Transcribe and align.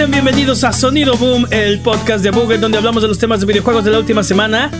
Sean 0.00 0.12
bienvenidos 0.12 0.64
a 0.64 0.72
Sonido 0.72 1.14
Boom, 1.18 1.46
el 1.50 1.78
podcast 1.80 2.24
de 2.24 2.30
Buget, 2.30 2.58
donde 2.58 2.78
hablamos 2.78 3.02
de 3.02 3.08
los 3.08 3.18
temas 3.18 3.40
de 3.40 3.44
videojuegos 3.44 3.84
de 3.84 3.90
la 3.90 3.98
última 3.98 4.22
semana, 4.22 4.70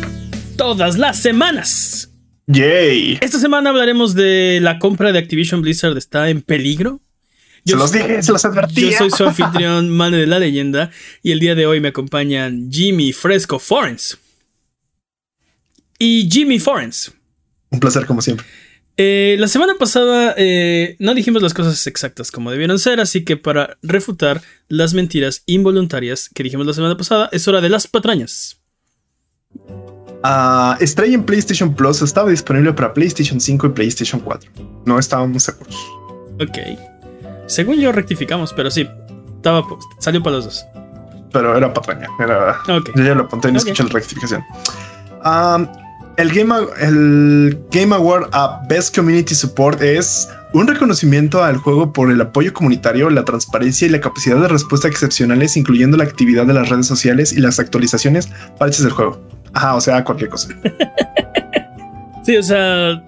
todas 0.56 0.96
las 0.96 1.20
semanas. 1.20 2.10
Yay. 2.46 3.18
Esta 3.20 3.38
semana 3.38 3.68
hablaremos 3.68 4.14
de 4.14 4.60
la 4.62 4.78
compra 4.78 5.12
de 5.12 5.18
Activision 5.18 5.60
Blizzard 5.60 5.94
está 5.98 6.30
en 6.30 6.40
peligro. 6.40 7.02
se 7.66 7.76
los 7.76 7.92
dije, 7.92 8.22
se 8.22 8.32
los 8.32 8.42
advertí. 8.46 8.80
Yo 8.80 8.92
soy 8.96 9.10
su 9.10 9.24
anfitrión, 9.28 9.90
Mane 9.90 10.16
de 10.16 10.26
la 10.26 10.38
Leyenda, 10.38 10.90
y 11.22 11.32
el 11.32 11.40
día 11.40 11.54
de 11.54 11.66
hoy 11.66 11.80
me 11.80 11.88
acompañan 11.88 12.70
Jimmy 12.72 13.12
Fresco 13.12 13.58
Forens. 13.58 14.16
Y 15.98 16.30
Jimmy 16.32 16.58
Forens. 16.58 17.12
Un 17.68 17.78
placer, 17.78 18.06
como 18.06 18.22
siempre. 18.22 18.46
Eh, 18.96 19.36
la 19.38 19.48
semana 19.48 19.74
pasada 19.78 20.34
eh, 20.36 20.96
no 20.98 21.14
dijimos 21.14 21.42
las 21.42 21.54
cosas 21.54 21.86
exactas 21.86 22.30
como 22.30 22.50
debieron 22.50 22.78
ser, 22.78 23.00
así 23.00 23.24
que 23.24 23.36
para 23.36 23.78
refutar 23.82 24.42
las 24.68 24.92
mentiras 24.94 25.42
involuntarias 25.46 26.28
que 26.34 26.42
dijimos 26.42 26.66
la 26.66 26.74
semana 26.74 26.96
pasada, 26.96 27.28
es 27.32 27.48
hora 27.48 27.60
de 27.60 27.70
las 27.70 27.86
patrañas. 27.86 28.60
Uh, 30.22 30.74
Stray 30.84 31.14
en 31.14 31.24
PlayStation 31.24 31.74
Plus 31.74 32.02
estaba 32.02 32.28
disponible 32.28 32.72
para 32.74 32.92
PlayStation 32.92 33.40
5 33.40 33.68
y 33.68 33.70
PlayStation 33.70 34.20
4. 34.20 34.50
No 34.84 34.98
estábamos 34.98 35.44
seguros. 35.44 35.76
Ok. 36.40 36.58
Según 37.46 37.80
yo 37.80 37.90
rectificamos, 37.90 38.52
pero 38.52 38.70
sí, 38.70 38.86
estaba, 39.36 39.64
salió 39.98 40.22
para 40.22 40.36
los 40.36 40.44
dos. 40.44 40.66
Pero 41.32 41.56
era 41.56 41.72
patraña. 41.72 42.06
Era, 42.22 42.60
okay. 42.62 42.92
Yo 42.96 43.04
ya 43.04 43.14
lo 43.14 43.22
apunté 43.24 43.48
y 43.48 43.52
no 43.52 43.58
escuché 43.58 43.82
la 43.84 43.88
rectificación. 43.90 44.44
Um, 45.24 45.66
el 46.16 47.60
Game, 47.70 47.94
Award 47.94 48.28
a 48.32 48.62
Best 48.68 48.94
Community 48.94 49.34
Support 49.34 49.82
es 49.82 50.28
un 50.52 50.66
reconocimiento 50.66 51.42
al 51.42 51.56
juego 51.56 51.92
por 51.92 52.10
el 52.10 52.20
apoyo 52.20 52.52
comunitario, 52.52 53.08
la 53.10 53.24
transparencia 53.24 53.86
y 53.86 53.90
la 53.90 54.00
capacidad 54.00 54.40
de 54.40 54.48
respuesta 54.48 54.88
excepcionales, 54.88 55.56
incluyendo 55.56 55.96
la 55.96 56.04
actividad 56.04 56.46
de 56.46 56.54
las 56.54 56.68
redes 56.68 56.86
sociales 56.86 57.32
y 57.32 57.40
las 57.40 57.58
actualizaciones 57.58 58.28
parches 58.58 58.82
del 58.82 58.92
juego. 58.92 59.20
Ajá, 59.54 59.76
o 59.76 59.80
sea, 59.80 60.04
cualquier 60.04 60.30
cosa. 60.30 60.48
sí, 62.24 62.36
o 62.36 62.42
sea, 62.42 63.02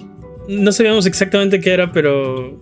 no 0.48 0.72
sabíamos 0.72 1.06
exactamente 1.06 1.60
qué 1.60 1.72
era, 1.72 1.92
pero. 1.92 2.58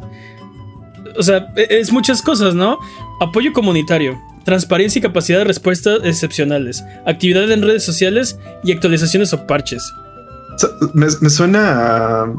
O 1.16 1.22
sea, 1.22 1.52
e-, 1.56 1.78
es 1.80 1.92
muchas 1.92 2.22
cosas, 2.22 2.54
¿no? 2.54 2.78
Apoyo 3.20 3.52
comunitario, 3.52 4.18
transparencia 4.44 4.98
y 4.98 5.02
capacidad 5.02 5.38
de 5.38 5.44
respuesta 5.44 5.96
excepcionales, 6.04 6.84
actividad 7.06 7.50
en 7.50 7.62
redes 7.62 7.84
sociales 7.84 8.38
y 8.64 8.72
actualizaciones 8.72 9.32
o 9.32 9.46
parches. 9.46 9.82
Me, 10.94 11.30
suena 11.30 12.22
a 12.22 12.34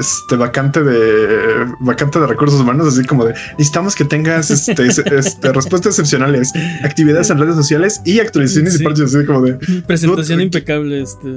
este 0.00 0.36
vacante 0.36 0.82
de 0.82 1.66
vacante 1.80 2.20
de 2.20 2.26
recursos 2.26 2.60
humanos, 2.60 2.86
así 2.86 3.04
como 3.04 3.24
de 3.24 3.34
necesitamos 3.52 3.96
que 3.96 4.04
tengas 4.04 4.50
este, 4.50 4.86
este 4.86 5.52
respuestas 5.52 5.98
excepcionales, 5.98 6.52
actividades 6.84 7.30
en 7.30 7.38
redes 7.38 7.56
sociales 7.56 8.00
y 8.04 8.20
actualizaciones 8.20 8.80
y 8.80 8.84
parches, 8.84 9.14
así 9.14 9.26
como 9.26 9.42
de 9.42 9.54
presentación 9.86 10.40
impecable. 10.40 11.02
Este... 11.02 11.28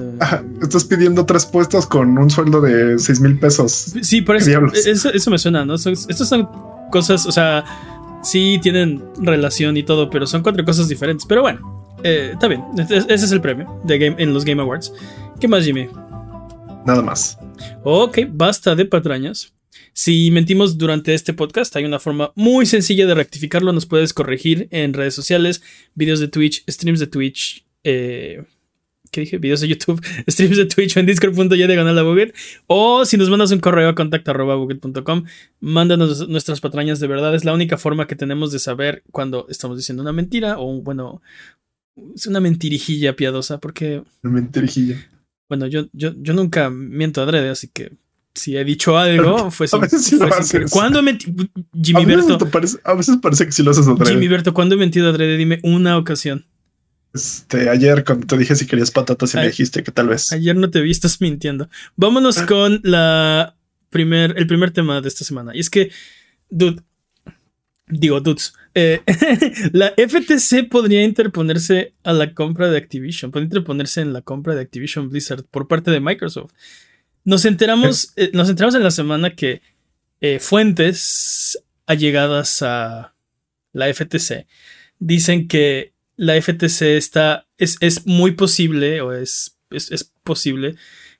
estás 0.61 0.83
pidiendo 0.83 1.25
tres 1.25 1.45
puestos 1.45 1.87
con 1.87 2.17
un 2.17 2.29
sueldo 2.29 2.61
de 2.61 2.99
seis 2.99 3.19
mil 3.19 3.39
pesos. 3.39 3.93
Sí, 4.01 4.21
por 4.21 4.35
eso, 4.35 4.51
eso, 4.73 5.31
me 5.31 5.37
suena, 5.37 5.65
¿no? 5.65 5.75
Estas 5.75 6.29
son 6.29 6.47
cosas, 6.91 7.25
o 7.25 7.31
sea, 7.31 7.63
sí 8.21 8.59
tienen 8.61 9.03
relación 9.19 9.77
y 9.77 9.83
todo, 9.83 10.09
pero 10.09 10.27
son 10.27 10.43
cuatro 10.43 10.63
cosas 10.63 10.87
diferentes. 10.87 11.25
Pero 11.25 11.41
bueno, 11.41 11.97
eh, 12.03 12.31
está 12.33 12.47
bien. 12.47 12.63
Ese 12.77 13.13
es 13.13 13.31
el 13.31 13.41
premio 13.41 13.81
de 13.83 13.97
game, 13.97 14.15
en 14.19 14.33
los 14.33 14.45
Game 14.45 14.61
Awards. 14.61 14.93
¿Qué 15.39 15.47
más, 15.47 15.63
Jimmy? 15.63 15.89
Nada 16.85 17.01
más. 17.01 17.37
Ok, 17.83 18.19
basta 18.29 18.75
de 18.75 18.85
patrañas. 18.85 19.53
Si 19.93 20.31
mentimos 20.31 20.77
durante 20.77 21.13
este 21.13 21.33
podcast, 21.33 21.75
hay 21.75 21.85
una 21.85 21.99
forma 21.99 22.31
muy 22.35 22.65
sencilla 22.65 23.05
de 23.05 23.13
rectificarlo. 23.13 23.73
Nos 23.73 23.85
puedes 23.85 24.13
corregir 24.13 24.67
en 24.71 24.93
redes 24.93 25.13
sociales, 25.13 25.61
videos 25.95 26.19
de 26.19 26.27
Twitch, 26.27 26.63
streams 26.69 26.99
de 26.99 27.07
Twitch, 27.07 27.65
eh, 27.83 28.43
¿qué 29.11 29.21
dije? 29.21 29.37
Videos 29.37 29.61
de 29.61 29.67
YouTube, 29.67 30.01
streams 30.27 30.57
de 30.57 30.65
Twitch 30.65 30.97
en 30.97 31.05
discord.ya 31.05 31.67
de 31.67 31.75
ganar 31.75 31.93
la 31.93 32.03
Buget. 32.03 32.33
O 32.67 33.05
si 33.05 33.17
nos 33.17 33.29
mandas 33.29 33.51
un 33.51 33.59
correo 33.59 33.89
a 33.89 33.95
contacto.buget.com, 33.95 35.25
mándanos 35.59 36.27
nuestras 36.29 36.61
patrañas 36.61 36.99
de 36.99 37.07
verdad. 37.07 37.35
Es 37.35 37.45
la 37.45 37.53
única 37.53 37.77
forma 37.77 38.07
que 38.07 38.15
tenemos 38.15 38.51
de 38.51 38.59
saber 38.59 39.03
cuando 39.11 39.45
estamos 39.49 39.77
diciendo 39.77 40.01
una 40.01 40.13
mentira 40.13 40.57
o, 40.57 40.81
bueno, 40.81 41.21
es 42.15 42.25
una 42.27 42.39
mentirijilla 42.39 43.15
piadosa 43.15 43.59
porque... 43.59 44.03
Una 44.23 44.33
mentirijilla. 44.33 44.95
Bueno, 45.51 45.67
yo, 45.67 45.89
yo, 45.91 46.13
yo 46.15 46.33
nunca 46.33 46.69
miento 46.69 47.21
adrede, 47.21 47.49
así 47.49 47.67
que 47.67 47.91
si 48.33 48.55
he 48.55 48.63
dicho 48.63 48.97
algo, 48.97 49.51
fue 49.51 49.67
sin, 49.67 49.81
¿Cuándo 50.69 50.99
he 50.99 51.01
mentido? 51.01 51.45
Jimmy 51.73 52.05
Berto. 52.05 52.37
a 52.85 52.93
veces 52.93 53.17
parece 53.21 53.47
que 53.47 53.51
sí 53.51 53.61
lo 53.61 53.71
haces 53.71 53.85
adrede. 53.85 54.13
Jimmy 54.13 54.29
Berto, 54.29 54.53
¿cuándo 54.53 54.75
he 54.75 54.77
mentido 54.77 55.09
adrede? 55.09 55.35
Dime 55.35 55.59
una 55.63 55.97
ocasión. 55.97 56.45
Este, 57.13 57.67
ayer 57.67 58.05
cuando 58.05 58.27
te 58.27 58.37
dije 58.37 58.55
si 58.55 58.65
querías 58.65 58.91
patatas 58.91 59.33
y 59.33 59.39
me 59.39 59.47
dijiste 59.47 59.83
que 59.83 59.91
tal 59.91 60.07
vez. 60.07 60.31
Ayer 60.31 60.55
no 60.55 60.69
te 60.69 60.79
vi, 60.79 60.89
estás 60.91 61.19
mintiendo. 61.19 61.67
Vámonos 61.97 62.37
ah. 62.37 62.45
con 62.45 62.79
la 62.85 63.57
primer, 63.89 64.35
el 64.37 64.47
primer 64.47 64.71
tema 64.71 65.01
de 65.01 65.09
esta 65.09 65.25
semana. 65.25 65.51
Y 65.53 65.59
es 65.59 65.69
que, 65.69 65.91
dude, 66.49 66.81
digo, 67.91 68.19
dudes, 68.19 68.53
eh, 68.73 69.01
la 69.73 69.93
FTC 69.97 70.69
podría 70.69 71.03
interponerse 71.03 71.93
a 72.03 72.13
la 72.13 72.33
compra 72.33 72.69
de 72.69 72.77
Activision, 72.77 73.31
podría 73.31 73.45
interponerse 73.45 74.01
en 74.01 74.13
la 74.13 74.21
compra 74.21 74.55
de 74.55 74.61
Activision 74.61 75.09
Blizzard 75.09 75.43
por 75.45 75.67
parte 75.67 75.91
de 75.91 75.99
Microsoft. 75.99 76.53
Nos 77.23 77.45
enteramos, 77.45 78.13
eh, 78.15 78.31
nos 78.33 78.49
enteramos 78.49 78.75
en 78.75 78.83
la 78.83 78.91
semana 78.91 79.35
que 79.35 79.61
eh, 80.21 80.39
fuentes 80.39 81.61
allegadas 81.85 82.61
a 82.61 83.13
la 83.73 83.93
FTC 83.93 84.47
dicen 84.99 85.47
que 85.47 85.93
la 86.15 86.39
FTC 86.39 86.97
está, 86.97 87.47
es, 87.57 87.77
es 87.81 88.05
muy 88.05 88.31
posible 88.31 89.01
o 89.01 89.13
es, 89.13 89.57
es, 89.71 89.91
es 89.91 90.11
posible 90.23 90.75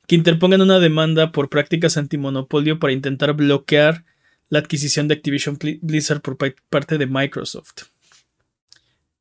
que 0.08 0.16
interpongan 0.16 0.62
una 0.62 0.80
demanda 0.80 1.32
por 1.32 1.50
prácticas 1.50 1.98
antimonopolio 1.98 2.80
para 2.80 2.94
intentar 2.94 3.34
bloquear 3.34 4.06
la 4.52 4.60
adquisición 4.60 5.08
de 5.08 5.16
Activision 5.16 5.58
Blizzard 5.82 6.22
por 6.22 6.38
parte 6.38 6.98
de 6.98 7.08
Microsoft. 7.08 7.86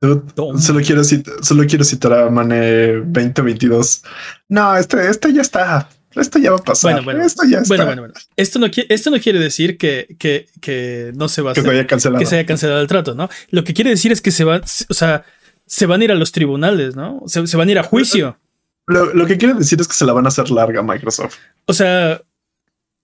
Solo 0.00 0.80
quiero, 0.84 1.04
citar, 1.04 1.34
solo 1.42 1.64
quiero 1.66 1.84
citar 1.84 2.12
a 2.12 2.30
Mane 2.30 3.02
2022. 3.04 4.02
No, 4.48 4.76
este, 4.76 5.08
este 5.08 5.32
ya 5.32 5.42
está. 5.42 5.88
Esto 6.16 6.40
ya 6.40 6.50
va 6.50 6.56
a 6.56 6.62
pasar. 6.64 6.92
Bueno, 6.92 7.04
bueno, 7.04 7.24
esto 7.24 7.44
ya 7.48 7.58
está. 7.58 7.68
Bueno, 7.68 7.84
bueno, 7.86 8.02
bueno. 8.02 8.14
Esto 8.34 8.58
no, 8.58 8.66
esto 8.88 9.10
no 9.10 9.20
quiere 9.20 9.38
decir 9.38 9.78
que, 9.78 10.16
que, 10.18 10.48
que 10.60 11.12
no 11.14 11.28
se 11.28 11.42
va 11.42 11.52
a 11.52 11.54
que, 11.54 11.60
hacer, 11.60 11.72
haya 11.72 11.86
cancelado. 11.86 12.18
que 12.18 12.26
se 12.26 12.36
haya 12.36 12.46
cancelado 12.46 12.80
el 12.80 12.88
trato, 12.88 13.14
¿no? 13.14 13.28
Lo 13.50 13.62
que 13.62 13.72
quiere 13.72 13.90
decir 13.90 14.10
es 14.10 14.20
que 14.20 14.32
se 14.32 14.42
va, 14.42 14.60
o 14.88 14.94
sea, 14.94 15.24
se 15.66 15.86
van 15.86 16.00
a 16.00 16.04
ir 16.04 16.10
a 16.10 16.16
los 16.16 16.32
tribunales, 16.32 16.96
¿no? 16.96 17.22
Se, 17.26 17.46
se 17.46 17.56
van 17.56 17.68
a 17.68 17.72
ir 17.72 17.78
a 17.78 17.84
juicio. 17.84 18.36
Lo, 18.88 19.14
lo, 19.14 19.26
que 19.26 19.38
quiere 19.38 19.54
decir 19.54 19.80
es 19.80 19.86
que 19.86 19.94
se 19.94 20.04
la 20.04 20.12
van 20.12 20.24
a 20.24 20.28
hacer 20.28 20.50
larga 20.50 20.82
Microsoft. 20.82 21.36
O 21.66 21.72
sea, 21.72 22.20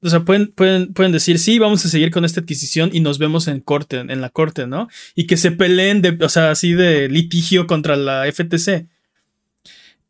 o 0.03 0.11
sea, 0.11 0.25
pueden, 0.25 0.49
pueden, 0.53 0.93
pueden 0.93 1.13
decir, 1.13 1.39
sí, 1.39 1.59
vamos 1.59 1.85
a 1.85 1.89
seguir 1.89 2.11
con 2.11 2.25
esta 2.25 2.41
adquisición 2.41 2.91
y 2.93 3.01
nos 3.01 3.19
vemos 3.19 3.49
en 3.49 3.61
corte, 3.61 3.99
en 3.99 4.21
la 4.21 4.29
corte, 4.31 4.67
¿no? 4.67 4.89
Y 5.15 5.27
que 5.27 5.37
se 5.37 5.53
peleen 5.53 6.03
o 6.23 6.29
sea, 6.29 6.51
así 6.51 6.75
de 6.75 7.09
litigio 7.09 7.67
contra 7.67 7.97
la 7.97 8.31
FTC. 8.31 8.87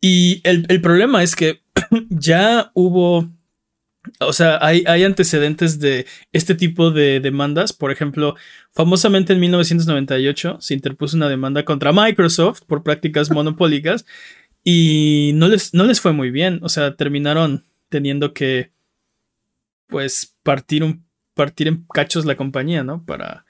Y 0.00 0.40
el, 0.44 0.80
problema 0.80 1.22
es 1.22 1.36
que 1.36 1.62
ya 2.10 2.70
hubo, 2.74 3.30
o 4.20 4.32
sea, 4.32 4.58
hay, 4.60 4.84
hay, 4.86 5.04
antecedentes 5.04 5.78
de 5.78 6.06
este 6.32 6.54
tipo 6.54 6.90
de 6.90 7.20
demandas. 7.20 7.72
Por 7.72 7.90
ejemplo, 7.90 8.34
famosamente 8.74 9.32
en 9.32 9.40
1998 9.40 10.58
se 10.60 10.74
interpuso 10.74 11.16
una 11.16 11.28
demanda 11.28 11.64
contra 11.64 11.92
Microsoft 11.92 12.62
por 12.66 12.82
prácticas 12.82 13.30
monopólicas 13.30 14.04
y 14.62 15.30
no 15.34 15.48
les, 15.48 15.74
no 15.74 15.84
les 15.84 16.00
fue 16.00 16.12
muy 16.12 16.30
bien. 16.30 16.60
O 16.62 16.68
sea, 16.68 16.96
terminaron 16.96 17.64
teniendo 17.88 18.34
que 18.34 18.75
pues 19.86 20.36
partir 20.42 20.84
un 20.84 21.04
partir 21.34 21.68
en 21.68 21.84
cachos 21.92 22.24
la 22.24 22.36
compañía, 22.36 22.82
¿no? 22.82 23.04
Para 23.04 23.44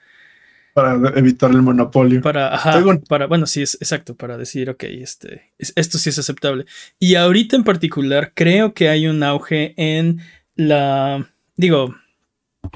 para 0.77 0.93
evitar 1.17 1.49
el 1.49 1.63
monopolio. 1.63 2.21
Para, 2.21 2.61
para, 3.09 3.25
bueno, 3.25 3.47
sí, 3.47 3.63
es 3.63 3.73
exacto, 3.81 4.15
para 4.15 4.37
decir, 4.37 4.69
ok, 4.69 4.83
este, 4.83 5.51
esto 5.57 5.97
sí 5.97 6.09
es 6.09 6.19
aceptable. 6.19 6.67
Y 6.99 7.15
ahorita 7.15 7.55
en 7.55 7.63
particular 7.63 8.33
creo 8.35 8.75
que 8.75 8.87
hay 8.87 9.07
un 9.07 9.23
auge 9.23 9.73
en 9.75 10.21
la, 10.53 11.31
digo, 11.55 11.95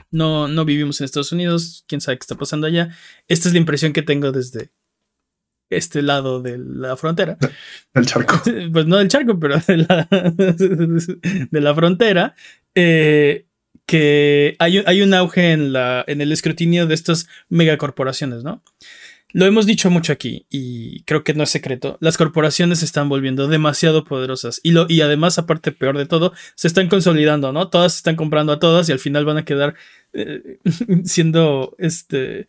no, 0.10 0.48
no 0.48 0.66
vivimos 0.66 1.00
en 1.00 1.06
Estados 1.06 1.32
Unidos, 1.32 1.86
quién 1.88 2.02
sabe 2.02 2.18
qué 2.18 2.24
está 2.24 2.34
pasando 2.34 2.66
allá. 2.66 2.90
Esta 3.28 3.50
es 3.50 3.54
la 3.54 3.60
impresión 3.60 3.94
que 3.94 4.02
tengo 4.02 4.32
desde 4.32 4.72
este 5.70 6.02
lado 6.02 6.42
de 6.42 6.58
la 6.58 6.98
frontera. 6.98 7.38
Del 7.94 8.08
charco. 8.08 8.42
Pues 8.74 8.88
no 8.88 8.98
del 8.98 9.10
charco, 9.10 9.40
pero 9.40 9.60
de 9.60 9.78
la, 9.78 10.08
de 11.52 11.62
la 11.62 11.76
frontera. 11.76 12.36
Eh, 12.74 13.46
que 13.92 14.56
hay, 14.60 14.82
hay 14.86 15.02
un 15.02 15.14
auge 15.14 15.52
en, 15.52 15.74
la, 15.74 16.06
en 16.08 16.22
el 16.22 16.32
escrutinio 16.32 16.88
de 16.88 16.94
estas 16.94 17.28
megacorporaciones, 17.50 18.42
¿no? 18.42 18.64
Lo 19.34 19.46
hemos 19.46 19.66
dicho 19.66 19.90
mucho 19.90 20.14
aquí 20.14 20.46
y 20.50 21.04
creo 21.04 21.26
que 21.26 21.34
no 21.34 21.44
es 21.44 21.50
secreto. 21.50 21.98
Las 22.00 22.16
corporaciones 22.18 22.80
se 22.80 22.86
están 22.86 23.10
volviendo 23.10 23.50
demasiado 23.50 24.06
poderosas 24.06 24.62
y, 24.64 24.72
lo, 24.72 24.86
y 24.88 25.02
además, 25.02 25.38
aparte, 25.40 25.74
peor 25.74 25.98
de 25.98 26.06
todo, 26.06 26.32
se 26.56 26.70
están 26.70 26.88
consolidando, 26.88 27.52
¿no? 27.52 27.68
Todas 27.68 27.92
se 27.92 27.98
están 27.98 28.16
comprando 28.16 28.54
a 28.54 28.60
todas 28.60 28.88
y 28.88 28.94
al 28.94 29.00
final 29.00 29.26
van 29.26 29.40
a 29.40 29.44
quedar 29.44 29.76
eh, 30.14 30.60
siendo 31.04 31.76
este, 31.78 32.48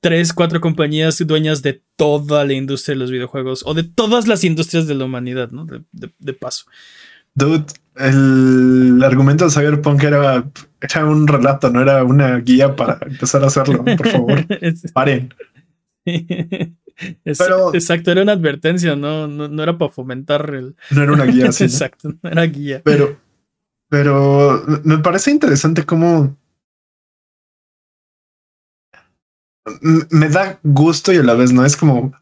tres, 0.00 0.32
cuatro 0.32 0.60
compañías 0.60 1.24
dueñas 1.24 1.62
de 1.62 1.84
toda 1.94 2.44
la 2.44 2.54
industria 2.54 2.96
de 2.96 2.98
los 2.98 3.12
videojuegos 3.12 3.62
o 3.64 3.74
de 3.74 3.84
todas 3.84 4.26
las 4.26 4.42
industrias 4.42 4.88
de 4.88 4.96
la 4.96 5.04
humanidad, 5.04 5.52
¿no? 5.52 5.66
De, 5.92 6.32
paso. 6.32 6.64
Dude, 7.36 7.66
el 7.94 9.00
argumento 9.04 9.44
de 9.44 9.52
Cyberpunk 9.52 10.02
era, 10.02 10.50
era 10.80 11.06
un 11.06 11.26
relato, 11.26 11.70
no 11.70 11.80
era 11.80 12.04
una 12.04 12.38
guía 12.38 12.74
para 12.76 12.98
empezar 13.06 13.42
a 13.42 13.48
hacerlo. 13.48 13.84
Por 13.84 14.08
favor, 14.08 14.46
paren. 14.94 15.34
exacto, 17.24 18.10
era 18.10 18.22
una 18.22 18.32
advertencia, 18.32 18.96
no, 18.96 19.26
no, 19.26 19.62
era 19.62 19.78
para 19.78 19.90
fomentar 19.90 20.54
el. 20.54 20.76
No 20.90 21.02
era 21.02 21.12
una 21.12 21.24
guía, 21.24 21.46
Exacto, 21.60 22.12
no 22.22 22.30
era 22.30 22.42
guía. 22.44 22.82
Pero, 22.84 23.16
pero 23.88 24.64
me 24.84 24.98
parece 24.98 25.30
interesante 25.30 25.84
cómo 25.84 26.36
me 29.82 30.28
da 30.28 30.58
gusto 30.62 31.12
y 31.12 31.18
a 31.18 31.22
la 31.22 31.34
vez 31.34 31.52
no 31.52 31.64
es 31.64 31.76
como 31.76 32.12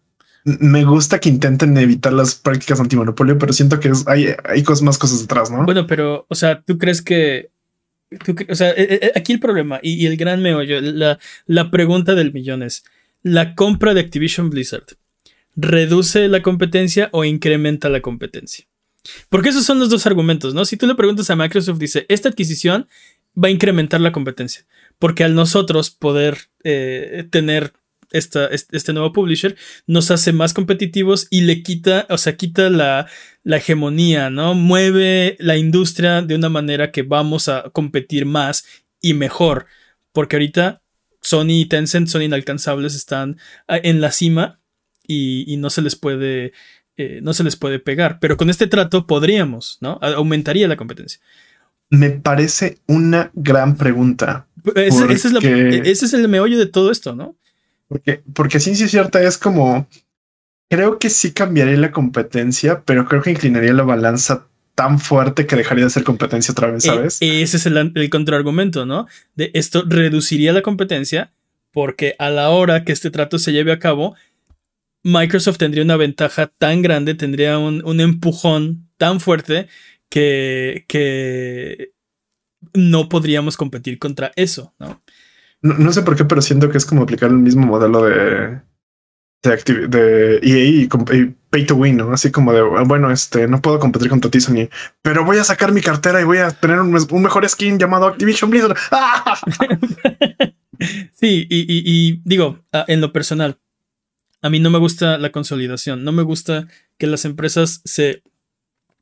me 0.45 0.85
gusta 0.85 1.19
que 1.19 1.29
intenten 1.29 1.77
evitar 1.77 2.13
las 2.13 2.35
prácticas 2.35 2.81
antimonopolio, 2.81 3.39
pero 3.39 3.53
siento 3.53 3.81
que 3.81 3.93
hay, 4.07 4.29
hay 4.45 4.63
cosas, 4.63 4.83
más 4.83 4.99
cosas 4.99 5.21
detrás, 5.21 5.51
¿no? 5.51 5.65
Bueno, 5.65 5.87
pero, 5.87 6.27
o 6.29 6.35
sea, 6.35 6.63
¿tú 6.63 6.79
crees 6.79 7.03
que... 7.03 7.51
o 8.49 8.55
sea, 8.55 8.71
eh, 8.71 8.99
eh, 9.03 9.13
aquí 9.15 9.33
el 9.33 9.41
problema 9.41 9.81
y, 9.83 10.07
el 10.07 10.17
gran 10.17 10.43
meollo, 10.43 10.81
la, 10.81 11.19
la 11.47 11.71
pregunta 11.71 12.15
del 12.15 12.33
millón 12.33 12.63
es, 12.63 12.85
¿la 13.23 13.55
compra 13.55 13.95
de 13.95 14.01
Activision 14.01 14.51
Blizzard 14.51 14.97
reduce 15.57 16.29
la 16.29 16.43
competencia 16.43 17.09
o 17.13 17.25
incrementa 17.25 17.89
la 17.89 18.01
competencia? 18.01 18.67
Porque 19.29 19.51
esos 19.51 19.65
son 19.65 19.79
los 19.79 19.91
dos 19.91 20.07
argumentos, 20.07 20.55
¿no? 20.55 20.65
Si 20.65 20.77
tú 20.77 20.87
le 20.87 20.95
preguntas 20.95 21.31
a 21.31 21.37
Microsoft, 21.37 21.79
dice, 21.79 22.07
esta 22.09 22.29
adquisición 22.29 22.89
va 23.37 23.49
a 23.49 23.53
incrementar 23.53 24.01
la 24.01 24.13
competencia 24.13 24.67
porque 24.99 25.25
al 25.25 25.35
nosotros 25.35 25.91
poder 25.91 26.39
eh, 26.65 27.27
tener 27.31 27.73
esta, 28.11 28.47
este 28.47 28.93
nuevo 28.93 29.13
publisher 29.13 29.57
nos 29.87 30.11
hace 30.11 30.33
más 30.33 30.55
competitivos 30.55 31.27
y 31.31 31.43
le 31.43 31.63
quita, 31.63 32.07
o 32.09 32.19
sea, 32.19 32.37
quita 32.37 32.71
la, 32.71 33.07
la, 33.49 33.57
hegemonía, 33.57 34.31
¿no? 34.31 34.55
Mueve 34.55 35.37
la 35.41 35.57
industria 35.57 36.23
de 36.23 36.35
una 36.35 36.49
manera 36.49 36.91
que 36.91 37.03
vamos 37.03 37.49
a 37.49 37.71
competir 37.73 38.27
más 38.27 38.65
y 39.01 39.15
mejor, 39.15 39.67
porque 40.13 40.37
ahorita 40.37 40.83
Sony 41.21 41.61
y 41.61 41.67
Tencent 41.67 42.09
son 42.09 42.23
inalcanzables, 42.23 42.95
están 42.95 43.39
en 43.67 44.01
la 44.01 44.13
cima 44.13 44.61
y, 45.07 45.57
no 45.59 45.71
se 45.71 45.83
les 45.83 45.97
puede... 45.97 46.53
Eh, 47.01 47.21
no 47.23 47.33
se 47.33 47.45
les 47.45 47.55
puede 47.55 47.79
pegar, 47.79 48.19
pero 48.19 48.37
con 48.37 48.51
este 48.51 48.67
trato 48.67 49.07
podríamos, 49.07 49.79
¿no? 49.81 50.01
Aumentaría 50.03 50.67
la 50.67 50.77
competencia. 50.77 51.21
Me 51.91 52.11
parece 52.11 52.79
una 52.89 53.31
gran 53.35 53.77
pregunta. 53.77 54.49
Ese, 54.75 55.13
es 55.93 56.13
el 56.13 56.29
meollo 56.29 56.59
de 56.59 56.67
todo 56.67 56.91
esto, 56.91 57.15
¿no? 57.15 57.37
Porque, 57.87 58.23
porque 58.35 58.61
ciencia 58.61 58.89
cierta 58.89 59.23
es 59.23 59.39
como. 59.39 59.89
Creo 60.71 60.99
que 60.99 61.11
sí 61.11 61.33
cambiaría 61.33 61.77
la 61.77 61.93
competencia, 61.93 62.83
pero 62.85 63.07
creo 63.07 63.23
que 63.23 63.31
inclinaría 63.31 63.73
la 63.73 63.85
balanza 63.85 64.47
tan 64.75 65.01
fuerte 65.01 65.47
que 65.47 65.57
dejaría 65.57 65.85
de 65.85 65.91
ser 65.91 66.05
competencia 66.05 66.53
otra 66.53 66.71
vez, 66.71 66.85
e, 66.85 66.89
¿sabes? 66.89 67.19
ese 67.21 67.57
es 67.57 67.67
el, 67.67 67.93
el 67.95 68.11
contraargumento, 68.11 68.87
¿no? 68.87 69.09
De 69.35 69.51
esto 69.55 69.85
reduciría 69.87 70.53
la 70.53 70.63
competencia 70.63 71.33
porque 71.73 72.15
a 72.19 72.31
la 72.31 72.51
hora 72.51 72.85
que 72.85 72.93
este 72.93 73.11
trato 73.11 73.39
se 73.39 73.53
lleve 73.53 73.73
a 73.73 73.79
cabo, 73.79 74.15
Microsoft 75.03 75.59
tendría 75.59 75.85
una 75.85 75.97
ventaja 75.97 76.47
tan 76.47 76.83
grande, 76.83 77.15
tendría 77.15 77.59
un, 77.59 77.83
un 77.85 78.01
empujón 78.01 78.89
tan 78.97 79.21
fuerte 79.21 79.69
que, 80.09 80.85
que 80.89 81.93
no 82.75 83.09
podríamos 83.09 83.57
competir 83.57 83.99
contra 83.99 84.33
eso, 84.37 84.75
¿no? 84.79 85.03
¿no? 85.63 85.93
sé 85.93 86.03
por 86.03 86.17
qué, 86.17 86.25
pero 86.25 86.43
siento 86.43 86.71
que 86.71 86.79
es 86.79 86.87
como 86.87 87.03
aplicar 87.03 87.31
el 87.31 87.37
mismo 87.37 87.67
modelo 87.67 88.05
de, 88.05 88.61
de, 89.43 89.89
de 89.89 90.39
EA 90.43 90.65
y, 90.67 90.89
pay 91.51 91.65
to 91.65 91.77
win, 91.77 91.97
¿no? 91.97 92.13
Así 92.13 92.31
como 92.31 92.53
de, 92.53 92.63
bueno, 92.63 93.11
este, 93.11 93.49
no 93.49 93.63
puedo 93.63 93.79
competir 93.79 94.09
contra 94.09 94.31
ti, 94.31 94.41
Sony, 94.41 94.69
pero 95.03 95.25
voy 95.25 95.39
a 95.39 95.45
sacar 95.45 95.73
mi 95.73 95.81
cartera 95.81 96.21
y 96.21 96.25
voy 96.25 96.39
a 96.39 96.51
tener 96.51 96.81
un, 96.81 96.93
mejor 97.23 97.49
skin 97.49 97.79
llamado 97.79 98.07
Activision 98.07 98.51
Blizzard. 98.51 98.77
sí, 101.13 101.47
y, 101.49 101.67
y, 101.69 102.21
digo, 102.25 102.65
ah, 102.73 102.85
en 102.89 103.01
lo 103.01 103.13
personal, 103.13 103.59
a 104.43 104.51
mí 104.51 104.61
no 104.61 104.71
me 104.71 104.79
gusta 104.79 105.19
la 105.19 105.33
consolidación, 105.33 106.05
no 106.05 106.13
me 106.13 106.23
gusta 106.23 106.69
que 106.99 107.07
las 107.07 107.25
empresas 107.25 107.81
se 107.85 108.23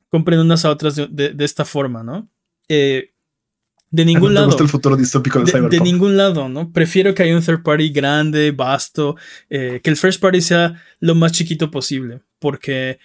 compren 0.09 0.39
unas 0.39 0.65
a 0.65 0.71
otras 0.71 0.97
de, 0.97 1.35
esta 1.41 1.65
forma, 1.65 2.03
¿no? 2.03 2.29
Eh, 2.69 3.13
de 3.91 4.05
ningún 4.05 4.35
lado. 4.35 4.57
el 4.59 4.69
futuro 4.69 4.97
distópico 4.97 5.41
de, 5.41 5.69
de, 5.69 5.81
ningún 5.81 6.17
lado, 6.17 6.49
¿no? 6.49 6.73
Prefiero 6.73 7.15
que 7.15 7.23
haya 7.23 7.37
un 7.37 7.43
third 7.43 7.63
party 7.63 7.91
grande, 7.91 8.51
vasto, 8.51 9.17
eh, 9.49 9.81
que 9.83 9.91
el 9.91 9.97
first 9.97 10.21
party 10.21 10.41
sea 10.41 10.83
lo 11.01 11.15
más 11.15 11.33
chiquito 11.33 11.71
posible, 11.71 12.23
porque 12.39 12.99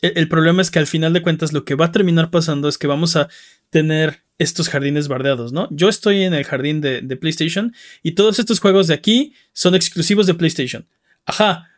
el, 0.00 0.28
problema 0.28 0.62
es 0.62 0.70
que 0.70 0.78
al 0.78 0.86
final 0.86 1.12
de 1.12 1.22
cuentas 1.22 1.52
lo 1.52 1.64
que 1.64 1.74
va 1.74 1.86
a 1.86 1.92
terminar 1.92 2.30
pasando 2.30 2.68
es 2.68 2.78
que 2.78 2.86
vamos 2.86 3.16
a 3.16 3.28
tener 3.70 4.24
estos 4.38 4.68
jardines 4.68 5.08
bardeados, 5.08 5.52
¿no? 5.52 5.68
Yo 5.70 5.88
estoy 5.88 6.22
en 6.22 6.34
el 6.34 6.44
jardín 6.44 6.80
de, 6.80 7.00
de 7.02 7.16
PlayStation 7.16 7.74
y 8.02 8.12
todos 8.12 8.38
estos 8.38 8.60
juegos 8.60 8.88
de 8.88 8.94
aquí 8.94 9.34
son 9.52 9.74
exclusivos 9.74 10.26
de 10.26 10.34
PlayStation. 10.34 10.88
Ajá, 11.26 11.68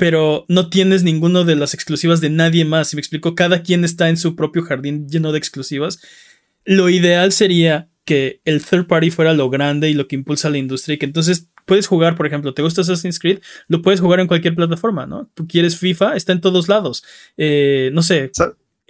pero 0.00 0.46
no 0.48 0.70
tienes 0.70 1.02
ninguno 1.02 1.44
de 1.44 1.56
las 1.56 1.74
exclusivas 1.74 2.22
de 2.22 2.30
nadie 2.30 2.64
más. 2.64 2.88
Si 2.88 2.96
me 2.96 3.00
explico, 3.00 3.34
cada 3.34 3.62
quien 3.62 3.84
está 3.84 4.08
en 4.08 4.16
su 4.16 4.34
propio 4.34 4.62
jardín 4.62 5.06
lleno 5.06 5.30
de 5.30 5.36
exclusivas. 5.36 6.00
Lo 6.64 6.88
ideal 6.88 7.32
sería 7.32 7.89
que 8.10 8.40
el 8.44 8.64
third 8.64 8.88
party 8.88 9.12
fuera 9.12 9.34
lo 9.34 9.48
grande 9.50 9.88
y 9.88 9.94
lo 9.94 10.08
que 10.08 10.16
impulsa 10.16 10.50
la 10.50 10.58
industria 10.58 10.94
y 10.94 10.98
que 10.98 11.06
entonces 11.06 11.48
puedes 11.64 11.86
jugar, 11.86 12.16
por 12.16 12.26
ejemplo, 12.26 12.52
te 12.54 12.60
gusta 12.60 12.80
Assassin's 12.80 13.20
Creed, 13.20 13.38
lo 13.68 13.82
puedes 13.82 14.00
jugar 14.00 14.18
en 14.18 14.26
cualquier 14.26 14.56
plataforma, 14.56 15.06
¿no? 15.06 15.30
Tú 15.34 15.46
quieres 15.46 15.78
FIFA, 15.78 16.16
está 16.16 16.32
en 16.32 16.40
todos 16.40 16.68
lados. 16.68 17.04
Eh, 17.36 17.90
no 17.92 18.02
sé, 18.02 18.32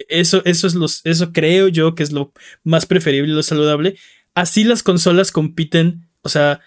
eso, 0.09 0.41
eso 0.43 0.65
es 0.65 0.73
los, 0.73 1.01
eso 1.03 1.31
creo 1.31 1.67
yo 1.67 1.93
que 1.93 2.01
es 2.01 2.11
lo 2.11 2.33
más 2.63 2.87
preferible 2.87 3.31
y 3.31 3.35
lo 3.35 3.43
saludable. 3.43 3.95
Así 4.33 4.63
las 4.63 4.81
consolas 4.81 5.31
compiten, 5.31 6.07
o 6.23 6.29
sea, 6.29 6.59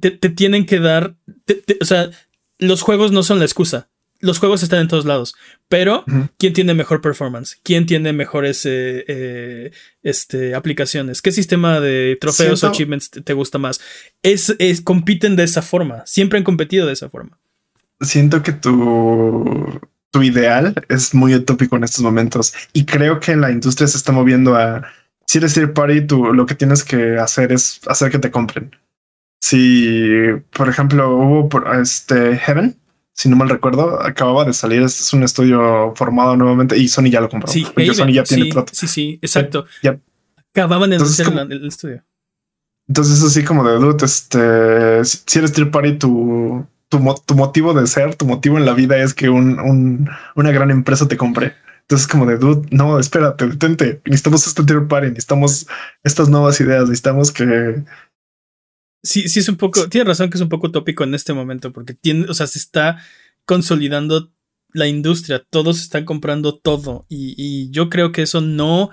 te, 0.00 0.12
tienen 0.12 0.64
que 0.64 0.80
dar, 0.80 1.14
o 1.78 1.84
sea, 1.84 2.08
los 2.58 2.80
juegos 2.80 3.12
no 3.12 3.22
son 3.22 3.38
la 3.38 3.44
excusa. 3.44 3.90
Los 4.20 4.38
juegos 4.38 4.62
están 4.62 4.80
en 4.80 4.88
todos 4.88 5.04
lados, 5.04 5.34
pero 5.68 6.04
¿quién 6.38 6.52
tiene 6.52 6.74
mejor 6.74 7.00
performance? 7.00 7.58
¿Quién 7.62 7.86
tiene 7.86 8.12
mejores 8.12 8.64
eh, 8.66 9.04
eh, 9.08 9.72
este, 10.02 10.54
aplicaciones? 10.54 11.22
¿Qué 11.22 11.32
sistema 11.32 11.80
de 11.80 12.16
trofeos 12.20 12.62
o 12.64 12.68
achievements 12.68 13.10
te, 13.10 13.32
gusta 13.32 13.58
más? 13.58 13.80
Es, 14.22 14.54
es, 14.58 14.80
compiten 14.80 15.36
de 15.36 15.44
esa 15.44 15.62
forma, 15.62 16.04
siempre 16.06 16.38
han 16.38 16.44
competido 16.44 16.86
de 16.86 16.92
esa 16.92 17.10
forma. 17.10 17.38
Siento 18.00 18.42
que 18.42 18.52
tu, 18.52 19.80
tu 20.10 20.22
ideal 20.22 20.74
es 20.88 21.14
muy 21.14 21.34
utópico 21.34 21.76
en 21.76 21.84
estos 21.84 22.02
momentos 22.02 22.54
y 22.72 22.84
creo 22.84 23.20
que 23.20 23.36
la 23.36 23.50
industria 23.50 23.88
se 23.88 23.96
está 23.96 24.12
moviendo 24.12 24.54
a, 24.54 24.86
si 25.26 25.38
eres 25.38 25.54
third 25.54 25.74
party, 25.74 26.06
tú 26.06 26.32
lo 26.32 26.46
que 26.46 26.54
tienes 26.54 26.84
que 26.84 27.18
hacer 27.18 27.52
es 27.52 27.80
hacer 27.86 28.10
que 28.10 28.18
te 28.18 28.30
compren. 28.30 28.74
Si, 29.40 30.28
por 30.56 30.68
ejemplo, 30.68 31.16
hubo 31.16 31.48
por, 31.48 31.68
este 31.76 32.36
Heaven, 32.36 32.76
si 33.16 33.28
no 33.28 33.36
mal 33.36 33.48
recuerdo, 33.48 34.02
acababa 34.02 34.44
de 34.44 34.52
salir. 34.52 34.82
Este 34.82 35.02
es 35.02 35.12
un 35.12 35.22
estudio 35.22 35.94
formado 35.96 36.36
nuevamente 36.36 36.76
y 36.76 36.86
Sony 36.86 37.10
ya 37.10 37.20
lo 37.20 37.28
compró. 37.28 37.48
Sí, 37.48 37.66
Sony 37.94 38.12
ya 38.12 38.24
tiene 38.24 38.52
sí, 38.52 38.62
Sí, 38.72 38.86
sí, 38.86 39.18
exacto. 39.22 39.66
Ya, 39.82 39.98
Acababan 40.56 40.88
de 40.88 40.96
el, 40.96 41.66
estudio. 41.66 42.02
Entonces, 42.88 43.22
así 43.22 43.44
como 43.44 43.62
de 43.68 43.76
dude, 43.76 44.04
este, 44.04 45.04
si 45.04 45.38
eres 45.38 45.52
third 45.52 45.70
party, 45.70 45.98
tu, 45.98 46.66
tu, 46.88 46.98
motivo 47.34 47.74
de 47.74 47.86
ser, 47.86 48.14
tu 48.14 48.24
motivo 48.24 48.56
en 48.56 48.64
la 48.64 48.72
vida 48.72 48.96
es 48.96 49.12
que 49.12 49.28
un, 49.28 50.08
una 50.34 50.52
gran 50.52 50.70
empresa 50.70 51.08
te 51.08 51.18
compre. 51.18 51.54
Entonces, 51.82 52.08
como 52.08 52.24
de 52.24 52.38
dude, 52.38 52.66
no, 52.70 52.98
espérate, 52.98 53.46
detente. 53.48 54.00
Necesitamos 54.06 54.46
este 54.46 54.64
third 54.64 54.88
party, 54.88 55.08
necesitamos 55.08 55.66
estas 56.04 56.30
nuevas 56.30 56.58
ideas, 56.60 56.84
necesitamos 56.84 57.30
que 57.32 57.84
sí, 59.02 59.28
sí 59.28 59.40
es 59.40 59.48
un 59.48 59.56
poco, 59.56 59.88
tiene 59.88 60.06
razón 60.06 60.30
que 60.30 60.38
es 60.38 60.42
un 60.42 60.48
poco 60.48 60.70
tópico 60.70 61.04
en 61.04 61.14
este 61.14 61.32
momento, 61.32 61.72
porque 61.72 61.94
tiene, 61.94 62.26
o 62.28 62.34
sea, 62.34 62.46
se 62.46 62.58
está 62.58 62.98
consolidando 63.44 64.32
la 64.72 64.86
industria, 64.86 65.42
todos 65.48 65.80
están 65.80 66.04
comprando 66.04 66.56
todo 66.56 67.06
y, 67.08 67.70
yo 67.70 67.88
creo 67.88 68.12
que 68.12 68.22
eso 68.22 68.40
no, 68.40 68.90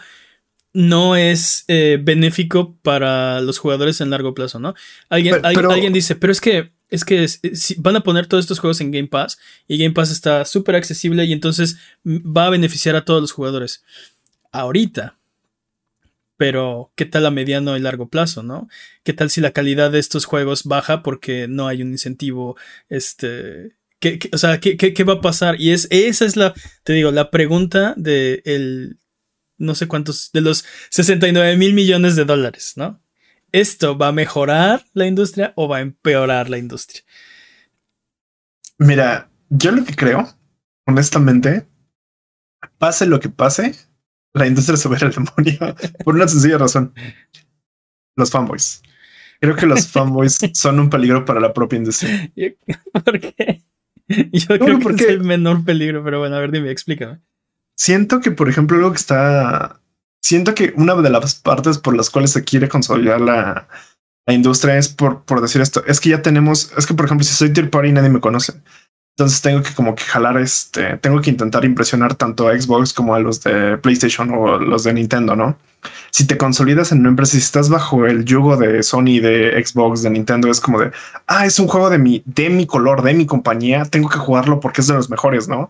no 0.71 1.15
es 1.15 1.65
eh, 1.67 1.99
benéfico 2.01 2.77
para 2.81 3.41
los 3.41 3.59
jugadores 3.59 4.01
en 4.01 4.09
largo 4.09 4.33
plazo, 4.33 4.59
¿no? 4.59 4.75
Alguien, 5.09 5.43
alguien, 5.43 5.93
dice, 5.93 6.15
pero 6.15 6.31
es 6.31 6.39
que, 6.41 6.71
es 6.89 7.03
que 7.03 7.27
van 7.77 7.95
a 7.95 8.03
poner 8.03 8.27
todos 8.27 8.43
estos 8.43 8.59
juegos 8.59 8.81
en 8.81 8.91
Game 8.91 9.07
Pass 9.07 9.37
y 9.67 9.77
Game 9.77 9.93
Pass 9.93 10.11
está 10.11 10.45
súper 10.45 10.75
accesible 10.75 11.25
y 11.25 11.33
entonces 11.33 11.77
va 12.05 12.47
a 12.47 12.51
beneficiar 12.51 12.95
a 12.95 13.05
todos 13.05 13.21
los 13.21 13.31
jugadores. 13.31 13.83
Ahorita, 14.51 15.17
pero 16.43 16.91
¿qué 16.97 17.05
tal 17.05 17.25
a 17.25 17.31
mediano 17.31 17.77
y 17.77 17.79
largo 17.79 18.09
plazo, 18.09 18.43
no? 18.43 18.67
¿Qué 19.03 19.13
tal 19.13 19.29
si 19.29 19.39
la 19.39 19.51
calidad 19.51 19.91
de 19.91 19.99
estos 19.99 20.25
juegos 20.25 20.65
baja 20.65 21.01
porque 21.01 21.47
no 21.47 21.69
hay 21.69 21.81
un 21.81 21.91
incentivo, 21.91 22.57
este, 22.89 23.77
¿qué, 23.99 24.19
o 24.33 24.37
sea, 24.37 24.59
¿qué, 24.59 24.75
¿qué, 24.75 25.03
va 25.05 25.13
a 25.13 25.21
pasar? 25.21 25.55
Y 25.57 25.71
es, 25.71 25.87
esa 25.89 26.25
es 26.25 26.35
la, 26.35 26.53
te 26.83 26.91
digo, 26.91 27.11
la 27.11 27.31
pregunta 27.31 27.93
de 27.95 28.41
el, 28.43 28.99
no 29.57 29.73
sé 29.73 29.87
cuántos, 29.87 30.33
de 30.33 30.41
los 30.41 30.65
69 30.89 31.55
mil 31.55 31.73
millones 31.73 32.17
de 32.17 32.25
dólares, 32.25 32.73
¿no? 32.75 33.01
¿Esto 33.53 33.97
va 33.97 34.09
a 34.09 34.11
mejorar 34.11 34.83
la 34.91 35.07
industria 35.07 35.53
o 35.55 35.69
va 35.69 35.77
a 35.77 35.81
empeorar 35.81 36.49
la 36.49 36.57
industria? 36.57 37.03
Mira, 38.79 39.31
yo 39.47 39.71
lo 39.71 39.85
que 39.85 39.95
creo, 39.95 40.27
honestamente, 40.87 41.65
pase 42.79 43.05
lo 43.05 43.21
que 43.21 43.29
pase, 43.29 43.75
la 44.33 44.47
industria 44.47 44.77
se 44.77 44.89
va 44.89 44.95
a 44.95 44.97
ir 44.99 45.05
al 45.05 45.11
demonio 45.11 45.75
por 46.03 46.15
una 46.15 46.27
sencilla 46.27 46.57
razón. 46.57 46.93
Los 48.15 48.31
fanboys. 48.31 48.81
Creo 49.39 49.55
que 49.55 49.65
los 49.65 49.87
fanboys 49.87 50.39
son 50.53 50.79
un 50.79 50.89
peligro 50.89 51.25
para 51.25 51.39
la 51.39 51.53
propia 51.53 51.77
industria. 51.77 52.31
¿Por 53.03 53.19
qué? 53.19 53.61
Yo 54.07 54.59
creo 54.59 54.79
que 54.79 54.93
es 54.93 55.01
el 55.09 55.21
menor 55.21 55.63
peligro, 55.63 56.03
pero 56.03 56.19
bueno, 56.19 56.35
a 56.35 56.39
ver, 56.39 56.51
dime, 56.51 56.71
explícame. 56.71 57.19
Siento 57.75 58.19
que, 58.19 58.31
por 58.31 58.49
ejemplo, 58.49 58.77
algo 58.77 58.91
que 58.91 58.97
está. 58.97 59.79
Siento 60.21 60.55
que 60.55 60.73
una 60.77 60.95
de 60.95 61.09
las 61.09 61.35
partes 61.35 61.77
por 61.77 61.95
las 61.95 62.09
cuales 62.09 62.31
se 62.31 62.43
quiere 62.43 62.69
consolidar 62.69 63.19
la, 63.19 63.67
la 64.25 64.33
industria 64.33 64.77
es 64.77 64.87
por, 64.87 65.23
por 65.23 65.41
decir 65.41 65.61
esto. 65.61 65.83
Es 65.85 65.99
que 65.99 66.09
ya 66.09 66.21
tenemos. 66.21 66.71
Es 66.77 66.85
que, 66.85 66.93
por 66.93 67.05
ejemplo, 67.05 67.25
si 67.25 67.33
soy 67.33 67.51
tier 67.51 67.69
party, 67.69 67.91
nadie 67.91 68.09
me 68.09 68.21
conoce. 68.21 68.53
Entonces 69.15 69.41
tengo 69.41 69.61
que 69.61 69.73
como 69.75 69.93
que 69.93 70.03
jalar 70.03 70.37
este, 70.37 70.97
tengo 70.97 71.21
que 71.21 71.29
intentar 71.29 71.63
impresionar 71.65 72.15
tanto 72.15 72.47
a 72.47 72.59
Xbox 72.59 72.93
como 72.93 73.13
a 73.13 73.19
los 73.19 73.43
de 73.43 73.77
PlayStation 73.77 74.31
o 74.31 74.57
los 74.57 74.83
de 74.83 74.93
Nintendo, 74.93 75.35
¿no? 75.35 75.55
Si 76.09 76.25
te 76.25 76.37
consolidas 76.37 76.91
en 76.91 77.01
una 77.01 77.09
empresa, 77.09 77.33
si 77.33 77.37
estás 77.37 77.69
bajo 77.69 78.07
el 78.07 78.25
yugo 78.25 78.57
de 78.57 78.81
Sony, 78.81 79.19
de 79.21 79.63
Xbox, 79.63 80.01
de 80.01 80.09
Nintendo, 80.09 80.49
es 80.49 80.59
como 80.59 80.79
de, 80.79 80.91
ah, 81.27 81.45
es 81.45 81.59
un 81.59 81.67
juego 81.67 81.91
de 81.91 81.99
mi, 81.99 82.23
de 82.25 82.49
mi 82.49 82.65
color, 82.65 83.03
de 83.03 83.13
mi 83.13 83.27
compañía, 83.27 83.85
tengo 83.85 84.09
que 84.09 84.17
jugarlo 84.17 84.59
porque 84.59 84.81
es 84.81 84.87
de 84.87 84.95
los 84.95 85.11
mejores, 85.11 85.47
¿no? 85.47 85.69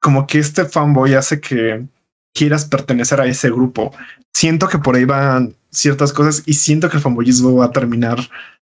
Como 0.00 0.26
que 0.28 0.38
este 0.38 0.64
fanboy 0.64 1.14
hace 1.14 1.40
que 1.40 1.84
quieras 2.32 2.64
pertenecer 2.64 3.20
a 3.20 3.26
ese 3.26 3.50
grupo. 3.50 3.92
Siento 4.32 4.68
que 4.68 4.78
por 4.78 4.94
ahí 4.94 5.04
van 5.04 5.54
ciertas 5.70 6.12
cosas 6.12 6.44
y 6.46 6.54
siento 6.54 6.88
que 6.88 6.98
el 6.98 7.02
fanboyismo 7.02 7.56
va 7.56 7.66
a 7.66 7.72
terminar 7.72 8.18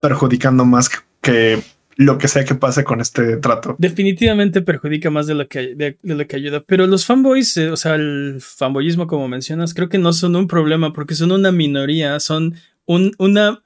perjudicando 0.00 0.64
más 0.64 0.90
que 1.20 1.62
lo 1.96 2.18
que 2.18 2.28
sea 2.28 2.44
que 2.44 2.54
pase 2.54 2.84
con 2.84 3.00
este 3.00 3.38
trato. 3.38 3.74
Definitivamente 3.78 4.60
perjudica 4.60 5.10
más 5.10 5.26
de 5.26 5.34
lo 5.34 5.48
que, 5.48 5.74
de, 5.74 5.98
lo 6.02 6.26
que 6.26 6.36
ayuda. 6.36 6.62
Pero 6.66 6.86
los 6.86 7.06
fanboys, 7.06 7.56
eh, 7.56 7.70
o 7.70 7.76
sea, 7.76 7.94
el 7.94 8.38
fanboyismo, 8.40 9.06
como 9.06 9.28
mencionas, 9.28 9.72
creo 9.72 9.88
que 9.88 9.98
no 9.98 10.12
son 10.12 10.36
un 10.36 10.46
problema 10.46 10.92
porque 10.92 11.14
son 11.14 11.32
una 11.32 11.50
minoría, 11.52 12.20
son 12.20 12.54
un, 12.84 13.12
una 13.18 13.62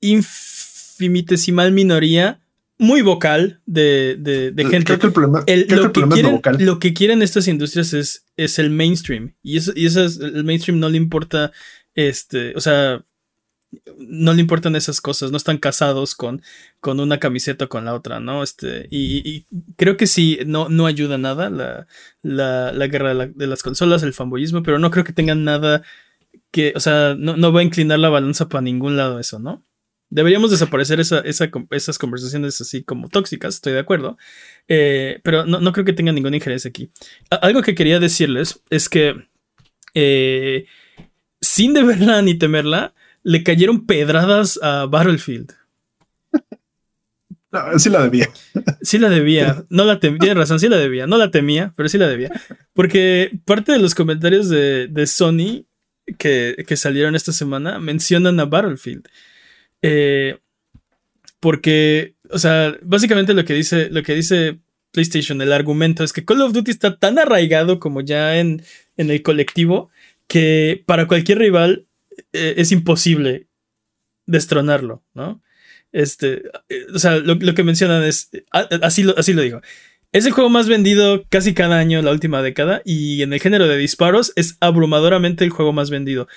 infinitesimal 0.00 1.72
minoría 1.72 2.40
muy 2.78 3.02
vocal 3.02 3.60
de, 3.66 4.16
de, 4.18 4.52
gente. 4.64 4.84
Creo 4.84 4.98
que 4.98 5.06
el 5.06 5.12
problema, 5.12 5.40
lo, 5.40 5.92
que 5.92 6.02
quieren, 6.02 6.26
es 6.26 6.32
vocal. 6.32 6.56
lo 6.60 6.78
que 6.78 6.94
quieren 6.94 7.22
estas 7.22 7.48
industrias 7.48 7.92
es, 7.92 8.24
es 8.36 8.58
el 8.58 8.70
mainstream. 8.70 9.34
Y 9.42 9.56
eso, 9.56 9.72
y 9.74 9.86
eso 9.86 10.04
es, 10.04 10.18
el 10.18 10.44
mainstream 10.44 10.78
no 10.78 10.88
le 10.88 10.96
importa, 10.96 11.52
este, 11.94 12.54
o 12.56 12.60
sea, 12.60 13.04
no 13.98 14.32
le 14.32 14.40
importan 14.40 14.76
esas 14.76 15.00
cosas, 15.00 15.30
no 15.30 15.36
están 15.36 15.58
casados 15.58 16.14
con, 16.14 16.42
con 16.80 17.00
una 17.00 17.18
camiseta 17.18 17.66
o 17.66 17.68
con 17.68 17.84
la 17.84 17.94
otra, 17.94 18.20
¿no? 18.20 18.42
Este, 18.42 18.86
y, 18.90 19.44
creo 19.76 19.96
que 19.96 20.06
sí, 20.06 20.38
no, 20.46 20.68
no 20.68 20.86
ayuda 20.86 21.18
nada 21.18 21.50
la, 21.50 21.86
la, 22.22 22.86
guerra 22.86 23.14
de, 23.14 23.46
las 23.46 23.62
consolas, 23.62 24.02
el 24.02 24.14
fanboyismo, 24.14 24.62
pero 24.62 24.78
no 24.78 24.90
creo 24.90 25.04
que 25.04 25.12
tengan 25.12 25.44
nada 25.44 25.82
que, 26.50 26.72
o 26.76 26.80
sea, 26.80 27.14
no, 27.18 27.36
no 27.36 27.52
va 27.52 27.60
a 27.60 27.64
inclinar 27.64 27.98
la 27.98 28.08
balanza 28.08 28.48
para 28.48 28.62
ningún 28.62 28.96
lado 28.96 29.18
eso, 29.18 29.38
¿no? 29.38 29.64
Deberíamos 30.10 30.50
desaparecer 30.50 31.00
esa, 31.00 31.20
esas 31.20 31.98
conversaciones 31.98 32.58
así 32.62 32.82
como 32.82 33.10
tóxicas, 33.10 33.56
estoy 33.56 33.74
de 33.74 33.80
acuerdo, 33.80 34.16
eh, 34.66 35.20
pero 35.22 35.44
no, 35.44 35.60
no, 35.60 35.72
creo 35.72 35.84
que 35.84 35.92
tengan 35.92 36.14
ninguna 36.14 36.36
injerencia 36.36 36.70
aquí. 36.70 36.90
algo 37.28 37.60
que 37.60 37.74
quería 37.74 38.00
decirles 38.00 38.62
es 38.70 38.88
que, 38.88 39.28
eh, 39.92 40.64
sin 41.42 41.74
deberla 41.74 42.22
ni 42.22 42.34
temerla, 42.34 42.94
le 43.22 43.42
cayeron 43.42 43.86
pedradas 43.86 44.58
a 44.62 44.86
Battlefield. 44.86 45.52
No, 47.50 47.78
sí 47.78 47.88
la 47.88 48.02
debía. 48.02 48.28
Sí 48.82 48.98
la 48.98 49.08
debía. 49.08 49.64
No 49.70 49.84
la 49.84 50.00
temía. 50.00 50.18
Tienes 50.18 50.36
razón, 50.36 50.60
sí 50.60 50.68
la 50.68 50.76
debía. 50.76 51.06
No 51.06 51.16
la 51.16 51.30
temía, 51.30 51.72
pero 51.76 51.88
sí 51.88 51.98
la 51.98 52.08
debía. 52.08 52.30
Porque 52.74 53.30
parte 53.44 53.72
de 53.72 53.78
los 53.78 53.94
comentarios 53.94 54.48
de, 54.48 55.06
Sony 55.06 55.64
que, 56.18 56.76
salieron 56.76 57.14
esta 57.14 57.32
semana 57.32 57.78
mencionan 57.78 58.38
a 58.40 58.44
Battlefield. 58.44 59.08
Eh, 59.82 60.38
porque, 61.40 62.16
o 62.30 62.38
sea, 62.38 62.76
básicamente 62.82 63.32
lo 63.32 63.44
que 63.44 63.54
dice, 63.54 63.88
lo 63.90 64.02
que 64.02 64.14
dice 64.14 64.58
PlayStation, 64.92 65.40
el 65.40 65.52
argumento 65.52 66.04
es 66.04 66.12
que 66.12 66.24
Call 66.24 66.42
of 66.42 66.52
Duty 66.52 66.70
está 66.70 66.98
tan 66.98 67.18
arraigado 67.18 67.78
como 67.78 68.00
ya 68.00 68.38
en, 68.38 68.62
en 68.96 69.10
el 69.10 69.22
colectivo 69.22 69.90
que 70.26 70.82
para 70.86 71.06
cualquier 71.06 71.38
rival 71.38 71.86
eh, 72.32 72.54
es 72.56 72.72
imposible 72.72 73.48
destronarlo, 74.26 75.04
¿no? 75.14 75.42
Este, 75.92 76.42
eh, 76.68 76.86
o 76.94 76.98
sea, 76.98 77.16
lo, 77.16 77.38
que 77.38 77.64
mencionan 77.64 78.04
es, 78.04 78.30
así 78.82 79.02
lo, 79.02 79.16
así 79.16 79.32
lo 79.32 79.42
digo. 79.42 79.60
Es 80.12 80.24
el 80.26 80.32
juego 80.32 80.48
más 80.48 80.68
vendido 80.68 81.26
casi 81.28 81.54
cada 81.54 81.78
año 81.78 81.98
en 81.98 82.04
la 82.04 82.12
última 82.12 82.42
década 82.42 82.80
y 82.84 83.22
en 83.22 83.32
el 83.32 83.40
género 83.40 83.68
de 83.68 83.76
disparos 83.76 84.32
es 84.36 84.56
abrumadoramente 84.60 85.44
el 85.44 85.50
juego 85.50 85.72
más 85.72 85.90
vendido. 85.90 86.28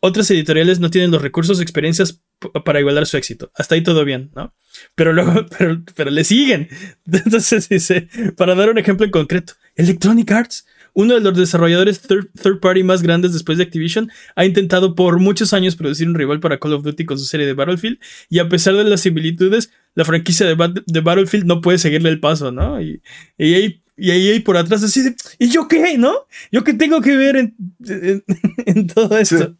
Otras 0.00 0.30
editoriales 0.30 0.78
no 0.78 0.90
tienen 0.90 1.10
los 1.10 1.22
recursos 1.22 1.58
o 1.58 1.62
experiencias 1.62 2.22
para 2.64 2.78
igualar 2.78 3.06
su 3.06 3.16
éxito. 3.16 3.50
Hasta 3.56 3.74
ahí 3.74 3.82
todo 3.82 4.04
bien, 4.04 4.30
¿no? 4.36 4.54
Pero 4.94 5.12
luego, 5.12 5.46
pero, 5.58 5.82
pero 5.96 6.10
le 6.10 6.22
siguen. 6.22 6.68
Entonces 7.12 7.68
dice, 7.68 8.08
para 8.36 8.54
dar 8.54 8.70
un 8.70 8.78
ejemplo 8.78 9.04
en 9.04 9.10
concreto, 9.10 9.54
Electronic 9.74 10.30
Arts 10.30 10.66
uno 10.98 11.14
de 11.14 11.20
los 11.20 11.36
desarrolladores 11.36 12.00
third, 12.00 12.58
party 12.60 12.82
más 12.82 13.02
grandes 13.02 13.32
después 13.32 13.56
de 13.56 13.62
Activision, 13.62 14.10
ha 14.34 14.44
intentado 14.44 14.96
por 14.96 15.20
muchos 15.20 15.52
años 15.52 15.76
producir 15.76 16.08
un 16.08 16.16
rival 16.16 16.40
para 16.40 16.58
Call 16.58 16.72
of 16.72 16.82
Duty 16.82 17.04
con 17.04 17.16
su 17.16 17.24
serie 17.24 17.46
de 17.46 17.54
Battlefield, 17.54 18.00
y 18.28 18.40
a 18.40 18.48
pesar 18.48 18.74
de 18.74 18.82
las 18.82 19.02
similitudes, 19.02 19.70
la 19.94 20.04
franquicia 20.04 20.44
de, 20.44 20.54
Battlefield 21.00 21.46
no 21.46 21.60
puede 21.60 21.78
seguirle 21.78 22.08
el 22.08 22.18
paso, 22.18 22.50
¿no? 22.50 22.82
Y, 22.82 23.00
ahí, 23.38 23.80
y 23.96 24.40
por 24.40 24.56
atrás 24.56 24.82
así 24.82 25.02
de, 25.02 25.14
¿y 25.38 25.50
yo 25.50 25.68
qué, 25.68 25.96
no? 25.96 26.26
¿Yo 26.50 26.64
qué 26.64 26.74
tengo 26.74 27.00
que 27.00 27.16
ver 27.16 27.36
en, 27.36 27.54
todo 28.92 29.16
esto? 29.18 29.56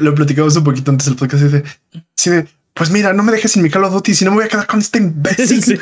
Lo 0.00 0.16
platicamos 0.16 0.56
un 0.56 0.64
poquito 0.64 0.90
antes 0.90 1.06
del 1.06 1.14
podcast, 1.14 1.44
de, 1.44 1.62
sí, 2.16 2.30
pues 2.74 2.90
mira, 2.90 3.12
no 3.12 3.22
me 3.22 3.30
dejes 3.30 3.52
sin 3.52 3.62
mi 3.62 3.70
Call 3.70 3.84
of 3.84 3.92
Duty, 3.92 4.14
si 4.14 4.24
no 4.24 4.32
me 4.32 4.38
voy 4.38 4.46
a 4.46 4.48
quedar 4.48 4.66
con 4.66 4.80
este 4.80 4.98
imbécil. 4.98 5.78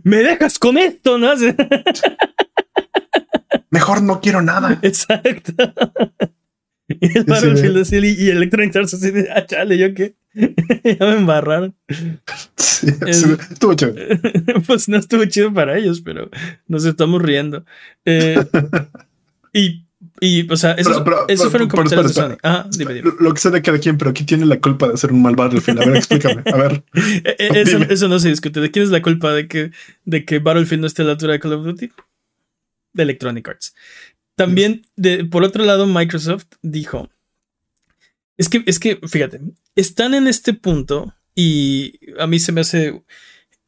Me 0.04 0.18
dejas 0.18 0.58
con 0.58 0.76
esto, 0.76 1.16
¿no? 1.16 1.32
mejor 3.74 4.02
no 4.02 4.20
quiero 4.20 4.40
nada. 4.40 4.78
Exacto. 4.82 5.52
Y 6.86 7.16
el 7.16 7.24
Battlefield 7.24 7.78
así, 7.78 7.96
y 7.96 8.28
Electronic 8.28 8.76
Arts 8.76 8.92
así 8.92 9.10
de, 9.10 9.30
ah, 9.34 9.46
chale, 9.46 9.78
¿yo 9.78 9.94
qué? 9.94 10.16
ya 10.34 11.06
me 11.06 11.16
embarraron. 11.16 11.74
Sí, 12.56 12.88
estuvo 13.06 13.72
chido. 13.72 13.94
pues 14.66 14.86
no 14.90 14.98
estuvo 14.98 15.24
chido 15.24 15.50
para 15.54 15.78
ellos, 15.78 16.02
pero 16.02 16.28
nos 16.68 16.84
estamos 16.84 17.22
riendo. 17.22 17.64
Eh, 18.04 18.38
y, 19.54 19.86
y, 20.20 20.52
o 20.52 20.56
sea, 20.58 20.72
eso, 20.72 21.02
eso 21.26 21.50
fueron 21.50 21.70
comentarios 21.70 22.08
de 22.08 22.20
Sony. 22.20 22.36
Ah, 22.42 22.66
dime, 22.70 22.92
dime. 22.92 23.12
Lo, 23.18 23.32
que 23.32 23.40
sé 23.40 23.50
de 23.50 23.62
cada 23.62 23.78
quien, 23.78 23.96
pero 23.96 24.12
¿quién 24.12 24.26
tiene 24.26 24.44
la 24.44 24.60
culpa 24.60 24.88
de 24.88 24.92
hacer 24.92 25.10
un 25.10 25.22
mal 25.22 25.36
Battlefield? 25.36 25.80
A 25.80 25.86
ver, 25.86 25.96
explícame. 25.96 26.42
A 26.52 26.56
ver. 26.58 26.84
Eh, 26.94 27.36
eh, 27.38 27.48
eso, 27.54 27.78
eso, 27.78 28.08
no 28.08 28.18
se 28.18 28.28
discute. 28.28 28.60
¿De 28.60 28.70
quién 28.70 28.84
es 28.84 28.90
la 28.90 29.00
culpa 29.00 29.32
de 29.32 29.48
que, 29.48 29.70
de 30.04 30.26
que 30.26 30.38
Battlefield 30.38 30.82
no 30.82 30.86
esté 30.86 31.00
a 31.00 31.06
la 31.06 31.12
altura 31.12 31.32
de 31.32 31.40
Call 31.40 31.54
of 31.54 31.64
Duty? 31.64 31.90
De 32.94 33.02
Electronic 33.02 33.46
Arts. 33.46 33.74
También, 34.36 34.86
de, 34.96 35.24
por 35.24 35.44
otro 35.44 35.64
lado, 35.64 35.86
Microsoft 35.86 36.46
dijo, 36.62 37.08
es 38.36 38.48
que, 38.48 38.64
es 38.66 38.78
que, 38.78 38.98
fíjate, 39.06 39.40
están 39.76 40.14
en 40.14 40.26
este 40.26 40.54
punto 40.54 41.14
y 41.34 42.00
a 42.18 42.26
mí 42.26 42.38
se 42.38 42.52
me 42.52 42.62
hace... 42.62 43.02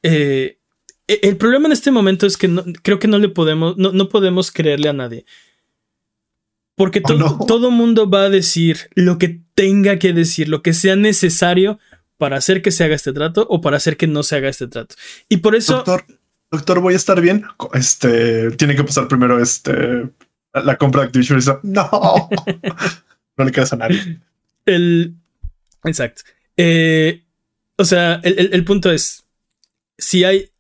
Eh, 0.03 0.59
e, 1.07 1.21
el 1.23 1.37
problema 1.37 1.67
en 1.67 1.73
este 1.73 1.91
momento 1.91 2.27
es 2.27 2.37
que 2.37 2.51
creo 2.83 2.99
que 2.99 3.09
no 3.09 3.19
le 3.19 3.29
podemos, 3.29 3.77
no, 3.77 4.09
podemos 4.09 4.51
creerle 4.51 4.89
a 4.89 4.93
nadie. 4.93 5.25
Porque 6.75 7.01
oh, 7.05 7.47
todo 7.47 7.71
mundo 7.71 8.11
va 8.11 8.25
a 8.25 8.31
decir 8.31 8.91
lo 8.95 9.19
que 9.19 9.41
tenga 9.55 9.99
que 9.99 10.13
decir, 10.13 10.49
lo 10.49 10.63
que 10.63 10.75
sea 10.75 10.97
necesario 10.97 11.79
para 12.19 12.37
hacer 12.37 12.61
que 12.61 12.71
se 12.71 12.85
haga 12.85 12.95
este 12.95 13.13
trato 13.13 13.47
o 13.49 13.61
para 13.61 13.77
hacer 13.77 13.97
que 13.97 14.07
no 14.07 14.23
se 14.23 14.37
haga 14.37 14.49
este 14.49 14.69
trato. 14.69 14.95
Y 15.29 15.39
por 15.39 15.55
eso 15.55 15.77
doctor, 15.77 16.05
voy 16.81 16.95
a 16.95 16.97
estar 16.97 17.21
bien. 17.21 17.45
Este 17.75 18.51
tiene 18.53 18.77
que 18.77 18.85
pasar 18.85 19.09
primero 19.09 19.41
este 19.41 20.09
la 20.53 20.77
compra 20.77 21.03
de 21.03 21.07
Activision. 21.09 21.41
No, 21.63 22.29
no 23.37 23.45
le 23.45 23.53
quedas 23.53 23.73
a 23.73 23.77
nadie. 23.77 24.21
El 24.65 25.15
exacto. 25.85 26.23
Eh, 26.57 27.25
o 27.77 27.85
sea, 27.85 28.21
el, 28.23 28.65
punto 28.65 28.91
es 28.91 29.25
si 29.99 30.25
hay 30.25 30.51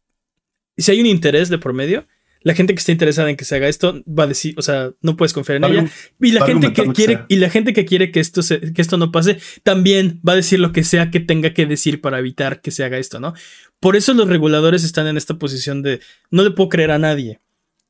si 0.76 0.91
hay 0.91 1.00
un 1.00 1.07
interés 1.07 1.49
de 1.49 1.59
por 1.59 1.73
medio, 1.73 2.07
la 2.47 2.55
gente 2.55 2.75
que 2.75 2.79
está 2.79 2.93
interesada 2.93 3.29
en 3.29 3.37
que 3.37 3.45
se 3.45 3.57
haga 3.57 3.67
esto 3.67 4.05
va 4.07 4.23
a 4.23 4.26
decir, 4.29 4.55
o 4.57 4.62
sea, 4.62 4.93
no 5.03 5.17
puedes 5.17 5.33
confiar 5.33 5.57
en 5.57 5.65
ella. 5.65 5.91
Y 6.21 6.31
la 6.31 6.47
gente 6.47 6.73
que 6.73 6.85
quiere, 6.93 7.25
y 7.26 7.38
la 7.38 7.50
gente 7.50 7.73
que 7.73 7.85
quiere 7.85 8.12
que 8.12 8.21
esto, 8.21 8.41
que 8.73 8.81
esto 8.81 8.97
no 8.99 9.11
pase, 9.11 9.41
también 9.65 10.21
va 10.26 10.35
a 10.35 10.37
decir 10.37 10.61
lo 10.61 10.71
que 10.71 10.85
sea 10.85 11.11
que 11.11 11.19
tenga 11.19 11.53
que 11.53 11.67
decir 11.67 12.00
para 12.00 12.21
evitar 12.21 12.61
que 12.61 12.71
se 12.71 12.85
haga 12.85 12.99
esto, 12.99 13.19
¿no? 13.19 13.35
Por 13.81 13.97
eso 13.97 14.15
los 14.15 14.29
reguladores 14.29 14.85
están 14.85 15.09
en 15.09 15.17
esta 15.17 15.35
posición 15.35 15.83
de 15.83 15.99
no 16.31 16.45
le 16.45 16.53
puedo 16.53 16.69
creer 16.69 16.93
a 16.93 17.00
nadie. 17.00 17.41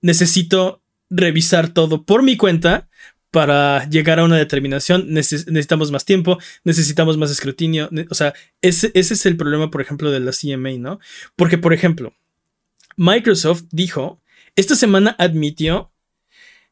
Necesito 0.00 0.80
revisar 1.10 1.68
todo 1.68 2.04
por 2.04 2.22
mi 2.22 2.38
cuenta 2.38 2.88
para 3.30 3.86
llegar 3.90 4.20
a 4.20 4.25
una 4.25 4.38
determinación. 4.38 5.12
necesitamos 5.12 5.90
más 5.90 6.06
tiempo, 6.06 6.38
necesitamos 6.64 7.18
más 7.18 7.30
escrutinio. 7.30 7.90
O 8.08 8.14
sea, 8.14 8.32
ese, 8.62 8.90
ese 8.94 9.12
es 9.12 9.26
el 9.26 9.36
problema, 9.36 9.70
por 9.70 9.82
ejemplo, 9.82 10.10
de 10.10 10.20
la 10.20 10.32
CMA, 10.32 10.78
¿no? 10.78 10.98
Porque, 11.36 11.58
por 11.58 11.75
ejemplo, 11.75 12.14
Microsoft 12.96 13.64
dijo, 13.70 14.22
esta 14.56 14.75
semana 14.75 15.14
admitió 15.18 15.92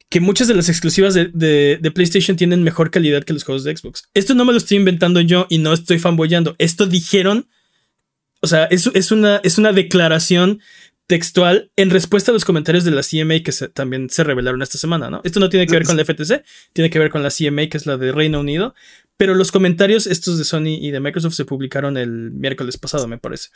que 0.08 0.20
muchas 0.20 0.48
de 0.48 0.54
las 0.54 0.68
exclusivas 0.68 1.14
de, 1.14 1.92
PlayStation 1.94 2.36
tienen 2.36 2.62
mejor 2.62 2.90
calidad 2.90 3.24
que 3.24 3.32
los 3.32 3.44
juegos 3.44 3.64
de 3.64 3.76
Xbox. 3.76 4.10
Esto 4.14 4.34
no 4.34 4.44
me 4.44 4.52
lo 4.52 4.58
estoy 4.58 4.76
inventando 4.76 5.20
yo 5.20 5.46
y 5.50 5.58
no 5.58 5.72
estoy 5.72 5.98
fanboyando. 5.98 6.54
Esto 6.58 6.86
dijeron, 6.86 7.48
o 8.40 8.46
sea, 8.46 8.64
es, 8.66 8.88
es, 8.94 9.10
una, 9.10 9.40
es 9.42 9.58
una 9.58 9.72
declaración 9.72 10.60
textual 11.06 11.70
en 11.76 11.90
respuesta 11.90 12.30
a 12.30 12.34
los 12.34 12.44
comentarios 12.44 12.84
de 12.84 12.90
la 12.90 13.02
CMA 13.02 13.40
que 13.40 13.52
también 13.72 14.08
se 14.08 14.24
revelaron 14.24 14.62
esta 14.62 14.78
semana, 14.78 15.10
¿no? 15.10 15.20
Esto 15.24 15.40
no 15.40 15.48
tiene 15.48 15.66
que 15.66 15.74
ver 15.74 15.84
con 15.84 15.96
la 15.96 16.04
FTC, 16.04 16.44
tiene 16.72 16.90
que 16.90 16.98
ver 16.98 17.10
con 17.10 17.22
la 17.22 17.30
CMA, 17.30 17.66
que 17.68 17.76
es 17.76 17.86
la 17.86 17.96
de 17.96 18.12
Reino 18.12 18.40
Unido, 18.40 18.74
pero 19.16 19.34
los 19.34 19.52
comentarios, 19.52 20.06
estos 20.06 20.38
de 20.38 20.44
Sony 20.44 20.78
y 20.80 20.90
de 20.90 21.00
Microsoft, 21.00 21.34
se 21.34 21.44
publicaron 21.44 21.96
el 21.96 22.32
miércoles 22.32 22.78
pasado, 22.78 23.06
me 23.06 23.18
parece. 23.18 23.48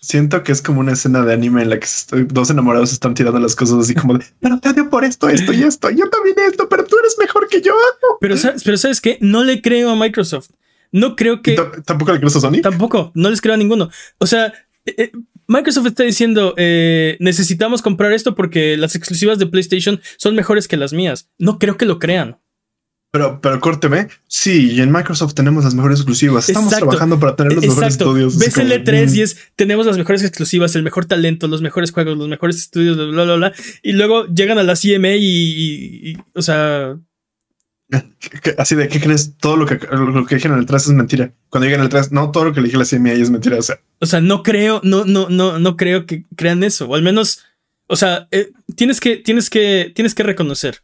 Siento 0.00 0.42
que 0.42 0.52
es 0.52 0.62
como 0.62 0.80
una 0.80 0.92
escena 0.92 1.24
de 1.24 1.32
anime 1.32 1.62
en 1.62 1.70
la 1.70 1.78
que 1.78 1.86
dos 2.28 2.50
enamorados 2.50 2.92
están 2.92 3.14
tirando 3.14 3.38
las 3.38 3.54
cosas 3.54 3.78
así 3.78 3.94
como 3.94 4.18
de, 4.18 4.24
pero 4.40 4.58
te 4.58 4.70
odio 4.70 4.90
por 4.90 5.04
esto, 5.04 5.28
esto 5.28 5.52
y 5.52 5.62
esto, 5.62 5.90
yo 5.90 6.08
también 6.10 6.36
esto, 6.48 6.68
pero 6.68 6.84
tú 6.84 6.96
eres 6.98 7.16
mejor 7.18 7.48
que 7.48 7.62
yo. 7.62 7.74
Pero, 8.20 8.34
pero 8.64 8.76
¿sabes 8.76 9.00
qué? 9.00 9.18
No 9.20 9.44
le 9.44 9.62
creo 9.62 9.90
a 9.90 9.96
Microsoft. 9.96 10.50
No 10.92 11.14
creo 11.14 11.42
que... 11.42 11.56
¿Tampoco 11.84 12.12
le 12.12 12.18
crees 12.18 12.36
a 12.36 12.40
Sony? 12.40 12.60
Tampoco, 12.62 13.12
no 13.14 13.30
les 13.30 13.40
creo 13.40 13.54
a 13.54 13.58
ninguno. 13.58 13.90
O 14.18 14.26
sea, 14.26 14.52
eh, 14.86 14.94
eh, 14.98 15.12
Microsoft 15.46 15.86
está 15.86 16.02
diciendo, 16.02 16.54
eh, 16.56 17.16
necesitamos 17.20 17.82
comprar 17.82 18.12
esto 18.12 18.34
porque 18.34 18.76
las 18.76 18.96
exclusivas 18.96 19.38
de 19.38 19.46
PlayStation 19.46 20.00
son 20.16 20.34
mejores 20.34 20.66
que 20.68 20.76
las 20.76 20.92
mías. 20.92 21.28
No 21.38 21.58
creo 21.58 21.76
que 21.76 21.84
lo 21.84 21.98
crean. 21.98 22.38
Pero, 23.16 23.40
pero 23.40 23.60
córteme, 23.60 24.08
sí, 24.28 24.72
y 24.72 24.82
en 24.82 24.92
Microsoft 24.92 25.32
tenemos 25.32 25.64
las 25.64 25.74
mejores 25.74 26.00
exclusivas. 26.00 26.50
Estamos 26.50 26.76
trabajando 26.76 27.18
para 27.18 27.34
tener 27.34 27.54
los 27.54 27.66
mejores 27.66 27.94
estudios. 27.94 28.36
Ves 28.36 28.58
el 28.58 28.70
E3 28.70 29.14
y 29.14 29.22
es, 29.22 29.38
tenemos 29.56 29.86
las 29.86 29.96
mejores 29.96 30.22
exclusivas, 30.22 30.76
el 30.76 30.82
mejor 30.82 31.06
talento, 31.06 31.48
los 31.48 31.62
mejores 31.62 31.92
juegos, 31.92 32.18
los 32.18 32.28
mejores 32.28 32.56
estudios, 32.56 32.94
bla, 32.94 33.24
bla, 33.24 33.36
bla. 33.36 33.52
Y 33.82 33.92
luego 33.92 34.26
llegan 34.26 34.58
a 34.58 34.64
la 34.64 34.74
CMA 34.74 35.16
y, 35.16 36.18
o 36.34 36.42
sea... 36.42 36.98
Así 38.58 38.74
de, 38.74 38.86
¿qué 38.88 39.00
crees? 39.00 39.38
Todo 39.38 39.56
lo 39.56 39.64
que, 39.64 39.78
lo 39.90 40.26
que 40.26 40.34
dijeron 40.34 40.58
en 40.58 40.64
el 40.64 40.66
3 40.66 40.88
es 40.88 40.92
mentira. 40.92 41.32
Cuando 41.48 41.64
llegan 41.64 41.80
al 41.80 41.88
3, 41.88 42.12
no, 42.12 42.30
todo 42.32 42.44
lo 42.44 42.52
que 42.52 42.60
le 42.60 42.66
dije 42.66 42.76
a 42.76 42.80
la 42.80 42.84
CMA 42.84 43.12
es 43.12 43.30
mentira. 43.30 43.56
O 43.58 43.62
sea, 43.62 43.80
o 43.98 44.04
sea 44.04 44.20
no 44.20 44.42
creo, 44.42 44.82
no, 44.84 45.06
no, 45.06 45.30
no, 45.30 45.58
no 45.58 45.76
creo 45.78 46.04
que 46.04 46.26
crean 46.36 46.62
eso. 46.64 46.86
O 46.86 46.94
al 46.94 47.02
menos, 47.02 47.46
o 47.86 47.96
sea, 47.96 48.28
eh, 48.30 48.50
tienes 48.74 49.00
que, 49.00 49.16
tienes 49.16 49.48
que, 49.48 49.90
tienes 49.94 50.14
que 50.14 50.22
reconocer 50.22 50.82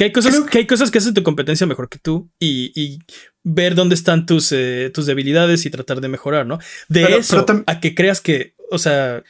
que 0.00 0.04
hay 0.04 0.12
cosas, 0.12 0.40
que... 0.40 0.58
hay 0.58 0.66
cosas 0.66 0.90
que 0.90 0.96
hacen 0.96 1.12
tu 1.12 1.22
competencia 1.22 1.66
mejor 1.66 1.90
que 1.90 1.98
tú 1.98 2.30
y, 2.40 3.00
ver 3.44 3.74
dónde 3.74 3.94
están 3.94 4.24
tus, 4.24 4.50
eh, 4.50 4.90
tus 4.94 5.04
debilidades 5.04 5.66
y 5.66 5.70
tratar 5.70 6.00
de 6.00 6.08
mejorar, 6.08 6.46
¿no? 6.46 6.58
De 6.88 7.18
eso 7.18 7.44
a 7.66 7.80
que 7.80 7.94
creas 7.94 8.22
que, 8.22 8.54
o 8.70 8.78
sea, 8.78 9.22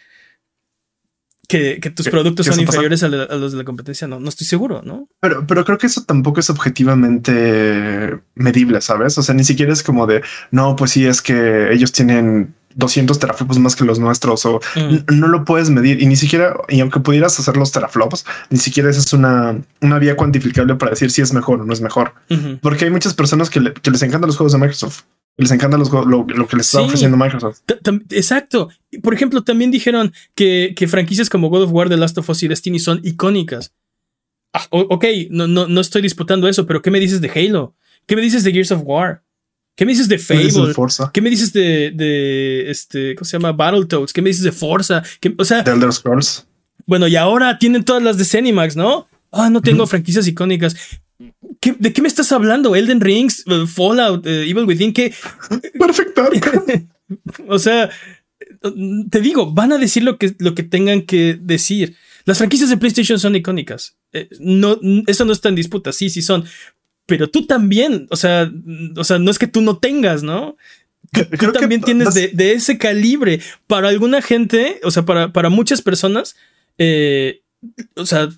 que, 1.48 1.80
tus 1.94 2.08
productos 2.08 2.46
son 2.46 2.60
inferiores 2.60 3.02
a, 3.02 3.08
los 3.08 3.50
de 3.50 3.58
la 3.58 3.64
competencia, 3.64 4.06
no, 4.06 4.20
no 4.20 4.28
estoy 4.28 4.46
seguro, 4.46 4.82
¿no? 4.84 5.08
Pero, 5.20 5.44
pero 5.44 5.64
creo 5.64 5.76
que 5.78 5.88
eso 5.88 6.04
tampoco 6.04 6.38
es 6.38 6.50
objetivamente 6.50 8.20
medible, 8.36 8.80
¿sabes? 8.80 9.18
O 9.18 9.22
sea, 9.22 9.34
ni 9.34 9.42
siquiera 9.42 9.72
es 9.72 9.82
como 9.82 10.06
de, 10.06 10.22
no, 10.52 10.76
pues 10.76 10.92
sí, 10.92 11.04
es 11.04 11.20
que 11.20 11.72
ellos 11.72 11.90
tienen 11.90 12.54
200 12.74 13.18
teraflops 13.18 13.58
más 13.58 13.76
que 13.76 13.84
los 13.84 13.98
nuestros 13.98 14.46
o 14.46 14.60
mm. 14.76 15.18
no 15.18 15.28
lo 15.28 15.44
puedes 15.44 15.70
medir 15.70 16.02
y 16.02 16.06
ni 16.06 16.16
siquiera, 16.16 16.54
y 16.68 16.80
aunque 16.80 17.00
pudieras 17.00 17.38
hacer 17.38 17.56
los 17.56 17.72
teraflops, 17.72 18.24
ni 18.50 18.58
siquiera 18.58 18.90
esa 18.90 19.00
es 19.00 19.12
una, 19.12 19.60
una 19.80 19.98
vía 19.98 20.16
cuantificable 20.16 20.74
para 20.76 20.90
decir 20.90 21.10
si 21.10 21.22
es 21.22 21.32
mejor 21.32 21.60
o 21.60 21.64
no 21.64 21.72
es 21.72 21.80
mejor. 21.80 22.14
Porque 22.60 22.84
hay 22.84 22.90
muchas 22.90 23.14
personas 23.14 23.50
que, 23.50 23.60
les 23.60 24.02
encantan 24.02 24.28
los 24.28 24.36
juegos 24.36 24.52
de 24.52 24.58
Microsoft. 24.58 25.02
Les 25.36 25.50
encanta 25.52 25.78
lo, 25.78 26.26
que 26.26 26.56
les 26.56 26.66
está 26.66 26.82
ofreciendo 26.82 27.16
Microsoft. 27.16 27.60
Exacto. 28.10 28.68
Por 29.02 29.14
ejemplo, 29.14 29.42
también 29.42 29.70
dijeron 29.70 30.12
que, 30.34 30.74
franquicias 30.88 31.30
como 31.30 31.48
God 31.48 31.62
of 31.62 31.72
War, 31.72 31.88
The 31.88 31.96
Last 31.96 32.18
of 32.18 32.28
Us 32.28 32.42
y 32.42 32.48
Destiny 32.48 32.78
son 32.78 33.00
icónicas. 33.02 33.72
Ah, 34.52 34.66
ok, 34.70 35.04
no, 35.30 35.46
no, 35.46 35.68
no 35.68 35.80
estoy 35.80 36.02
disputando 36.02 36.48
eso, 36.48 36.66
pero 36.66 36.82
¿qué 36.82 36.90
me 36.90 36.98
dices 36.98 37.20
de 37.20 37.30
Halo? 37.30 37.74
¿Qué 38.06 38.16
me 38.16 38.22
dices 38.22 38.42
de 38.42 38.52
Gears 38.52 38.72
of 38.72 38.82
War? 38.84 39.22
¿Qué 39.80 39.86
me 39.86 39.92
dices 39.92 40.08
de 40.08 40.18
Fable? 40.18 40.74
¿Qué 41.10 41.22
me 41.22 41.30
dices 41.30 41.54
de, 41.54 41.90
de, 41.94 42.70
este, 42.70 43.14
¿cómo 43.14 43.24
se 43.24 43.38
llama? 43.38 43.52
Battletoads. 43.52 44.12
¿Qué 44.12 44.20
me 44.20 44.28
dices 44.28 44.42
de 44.42 44.52
Forza? 44.52 45.02
o 45.38 45.44
sea, 45.46 45.64
The 45.64 45.70
Elder 45.70 45.90
Scrolls. 45.90 46.46
Bueno, 46.84 47.08
y 47.08 47.16
ahora 47.16 47.58
tienen 47.58 47.82
todas 47.82 48.02
las 48.02 48.18
de 48.18 48.26
Cenimax, 48.26 48.76
¿no? 48.76 49.08
Ah, 49.32 49.48
no 49.48 49.62
tengo 49.62 49.86
franquicias 49.86 50.28
icónicas. 50.28 50.76
¿De 51.78 51.92
qué 51.94 52.02
me 52.02 52.08
estás 52.08 52.30
hablando? 52.30 52.76
Elden 52.76 53.00
Rings, 53.00 53.42
uh, 53.46 53.66
Fallout, 53.66 54.26
uh, 54.26 54.28
Evil 54.28 54.66
Within, 54.66 54.92
¿qué? 54.92 55.14
Perfecto. 55.78 56.28
o 57.48 57.58
sea, 57.58 57.88
te 59.08 59.20
digo, 59.22 59.50
van 59.50 59.72
a 59.72 59.78
decir 59.78 60.02
lo 60.04 60.18
que, 60.18 60.34
lo 60.40 60.54
que 60.54 60.62
tengan 60.62 61.06
que 61.06 61.38
decir. 61.40 61.96
Las 62.26 62.36
franquicias 62.36 62.68
de 62.68 62.76
PlayStation 62.76 63.18
son 63.18 63.34
icónicas. 63.34 63.96
Eh, 64.12 64.28
no, 64.40 64.78
eso 65.06 65.24
no 65.24 65.32
está 65.32 65.48
en 65.48 65.54
disputa. 65.54 65.90
Sí, 65.92 66.10
sí 66.10 66.20
son 66.20 66.44
pero 67.10 67.28
tú 67.28 67.44
también, 67.44 68.06
o 68.10 68.14
sea, 68.14 68.48
o 68.96 69.02
sea, 69.02 69.18
no 69.18 69.32
es 69.32 69.38
que 69.40 69.48
tú 69.48 69.62
no 69.62 69.78
tengas, 69.78 70.22
¿no? 70.22 70.56
Tú, 71.12 71.50
también 71.50 71.80
tienes 71.80 72.14
de, 72.14 72.52
ese 72.52 72.78
calibre. 72.78 73.40
Para 73.66 73.88
alguna 73.88 74.22
gente, 74.22 74.80
o 74.84 74.92
sea, 74.92 75.04
para, 75.04 75.32
para 75.32 75.48
muchas 75.48 75.82
personas, 75.82 76.36
eh, 76.78 77.42
o 77.96 78.06
sea, 78.06 78.28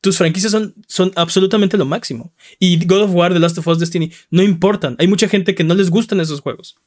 tus 0.00 0.16
franquicias 0.16 0.52
son, 0.52 0.74
son 0.86 1.12
absolutamente 1.16 1.76
lo 1.76 1.84
máximo. 1.84 2.32
Y 2.58 2.82
God 2.86 3.02
of 3.02 3.10
War, 3.12 3.34
The 3.34 3.40
Last 3.40 3.58
of 3.58 3.66
Us, 3.66 3.78
Destiny, 3.78 4.10
no 4.30 4.42
importan. 4.42 4.96
Hay 4.98 5.06
mucha 5.06 5.28
gente 5.28 5.54
que 5.54 5.64
no 5.64 5.74
les 5.74 5.90
gustan 5.90 6.18
esos 6.20 6.40
juegos. 6.40 6.78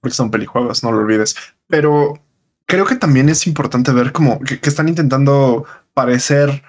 Porque 0.00 0.16
son 0.16 0.30
pelijuegos, 0.30 0.82
no 0.82 0.90
lo 0.90 1.00
olvides. 1.00 1.36
Pero 1.66 2.18
creo 2.64 2.86
que 2.86 2.96
también 2.96 3.28
es 3.28 3.46
importante 3.46 3.92
ver 3.92 4.12
como 4.12 4.40
que 4.40 4.58
están 4.62 4.88
intentando 4.88 5.66
parecer 5.92 6.62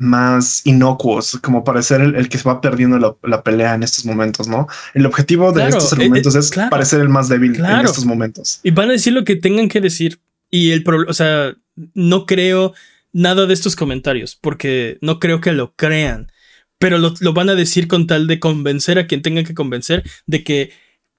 más 0.00 0.62
inocuos, 0.64 1.38
como 1.42 1.62
parecer 1.62 2.00
el, 2.00 2.14
el 2.16 2.30
que 2.30 2.38
se 2.38 2.48
va 2.48 2.62
perdiendo 2.62 3.18
la, 3.22 3.42
pelea 3.42 3.74
en 3.74 3.82
estos 3.82 4.06
momentos, 4.06 4.48
¿no? 4.48 4.66
El 4.94 5.04
objetivo 5.04 5.52
de 5.52 5.68
estos 5.68 5.92
eh, 5.92 5.96
argumentos 5.96 6.34
eh, 6.34 6.38
es 6.38 6.50
parecer 6.70 7.02
el 7.02 7.10
más 7.10 7.28
débil 7.28 7.54
en 7.56 7.84
estos 7.84 8.06
momentos. 8.06 8.60
Y 8.62 8.70
van 8.70 8.88
a 8.88 8.92
decir 8.92 9.12
lo 9.12 9.24
que 9.24 9.36
tengan 9.36 9.68
que 9.68 9.80
decir. 9.82 10.18
Y 10.50 10.70
el 10.70 10.82
problema, 10.82 11.10
o 11.10 11.14
sea, 11.14 11.54
no 11.92 12.24
creo 12.24 12.72
nada 13.12 13.44
de 13.46 13.52
estos 13.52 13.76
comentarios, 13.76 14.36
porque 14.40 14.96
no 15.02 15.20
creo 15.20 15.42
que 15.42 15.52
lo 15.52 15.74
crean, 15.74 16.32
pero 16.78 16.96
lo, 16.96 17.12
van 17.34 17.50
a 17.50 17.54
decir 17.54 17.86
con 17.86 18.06
tal 18.06 18.26
de 18.26 18.40
convencer 18.40 18.98
a 18.98 19.06
quien 19.06 19.20
tengan 19.20 19.44
que 19.44 19.54
convencer 19.54 20.02
de 20.26 20.42
que 20.42 20.72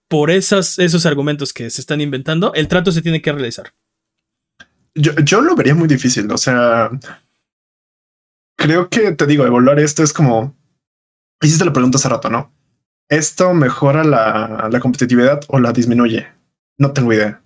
por 0.07 0.31
esas, 0.31 0.79
esos 0.79 1.05
argumentos 1.05 1.53
que 1.53 1.69
se 1.69 1.81
están 1.81 2.01
inventando, 2.01 2.51
el 2.55 2.67
trato 2.67 2.91
se 2.91 3.03
tiene 3.03 3.21
que 3.21 3.31
realizar. 3.31 3.73
Yo, 4.95 5.13
yo 5.23 5.41
lo 5.41 5.55
vería 5.55 5.75
muy 5.75 5.87
difícil, 5.87 6.29
o 6.31 6.37
sea, 6.37 6.89
creo 8.61 8.89
que 8.89 9.11
te 9.13 9.25
digo, 9.25 9.45
evaluar 9.45 9.79
esto 9.79 10.03
es 10.03 10.13
como 10.13 10.55
hiciste 11.41 11.65
la 11.65 11.73
pregunta 11.73 11.97
hace 11.97 12.09
rato, 12.09 12.29
¿no? 12.29 12.53
¿Esto 13.09 13.53
mejora 13.53 14.03
la, 14.03 14.79
competitividad 14.79 15.41
o 15.47 15.59
la 15.59 15.73
disminuye? 15.73 16.27
No 16.77 16.93
tengo 16.93 17.11
idea. 17.11 17.41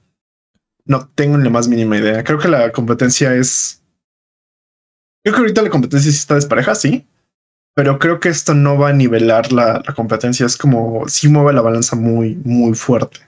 No 0.85 1.09
tengo 1.15 1.37
la 1.37 1.49
más 1.49 1.67
mínima 1.67 1.97
idea. 1.97 2.23
Creo 2.23 2.37
que 2.37 2.47
la 2.47 2.71
competencia 2.71 3.33
es. 3.33 3.81
Creo 5.23 5.33
que 5.33 5.41
ahorita 5.41 5.63
la 5.63 5.71
competencia 5.71 6.11
sí 6.11 6.17
está 6.17 6.35
despareja, 6.35 6.75
sí. 6.75 7.07
Pero 7.73 7.97
creo 7.97 8.19
que 8.19 8.29
esto 8.29 8.53
no 8.53 8.77
va 8.77 8.89
a 8.89 8.93
nivelar 8.93 9.51
la, 9.51 9.81
la 9.85 9.93
competencia. 9.95 10.45
Es 10.45 10.55
como 10.55 11.07
si 11.07 11.27
mueve 11.29 11.53
la 11.53 11.61
balanza 11.61 11.95
muy, 11.95 12.35
muy 12.35 12.75
fuerte. 12.75 13.21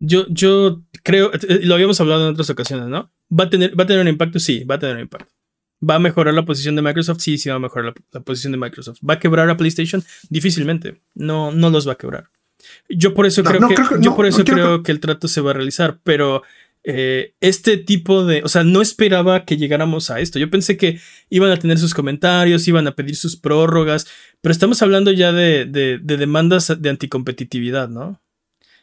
Yo, 0.00 0.26
yo 0.28 0.82
creo, 1.04 1.32
eh, 1.32 1.60
lo 1.62 1.74
habíamos 1.74 2.00
hablado 2.00 2.26
en 2.26 2.32
otras 2.32 2.50
ocasiones, 2.50 2.88
¿no? 2.88 3.12
¿Va 3.32 3.44
a 3.44 3.50
tener, 3.50 3.78
va 3.78 3.84
a 3.84 3.86
tener 3.86 4.02
un 4.02 4.08
impacto? 4.08 4.40
Sí, 4.40 4.64
va 4.64 4.74
a 4.74 4.78
tener 4.78 4.96
un 4.96 5.02
impacto. 5.02 5.35
¿Va 5.88 5.96
a 5.96 5.98
mejorar 5.98 6.34
la 6.34 6.44
posición 6.44 6.76
de 6.76 6.82
Microsoft? 6.82 7.20
Sí, 7.20 7.38
sí 7.38 7.48
va 7.48 7.56
a 7.56 7.60
mejorar 7.60 7.94
la, 8.12 8.20
posición 8.20 8.52
de 8.52 8.58
Microsoft. 8.58 8.98
¿Va 9.08 9.14
a 9.14 9.18
quebrar 9.18 9.48
a 9.50 9.56
PlayStation? 9.56 10.02
Difícilmente. 10.28 11.00
No, 11.14 11.52
no 11.52 11.70
los 11.70 11.86
va 11.86 11.92
a 11.92 11.98
quebrar. 11.98 12.28
Yo 12.88 13.14
por 13.14 13.26
eso 13.26 13.44
creo 13.44 13.68
que, 13.68 13.76
yo 14.00 14.16
por 14.16 14.26
eso 14.26 14.44
creo 14.44 14.82
que 14.82 14.90
el 14.90 15.00
trato 15.00 15.28
se 15.28 15.40
va 15.40 15.50
a 15.50 15.54
realizar, 15.54 15.98
pero 16.02 16.42
eh, 16.88 17.34
este 17.40 17.78
tipo 17.78 18.24
de, 18.24 18.42
o 18.44 18.48
sea, 18.48 18.62
no 18.62 18.80
esperaba 18.80 19.44
que 19.44 19.56
llegáramos 19.56 20.10
a 20.10 20.20
esto. 20.20 20.38
Yo 20.38 20.50
pensé 20.50 20.76
que 20.76 21.00
iban 21.30 21.50
a 21.50 21.56
tener 21.56 21.78
sus 21.78 21.94
comentarios, 21.94 22.68
iban 22.68 22.86
a 22.86 22.92
pedir 22.92 23.16
sus 23.16 23.36
prórrogas, 23.36 24.06
pero 24.40 24.52
estamos 24.52 24.82
hablando 24.82 25.10
ya 25.10 25.32
de, 25.32 25.64
de, 25.64 25.98
demandas 25.98 26.72
de 26.80 26.88
anticompetitividad, 26.88 27.88
¿no? 27.88 28.20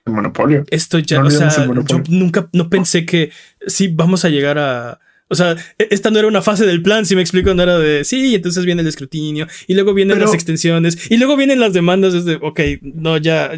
El 0.05 0.13
monopolio. 0.13 0.65
Esto 0.69 0.99
ya, 0.99 1.23
o 1.23 1.29
sea, 1.29 1.49
yo 1.49 2.03
nunca, 2.09 2.49
no 2.51 2.69
pensé 2.69 3.05
que 3.05 3.31
sí 3.67 3.87
vamos 3.87 4.25
a 4.25 4.29
llegar 4.29 4.57
a, 4.59 4.99
o 5.29 5.36
sea, 5.36 5.55
e-, 5.77 5.88
esta 5.91 6.12
no 6.12 6.19
era 6.19 6.27
una 6.27 6.41
fase 6.41 6.65
del 6.65 6.81
plan, 6.81 7.05
si 7.05 7.15
me 7.15 7.21
explico, 7.21 7.53
no 7.53 7.63
era 7.63 7.77
de 7.77 8.03
sí, 8.03 8.36
entonces 8.36 8.65
viene 8.65 8.81
el 8.81 8.88
escrutinio 8.88 9.47
y 9.67 9.73
luego 9.73 9.93
vienen 9.93 10.19
las 10.19 10.33
extensiones 10.33 11.12
y 11.12 11.17
luego 11.17 11.36
vienen 11.36 11.59
las 11.59 11.73
demandas. 11.73 12.13
Es 12.13 12.25
de 12.25 12.38
ok, 12.41 12.59
no, 12.81 13.17
ya. 13.17 13.51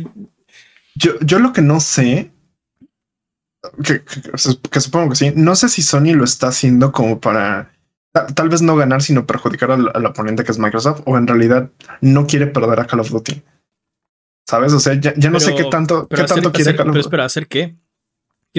Yo, 0.95 1.19
yo 1.19 1.39
lo 1.39 1.51
que 1.51 1.61
no 1.61 1.79
sé, 1.81 2.31
que, 3.83 4.79
supongo 4.79 5.09
que 5.09 5.15
sí, 5.15 5.33
no 5.35 5.55
sé 5.55 5.69
si 5.69 5.81
Sony 5.81 6.13
lo 6.13 6.23
está 6.23 6.47
haciendo 6.47 6.91
como 6.91 7.19
para 7.19 7.71
tal 8.33 8.47
vez 8.47 8.61
no 8.61 8.77
ganar, 8.77 9.01
sino 9.01 9.25
perjudicar 9.25 9.71
al, 9.71 10.05
oponente 10.05 10.45
que 10.45 10.51
es 10.51 10.59
Microsoft, 10.59 11.01
o 11.05 11.17
en 11.17 11.27
realidad 11.27 11.69
no 11.99 12.27
quiere 12.27 12.47
perder 12.47 12.79
a 12.79 12.87
Call 12.87 13.01
of 13.01 13.09
Duty. 13.09 13.41
¿Sabes? 14.47 14.71
O 14.71 14.79
sea, 14.79 14.93
ya, 14.93 15.13
no 15.29 15.39
sé 15.39 15.53
qué 15.55 15.65
tanto, 15.65 16.07
qué 16.07 16.23
tanto 16.23 16.51
quiere 16.51 16.73
Pero 16.73 16.99
espera, 16.99 17.25
¿hacer 17.25 17.47
qué? 17.47 17.75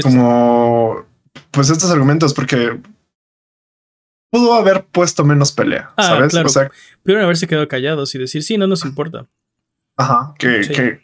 Como, 0.03 1.07
pues 1.53 1.71
estos 1.71 1.91
argumentos, 1.91 2.35
porque 2.35 2.79
pudo 4.31 4.55
haber 4.55 4.85
puesto 4.85 5.25
menos 5.25 5.53
pelea, 5.53 5.93
ah, 5.97 6.03
¿sabes? 6.03 6.33
Claro. 6.33 6.47
O 6.47 6.51
sea, 6.51 6.71
pudieron 7.03 7.25
haberse 7.25 7.47
quedado 7.47 7.69
callados 7.69 8.15
y 8.15 8.19
decir, 8.19 8.43
sí, 8.43 8.59
no 8.59 8.67
nos 8.67 8.85
importa. 8.85 9.27
Ajá, 9.97 10.35
que, 10.39 10.61
que, 10.61 11.01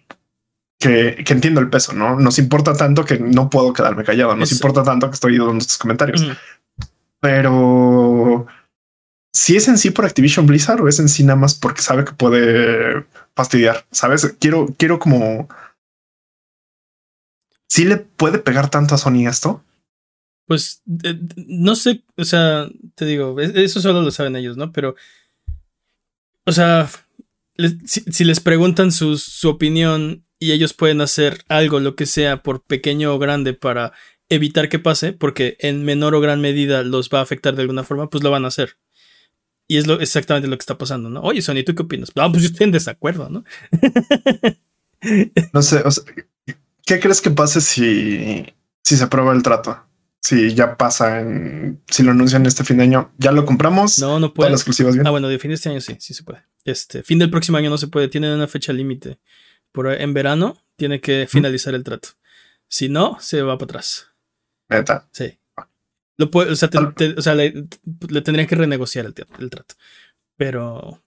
que, 0.79 1.25
que, 1.25 1.33
entiendo 1.33 1.61
el 1.61 1.71
peso, 1.71 1.93
¿no? 1.93 2.19
Nos 2.19 2.39
importa 2.39 2.75
tanto 2.75 3.05
que 3.05 3.19
no 3.19 3.49
puedo 3.49 3.73
quedarme 3.73 4.05
callado, 4.05 4.37
nos 4.37 4.53
importa 4.53 4.83
tanto 4.83 5.09
que 5.09 5.15
estoy 5.15 5.39
dando 5.39 5.59
estos 5.59 5.79
comentarios. 5.79 6.27
Pero 7.21 8.47
si 9.33 9.57
es 9.57 9.67
en 9.69 9.79
sí 9.79 9.91
por 9.91 10.05
Activision 10.05 10.47
Blizzard 10.47 10.83
o 10.83 10.89
es 10.89 10.99
en 10.99 11.09
sí 11.09 11.25
nada 11.25 11.37
más 11.37 11.55
porque 11.55 11.81
sabe 11.81 12.05
que 12.05 12.13
puede 12.13 13.07
fastidiar, 13.35 13.87
¿sabes? 13.91 14.37
Quiero, 14.39 14.67
quiero 14.77 14.99
como... 14.99 15.49
¿Sí 17.69 17.85
le 17.85 17.97
puede 17.97 18.39
pegar 18.39 18.69
tanto 18.69 18.95
a 18.95 18.99
Sony 18.99 19.27
esto? 19.27 19.65
Pues 20.47 20.83
no 20.87 21.77
sé, 21.77 22.05
o 22.17 22.25
sea, 22.25 22.69
te 22.95 23.05
digo, 23.07 23.39
eso 23.41 23.81
solo 23.81 24.03
lo 24.03 24.11
saben 24.11 24.37
ellos, 24.37 24.57
¿no? 24.57 24.73
Pero, 24.73 24.97
o 26.45 26.53
sea, 26.53 26.91
si, 27.85 28.25
les 28.25 28.41
preguntan 28.41 28.93
su, 28.93 29.17
su 29.19 29.49
opinión 29.49 30.25
y 30.39 30.53
ellos 30.53 30.75
pueden 30.75 31.01
hacer 31.01 31.45
algo, 31.49 31.81
lo 31.81 31.95
que 31.95 32.07
sea, 32.07 32.43
por 32.43 32.65
pequeño 32.65 33.15
o 33.15 33.19
grande 33.19 33.55
para 33.55 33.93
evitar 34.29 34.69
que 34.69 34.79
pase, 34.79 35.13
porque 35.13 35.57
en 35.61 35.85
menor 35.85 36.15
o 36.15 36.21
gran 36.21 36.41
medida 36.41 36.83
los 36.83 37.11
va 37.11 37.21
a 37.21 37.23
afectar 37.23 37.55
de 37.55 37.63
alguna 37.63 37.85
forma, 37.85 38.11
pues 38.11 38.25
lo 38.25 38.31
van 38.31 38.45
a 38.45 38.49
hacer. 38.49 38.77
Y 39.69 39.77
es 39.77 39.87
lo, 39.87 40.01
exactamente 40.01 40.49
lo 40.49 40.57
que 40.57 40.63
está 40.63 40.77
pasando, 40.79 41.09
¿no? 41.09 41.21
Oye, 41.21 41.43
Sony, 41.43 41.63
¿tú 41.65 41.75
qué 41.75 41.83
opinas? 41.83 42.11
Ah, 42.17 42.29
pues 42.31 42.43
yo 42.43 42.49
estoy 42.49 42.65
en 42.65 42.73
desacuerdo, 42.73 43.29
¿no? 43.31 43.45
no 45.53 45.63
sé, 45.63 45.83
o 45.85 45.91
sea, 45.91 46.05
¿qué 46.85 47.01
crees 47.01 47.21
que 47.21 47.31
pase 47.31 47.61
si, 47.61 48.47
si 48.83 48.97
se 48.97 49.05
aprueba 49.05 49.33
el 49.33 49.43
trato? 49.43 49.83
Si 50.23 50.55
ya 50.55 50.77
pasa 50.77 51.21
en, 51.21 51.83
si 51.89 52.05
lo 52.05 52.13
anuncian 52.13 52.47
este 52.47 52.63
fin 52.63 52.77
de 52.77 52.85
año, 52.85 53.13
¿ya 53.19 53.33
lo 53.33 53.45
compramos? 53.45 53.99
No, 53.99 54.21
no 54.21 54.33
puede. 54.33 54.53
exclusivas 54.53 54.95
bien? 54.95 55.05
Ah, 55.05 55.11
bueno, 55.11 55.29
de 55.29 55.39
fin 55.41 55.49
de 55.49 55.57
este 55.57 55.69
año 55.69 55.81
sí, 55.81 55.97
sí 55.99 56.15
se 56.15 56.23
puede. 56.23 56.45
Este, 56.65 57.03
fin 57.03 57.19
del 57.19 57.29
próximo 57.29 57.59
año 57.59 57.71
no 57.71 57.77
se 57.77 57.89
puede, 57.89 58.07
tiene 58.07 58.33
una 58.33 58.47
fecha 58.47 58.73
límite. 58.73 59.19
Por 59.73 59.91
en 59.91 60.15
verano 60.15 60.63
tiene 60.77 61.01
que 61.01 61.27
finalizar 61.29 61.75
el 61.75 61.83
trato. 61.83 62.11
Si 62.69 62.89
no, 62.89 63.19
se 63.21 63.43
va 63.43 63.59
para 63.59 63.65
atrás. 63.65 64.09
¿Neta? 64.69 65.09
Sí. 65.11 65.39
Lo 66.19 66.31
puede, 66.31 66.53
o 66.53 66.57
sea, 66.57 67.35
le, 67.35 67.67
tendrían 68.23 68.47
que 68.47 68.55
renegociar 68.55 69.07
el, 69.07 69.15
el, 69.41 69.51
trato. 69.51 69.75
Pero, 70.37 71.03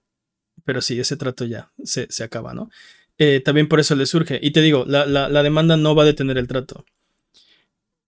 pero 0.64 0.82
sí, 0.82 1.00
ese 1.00 1.16
trato 1.16 1.46
ya 1.46 1.72
se, 1.82 2.06
se 2.10 2.22
acaba, 2.22 2.52
¿no? 2.52 2.70
Eh, 3.18 3.40
también 3.40 3.66
por 3.66 3.80
eso 3.80 3.94
le 3.94 4.04
surge. 4.04 4.38
Y 4.42 4.50
te 4.50 4.60
digo, 4.60 4.84
la, 4.86 5.06
la, 5.06 5.28
la, 5.28 5.42
demanda 5.42 5.76
no 5.76 5.94
va 5.94 6.02
a 6.02 6.06
detener 6.06 6.36
el 6.36 6.48
trato. 6.48 6.84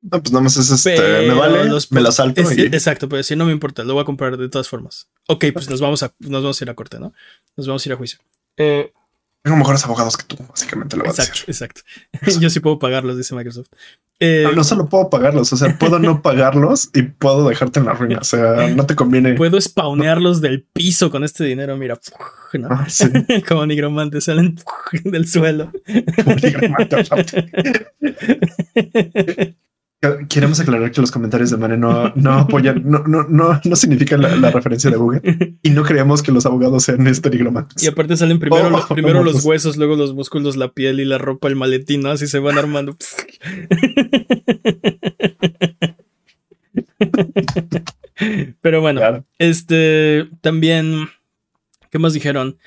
No, 0.00 0.22
pues 0.22 0.32
nada 0.32 0.42
más 0.42 0.56
es 0.56 0.70
este, 0.70 1.26
me 1.26 1.34
vale, 1.34 1.70
me 1.90 2.00
la 2.00 2.12
salto. 2.12 2.40
Exacto, 2.40 3.08
pues 3.08 3.26
si 3.26 3.34
no 3.34 3.44
me 3.44 3.52
importa, 3.52 3.82
lo 3.82 3.94
voy 3.94 4.02
a 4.02 4.06
comprar 4.06 4.36
de 4.36 4.48
todas 4.48 4.68
formas. 4.68 5.08
Ok, 5.26 5.46
pues 5.52 5.68
nos 5.68 5.80
vamos 5.80 6.02
a, 6.02 6.14
nos 6.20 6.42
vamos 6.42 6.60
a 6.60 6.64
ir 6.64 6.70
a 6.70 6.74
corte, 6.74 7.00
¿no? 7.00 7.12
Nos 7.56 7.66
vamos 7.66 7.84
a 7.84 7.88
ir 7.88 7.92
a 7.92 7.96
juicio. 7.96 8.20
Eh, 8.56 8.92
tengo 9.42 9.56
mejores 9.56 9.84
abogados 9.84 10.16
que 10.16 10.24
tú, 10.24 10.36
básicamente 10.48 10.96
lo 10.96 11.04
exacto, 11.04 11.32
a 11.32 11.34
decir. 11.34 11.48
Exacto. 11.48 11.80
Yo 12.40 12.50
sí 12.50 12.60
puedo 12.60 12.78
pagarlos, 12.78 13.16
dice 13.16 13.34
Microsoft. 13.34 13.68
Eh, 14.20 14.46
no, 14.54 14.64
solo 14.64 14.88
puedo 14.88 15.10
pagarlos, 15.10 15.52
o 15.52 15.56
sea, 15.56 15.78
puedo 15.78 15.98
no 15.98 16.22
pagarlos 16.22 16.90
y 16.92 17.02
puedo 17.02 17.48
dejarte 17.48 17.78
en 17.78 17.86
la 17.86 17.94
ruina. 17.94 18.18
O 18.20 18.24
sea, 18.24 18.68
no 18.68 18.84
te 18.84 18.96
conviene. 18.96 19.34
Puedo 19.34 19.60
spawnearlos 19.60 20.40
del 20.40 20.62
piso 20.62 21.10
con 21.10 21.24
este 21.24 21.44
dinero. 21.44 21.76
Mira, 21.76 21.98
ah, 22.68 22.86
como 23.48 23.64
nigromantes 23.66 24.24
salen 24.24 24.56
del 25.04 25.26
suelo. 25.28 25.72
Como 26.16 26.34
nigromante, 26.34 26.96
Queremos 30.28 30.60
aclarar 30.60 30.92
que 30.92 31.00
los 31.00 31.10
comentarios 31.10 31.50
de 31.50 31.56
Mane 31.56 31.76
no, 31.76 32.12
no 32.14 32.32
apoyan, 32.34 32.88
no, 32.88 33.00
no, 33.00 33.24
no, 33.24 33.60
no 33.64 33.76
significan 33.76 34.22
la, 34.22 34.52
referencia 34.52 34.90
de 34.90 34.96
Google 34.96 35.56
y 35.60 35.70
no 35.70 35.82
creemos 35.82 36.22
que 36.22 36.30
los 36.30 36.46
abogados 36.46 36.84
sean 36.84 37.04
esterigromantes. 37.08 37.82
Y 37.82 37.88
aparte 37.88 38.16
salen 38.16 38.38
primero, 38.38 38.76
oh, 38.76 38.94
primero 38.94 39.24
los 39.24 39.44
huesos, 39.44 39.76
luego 39.76 39.96
los 39.96 40.14
músculos, 40.14 40.56
la 40.56 40.72
piel 40.72 41.00
y 41.00 41.04
la 41.04 41.18
ropa, 41.18 41.48
el 41.48 41.56
maletín, 41.56 42.06
Así 42.06 42.28
se 42.28 42.38
van 42.38 42.58
armando. 42.58 42.96
Pero 48.60 48.80
bueno, 48.80 49.24
este 49.38 50.28
también, 50.40 51.08
¿qué 51.90 51.98
más 51.98 52.12
dijeron? 52.12 52.58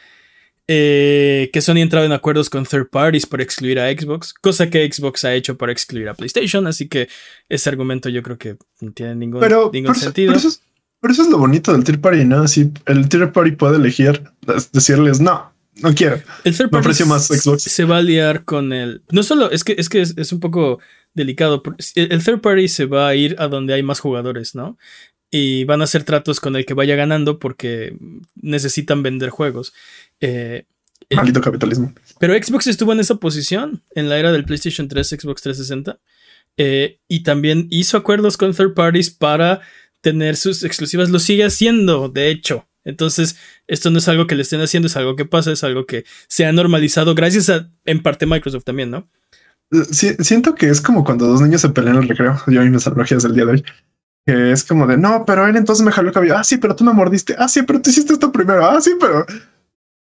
Eh, 0.67 1.49
que 1.51 1.61
Sony 1.61 1.77
ha 1.77 1.81
entrado 1.81 2.05
en 2.05 2.11
acuerdos 2.11 2.49
con 2.49 2.65
third 2.65 2.89
parties 2.89 3.25
para 3.25 3.43
excluir 3.43 3.79
a 3.79 3.91
Xbox, 3.91 4.33
cosa 4.33 4.69
que 4.69 4.89
Xbox 4.91 5.25
ha 5.25 5.33
hecho 5.33 5.57
para 5.57 5.71
excluir 5.71 6.07
a 6.07 6.13
PlayStation, 6.13 6.67
así 6.67 6.87
que 6.87 7.09
ese 7.49 7.69
argumento 7.69 8.09
yo 8.09 8.21
creo 8.23 8.37
que 8.37 8.57
no 8.79 8.91
tiene 8.91 9.15
ningún, 9.15 9.41
ningún 9.73 9.95
sentido. 9.95 10.33
Pero 10.33 11.13
eso, 11.13 11.23
es, 11.23 11.29
lo 11.29 11.39
bonito 11.39 11.73
del 11.73 11.83
third 11.83 11.99
party, 11.99 12.25
¿no? 12.25 12.47
Si 12.47 12.71
el 12.85 13.09
third 13.09 13.33
party 13.33 13.51
puede 13.51 13.77
elegir 13.77 14.23
decirles 14.71 15.19
no, 15.19 15.51
no 15.81 15.95
quiero. 15.95 16.21
El 16.43 16.55
third 16.55 16.69
party 16.69 17.03
más 17.05 17.27
Xbox. 17.27 17.63
se 17.63 17.85
va 17.85 17.97
a 17.97 18.01
liar 18.01 18.45
con 18.45 18.71
el. 18.71 19.01
No 19.09 19.23
solo, 19.23 19.49
es 19.51 19.63
que 19.63 19.75
es, 19.77 19.89
que 19.89 20.01
es, 20.01 20.31
un 20.31 20.39
poco 20.39 20.79
delicado. 21.13 21.63
El 21.95 22.23
third 22.23 22.39
party 22.39 22.67
se 22.67 22.85
va 22.85 23.07
a 23.07 23.15
ir 23.15 23.35
a 23.39 23.47
donde 23.47 23.73
hay 23.73 23.83
más 23.83 23.99
jugadores, 23.99 24.53
¿no? 24.53 24.77
Y 25.31 25.63
van 25.63 25.81
a 25.81 25.85
hacer 25.85 26.03
tratos 26.03 26.39
con 26.39 26.55
el 26.55 26.65
que 26.65 26.73
vaya 26.73 26.95
ganando 26.95 27.39
porque 27.39 27.97
necesitan 28.35 29.01
vender 29.01 29.29
juegos. 29.29 29.73
Eh, 30.19 30.65
eh, 31.09 31.15
Maldito 31.15 31.41
capitalismo. 31.41 31.93
Pero 32.19 32.33
Xbox 32.33 32.67
estuvo 32.67 32.93
en 32.93 32.99
esa 32.99 33.15
posición 33.15 33.81
en 33.95 34.09
la 34.09 34.19
era 34.19 34.31
del 34.31 34.45
PlayStation 34.45 34.87
3, 34.87 35.07
Xbox 35.07 35.41
360. 35.41 35.99
Eh, 36.57 36.99
y 37.07 37.23
también 37.23 37.67
hizo 37.69 37.97
acuerdos 37.97 38.37
con 38.37 38.53
third 38.53 38.73
parties 38.73 39.09
para 39.09 39.61
tener 40.01 40.35
sus 40.35 40.63
exclusivas. 40.63 41.09
Lo 41.09 41.19
sigue 41.19 41.45
haciendo, 41.45 42.09
de 42.09 42.29
hecho. 42.29 42.67
Entonces, 42.83 43.37
esto 43.67 43.89
no 43.91 43.99
es 43.99 44.07
algo 44.07 44.27
que 44.27 44.35
le 44.35 44.41
estén 44.41 44.61
haciendo, 44.61 44.87
es 44.87 44.97
algo 44.97 45.15
que 45.15 45.25
pasa, 45.25 45.51
es 45.51 45.63
algo 45.63 45.85
que 45.85 46.03
se 46.27 46.45
ha 46.45 46.51
normalizado 46.51 47.13
gracias 47.13 47.49
a, 47.49 47.69
en 47.85 48.01
parte, 48.01 48.25
Microsoft 48.25 48.63
también, 48.63 48.89
¿no? 48.89 49.07
siento 49.91 50.53
que 50.53 50.67
es 50.67 50.81
como 50.81 51.05
cuando 51.05 51.27
dos 51.27 51.39
niños 51.39 51.61
se 51.61 51.69
pelean 51.69 51.95
en 51.95 52.03
el 52.03 52.09
recreo. 52.09 52.37
Yo 52.47 52.59
hay 52.59 52.69
mis 52.69 52.85
analogías 52.87 53.23
del 53.23 53.33
día 53.33 53.45
de 53.45 53.51
hoy. 53.51 53.63
Que 54.25 54.51
es 54.51 54.63
como 54.63 54.85
de 54.85 54.97
no, 54.97 55.25
pero 55.25 55.47
él 55.47 55.55
entonces 55.55 55.83
me 55.83 55.91
jaló 55.91 56.09
el 56.09 56.13
cabello. 56.13 56.37
Ah, 56.37 56.43
sí, 56.43 56.57
pero 56.57 56.75
tú 56.75 56.83
me 56.83 56.93
mordiste. 56.93 57.35
Ah, 57.37 57.47
sí, 57.47 57.63
pero 57.63 57.81
tú 57.81 57.89
hiciste 57.89 58.13
esto 58.13 58.31
primero. 58.31 58.65
Ah, 58.65 58.79
sí, 58.79 58.91
pero 58.99 59.25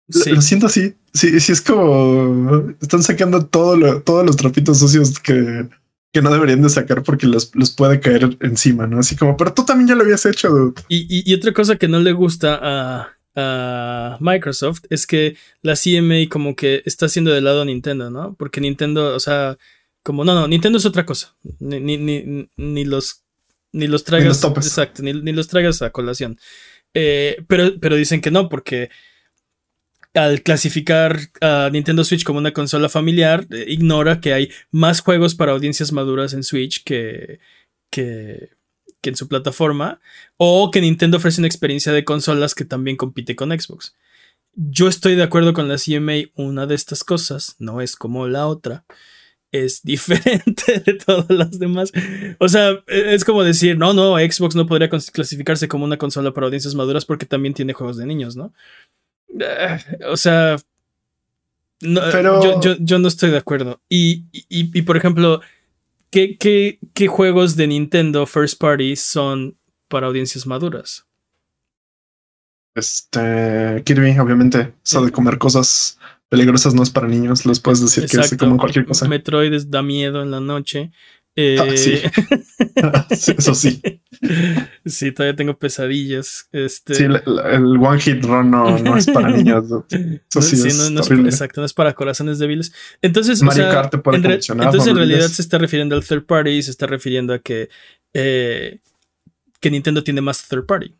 lo 0.08 0.42
siento 0.42 0.66
así. 0.66 0.94
Sí, 1.12 1.38
sí, 1.40 1.52
es 1.52 1.60
como 1.60 2.70
están 2.80 3.02
sacando 3.02 3.44
todo 3.46 4.00
todos 4.00 4.24
los 4.24 4.36
trapitos 4.36 4.78
sucios 4.78 5.18
que, 5.18 5.68
que 6.12 6.22
no 6.22 6.30
deberían 6.30 6.62
de 6.62 6.68
sacar 6.68 7.02
porque 7.02 7.26
los, 7.26 7.54
los, 7.54 7.70
puede 7.70 8.00
caer 8.00 8.36
encima, 8.40 8.86
¿no? 8.86 9.00
Así 9.00 9.16
como, 9.16 9.36
pero 9.36 9.52
tú 9.52 9.64
también 9.64 9.88
ya 9.88 9.94
lo 9.94 10.02
habías 10.02 10.24
hecho. 10.24 10.74
Y, 10.88 11.30
y, 11.30 11.34
otra 11.34 11.52
cosa 11.52 11.76
que 11.76 11.88
no 11.88 12.00
le 12.00 12.12
gusta 12.12 12.58
a, 12.60 13.08
a, 13.34 14.16
Microsoft 14.20 14.84
es 14.88 15.06
que 15.06 15.36
la 15.62 15.74
CMA 15.74 16.28
como 16.30 16.56
que 16.56 16.82
está 16.86 17.06
haciendo 17.06 17.32
de 17.32 17.42
lado 17.42 17.62
a 17.62 17.66
Nintendo, 17.66 18.10
¿no? 18.10 18.34
Porque 18.34 18.60
Nintendo, 18.60 19.14
o 19.14 19.20
sea, 19.20 19.58
como, 20.02 20.24
no, 20.24 20.34
no, 20.34 20.48
Nintendo 20.48 20.78
es 20.78 20.86
otra 20.86 21.04
cosa. 21.04 21.36
Ni, 21.58 21.80
ni, 21.80 21.98
ni, 21.98 22.48
ni 22.56 22.84
los, 22.84 23.24
ni 23.72 23.86
los 23.86 24.04
traigas. 24.04 24.42
exacto, 24.44 25.02
ni, 25.02 25.12
los 25.32 25.48
traigas 25.48 25.82
a 25.82 25.90
colación. 25.90 26.38
Eh, 26.94 27.42
pero, 27.48 27.78
pero 27.80 27.96
dicen 27.96 28.20
que 28.20 28.30
no, 28.30 28.48
porque 28.48 28.90
al 30.14 30.42
clasificar 30.42 31.18
a 31.40 31.70
Nintendo 31.72 32.04
Switch 32.04 32.24
como 32.24 32.38
una 32.38 32.52
consola 32.52 32.88
familiar, 32.88 33.46
eh, 33.50 33.64
ignora 33.68 34.20
que 34.20 34.32
hay 34.32 34.50
más 34.70 35.00
juegos 35.00 35.34
para 35.34 35.52
audiencias 35.52 35.92
maduras 35.92 36.32
en 36.32 36.42
Switch 36.42 36.82
que, 36.84 37.40
que, 37.90 38.50
en 39.02 39.16
su 39.16 39.28
plataforma, 39.28 40.00
o 40.36 40.70
que 40.70 40.82
Nintendo 40.82 41.16
ofrece 41.16 41.40
una 41.40 41.48
experiencia 41.48 41.92
de 41.92 42.04
consolas 42.04 42.54
que 42.54 42.66
también 42.66 42.96
compite 42.96 43.34
con 43.36 43.58
Xbox. 43.58 43.94
Yo 44.52 44.88
estoy 44.88 45.14
de 45.14 45.22
acuerdo 45.22 45.54
con 45.54 45.68
la 45.68 45.76
CMA, 45.76 46.30
una 46.34 46.66
de 46.66 46.74
estas 46.74 47.04
cosas 47.04 47.56
no 47.58 47.80
es 47.80 47.96
como 47.96 48.26
la 48.26 48.46
otra, 48.46 48.84
es 49.52 49.82
diferente 49.82 50.80
de 50.84 50.94
todas 50.94 51.30
las 51.30 51.58
demás. 51.58 51.92
O 52.38 52.48
sea, 52.48 52.72
e, 52.86 53.14
es 53.14 53.24
como 53.24 53.42
decir, 53.42 53.78
no, 53.78 53.92
no, 53.92 54.16
Xbox 54.18 54.54
no 54.54 54.66
podría 54.66 54.88
clasificarse 54.88 55.68
como 55.68 55.84
una 55.84 55.98
consola 55.98 56.32
para 56.32 56.46
audiencias 56.46 56.74
maduras 56.74 57.04
porque 57.04 57.26
también 57.26 57.54
tiene 57.54 57.72
juegos 57.72 57.96
de 57.96 58.06
niños, 58.06 58.36
¿no? 58.36 58.52
o 60.08 60.16
sea, 60.16 60.56
yo, 61.80 62.76
yo, 62.80 62.98
no 62.98 63.08
estoy 63.08 63.30
de 63.30 63.36
acuerdo. 63.36 63.80
Y, 63.88 64.24
y, 64.32 64.82
por 64.82 64.96
ejemplo, 64.96 65.40
¿qué, 66.10 66.36
¿qué, 66.36 66.78
qué, 66.94 67.06
juegos 67.06 67.54
de 67.56 67.68
Nintendo 67.68 68.26
First 68.26 68.58
Party 68.58 68.96
son 68.96 69.56
para 69.88 70.08
audiencias 70.08 70.46
maduras? 70.46 71.06
Este, 72.74 73.82
Kirby, 73.84 74.18
obviamente, 74.18 74.72
eso 74.84 75.04
de 75.04 75.12
comer 75.12 75.38
cosas 75.38 75.98
peligrosas 76.28 76.74
no 76.74 76.82
es 76.82 76.90
para 76.90 77.08
niños, 77.08 77.46
los 77.46 77.60
puedes 77.60 77.80
decir 77.80 78.06
que 78.06 78.22
se 78.22 78.36
comen 78.36 78.58
cualquier 78.58 78.86
cosa. 78.86 79.08
Metroid 79.08 79.52
da 79.66 79.82
miedo 79.82 80.22
en 80.22 80.30
la 80.30 80.40
noche. 80.40 80.90
Ah, 81.38 81.64
eh, 81.66 81.76
sí. 83.16 83.32
Eso 83.36 83.54
sí. 83.54 83.80
Sí, 84.84 85.12
todavía 85.12 85.36
tengo 85.36 85.56
pesadillas. 85.58 86.48
Este... 86.50 86.94
Sí, 86.94 87.04
el, 87.04 87.22
One 87.78 88.00
Hit 88.00 88.24
Run 88.24 88.50
no, 88.50 88.96
es 88.96 89.06
para 89.06 89.30
niños. 89.30 89.64
Eso 89.90 90.42
sí, 90.42 90.56
es 90.66 90.90
exacto, 90.90 91.60
no 91.60 91.66
es 91.66 91.72
para 91.74 91.94
corazones 91.94 92.38
débiles. 92.40 92.72
Entonces, 93.00 93.40
o 93.42 93.50
sea, 93.52 93.88
en 93.92 94.32
entonces 94.32 94.86
en 94.88 94.96
realidad 94.96 95.28
se 95.28 95.42
está 95.42 95.58
refiriendo 95.58 95.94
al 95.94 96.04
third 96.04 96.24
party 96.24 96.50
y 96.50 96.62
se 96.62 96.72
está 96.72 96.86
refiriendo 96.86 97.34
a 97.34 97.38
que, 97.38 97.68
eh, 98.12 98.80
que 99.60 99.70
Nintendo 99.70 100.02
tiene 100.02 100.20
más 100.20 100.48
third 100.48 100.66
party. 100.66 100.94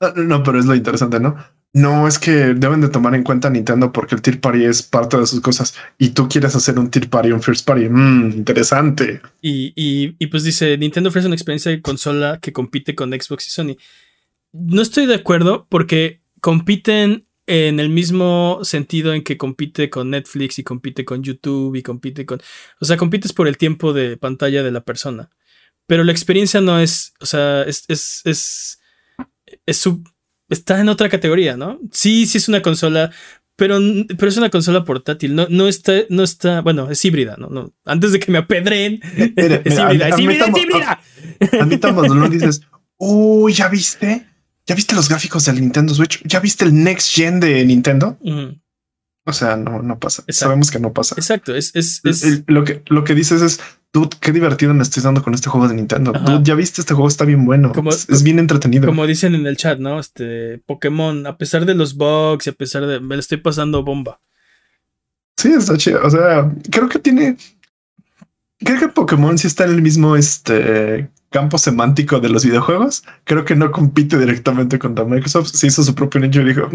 Ah, 0.00 0.12
no, 0.16 0.42
pero 0.42 0.58
es 0.58 0.64
lo 0.64 0.74
interesante, 0.74 1.20
¿no? 1.20 1.36
No, 1.72 2.08
es 2.08 2.18
que 2.18 2.30
deben 2.30 2.80
de 2.80 2.88
tomar 2.88 3.14
en 3.14 3.22
cuenta 3.22 3.48
Nintendo 3.48 3.92
porque 3.92 4.16
el 4.16 4.22
Tier 4.22 4.40
Party 4.40 4.64
es 4.64 4.82
parte 4.82 5.16
de 5.16 5.26
sus 5.26 5.40
cosas 5.40 5.76
y 5.98 6.10
tú 6.10 6.28
quieres 6.28 6.56
hacer 6.56 6.78
un 6.78 6.90
Tier 6.90 7.08
Party, 7.08 7.30
un 7.30 7.42
First 7.42 7.64
Party. 7.64 7.88
Mm, 7.88 8.32
interesante. 8.32 9.20
Y, 9.40 9.72
y, 9.76 10.26
pues 10.26 10.42
dice, 10.42 10.76
Nintendo 10.76 11.10
ofrece 11.10 11.28
una 11.28 11.36
experiencia 11.36 11.70
de 11.70 11.80
consola 11.80 12.40
que 12.40 12.52
compite 12.52 12.96
con 12.96 13.12
Xbox 13.12 13.46
y 13.46 13.50
Sony. 13.50 13.76
No 14.52 14.82
estoy 14.82 15.06
de 15.06 15.14
acuerdo 15.14 15.68
porque 15.68 16.20
compiten 16.40 17.26
en 17.46 17.78
el 17.78 17.88
mismo 17.88 18.60
sentido 18.62 19.14
en 19.14 19.22
que 19.22 19.36
compite 19.36 19.90
con 19.90 20.10
Netflix 20.10 20.58
y 20.58 20.64
compite 20.64 21.04
con 21.04 21.22
YouTube 21.22 21.76
y 21.76 21.82
compite 21.82 22.26
con... 22.26 22.40
O 22.80 22.84
sea, 22.84 22.96
compites 22.96 23.32
por 23.32 23.46
el 23.46 23.58
tiempo 23.58 23.92
de 23.92 24.16
pantalla 24.16 24.64
de 24.64 24.72
la 24.72 24.80
persona. 24.80 25.30
Pero 25.86 26.02
la 26.02 26.12
experiencia 26.12 26.60
no 26.60 26.80
es, 26.80 27.14
o 27.20 27.26
sea, 27.26 27.62
es, 27.62 27.84
es, 27.88 28.22
es, 28.24 28.80
es 29.66 29.76
su, 29.76 30.04
está 30.50 30.80
en 30.80 30.88
otra 30.88 31.08
categoría, 31.08 31.56
¿no? 31.56 31.78
Sí, 31.92 32.26
sí 32.26 32.38
es 32.38 32.48
una 32.48 32.60
consola, 32.60 33.10
pero, 33.56 33.78
pero 34.08 34.28
es 34.28 34.36
una 34.36 34.50
consola 34.50 34.84
portátil, 34.84 35.34
no, 35.34 35.46
no, 35.48 35.68
está, 35.68 35.92
no 36.08 36.22
está, 36.22 36.60
bueno, 36.60 36.90
es 36.90 37.04
híbrida, 37.04 37.36
¿no? 37.38 37.48
no 37.48 37.72
antes 37.84 38.12
de 38.12 38.20
que 38.20 38.30
me 38.30 38.38
apedren, 38.38 39.00
es 39.16 39.78
híbrida, 39.78 40.08
es 40.08 40.18
híbrida, 40.18 40.46
es 40.46 40.56
híbrida. 40.56 41.00
A 41.60 41.64
mí 41.64 41.78
cuando 41.78 42.28
dices, 42.28 42.62
uy, 42.98 43.52
¿ya 43.52 43.68
viste? 43.68 44.26
¿Ya 44.66 44.74
viste 44.74 44.94
los 44.94 45.08
gráficos 45.08 45.46
del 45.46 45.60
Nintendo 45.60 45.94
Switch? 45.94 46.22
¿Ya 46.24 46.38
viste 46.38 46.64
el 46.64 46.74
Next 46.74 47.14
Gen 47.14 47.40
de 47.40 47.64
Nintendo? 47.64 48.18
O 49.24 49.32
sea, 49.32 49.56
no, 49.56 49.82
no 49.82 49.98
pasa. 49.98 50.24
Sabemos 50.28 50.70
que 50.70 50.78
no 50.78 50.92
pasa. 50.92 51.14
Exacto. 51.16 51.54
Es, 51.54 51.74
es, 51.74 52.02
lo, 52.46 52.64
que, 52.64 52.82
lo 52.86 53.04
que 53.04 53.14
dices 53.14 53.42
es, 53.42 53.60
dude, 53.92 54.16
qué 54.20 54.32
divertido 54.32 54.74
me 54.74 54.82
estoy 54.82 55.02
dando 55.02 55.22
con 55.22 55.34
este 55.34 55.48
juego 55.48 55.68
de 55.68 55.74
Nintendo. 55.74 56.12
Dude, 56.12 56.42
ya 56.44 56.54
viste 56.54 56.80
este 56.80 56.94
juego, 56.94 57.08
está 57.08 57.24
bien 57.24 57.44
bueno. 57.44 57.72
es, 57.88 58.22
bien 58.22 58.38
entretenido. 58.38 58.86
Como 58.86 59.06
dicen 59.06 59.34
en 59.34 59.46
el 59.46 59.56
chat, 59.56 59.78
¿no? 59.78 59.98
Este 59.98 60.58
Pokémon, 60.66 61.26
a 61.26 61.36
pesar 61.36 61.66
de 61.66 61.74
los 61.74 61.96
bugs 61.96 62.46
y 62.46 62.50
a 62.50 62.54
pesar 62.54 62.86
de. 62.86 63.00
Me 63.00 63.16
lo 63.16 63.20
estoy 63.20 63.38
pasando 63.38 63.82
bomba. 63.82 64.20
Sí, 65.36 65.52
está 65.52 65.76
chido. 65.76 66.00
O 66.04 66.10
sea, 66.10 66.52
creo 66.70 66.88
que 66.88 66.98
tiene. 66.98 67.36
Creo 68.58 68.78
que 68.78 68.88
Pokémon 68.88 69.38
sí 69.38 69.46
está 69.46 69.64
en 69.64 69.70
el 69.70 69.82
mismo 69.82 70.16
este 70.16 71.08
campo 71.30 71.56
semántico 71.56 72.20
de 72.20 72.28
los 72.28 72.44
videojuegos. 72.44 73.04
Creo 73.24 73.44
que 73.44 73.56
no 73.56 73.70
compite 73.70 74.18
directamente 74.18 74.78
contra 74.78 75.04
Microsoft. 75.04 75.48
Se 75.48 75.68
hizo 75.68 75.82
su 75.82 75.94
propio 75.94 76.20
nicho 76.20 76.42
y 76.42 76.44
dijo, 76.44 76.68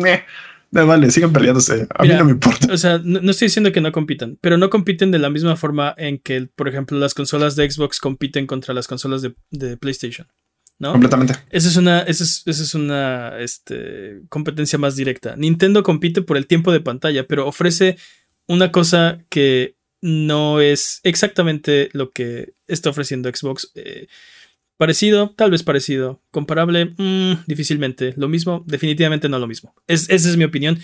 no, 0.72 0.88
vale, 0.88 1.10
sigan 1.12 1.32
peleándose. 1.32 1.88
A 1.96 2.04
mí 2.04 2.10
no 2.10 2.26
me 2.26 2.32
importa. 2.32 2.72
O 2.74 2.78
sea, 2.78 3.00
no, 3.04 3.32
estoy 3.32 3.48
diciendo 3.48 3.72
que 3.72 3.82
no 3.82 3.92
compitan, 3.92 4.38
pero 4.42 4.58
no 4.58 4.70
compiten 4.70 5.12
de 5.12 5.20
la 5.20 5.30
misma 5.30 5.56
forma 5.56 5.94
en 5.98 6.18
que, 6.18 6.50
por 6.56 6.68
ejemplo, 6.68 6.98
las 7.00 7.14
consolas 7.14 7.56
de 7.56 7.70
Xbox 7.70 8.00
compiten 8.00 8.48
contra 8.48 8.74
las 8.74 8.88
consolas 8.88 9.22
de, 9.22 9.78
PlayStation. 9.78 10.28
¿no? 10.78 10.92
Completamente. 10.92 11.36
Esa 11.52 11.70
es 11.70 11.78
una, 11.78 12.02
esa 12.02 12.24
es, 12.24 12.44
esa 12.46 12.64
es 12.64 12.76
una 12.76 13.40
este, 13.40 14.22
competencia 14.30 14.78
más 14.78 14.96
directa. 14.96 15.36
Nintendo 15.38 15.84
compite 15.84 16.22
por 16.22 16.36
el 16.36 16.48
tiempo 16.48 16.72
de 16.74 16.82
pantalla, 16.82 17.26
pero 17.26 17.48
ofrece 17.48 17.98
una 18.48 18.72
cosa 18.72 19.20
que 19.30 19.76
no 20.02 20.62
es 20.62 21.00
exactamente 21.04 21.90
lo 21.94 22.12
que 22.12 22.54
está 22.68 22.90
ofreciendo 22.90 23.30
Xbox. 23.34 23.72
Eh, 23.76 24.08
Parecido, 24.78 25.34
tal 25.36 25.52
vez 25.52 25.64
parecido. 25.64 26.22
Comparable, 26.32 26.94
mm, 26.98 27.46
difícilmente. 27.48 28.14
Lo 28.18 28.28
mismo, 28.28 28.64
definitivamente 28.68 29.30
no 29.30 29.40
lo 29.40 29.48
mismo. 29.48 29.74
Es, 29.88 30.10
esa 30.10 30.30
es 30.30 30.38
mi 30.38 30.44
opinión. 30.44 30.80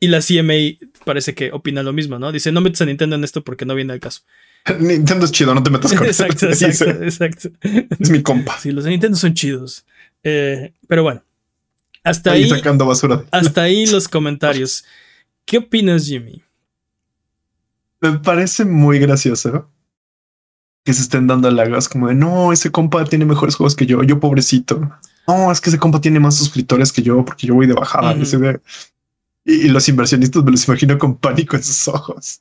Y 0.00 0.08
la 0.08 0.20
CMA 0.20 0.86
parece 1.04 1.34
que 1.34 1.52
opina 1.52 1.82
lo 1.82 1.92
mismo, 1.92 2.18
¿no? 2.18 2.32
Dice, 2.32 2.52
no 2.52 2.60
metes 2.60 2.82
a 2.82 2.86
Nintendo 2.86 3.16
en 3.16 3.24
esto 3.24 3.42
porque 3.44 3.64
no 3.64 3.74
viene 3.74 3.92
al 3.92 4.00
caso. 4.00 4.22
Nintendo 4.80 5.24
es 5.24 5.32
chido, 5.32 5.54
no 5.54 5.62
te 5.62 5.70
metas 5.70 5.92
con 5.94 6.06
Exacto, 6.06 6.46
exacto, 6.50 6.90
exacto. 7.02 7.50
Es 8.00 8.10
mi 8.10 8.22
compa. 8.22 8.58
Sí, 8.58 8.72
los 8.72 8.84
de 8.84 8.90
Nintendo 8.90 9.16
son 9.16 9.34
chidos. 9.34 9.86
Eh, 10.24 10.72
pero 10.88 11.04
bueno, 11.04 11.22
hasta 12.02 12.32
ahí. 12.32 12.48
sacando 12.48 12.84
basura. 12.84 13.24
Hasta 13.30 13.62
ahí 13.62 13.86
los 13.86 14.08
comentarios. 14.08 14.84
¿Qué 15.44 15.58
opinas, 15.58 16.06
Jimmy? 16.06 16.42
Me 18.00 18.18
parece 18.18 18.64
muy 18.64 18.98
gracioso 18.98 19.70
que 20.86 20.94
se 20.94 21.02
estén 21.02 21.26
dando 21.26 21.48
halagos 21.48 21.88
como 21.88 22.06
de 22.06 22.14
no, 22.14 22.52
ese 22.52 22.70
compa 22.70 23.04
tiene 23.04 23.24
mejores 23.24 23.56
juegos 23.56 23.74
que 23.74 23.86
yo, 23.86 24.04
yo 24.04 24.20
pobrecito. 24.20 24.80
No, 25.26 25.50
es 25.50 25.60
que 25.60 25.70
ese 25.70 25.78
compa 25.78 26.00
tiene 26.00 26.20
más 26.20 26.36
suscriptores 26.36 26.92
que 26.92 27.02
yo 27.02 27.24
porque 27.24 27.48
yo 27.48 27.56
voy 27.56 27.66
de 27.66 27.74
bajada. 27.74 28.14
y, 29.44 29.68
los 29.68 29.88
inversionistas 29.88 30.44
me 30.44 30.52
los 30.52 30.68
imagino 30.68 30.96
con 30.96 31.16
pánico 31.16 31.56
en 31.56 31.64
sus 31.64 31.88
ojos. 31.88 32.40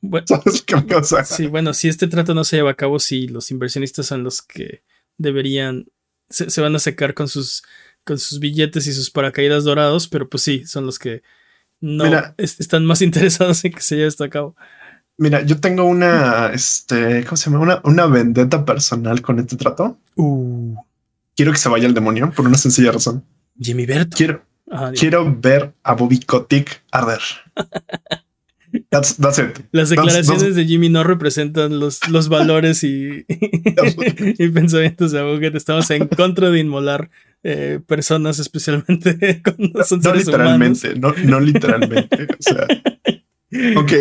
Bueno, 0.00 0.24
Sí, 1.24 1.48
bueno, 1.48 1.74
si 1.74 1.88
este 1.88 2.06
trato 2.06 2.32
no 2.32 2.44
se 2.44 2.56
lleva 2.56 2.70
a 2.70 2.76
cabo, 2.76 3.00
sí, 3.00 3.26
los 3.26 3.50
inversionistas 3.50 4.06
son 4.06 4.22
los 4.22 4.40
que 4.40 4.84
deberían, 5.18 5.86
se, 6.28 6.60
van 6.60 6.76
a 6.76 6.78
secar 6.78 7.14
con 7.14 7.26
sus, 7.26 7.64
con 8.04 8.20
sus 8.20 8.38
billetes 8.38 8.86
y 8.86 8.92
sus 8.92 9.10
paracaídas 9.10 9.64
dorados, 9.64 10.06
pero 10.06 10.28
pues 10.28 10.44
sí, 10.44 10.64
son 10.64 10.86
los 10.86 11.00
que 11.00 11.22
no 11.80 12.04
están 12.38 12.86
más 12.86 13.02
interesados 13.02 13.64
en 13.64 13.72
que 13.72 13.82
se 13.82 13.96
lleve 13.96 14.06
esto 14.06 14.22
a 14.22 14.30
cabo. 14.30 14.54
Mira, 15.20 15.42
yo 15.42 15.60
tengo 15.60 15.84
una, 15.84 16.46
este, 16.46 17.24
¿cómo 17.24 17.36
se 17.36 17.50
llama? 17.50 17.62
Una, 17.62 17.80
una 17.84 18.06
vendetta 18.06 18.64
personal 18.64 19.20
con 19.20 19.38
este 19.38 19.54
trato. 19.54 19.98
Uh. 20.16 20.74
Quiero 21.36 21.52
que 21.52 21.58
se 21.58 21.68
vaya 21.68 21.86
el 21.86 21.92
demonio 21.92 22.32
por 22.34 22.46
una 22.46 22.56
sencilla 22.56 22.90
razón. 22.90 23.22
Jimmy 23.60 23.84
Berto. 23.84 24.16
Quiero, 24.16 24.42
quiero 24.98 25.36
ver 25.38 25.74
a 25.82 25.92
Bobby 25.92 26.20
Kotick 26.20 26.82
arder. 26.90 27.20
That's, 28.88 29.16
that's 29.16 29.38
it. 29.38 29.58
Las 29.72 29.90
declaraciones 29.90 30.54
de 30.54 30.64
Jimmy 30.64 30.88
no 30.88 31.02
representan 31.02 31.80
los, 31.80 32.08
los 32.08 32.28
valores 32.28 32.84
y, 32.84 33.26
y 33.28 34.48
pensamientos 34.48 35.12
de 35.12 35.18
Aboget. 35.18 35.54
Estamos 35.54 35.90
en 35.90 36.06
contra 36.06 36.50
de 36.50 36.60
inmolar 36.60 37.10
eh, 37.42 37.80
personas, 37.86 38.38
especialmente 38.38 39.42
cuando 39.44 39.82
son 39.84 40.00
no 40.00 40.14
literalmente, 40.14 40.94
No, 40.94 41.12
no 41.24 41.40
literalmente. 41.40 42.28
O 42.38 42.42
sea, 42.42 42.66
Ok, 43.76 43.92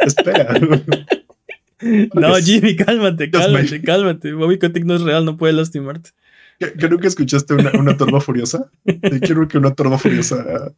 espera. 0.00 0.60
No, 2.12 2.34
Jimmy, 2.38 2.74
cálmate, 2.74 3.30
cálmate, 3.30 3.80
cálmate. 3.80 4.32
Bobby 4.32 4.58
Kotick 4.58 4.84
no 4.84 4.96
es 4.96 5.02
real, 5.02 5.24
no 5.24 5.36
puede 5.36 5.52
lastimarte. 5.52 6.10
Creo 6.58 6.98
que 6.98 7.06
escuchaste 7.06 7.54
una, 7.54 7.70
una 7.78 7.96
torba 7.96 8.20
furiosa. 8.20 8.68
Quiero 9.22 9.46
que 9.46 9.58
una 9.58 9.72
torba 9.72 9.96
furiosa 9.96 10.72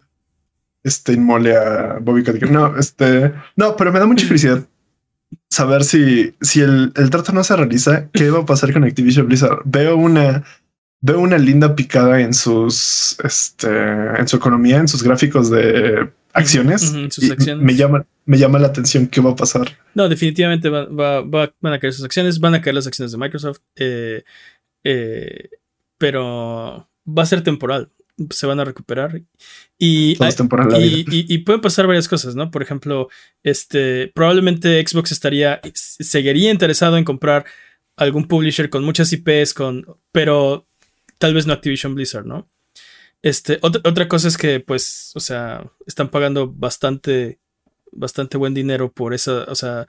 este, 0.84 1.14
inmole 1.14 1.56
a 1.56 1.98
Bobby 2.00 2.22
Kotick. 2.22 2.50
No, 2.50 2.76
este, 2.76 3.32
no, 3.56 3.76
pero 3.76 3.92
me 3.92 3.98
da 3.98 4.06
mucha 4.06 4.26
felicidad 4.26 4.62
saber 5.48 5.84
si, 5.84 6.34
si 6.40 6.60
el, 6.60 6.92
el 6.96 7.10
trato 7.10 7.32
no 7.32 7.44
se 7.44 7.56
realiza, 7.56 8.08
qué 8.12 8.30
va 8.30 8.40
a 8.40 8.46
pasar 8.46 8.72
con 8.72 8.84
Activision 8.84 9.26
Blizzard. 9.26 9.60
Veo 9.64 9.96
una, 9.96 10.44
veo 11.00 11.20
una 11.20 11.38
linda 11.38 11.74
picada 11.74 12.20
en 12.20 12.34
sus, 12.34 13.16
este, 13.24 13.68
en 13.68 14.28
su 14.28 14.36
economía, 14.36 14.78
en 14.78 14.88
sus 14.88 15.02
gráficos 15.02 15.50
de 15.50 16.10
acciones. 16.32 16.92
Me 17.58 17.74
llama, 17.74 18.06
me 18.26 18.38
llama 18.38 18.58
la 18.58 18.68
atención 18.68 19.06
qué 19.06 19.20
va 19.20 19.30
a 19.30 19.36
pasar. 19.36 19.76
No, 19.94 20.08
definitivamente 20.08 20.68
van 20.68 21.72
a 21.72 21.78
caer 21.78 21.92
sus 21.92 22.04
acciones, 22.04 22.38
van 22.38 22.54
a 22.54 22.62
caer 22.62 22.74
las 22.74 22.86
acciones 22.86 23.12
de 23.12 23.18
Microsoft, 23.18 23.60
eh, 23.76 24.24
eh, 24.84 25.48
pero 25.98 26.88
va 27.06 27.22
a 27.22 27.26
ser 27.26 27.42
temporal. 27.42 27.90
Se 28.28 28.46
van 28.46 28.60
a 28.60 28.66
recuperar 28.66 29.22
y, 29.78 30.14
y, 30.18 31.38
pueden 31.38 31.62
pasar 31.62 31.86
varias 31.86 32.06
cosas, 32.06 32.36
¿no? 32.36 32.50
Por 32.50 32.62
ejemplo, 32.62 33.08
este 33.42 34.12
probablemente 34.14 34.86
Xbox 34.86 35.10
estaría, 35.10 35.58
seguiría 35.72 36.50
interesado 36.50 36.98
en 36.98 37.04
comprar 37.04 37.46
algún 37.96 38.28
publisher 38.28 38.68
con 38.68 38.84
muchas 38.84 39.10
IPs, 39.14 39.54
con, 39.54 39.86
pero 40.12 40.68
tal 41.20 41.34
vez 41.34 41.46
no 41.46 41.52
Activision 41.52 41.94
Blizzard, 41.94 42.26
¿no? 42.26 42.48
Este, 43.22 43.58
otra, 43.60 44.08
cosa 44.08 44.26
es 44.26 44.38
que, 44.38 44.58
pues, 44.60 45.12
o 45.14 45.20
sea, 45.20 45.70
están 45.86 46.08
pagando 46.08 46.50
bastante, 46.50 47.38
bastante 47.92 48.38
buen 48.38 48.54
dinero 48.54 48.90
por 48.90 49.12
esa, 49.12 49.44
o 49.44 49.54
sea, 49.54 49.86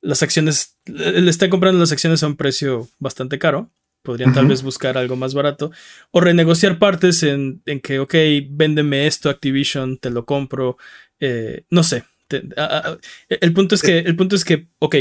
las 0.00 0.24
acciones, 0.24 0.76
le 0.86 1.30
están 1.30 1.50
comprando 1.50 1.78
las 1.78 1.92
acciones 1.92 2.24
a 2.24 2.26
un 2.26 2.36
precio 2.36 2.88
bastante 2.98 3.38
caro. 3.38 3.70
Podrían 4.02 4.32
tal 4.32 4.46
vez 4.46 4.62
buscar 4.62 4.98
algo 4.98 5.16
más 5.16 5.34
barato. 5.34 5.70
O 6.10 6.20
renegociar 6.20 6.78
partes 6.78 7.22
en, 7.22 7.62
en, 7.66 7.80
que, 7.80 8.00
ok, 8.00 8.14
véndeme 8.48 9.06
esto, 9.06 9.30
Activision, 9.30 9.98
te 9.98 10.10
lo 10.10 10.24
compro. 10.24 10.78
Eh, 11.20 11.64
no 11.70 11.82
sé. 11.82 12.04
el, 12.28 13.52
punto 13.52 13.76
es 13.76 13.82
que, 13.82 13.98
el 13.98 14.16
punto 14.16 14.36
es 14.36 14.44
que, 14.44 14.66
ok, 14.80 14.96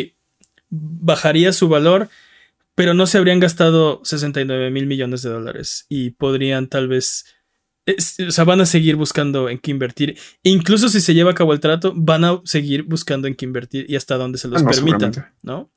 bajaría 0.69 1.54
su 1.54 1.67
valor, 1.67 2.10
pero 2.75 2.93
no 2.93 3.07
se 3.07 3.17
habrían 3.17 3.39
gastado 3.39 4.01
69 4.03 4.69
mil 4.69 4.85
millones 4.85 5.21
de 5.21 5.29
dólares. 5.29 5.85
Y 5.89 6.11
podrían 6.11 6.67
tal 6.67 6.88
vez 6.88 7.25
o 8.27 8.31
sea, 8.31 8.43
van 8.45 8.61
a 8.61 8.65
seguir 8.65 8.95
buscando 8.95 9.47
en 9.49 9.59
qué 9.59 9.71
invertir. 9.71 10.17
Incluso 10.43 10.89
si 10.89 11.01
se 11.01 11.13
lleva 11.13 11.31
a 11.31 11.35
cabo 11.35 11.53
el 11.53 11.59
trato, 11.59 11.93
van 11.95 12.23
a 12.25 12.41
seguir 12.43 12.83
buscando 12.83 13.27
en 13.27 13.35
qué 13.35 13.45
invertir 13.45 13.85
y 13.88 13.95
hasta 13.95 14.17
donde 14.17 14.38
se 14.38 14.47
los 14.47 14.63
ah, 14.63 14.65
permitan, 14.65 15.13
¿no? 15.43 15.71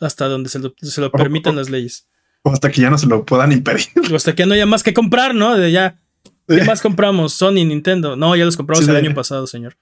Hasta 0.00 0.28
donde 0.28 0.48
se 0.48 0.60
lo, 1.00 1.10
permitan 1.10 1.56
las 1.56 1.68
leyes. 1.68 2.08
O 2.42 2.52
hasta 2.52 2.70
que 2.70 2.80
ya 2.80 2.90
no 2.90 2.98
se 2.98 3.08
lo 3.08 3.24
puedan 3.24 3.50
impedir. 3.50 3.86
O 4.10 4.14
hasta 4.14 4.34
que 4.34 4.46
no 4.46 4.54
haya 4.54 4.66
más 4.66 4.84
que 4.84 4.94
comprar, 4.94 5.34
¿no? 5.34 5.56
De 5.56 5.72
ya. 5.72 6.00
¿Qué 6.46 6.62
más 6.62 6.80
compramos? 6.80 7.34
Sony, 7.34 7.64
Nintendo. 7.64 8.16
No, 8.16 8.34
ya 8.36 8.44
los 8.44 8.56
compramos 8.56 8.86
el 8.88 8.96
año 8.96 9.12
pasado, 9.12 9.46
señor. 9.46 9.76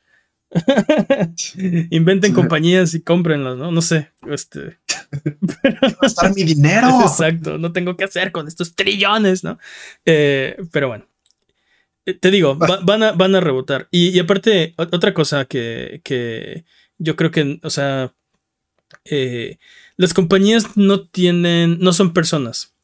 Inventen 1.91 2.33
compañías 2.33 2.95
y 2.95 3.03
cómprenlas, 3.03 3.57
¿no? 3.57 3.71
No 3.71 3.83
sé. 3.83 4.11
Este. 4.29 4.79
Gastar 6.01 6.35
mi 6.35 6.45
dinero. 6.45 7.01
Exacto. 7.03 7.59
No 7.59 7.73
tengo 7.73 7.97
que 7.97 8.05
hacer 8.05 8.33
con 8.33 8.49
estos 8.49 8.75
trillones, 8.75 9.45
¿no? 9.45 9.59
Eh, 10.05 10.57
pero 10.73 10.89
bueno. 10.89 11.07
Eh, 12.07 12.15
te 12.15 12.31
digo, 12.31 12.57
van, 12.57 13.03
a, 13.03 13.13
van 13.13 13.35
a 13.35 13.41
rebotar. 13.41 13.89
Y, 13.91 14.19
aparte, 14.19 14.75
otra 14.77 15.13
cosa 15.13 15.45
que, 15.45 16.01
que, 16.05 16.65
yo 16.99 17.17
creo 17.17 17.31
que, 17.31 17.59
o 17.63 17.71
sea, 17.71 18.15
eh, 19.05 19.59
las 19.97 20.15
compañías 20.15 20.77
no 20.77 21.07
tienen, 21.09 21.79
no 21.81 21.93
son 21.93 22.13
personas, 22.13 22.75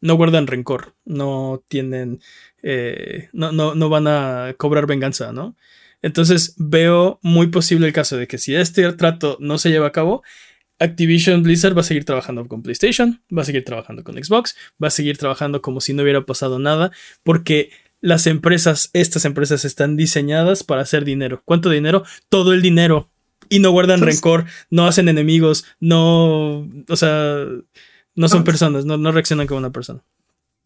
no 0.00 0.16
guardan 0.16 0.48
rencor, 0.48 0.96
no 1.04 1.62
tienen, 1.68 2.20
no, 3.32 3.52
no, 3.52 3.76
no 3.76 3.88
van 3.88 4.08
a 4.08 4.54
cobrar 4.56 4.86
venganza, 4.88 5.32
¿no? 5.32 5.54
Entonces 6.04 6.54
veo 6.58 7.18
muy 7.22 7.46
posible 7.46 7.86
el 7.86 7.94
caso 7.94 8.18
de 8.18 8.26
que 8.26 8.36
si 8.36 8.54
este 8.54 8.92
trato 8.92 9.38
no 9.40 9.56
se 9.56 9.70
lleva 9.70 9.86
a 9.86 9.92
cabo, 9.92 10.22
Activision 10.78 11.42
Blizzard 11.42 11.74
va 11.74 11.80
a 11.80 11.84
seguir 11.84 12.04
trabajando 12.04 12.46
con 12.46 12.62
PlayStation, 12.62 13.22
va 13.34 13.40
a 13.40 13.46
seguir 13.46 13.64
trabajando 13.64 14.04
con 14.04 14.22
Xbox, 14.22 14.54
va 14.82 14.88
a 14.88 14.90
seguir 14.90 15.16
trabajando 15.16 15.62
como 15.62 15.80
si 15.80 15.94
no 15.94 16.02
hubiera 16.02 16.26
pasado 16.26 16.58
nada, 16.58 16.92
porque 17.22 17.70
las 18.02 18.26
empresas, 18.26 18.90
estas 18.92 19.24
empresas 19.24 19.64
están 19.64 19.96
diseñadas 19.96 20.62
para 20.62 20.82
hacer 20.82 21.06
dinero. 21.06 21.40
¿Cuánto 21.46 21.70
dinero? 21.70 22.04
Todo 22.28 22.52
el 22.52 22.60
dinero. 22.60 23.08
Y 23.48 23.60
no 23.60 23.70
guardan 23.70 24.02
rencor, 24.02 24.44
no 24.68 24.86
hacen 24.86 25.08
enemigos, 25.08 25.64
no, 25.80 26.68
o 26.86 26.96
sea, 26.96 27.46
no 28.14 28.28
son 28.28 28.44
personas, 28.44 28.84
no, 28.84 28.98
no 28.98 29.10
reaccionan 29.10 29.46
como 29.46 29.56
una 29.56 29.72
persona. 29.72 30.04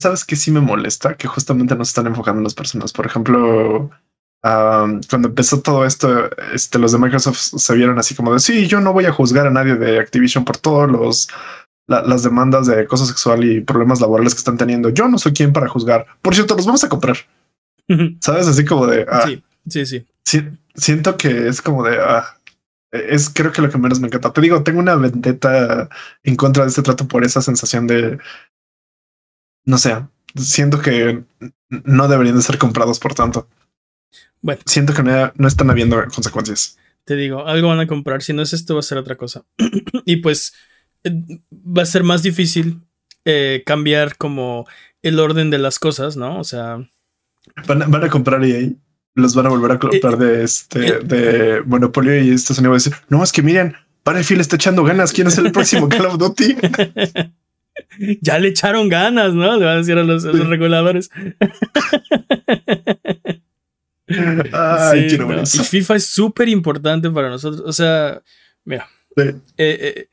¿Sabes 0.01 0.25
qué 0.25 0.35
sí 0.35 0.51
me 0.51 0.61
molesta? 0.61 1.17
Que 1.17 1.29
justamente 1.29 1.77
no 1.77 1.85
se 1.85 1.91
están 1.91 2.09
enfocando 2.09 2.41
en 2.41 2.45
las 2.45 2.55
personas. 2.55 2.93
Por 2.93 3.07
ejemplo, 3.07 3.93
cuando 4.41 5.29
empezó 5.29 5.61
todo 5.61 5.85
esto, 5.85 6.31
este, 6.53 6.79
los 6.79 6.93
de 6.93 6.99
Microsoft 6.99 7.39
se 7.39 7.75
vieron 7.75 7.99
así 7.99 8.15
como 8.15 8.33
de 8.33 8.39
sí, 8.39 8.67
yo 8.67 8.81
no 8.81 8.93
voy 8.93 9.07
a 9.07 9.13
juzgar 9.13 9.47
a 9.47 9.51
nadie 9.51 9.75
de 9.75 9.99
Activision 9.99 10.45
por 10.45 10.57
todos 10.57 10.91
los 10.91 11.29
las 11.89 12.23
demandas 12.23 12.67
de 12.67 12.83
acoso 12.83 13.07
sexual 13.07 13.45
y 13.45 13.63
problemas 13.63 14.01
laborales 14.01 14.35
que 14.35 14.41
están 14.41 14.59
teniendo. 14.59 14.91
Yo 14.91 15.09
no 15.09 15.17
soy 15.17 15.33
quien 15.33 15.55
para 15.55 15.69
juzgar. 15.69 16.07
Por 16.21 16.35
cierto, 16.35 16.55
los 16.55 16.67
vamos 16.67 16.85
a 16.85 16.89
comprar. 16.91 17.17
Sabes, 18.21 18.47
así 18.47 18.67
como 18.67 18.87
de 18.87 19.07
ah, 19.09 19.25
sí, 19.27 19.43
sí, 19.87 20.05
sí, 20.23 20.49
Siento 20.75 21.17
que 21.17 21.49
es 21.49 21.63
como 21.63 21.83
de 21.83 21.97
ah, 21.99 22.37
es 22.93 23.31
creo 23.31 23.53
que 23.53 23.63
lo 23.63 23.71
que 23.71 23.79
menos 23.79 24.01
me 24.01 24.09
encanta. 24.09 24.33
Te 24.33 24.43
digo, 24.43 24.63
tengo 24.63 24.81
una 24.81 24.97
vendetta 24.97 25.89
en 26.23 26.37
contra 26.37 26.65
de 26.65 26.69
este 26.69 26.83
trato 26.83 27.09
por 27.09 27.25
esa 27.25 27.41
sensación 27.41 27.87
de 27.87 28.19
no 29.65 29.79
sé, 29.79 29.97
siento 30.37 30.81
que 30.81 31.23
no 31.71 32.09
deberían 32.09 32.37
de 32.37 32.43
ser 32.43 32.59
comprados 32.59 32.99
por 32.99 33.15
tanto. 33.15 33.49
Bueno. 34.43 34.61
Siento 34.67 34.95
que 34.95 35.03
no, 35.03 35.49
están 35.49 35.71
habiendo 35.71 36.03
consecuencias. 36.15 36.79
Te 37.05 37.17
digo, 37.17 37.47
algo 37.47 37.69
van 37.69 37.81
a 37.81 37.87
comprar. 37.87 38.23
Si 38.23 38.33
no 38.33 38.43
es 38.43 38.53
esto, 38.53 38.75
va 38.75 38.81
a 38.81 38.85
ser 38.85 38.99
otra 38.99 39.17
cosa. 39.17 39.45
y 40.05 40.17
pues 40.17 40.55
eh, 41.05 41.41
va 41.53 41.83
a 41.83 41.87
ser 41.87 42.05
más 42.05 42.23
difícil 42.23 42.81
eh, 43.25 43.63
cambiar 43.67 44.17
como 44.17 44.67
el 45.03 45.21
orden 45.21 45.51
de 45.51 45.59
las 45.59 45.79
cosas, 45.79 46.17
¿no? 46.17 46.39
O 46.39 46.45
sea. 46.45 46.89
Van, 47.67 48.05
a 48.05 48.09
comprar 48.11 48.45
y 48.45 48.53
ahí 48.53 48.77
los 49.15 49.35
van 49.35 49.47
a 49.47 49.49
volver 49.49 49.73
a 49.73 49.79
comprar 49.79 50.15
eh, 50.15 50.17
de 50.17 50.45
este 50.45 50.99
de 51.01 51.63
Monopolio 51.63 52.23
y 52.23 52.31
Estados 52.31 52.59
Unidos 52.59 52.73
va 52.73 52.77
a 52.77 52.83
decir, 52.83 52.95
no, 53.09 53.25
es 53.25 53.33
que 53.33 53.43
miren, 53.43 53.75
Battlefield 54.05 54.41
está 54.41 54.57
echando 54.57 54.85
ganas. 54.85 55.13
¿Quién 55.13 55.27
es 55.27 55.39
el 55.39 55.51
próximo 55.53 55.89
Call 55.89 56.07
of 56.07 56.19
Duty? 56.19 56.57
ya 58.21 58.39
le 58.39 58.49
echaron 58.49 58.89
ganas, 58.89 59.35
¿no? 59.35 59.57
Le 59.57 59.65
van 59.65 59.75
a 59.75 59.79
decir 59.79 59.99
a 59.99 60.05
los, 60.05 60.25
a 60.25 60.33
los 60.33 60.47
reguladores. 60.47 61.11
Y 64.09 65.65
FIFA 65.65 65.97
es 65.97 66.07
súper 66.07 66.49
importante 66.49 67.11
para 67.11 67.29
nosotros. 67.29 67.63
O 67.67 67.73
sea, 67.73 68.23
mira. 68.65 68.89
Eh, 69.17 69.41
eh, 69.57 70.09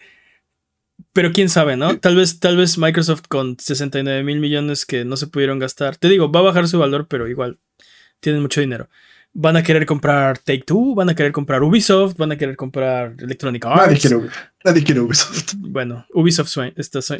pero 1.13 1.31
quién 1.31 1.47
sabe, 1.47 1.77
¿no? 1.77 1.97
Tal 1.97 2.15
vez, 2.15 2.39
tal 2.39 2.57
vez 2.57 2.77
Microsoft 2.77 3.23
con 3.29 3.57
69 3.57 4.23
mil 4.23 4.39
millones 4.39 4.85
que 4.85 5.05
no 5.05 5.15
se 5.15 5.27
pudieron 5.27 5.59
gastar. 5.59 5.95
Te 5.95 6.09
digo, 6.09 6.31
va 6.31 6.41
a 6.41 6.43
bajar 6.43 6.67
su 6.67 6.77
valor, 6.77 7.07
pero 7.07 7.27
igual 7.29 7.57
tienen 8.19 8.41
mucho 8.41 8.59
dinero. 8.59 8.89
Van 9.31 9.55
a 9.57 9.63
querer 9.63 9.85
comprar 9.85 10.37
Take 10.39 10.63
Two, 10.65 10.95
van 10.95 11.09
a 11.09 11.15
querer 11.15 11.31
comprar 11.31 11.63
Ubisoft, 11.63 12.17
van 12.17 12.31
a 12.31 12.37
querer 12.37 12.55
comprar 12.55 13.15
Electronic 13.19 13.65
Arts. 13.65 14.11
Nadie 14.63 14.83
quiere, 14.83 15.01
Ubisoft. 15.01 15.53
Bueno, 15.57 16.05
Ubisoft 16.13 16.49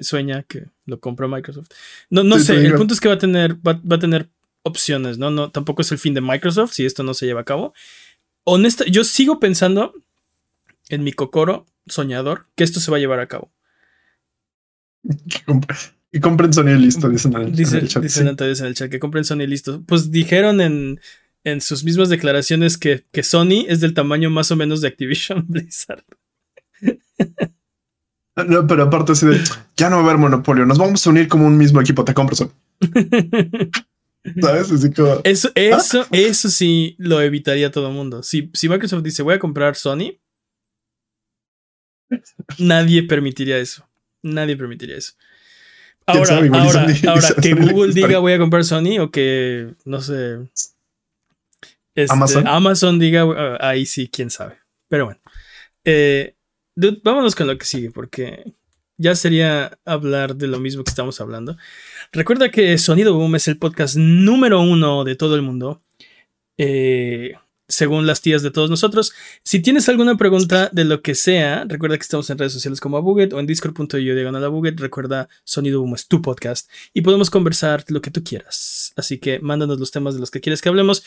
sueña, 0.02 0.44
que 0.44 0.66
lo 0.86 1.00
compra 1.00 1.28
Microsoft. 1.28 1.70
No, 2.10 2.24
no 2.24 2.40
sé, 2.40 2.56
el 2.56 2.74
punto 2.74 2.94
es 2.94 3.00
que 3.00 3.08
va 3.08 3.16
a 3.16 3.20
tener, 3.20 3.56
va, 3.56 3.80
va 3.90 3.96
a 3.98 4.00
tener 4.00 4.30
opciones, 4.66 5.18
¿no? 5.18 5.30
¿no? 5.32 5.52
Tampoco 5.52 5.84
es 5.84 5.92
el 5.92 6.00
fin 6.00 6.14
de 6.14 6.22
Microsoft 6.22 6.74
si 6.74 6.86
esto 6.86 7.04
no 7.04 7.14
se 7.14 7.26
lleva 7.26 7.42
a 7.42 7.46
cabo. 7.46 7.74
Honesta, 8.44 8.84
yo 8.86 9.04
sigo 9.04 9.40
pensando 9.40 9.94
en 10.90 11.04
mi 11.04 11.14
cocoro 11.14 11.66
soñador 11.88 12.48
que 12.56 12.64
esto 12.64 12.80
se 12.80 12.92
va 12.92 12.98
a 12.98 13.00
llevar 13.00 13.20
a 13.20 13.28
cabo. 13.28 13.52
Y 16.12 16.20
compren 16.20 16.52
Sony 16.52 16.76
listo, 16.78 17.10
dicen 17.10 17.36
en 17.36 17.42
el, 17.44 17.88
chat. 17.88 18.02
Dicen 18.02 18.28
en 18.28 18.66
el 18.66 18.74
chat 18.74 18.90
que 18.90 19.00
compren 19.00 19.24
Sony 19.24 19.46
listo. 19.48 19.84
Pues 19.86 20.12
dijeron 20.12 20.62
en, 20.62 21.00
en 21.44 21.62
sus 21.62 21.84
mismas 21.84 22.10
declaraciones 22.10 22.78
que, 22.78 23.04
que, 23.12 23.22
Sony 23.22 23.66
es 23.68 23.82
del 23.82 23.94
tamaño 23.94 24.30
más 24.30 24.50
o 24.52 24.56
menos 24.56 24.82
de 24.82 24.88
Activision 24.88 25.46
Blizzard. 25.48 26.04
No, 28.48 28.66
pero 28.68 28.84
aparte 28.84 29.12
así 29.12 29.28
de, 29.28 29.42
ya 29.78 29.90
no 29.90 29.98
va 29.98 30.02
a 30.02 30.06
haber 30.06 30.18
monopolio, 30.18 30.66
nos 30.66 30.78
vamos 30.78 31.06
a 31.06 31.10
unir 31.10 31.28
como 31.28 31.48
un 31.48 31.58
mismo 31.58 31.80
equipo, 31.80 32.04
te 32.04 32.14
compro 32.14 32.36
Sony. 32.36 32.52
¿Sabes? 34.42 34.72
Eso, 35.24 35.52
eso, 35.54 36.02
¿Ah? 36.02 36.08
eso 36.12 36.50
sí 36.50 36.96
lo 36.98 37.22
evitaría 37.22 37.72
todo 37.72 37.90
el 37.90 37.94
mundo. 37.94 38.24
Si, 38.24 38.50
si 38.54 38.70
Microsoft 38.70 39.04
dice 39.04 39.24
voy 39.24 39.36
a 39.36 39.40
comprar 39.40 39.76
Sony, 39.76 40.20
nadie 42.58 43.04
permitiría 43.04 43.58
eso. 43.58 43.88
Nadie 44.24 44.58
permitiría 44.58 44.98
eso. 44.98 45.14
Ahora, 46.08 46.38
ahora, 46.38 46.88
ahora 47.08 47.30
que 47.42 47.54
Google 47.54 47.94
diga 47.94 48.20
voy 48.20 48.34
a 48.34 48.40
comprar 48.40 48.64
Sony 48.64 49.00
o 49.00 49.12
que, 49.12 49.74
no 49.86 50.02
sé, 50.02 50.38
este, 51.96 52.44
Amazon. 52.46 53.00
diga, 53.00 53.26
uh, 53.26 53.58
ahí 53.60 53.86
sí, 53.86 54.10
quién 54.10 54.30
sabe. 54.30 54.58
Pero 54.90 55.06
bueno. 55.06 55.22
Eh, 55.86 56.36
vámonos 56.76 57.36
con 57.36 57.48
lo 57.48 57.58
que 57.58 57.66
sigue, 57.66 57.92
porque 57.92 58.54
ya 58.98 59.16
sería 59.16 59.78
hablar 59.86 60.36
de 60.36 60.48
lo 60.48 60.60
mismo 60.60 60.84
que 60.84 60.90
estamos 60.90 61.22
hablando. 61.22 61.58
Recuerda 62.12 62.50
que 62.50 62.78
Sonido 62.78 63.14
Boom 63.14 63.36
es 63.36 63.48
el 63.48 63.58
podcast 63.58 63.96
número 63.96 64.62
uno 64.62 65.04
de 65.04 65.16
todo 65.16 65.36
el 65.36 65.42
mundo. 65.42 65.82
Eh, 66.58 67.34
según 67.68 68.06
las 68.06 68.22
tías 68.22 68.44
de 68.44 68.52
todos 68.52 68.70
nosotros. 68.70 69.14
Si 69.44 69.60
tienes 69.62 69.90
alguna 69.90 70.18
pregunta 70.18 70.70
de 70.72 70.86
lo 70.86 71.02
que 71.02 71.16
sea, 71.16 71.66
recuerda 71.68 71.98
que 71.98 72.04
estamos 72.04 72.30
en 72.30 72.38
redes 72.38 72.54
sociales 72.54 72.80
como 72.80 72.98
Abuget 72.98 73.34
o 73.34 73.40
en 73.40 73.48
discord.io 73.48 74.16
diagonal 74.16 74.44
Abuget. 74.44 74.80
Recuerda, 74.80 75.30
Sonido 75.44 75.82
Boom 75.82 75.96
es 75.96 76.08
tu 76.08 76.22
podcast 76.22 76.70
y 76.94 77.02
podemos 77.02 77.30
conversar 77.30 77.84
lo 77.88 78.02
que 78.02 78.12
tú 78.12 78.24
quieras. 78.24 78.94
Así 78.96 79.18
que 79.18 79.40
mándanos 79.40 79.80
los 79.80 79.92
temas 79.92 80.14
de 80.14 80.20
los 80.20 80.32
que 80.32 80.42
quieres 80.42 80.62
que 80.62 80.70
hablemos 80.70 81.04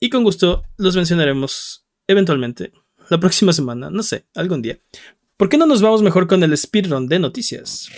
y 0.00 0.10
con 0.10 0.24
gusto 0.24 0.64
los 0.76 0.96
mencionaremos 0.96 1.84
eventualmente 2.06 2.72
la 3.10 3.20
próxima 3.20 3.52
semana, 3.52 3.90
no 3.90 4.02
sé, 4.02 4.24
algún 4.34 4.62
día. 4.62 4.78
¿Por 5.36 5.48
qué 5.48 5.58
no 5.58 5.66
nos 5.66 5.82
vamos 5.82 6.00
mejor 6.02 6.28
con 6.28 6.44
el 6.44 6.56
speedrun 6.56 7.08
de 7.08 7.18
noticias? 7.18 7.90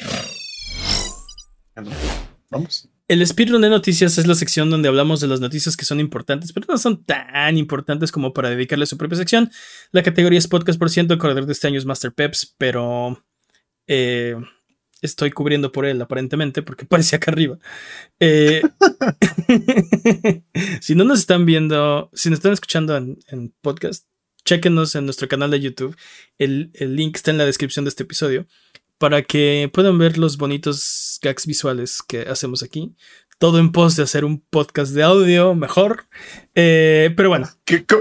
Vamos. 2.50 2.88
El 3.08 3.24
speedrun 3.26 3.60
de 3.60 3.68
noticias 3.68 4.16
es 4.16 4.26
la 4.26 4.34
sección 4.34 4.70
donde 4.70 4.88
hablamos 4.88 5.20
de 5.20 5.26
las 5.28 5.40
noticias 5.40 5.76
que 5.76 5.84
son 5.84 6.00
importantes, 6.00 6.52
pero 6.54 6.66
no 6.68 6.78
son 6.78 7.04
tan 7.04 7.58
importantes 7.58 8.10
como 8.10 8.32
para 8.32 8.48
dedicarle 8.48 8.86
su 8.86 8.96
propia 8.96 9.18
sección. 9.18 9.50
La 9.92 10.02
categoría 10.02 10.38
es 10.38 10.48
podcast 10.48 10.78
por 10.78 10.88
ciento, 10.88 11.12
el 11.12 11.20
corredor 11.20 11.44
de 11.44 11.52
este 11.52 11.66
año 11.66 11.78
es 11.78 11.84
Master 11.84 12.12
Peps, 12.12 12.54
pero 12.56 13.22
eh, 13.86 14.36
estoy 15.02 15.30
cubriendo 15.30 15.72
por 15.72 15.84
él 15.84 16.00
aparentemente 16.00 16.62
porque 16.62 16.84
aparece 16.86 17.16
acá 17.16 17.32
arriba. 17.32 17.58
Eh, 18.18 18.62
si 20.80 20.94
no 20.94 21.04
nos 21.04 21.18
están 21.18 21.44
viendo, 21.44 22.08
si 22.14 22.30
nos 22.30 22.38
están 22.38 22.54
escuchando 22.54 22.96
en, 22.96 23.18
en 23.28 23.54
podcast, 23.60 24.06
chequenos 24.46 24.94
en 24.94 25.04
nuestro 25.04 25.28
canal 25.28 25.50
de 25.50 25.60
YouTube. 25.60 25.94
El, 26.38 26.70
link 26.78 27.16
está 27.16 27.32
en 27.32 27.38
la 27.38 27.44
descripción 27.44 27.84
de 27.84 27.90
este 27.90 28.04
episodio 28.04 28.46
para 28.96 29.20
que 29.22 29.68
puedan 29.74 29.98
ver 29.98 30.16
los 30.16 30.38
bonitos 30.38 31.18
gags 31.20 31.46
visuales 31.46 32.00
que 32.00 32.22
hacemos 32.22 32.62
aquí. 32.62 32.94
Todo 33.38 33.58
en 33.58 33.70
pos 33.70 33.96
de 33.96 34.04
hacer 34.04 34.24
un 34.24 34.40
podcast 34.40 34.94
de 34.94 35.02
audio 35.02 35.54
mejor. 35.54 36.06
Eh, 36.54 37.12
pero 37.14 37.28
bueno. 37.28 37.50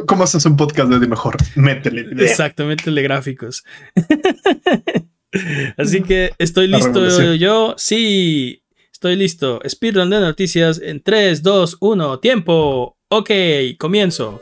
¿Cómo 0.07 0.23
haces 0.23 0.45
un 0.45 0.55
podcast 0.55 0.87
de 0.87 0.95
audio 0.95 1.09
mejor? 1.09 1.35
Métele. 1.55 2.07
Exacto, 2.23 2.65
métele 2.65 3.01
gráficos. 3.01 3.65
Así 5.77 6.01
que 6.03 6.31
estoy 6.37 6.67
listo 6.67 7.33
yo. 7.33 7.73
Sí, 7.77 8.63
estoy 8.93 9.17
listo. 9.17 9.59
Speedrun 9.67 10.09
de 10.09 10.21
noticias 10.21 10.79
en 10.81 11.03
3, 11.03 11.43
2, 11.43 11.77
1, 11.81 12.19
tiempo. 12.19 12.97
Ok, 13.09 13.31
comienzo. 13.77 14.41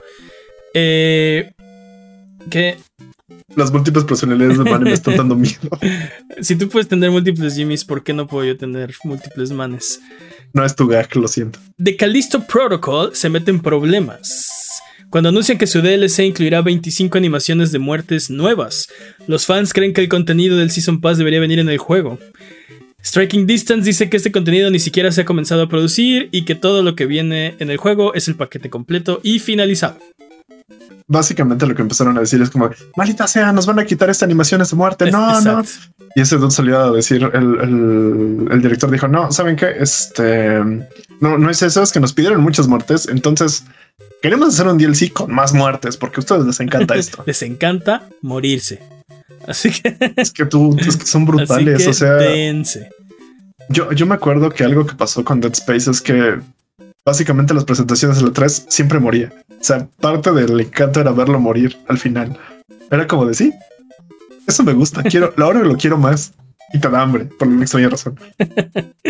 Eh, 0.75 1.53
que 2.49 2.77
las 3.55 3.71
múltiples 3.71 4.03
personalidades 4.05 4.57
de 4.57 4.63
Manny 4.63 4.85
me 4.85 4.93
están 4.93 5.17
dando 5.17 5.35
miedo. 5.35 5.69
Si 6.41 6.55
tú 6.55 6.67
puedes 6.67 6.87
tener 6.87 7.11
múltiples 7.11 7.55
Jimmys, 7.55 7.85
¿por 7.85 8.03
qué 8.03 8.11
no 8.11 8.27
puedo 8.27 8.45
yo 8.45 8.57
tener 8.57 8.93
múltiples 9.03 9.51
manes? 9.51 10.01
No 10.51 10.65
es 10.65 10.75
tu 10.75 10.87
gag, 10.87 11.15
lo 11.15 11.27
siento. 11.27 11.59
De 11.77 11.95
Callisto 11.95 12.45
Protocol 12.45 13.15
se 13.15 13.29
meten 13.29 13.61
problemas. 13.61 14.49
cuando 15.09 15.29
anuncian 15.29 15.59
que 15.59 15.67
su 15.67 15.81
DLC 15.81 16.19
incluirá 16.19 16.61
25 16.61 17.17
animaciones 17.17 17.71
de 17.71 17.79
muertes 17.79 18.31
nuevas. 18.31 18.87
Los 19.27 19.45
fans 19.45 19.71
creen 19.71 19.93
que 19.93 20.01
el 20.01 20.09
contenido 20.09 20.57
del 20.57 20.71
Season 20.71 20.99
Pass 21.01 21.19
debería 21.19 21.39
venir 21.39 21.59
en 21.59 21.69
el 21.69 21.77
juego. 21.77 22.17
Striking 23.05 23.45
Distance 23.45 23.85
dice 23.85 24.09
que 24.09 24.17
este 24.17 24.31
contenido 24.31 24.71
ni 24.71 24.79
siquiera 24.79 25.11
se 25.11 25.21
ha 25.21 25.25
comenzado 25.25 25.61
a 25.61 25.69
producir 25.69 26.29
y 26.31 26.45
que 26.45 26.55
todo 26.55 26.81
lo 26.81 26.95
que 26.95 27.05
viene 27.05 27.55
en 27.59 27.69
el 27.69 27.77
juego 27.77 28.13
es 28.15 28.27
el 28.27 28.35
paquete 28.35 28.69
completo 28.69 29.19
y 29.23 29.39
finalizado 29.39 29.99
básicamente 31.07 31.65
lo 31.65 31.75
que 31.75 31.81
empezaron 31.81 32.17
a 32.17 32.21
decir 32.21 32.41
es 32.41 32.49
como, 32.49 32.69
maldita 32.95 33.27
sea, 33.27 33.51
nos 33.51 33.65
van 33.65 33.79
a 33.79 33.85
quitar 33.85 34.09
esta 34.09 34.25
animación 34.25 34.61
de 34.61 34.75
muerte. 34.75 35.11
No, 35.11 35.41
no. 35.41 35.63
Y 36.15 36.21
ese 36.21 36.37
dude 36.37 36.51
salió 36.51 36.79
a 36.79 36.91
decir, 36.91 37.29
el, 37.33 38.61
director 38.61 38.89
dijo, 38.91 39.07
no, 39.07 39.31
¿saben 39.31 39.55
qué? 39.55 39.73
Este, 39.77 40.59
no, 41.19 41.37
no 41.37 41.49
es 41.49 41.61
eso, 41.61 41.83
es 41.83 41.91
que 41.91 41.99
nos 41.99 42.13
pidieron 42.13 42.41
muchas 42.41 42.67
muertes. 42.67 43.07
Entonces, 43.07 43.65
queremos 44.21 44.53
hacer 44.53 44.67
un 44.67 44.77
DLC 44.77 45.11
con 45.11 45.31
más 45.31 45.53
muertes 45.53 45.97
porque 45.97 46.17
a 46.17 46.21
ustedes 46.21 46.45
les 46.45 46.59
encanta 46.59 46.95
esto. 46.95 47.23
les 47.27 47.41
encanta 47.41 48.07
morirse. 48.21 48.81
Así 49.47 49.71
que... 49.71 50.13
es 50.15 50.31
que 50.31 50.45
tú, 50.45 50.75
es 50.79 50.97
que 50.97 51.05
son 51.05 51.25
brutales, 51.25 51.87
o 51.87 51.93
sea... 51.93 52.17
Yo, 53.69 53.91
yo 53.93 54.05
me 54.05 54.15
acuerdo 54.15 54.49
que 54.49 54.63
algo 54.63 54.85
que 54.85 54.93
pasó 54.93 55.23
con 55.23 55.39
Dead 55.39 55.53
Space 55.53 55.89
es 55.89 56.01
que 56.01 56.39
básicamente 57.05 57.53
las 57.53 57.65
presentaciones 57.65 58.19
de 58.19 58.25
la 58.25 58.31
3 58.31 58.65
siempre 58.69 58.99
moría. 58.99 59.33
O 59.49 59.63
sea, 59.63 59.87
parte 59.99 60.31
del 60.31 60.59
encanto 60.59 60.99
era 60.99 61.11
verlo 61.11 61.39
morir 61.39 61.77
al 61.87 61.97
final. 61.97 62.37
Era 62.91 63.07
como 63.07 63.25
de 63.25 63.33
sí, 63.33 63.53
eso 64.47 64.63
me 64.63 64.73
gusta. 64.73 65.03
Quiero, 65.09 65.33
ahora 65.37 65.61
lo 65.61 65.77
quiero 65.77 65.97
más. 65.97 66.33
Y 66.73 66.79
te 66.79 66.89
da 66.89 67.03
hambre, 67.03 67.25
por 67.25 67.47
una 67.47 67.61
extraña 67.61 67.87
razón. 67.87 68.19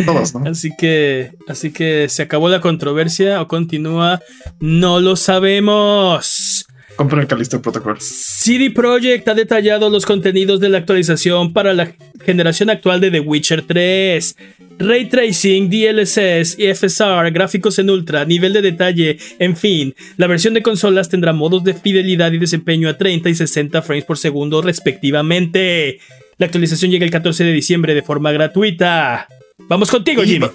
Todos, 0.06 0.36
¿no? 0.36 0.50
Así 0.50 0.76
que, 0.78 1.32
así 1.48 1.72
que 1.72 2.10
se 2.10 2.22
acabó 2.22 2.50
la 2.50 2.60
controversia 2.60 3.41
o 3.41 3.48
continúa. 3.48 4.20
No 4.60 5.00
lo 5.00 5.16
sabemos. 5.16 6.53
Compra 6.96 7.22
el 7.22 7.28
Callisto 7.28 7.62
Protocol. 7.62 7.98
CD 8.00 8.72
Projekt 8.72 9.28
ha 9.28 9.34
detallado 9.34 9.89
los 9.89 10.06
contenidos 10.06 10.60
de 10.60 10.70
la 10.70 10.80
actualización 10.80 11.54
para 11.54 11.74
la 11.74 11.94
generación 12.24 12.70
actual 12.70 13.02
de 13.02 13.12
The 13.12 13.20
Witcher 13.20 13.64
3. 13.64 14.36
Ray 14.80 15.08
Tracing, 15.08 15.70
DLSS 15.70 16.58
y 16.58 16.74
FSR, 16.74 17.32
gráficos 17.32 17.80
en 17.80 17.89
ultra, 17.89 18.26
nivel 18.26 18.54
de 18.54 18.62
detalle, 18.62 19.18
en 19.39 19.56
fin, 19.56 19.94
la 20.18 20.28
versión 20.28 20.56
de 20.56 20.64
consolas 20.64 21.10
tendrá 21.10 21.32
modos 21.32 21.64
de 21.64 21.76
fidelidad 21.76 22.32
y 22.32 22.39
desempeño 22.39 22.89
a 22.89 22.98
30 22.98 23.30
y 23.30 23.36
60 23.36 23.82
frames 23.82 24.06
por 24.06 24.18
segundo 24.18 24.62
respectivamente. 24.62 26.00
La 26.38 26.48
actualización 26.48 26.91
llega 26.91 27.06
el 27.06 27.12
14 27.12 27.44
de 27.44 27.54
diciembre 27.54 27.94
de 27.94 28.02
forma 28.02 28.32
gratuita. 28.32 29.28
Vamos 29.60 29.91
contigo, 29.91 30.24
Jimmy. 30.24 30.48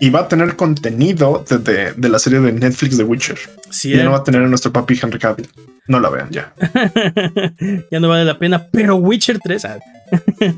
Y 0.00 0.08
va 0.08 0.20
a 0.20 0.28
tener 0.28 0.56
contenido 0.56 1.44
de, 1.48 2.08
la 2.08 2.18
serie 2.18 2.40
de 2.40 2.52
Netflix 2.52 2.96
de 2.96 3.04
Witcher. 3.04 3.38
Sí, 3.70 3.92
y 3.92 3.96
no 3.98 4.12
va 4.12 4.18
a 4.18 4.24
tener 4.24 4.42
a 4.42 4.46
nuestro 4.46 4.72
papi 4.72 4.98
Henry 5.00 5.18
Cavill. 5.18 5.48
No 5.88 6.00
la 6.00 6.08
vean 6.08 6.30
ya. 6.30 6.54
ya 7.90 8.00
no 8.00 8.08
vale 8.08 8.24
la 8.24 8.38
pena, 8.38 8.68
pero 8.70 8.96
Witcher 8.96 9.38
3. 9.38 9.64
Ah. 9.66 9.78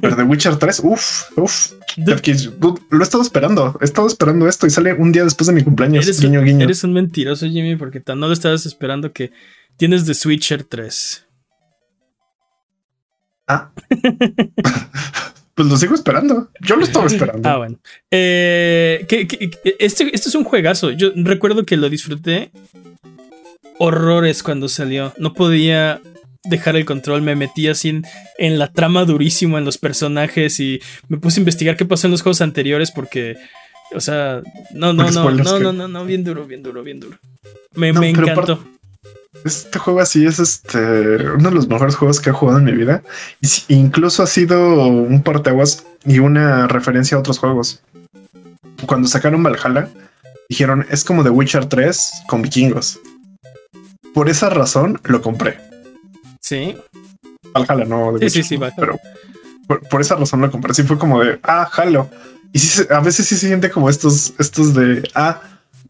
pero 0.01 0.15
de 0.15 0.23
Witcher 0.23 0.57
3, 0.57 0.81
uff, 0.85 1.37
uff. 1.37 1.73
Lo 1.97 3.01
he 3.01 3.03
estado 3.03 3.23
esperando. 3.23 3.77
He 3.81 3.85
estado 3.85 4.07
esperando 4.07 4.47
esto 4.47 4.67
y 4.67 4.71
sale 4.71 4.95
un 4.95 5.11
día 5.11 5.25
después 5.25 5.49
de 5.49 5.55
mi 5.55 5.65
cumpleaños. 5.65 6.05
Eres, 6.05 6.21
guiño, 6.21 6.41
un, 6.41 6.47
guiño. 6.47 6.65
eres 6.65 6.85
un 6.85 6.93
mentiroso, 6.93 7.47
Jimmy, 7.47 7.77
porque 7.77 8.01
tan 8.01 8.21
no 8.21 8.29
lo 8.29 8.33
estabas 8.33 8.65
esperando 8.65 9.13
que 9.13 9.33
tienes 9.77 10.07
de 10.07 10.17
Witcher 10.25 10.65
3. 10.65 11.27
Ah. 13.49 13.73
pues 15.63 15.71
lo 15.71 15.77
sigo 15.77 15.95
esperando. 15.95 16.51
Yo 16.61 16.77
lo 16.77 16.85
estaba 16.85 17.07
esperando. 17.09 17.49
Ah, 17.49 17.59
bueno. 17.59 17.79
Eh, 18.11 19.07
este, 19.79 20.05
este 20.15 20.29
es 20.29 20.35
un 20.35 20.45
juegazo. 20.45 20.91
Yo 20.91 21.13
recuerdo 21.15 21.65
que 21.65 21.77
lo 21.77 21.89
disfruté 21.89 22.51
horrores 23.79 24.43
cuando 24.43 24.69
salió. 24.69 25.13
No 25.19 25.35
podía 25.35 26.01
dejar 26.45 26.75
el 26.75 26.85
control, 26.85 27.23
me 27.23 27.37
metí 27.37 27.69
así 27.69 28.03
en, 28.39 28.59
la 28.59 28.73
trama 28.73 29.05
durísimo 29.05 29.59
en 29.59 29.65
los 29.65 29.79
personajes 29.79 30.59
y 30.59 30.81
me 31.09 31.19
puse 31.19 31.39
a 31.39 31.43
investigar 31.43 31.77
qué 31.77 31.85
pasó 31.85 32.09
en 32.09 32.11
los 32.11 32.23
juegos 32.23 32.41
anteriores 32.41 32.91
porque, 32.91 33.37
o 33.95 34.01
sea, 34.01 34.43
no, 34.73 34.93
no, 34.93 35.09
no, 35.13 35.31
no, 35.31 35.61
no, 35.61 35.73
no, 35.73 35.87
no, 35.87 36.05
bien 36.05 36.25
duro, 36.25 36.45
bien 36.47 36.65
duro, 36.65 36.83
bien 36.83 36.99
duro. 36.99 37.17
Me, 37.75 37.93
me 37.93 38.11
encantó. 38.11 38.65
Este 39.45 39.79
juego 39.79 40.01
así 40.01 40.27
es 40.27 40.39
este 40.39 40.79
uno 41.31 41.49
de 41.49 41.55
los 41.55 41.67
mejores 41.67 41.97
juegos 41.97 42.21
que 42.21 42.31
he 42.31 42.33
jugado 42.33 42.59
en 42.59 42.65
mi 42.65 42.73
vida. 42.73 43.03
Y 43.41 43.75
incluso 43.75 44.23
ha 44.23 44.27
sido 44.27 44.87
un 44.87 45.23
parteaguas 45.23 45.85
y 46.05 46.19
una 46.19 46.69
referencia 46.69 47.17
a 47.17 47.21
otros 47.21 47.39
juegos. 47.39 47.83
Cuando 48.87 49.09
sacaron 49.09 49.43
Valhalla, 49.43 49.89
dijeron 50.49 50.87
es 50.91 51.05
como 51.05 51.25
The 51.25 51.31
Witcher 51.31 51.67
3 51.67 52.25
con 52.29 52.43
vikingos. 52.43 53.01
Por 54.15 54.29
esa 54.29 54.51
razón 54.51 55.01
lo 55.05 55.23
compré. 55.23 55.59
Sí. 56.41 56.77
Valhalla, 57.55 57.85
no. 57.85 58.13
De 58.13 58.29
sí, 58.29 58.43
sí, 58.43 58.57
sí, 58.57 58.61
Pero 58.77 58.99
por, 59.67 60.01
esa 60.01 60.17
razón 60.17 60.43
lo 60.43 60.51
compré. 60.51 60.75
Sí 60.75 60.83
fue 60.83 60.99
como 60.99 61.23
de, 61.23 61.41
ah, 61.43 61.67
jalo. 61.71 62.11
Y 62.53 62.59
sí, 62.59 62.83
a 62.91 63.01
veces 63.01 63.27
sí 63.27 63.37
se 63.37 63.47
siente 63.47 63.71
como 63.71 63.89
estos, 63.89 64.35
estos 64.39 64.75
de, 64.75 65.09
ah, 65.15 65.41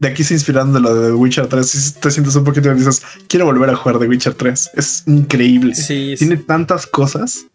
de 0.03 0.09
aquí 0.09 0.23
se 0.23 0.33
inspiraron 0.33 0.73
de 0.73 0.81
lo 0.81 0.93
de 0.93 1.07
The 1.07 1.13
Witcher 1.13 1.47
3. 1.47 1.97
te 2.01 2.11
sientes 2.11 2.35
un 2.35 2.43
poquito 2.43 2.69
y 2.69 2.75
dices, 2.75 3.01
quiero 3.27 3.45
volver 3.45 3.69
a 3.69 3.75
jugar 3.75 3.99
The 3.99 4.07
Witcher 4.07 4.33
3. 4.33 4.71
Es 4.75 5.03
increíble. 5.07 5.73
Sí, 5.73 6.15
Tiene 6.17 6.37
tantas 6.37 6.85
cosas. 6.85 7.45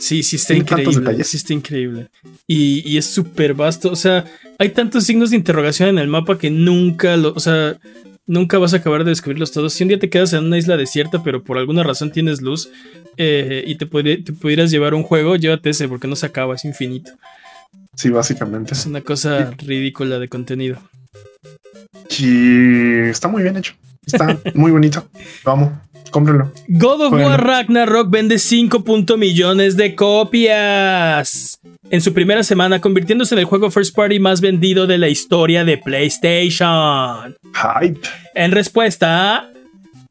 Sí, 0.00 0.24
sí 0.24 0.36
está 0.36 0.54
increíble. 0.54 1.22
Sí 1.22 1.36
está 1.36 1.52
increíble. 1.52 2.10
Y, 2.46 2.82
y 2.90 2.98
es 2.98 3.06
súper 3.06 3.54
vasto. 3.54 3.90
O 3.90 3.96
sea, 3.96 4.24
hay 4.58 4.70
tantos 4.70 5.04
signos 5.04 5.30
de 5.30 5.36
interrogación 5.36 5.90
en 5.90 5.98
el 5.98 6.08
mapa 6.08 6.38
que 6.38 6.50
nunca 6.50 7.16
lo. 7.16 7.32
O 7.34 7.40
sea, 7.40 7.78
nunca 8.26 8.58
vas 8.58 8.74
a 8.74 8.78
acabar 8.78 9.04
de 9.04 9.10
descubrirlos 9.10 9.52
todos. 9.52 9.72
Si 9.72 9.84
un 9.84 9.88
día 9.88 9.98
te 10.00 10.10
quedas 10.10 10.32
en 10.32 10.44
una 10.44 10.58
isla 10.58 10.76
desierta, 10.76 11.22
pero 11.22 11.44
por 11.44 11.56
alguna 11.56 11.84
razón 11.84 12.10
tienes 12.10 12.42
luz 12.42 12.68
eh, 13.16 13.62
y 13.64 13.76
te, 13.76 13.86
pudieras 13.86 14.72
llevar 14.72 14.94
un 14.94 15.04
juego, 15.04 15.36
llévate 15.36 15.70
ese 15.70 15.86
porque 15.86 16.08
no 16.08 16.16
se 16.16 16.26
acaba, 16.26 16.56
es 16.56 16.64
infinito. 16.64 17.12
Sí, 17.94 18.10
básicamente. 18.10 18.74
Es 18.74 18.86
una 18.86 19.02
cosa 19.02 19.52
ridícula 19.58 20.18
de 20.18 20.28
contenido. 20.28 20.82
Sí, 22.12 23.08
está 23.08 23.28
muy 23.28 23.42
bien 23.42 23.56
hecho. 23.56 23.74
Está 24.06 24.38
muy 24.54 24.70
bonito. 24.70 25.08
Vamos, 25.44 25.70
cómprenlo. 26.10 26.52
God 26.68 27.06
of 27.06 27.12
War 27.12 27.42
Ragnarok 27.42 28.10
vende 28.10 28.38
5. 28.38 28.84
millones 29.16 29.76
de 29.76 29.94
copias 29.94 31.58
en 31.90 32.00
su 32.00 32.12
primera 32.12 32.42
semana, 32.42 32.80
convirtiéndose 32.80 33.34
en 33.34 33.40
el 33.40 33.44
juego 33.44 33.70
first 33.70 33.94
party 33.94 34.18
más 34.18 34.40
vendido 34.40 34.86
de 34.86 34.98
la 34.98 35.08
historia 35.08 35.64
de 35.64 35.78
PlayStation. 35.78 37.34
Hype. 37.54 38.00
En 38.34 38.50
respuesta, 38.52 39.50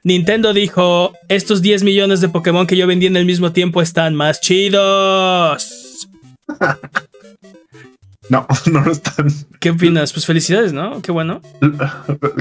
Nintendo 0.03 0.53
dijo, 0.53 1.13
estos 1.27 1.61
10 1.61 1.83
millones 1.83 2.21
de 2.21 2.29
Pokémon 2.29 2.65
que 2.65 2.77
yo 2.77 2.87
vendí 2.87 3.05
en 3.05 3.17
el 3.17 3.25
mismo 3.25 3.51
tiempo 3.51 3.81
están 3.81 4.15
más 4.15 4.41
chidos. 4.41 6.07
no, 8.31 8.47
no 8.71 8.81
lo 8.81 8.91
están. 8.91 9.27
¿Qué 9.59 9.71
opinas? 9.71 10.13
Pues 10.13 10.25
felicidades, 10.25 10.71
¿no? 10.71 11.01
Qué 11.01 11.11
bueno. 11.11 11.41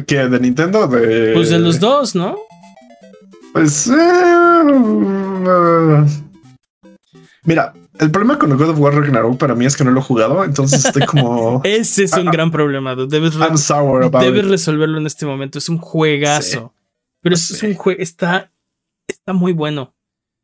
¿Qué? 0.06 0.28
¿De 0.28 0.38
Nintendo? 0.38 0.86
De... 0.86 1.32
Pues 1.34 1.50
de 1.50 1.58
los 1.58 1.80
dos, 1.80 2.14
¿no? 2.14 2.38
Pues... 3.52 3.88
Eh, 3.88 4.62
mira, 7.42 7.74
el 7.98 8.10
problema 8.12 8.38
con 8.38 8.52
el 8.52 8.56
God 8.56 8.70
of 8.70 8.78
War 8.78 8.94
Ragnarok 8.94 9.36
para 9.36 9.56
mí 9.56 9.66
es 9.66 9.76
que 9.76 9.82
no 9.82 9.90
lo 9.90 9.98
he 9.98 10.04
jugado, 10.04 10.44
entonces 10.44 10.84
estoy 10.84 11.04
como. 11.06 11.60
Ese 11.64 12.04
es 12.04 12.12
un 12.12 12.28
ah, 12.28 12.30
gran 12.30 12.52
problema. 12.52 12.94
Debes, 12.94 13.36
debes 13.36 14.46
resolverlo 14.46 14.98
en 14.98 15.06
este 15.06 15.26
momento. 15.26 15.58
Es 15.58 15.68
un 15.68 15.78
juegazo. 15.78 16.72
Pero 17.20 17.34
es 17.34 17.62
un 17.64 17.74
juego. 17.74 18.00
Está, 18.00 18.52
está 19.08 19.32
muy 19.32 19.52
bueno. 19.52 19.92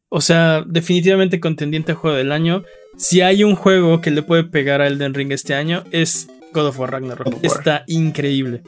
O 0.09 0.21
sea, 0.21 0.63
definitivamente 0.67 1.41
contendiente 1.41 1.93
a 1.93 1.95
juego 1.97 2.17
del 2.17 2.33
año. 2.33 2.65
Si 2.97 3.21
hay 3.21 3.45
un 3.45 3.57
juego 3.57 4.01
que 4.01 4.11
le 4.11 4.23
puede 4.23 4.45
pegar 4.45 4.81
a 4.81 4.87
Elden 4.87 5.15
Ring 5.15 5.33
este 5.33 5.55
año, 5.55 5.85
es 5.91 6.29
God 6.53 6.69
of 6.69 6.79
War 6.79 6.93
Ragnarok. 6.93 7.39
Está 7.43 7.85
increíble 7.87 8.63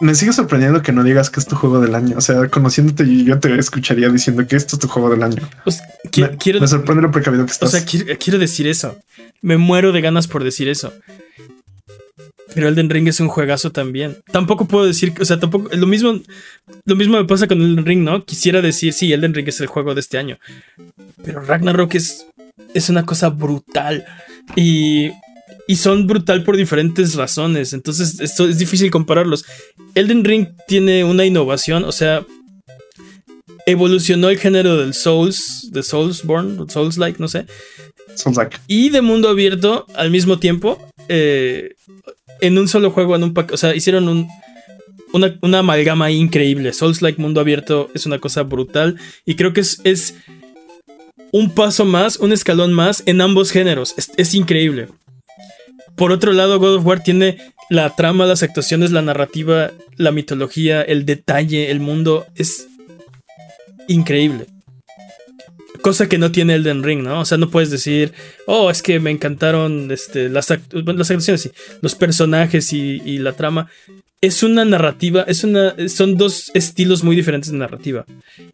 me 0.00 0.14
sigue 0.14 0.32
sorprendiendo 0.32 0.82
que 0.82 0.92
no 0.92 1.04
digas 1.04 1.28
que 1.28 1.40
es 1.40 1.46
tu 1.46 1.56
juego 1.56 1.80
del 1.80 1.94
año. 1.94 2.16
O 2.16 2.20
sea, 2.22 2.48
conociéndote, 2.48 3.04
yo 3.22 3.38
te 3.38 3.54
escucharía 3.58 4.08
diciendo 4.08 4.46
que 4.46 4.56
esto 4.56 4.76
es 4.76 4.80
tu 4.80 4.88
juego 4.88 5.10
del 5.10 5.22
año. 5.22 5.46
Pues, 5.62 5.82
me, 6.16 6.36
quiero, 6.38 6.60
me 6.60 6.66
sorprende 6.66 7.02
lo 7.02 7.10
precavido 7.10 7.44
que 7.44 7.52
estás. 7.52 7.68
O 7.68 7.72
sea, 7.72 7.84
quiero, 7.84 8.38
decir 8.38 8.66
eso. 8.66 8.98
Me 9.42 9.58
muero 9.58 9.92
de 9.92 10.00
ganas 10.00 10.26
por 10.26 10.42
decir 10.42 10.68
eso. 10.68 10.92
Pero 12.54 12.68
Elden 12.68 12.90
Ring 12.90 13.08
es 13.08 13.20
un 13.20 13.28
juegazo 13.28 13.70
también. 13.70 14.16
Tampoco 14.32 14.66
puedo 14.66 14.84
decir, 14.84 15.12
o 15.20 15.24
sea, 15.24 15.38
tampoco, 15.38 15.74
lo 15.74 15.86
mismo, 15.86 16.20
lo 16.84 16.96
mismo 16.96 17.16
me 17.16 17.24
pasa 17.24 17.46
con 17.46 17.60
Elden 17.60 17.86
Ring, 17.86 18.02
¿no? 18.02 18.24
Quisiera 18.24 18.60
decir, 18.60 18.92
sí, 18.92 19.12
Elden 19.12 19.34
Ring 19.34 19.48
es 19.48 19.60
el 19.60 19.66
juego 19.66 19.94
de 19.94 20.00
este 20.00 20.18
año. 20.18 20.38
Pero 21.24 21.40
Ragnarok 21.40 21.94
es, 21.94 22.26
es 22.74 22.88
una 22.88 23.06
cosa 23.06 23.28
brutal. 23.28 24.04
Y 24.56 25.10
y 25.70 25.76
son 25.76 26.08
brutal 26.08 26.42
por 26.42 26.56
diferentes 26.56 27.14
razones. 27.14 27.72
Entonces, 27.72 28.18
esto 28.18 28.48
es 28.48 28.58
difícil 28.58 28.90
compararlos. 28.90 29.44
Elden 29.94 30.24
Ring 30.24 30.48
tiene 30.66 31.04
una 31.04 31.24
innovación, 31.24 31.84
o 31.84 31.92
sea, 31.92 32.26
evolucionó 33.66 34.30
el 34.30 34.38
género 34.38 34.76
del 34.78 34.94
Souls, 34.94 35.68
de 35.70 35.84
Soulsborne, 35.84 36.68
Souls-like, 36.68 37.20
no 37.20 37.28
sé. 37.28 37.46
Souls-like. 38.16 38.56
Y 38.66 38.90
de 38.90 39.00
mundo 39.00 39.28
abierto 39.28 39.86
al 39.94 40.10
mismo 40.10 40.40
tiempo. 40.40 40.76
Eh, 41.06 41.76
en 42.40 42.58
un 42.58 42.68
solo 42.68 42.90
juego, 42.90 43.16
en 43.16 43.24
un 43.24 43.34
pack. 43.34 43.52
O 43.52 43.56
sea, 43.56 43.74
hicieron 43.74 44.08
un. 44.08 44.28
una, 45.12 45.58
amalgama 45.58 46.10
increíble. 46.10 46.72
Souls 46.72 47.02
Like 47.02 47.20
Mundo 47.20 47.40
Abierto 47.40 47.90
es 47.94 48.06
una 48.06 48.18
cosa 48.18 48.42
brutal 48.42 48.96
y 49.24 49.34
creo 49.34 49.52
que 49.52 49.60
es 49.60 50.14
un 51.32 51.50
paso 51.50 51.84
más, 51.84 52.16
un 52.16 52.32
escalón 52.32 52.72
más 52.72 53.02
en 53.06 53.20
ambos 53.20 53.50
géneros. 53.50 53.94
Es, 54.16 54.34
increíble. 54.34 54.88
Por 55.96 56.12
otro 56.12 56.32
lado, 56.32 56.58
God 56.58 56.76
of 56.76 56.86
War 56.86 57.02
tiene 57.02 57.38
la 57.68 57.94
trama, 57.94 58.26
las 58.26 58.42
actuaciones, 58.42 58.90
la 58.90 59.02
narrativa, 59.02 59.70
la 59.96 60.12
mitología, 60.12 60.82
el 60.82 61.04
detalle, 61.04 61.70
el 61.70 61.80
mundo. 61.80 62.26
Es 62.34 62.68
increíble. 63.86 64.46
Cosa 65.82 66.08
que 66.08 66.18
no 66.18 66.30
tiene 66.30 66.54
Elden 66.54 66.82
Ring, 66.82 67.02
¿no? 67.02 67.20
O 67.20 67.24
sea, 67.24 67.38
no 67.38 67.50
puedes 67.50 67.70
decir, 67.70 68.12
oh, 68.46 68.70
es 68.70 68.82
que 68.82 69.00
me 69.00 69.10
encantaron 69.10 69.90
este, 69.90 70.28
las, 70.28 70.50
actuaciones, 70.50 71.42
sí, 71.42 71.50
los 71.80 71.94
personajes 71.94 72.72
y, 72.72 73.18
la 73.18 73.32
trama 73.32 73.70
es 74.22 74.42
una 74.42 74.66
narrativa, 74.66 75.22
es 75.22 75.44
una, 75.44 75.74
son 75.88 76.18
dos 76.18 76.50
estilos 76.52 77.02
muy 77.02 77.16
diferentes 77.16 77.50
de 77.50 77.56
narrativa. 77.56 78.04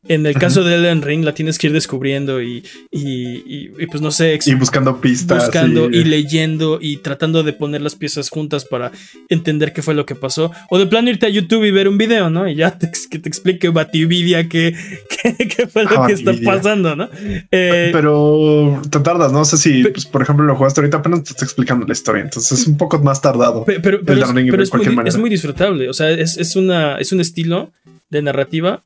En 0.07 0.25
el 0.25 0.35
caso 0.35 0.63
de 0.63 0.77
Elden 0.77 1.03
Ring 1.03 1.25
la 1.25 1.35
tienes 1.35 1.59
que 1.59 1.67
ir 1.67 1.73
descubriendo 1.73 2.41
y, 2.41 2.65
y, 2.93 3.87
pues 3.87 4.01
no 4.01 4.13
sé. 4.13 4.39
Y 4.47 4.55
buscando 4.55 5.01
pistas. 5.01 5.47
Buscando 5.47 5.91
y... 5.91 6.05
leyendo 6.05 6.79
y 6.81 6.99
tratando 6.99 7.43
de 7.43 7.53
poner 7.53 7.81
las 7.81 7.97
piezas 7.97 8.31
juntas 8.31 8.65
para 8.65 8.93
entender 9.29 9.73
qué 9.73 9.83
fue 9.83 9.95
lo 9.95 10.07
que 10.07 10.15
pasó. 10.15 10.53
O 10.71 10.79
de 10.79 10.87
plano 10.87 11.11
irte 11.11 11.27
a 11.27 11.31
YouTube 11.31 11.65
y 11.65 11.73
ver 11.73 11.89
un 11.89 11.99
video, 11.99 12.31
¿no? 12.31 12.49
Y 12.49 12.55
ya 12.55 12.79
te, 12.79 12.89
que 13.11 13.19
te 13.19 13.29
explique 13.29 13.69
Batividia 13.71 14.49
qué, 14.49 14.73
qué, 15.21 15.67
fue 15.67 15.83
lo 15.83 16.07
que 16.07 16.13
está 16.13 16.33
pasando, 16.45 16.95
¿no? 16.95 17.09
Eh, 17.51 17.91
pero 17.93 18.81
te 18.89 19.01
tardas, 19.01 19.33
no 19.33 19.45
sé 19.45 19.57
si, 19.57 19.83
pues, 19.83 20.07
por 20.07 20.23
ejemplo, 20.23 20.45
lo 20.47 20.55
jugaste 20.55 20.81
ahorita, 20.81 20.99
apenas 20.99 21.25
te 21.25 21.31
está 21.31 21.45
explicando 21.45 21.85
la 21.85 21.93
historia. 21.93 22.23
Entonces 22.23 22.61
es 22.61 22.67
un 22.69 22.77
poco 22.77 23.01
más 23.01 23.21
tardado. 23.21 23.65
Pero, 23.65 23.83
pero, 23.83 24.01
pero, 24.05 24.23
es, 24.23 24.33
muy, 24.73 25.07
es 25.07 25.17
muy 25.17 25.29
disfrutable 25.29 25.56
o 25.65 25.93
sea, 25.93 26.11
es, 26.11 26.57
una, 26.57 26.99
es 26.99 27.13
un 27.13 27.21
estilo 27.21 27.73
de 28.11 28.23
narrativa 28.23 28.83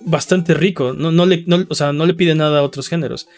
bastante 0.00 0.54
rico. 0.54 0.92
No, 0.92 1.10
no 1.10 1.26
le, 1.26 1.44
o 1.68 1.74
sea, 1.74 1.92
no 1.92 2.06
le 2.06 2.14
pide 2.14 2.34
nada 2.34 2.60
a 2.60 2.62
otros 2.62 2.88
géneros. 2.88 3.28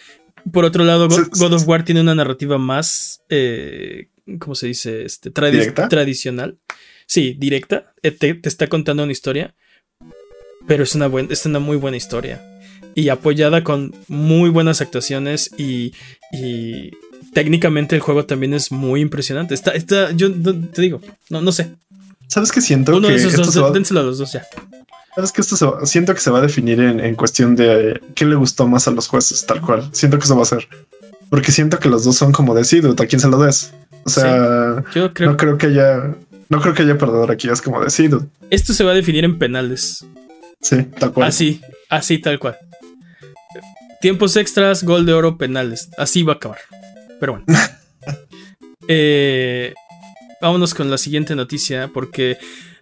Por 0.53 0.65
otro 0.65 0.85
lado, 0.85 1.09
God, 1.09 1.53
of 1.53 1.67
War 1.67 1.85
tiene 1.85 2.01
una 2.01 2.15
narrativa 2.15 2.59
más, 2.59 3.23
eh, 3.29 4.09
¿cómo 4.39 4.55
se 4.55 4.69
dice? 4.69 5.05
Este, 5.05 5.31
tradicional. 5.31 6.59
Sí, 7.07 7.35
directa. 7.39 7.93
Eh, 8.03 8.11
te, 8.11 8.39
está 8.45 8.67
contando 8.67 9.03
una 9.03 9.13
historia. 9.13 9.55
Pero 10.67 10.83
es 10.83 10.95
una, 10.95 11.07
buena, 11.07 11.33
es 11.33 11.47
una 11.47 11.59
muy 11.59 11.77
buena 11.77 11.97
historia. 11.97 12.45
Y 12.95 13.09
apoyada 13.09 13.65
con 13.65 13.95
muy 14.09 14.51
buenas 14.51 14.81
actuaciones 14.81 15.51
y, 15.57 15.95
y 16.33 16.91
técnicamente 17.33 17.95
el 17.95 18.03
juego 18.03 18.27
también 18.27 18.53
es 18.55 18.71
muy 18.71 19.01
impresionante. 19.01 19.55
Está, 19.55 19.71
está, 19.71 20.13
yo 20.13 20.31
te 20.33 20.83
digo, 20.83 21.01
no, 21.31 21.41
no 21.41 21.53
sé. 21.53 21.71
¿Sabes 22.29 22.53
qué 22.53 22.61
siento? 22.61 22.97
Uno 22.97 23.09
que 23.09 23.15
de 23.15 23.21
esos 23.21 23.37
dos, 23.37 23.63
va... 23.63 23.69
a 23.69 24.03
los 24.03 24.19
dos 24.19 24.33
ya. 24.33 24.47
¿Sabes 25.15 25.33
que 25.33 25.41
esto 25.41 25.85
siento 25.85 26.15
que 26.15 26.21
se 26.21 26.31
va 26.31 26.39
a 26.39 26.43
definir 26.43 26.81
en, 26.81 27.15
cuestión 27.17 27.57
de 27.57 28.01
qué 28.15 28.25
le 28.25 28.37
gustó 28.37 28.69
más 28.69 28.87
a 28.87 28.93
los 28.93 29.09
jueces, 29.09 29.45
tal 29.47 29.61
cual? 29.61 29.89
Siento 29.93 30.19
que 30.19 30.25
eso 30.25 30.37
va 30.37 30.43
a 30.43 30.47
ser. 30.47 30.69
Porque 31.31 31.51
siento 31.51 31.79
que 31.79 31.89
los 31.89 32.05
dos 32.05 32.17
son 32.17 32.31
como 32.31 32.55
decidido, 32.55 32.95
a 32.97 33.07
quién 33.07 33.19
se 33.19 33.29
lo 33.29 33.39
des. 33.39 33.73
O 34.05 34.11
sea, 34.11 34.85
yo 34.95 35.13
creo... 35.13 35.31
no 35.31 35.37
creo 35.37 35.59
que 35.59 35.67
haya, 35.67 36.15
no 36.49 36.61
creo 36.61 36.75
que 36.75 36.83
haya 36.83 36.97
perdedor 36.97 37.31
aquí, 37.31 37.49
es 37.49 37.61
como 37.61 37.83
decido. 37.83 38.27
Esto 38.51 38.73
se 38.73 38.85
va 38.85 38.93
a 38.93 38.95
definir 38.95 39.25
en 39.25 39.39
penales. 39.39 40.07
Sí, 40.61 40.85
tal 40.85 41.13
cual. 41.13 41.29
Así, 41.29 41.61
así 41.91 42.19
tal 42.19 42.39
cual. 42.39 42.57
Tiempos 44.01 44.37
extras, 44.37 44.85
gol 44.85 45.05
de 45.05 45.15
oro, 45.15 45.37
penales. 45.37 45.91
Así 45.99 46.23
va 46.23 46.35
a 46.35 46.37
acabar. 46.37 46.59
Pero 47.19 47.33
bueno. 47.33 47.47
eh, 48.89 49.75
vámonos 50.41 50.75
con 50.75 50.91
la 50.91 50.99
siguiente 50.99 51.35
noticia 51.35 51.91
porque 51.93 52.39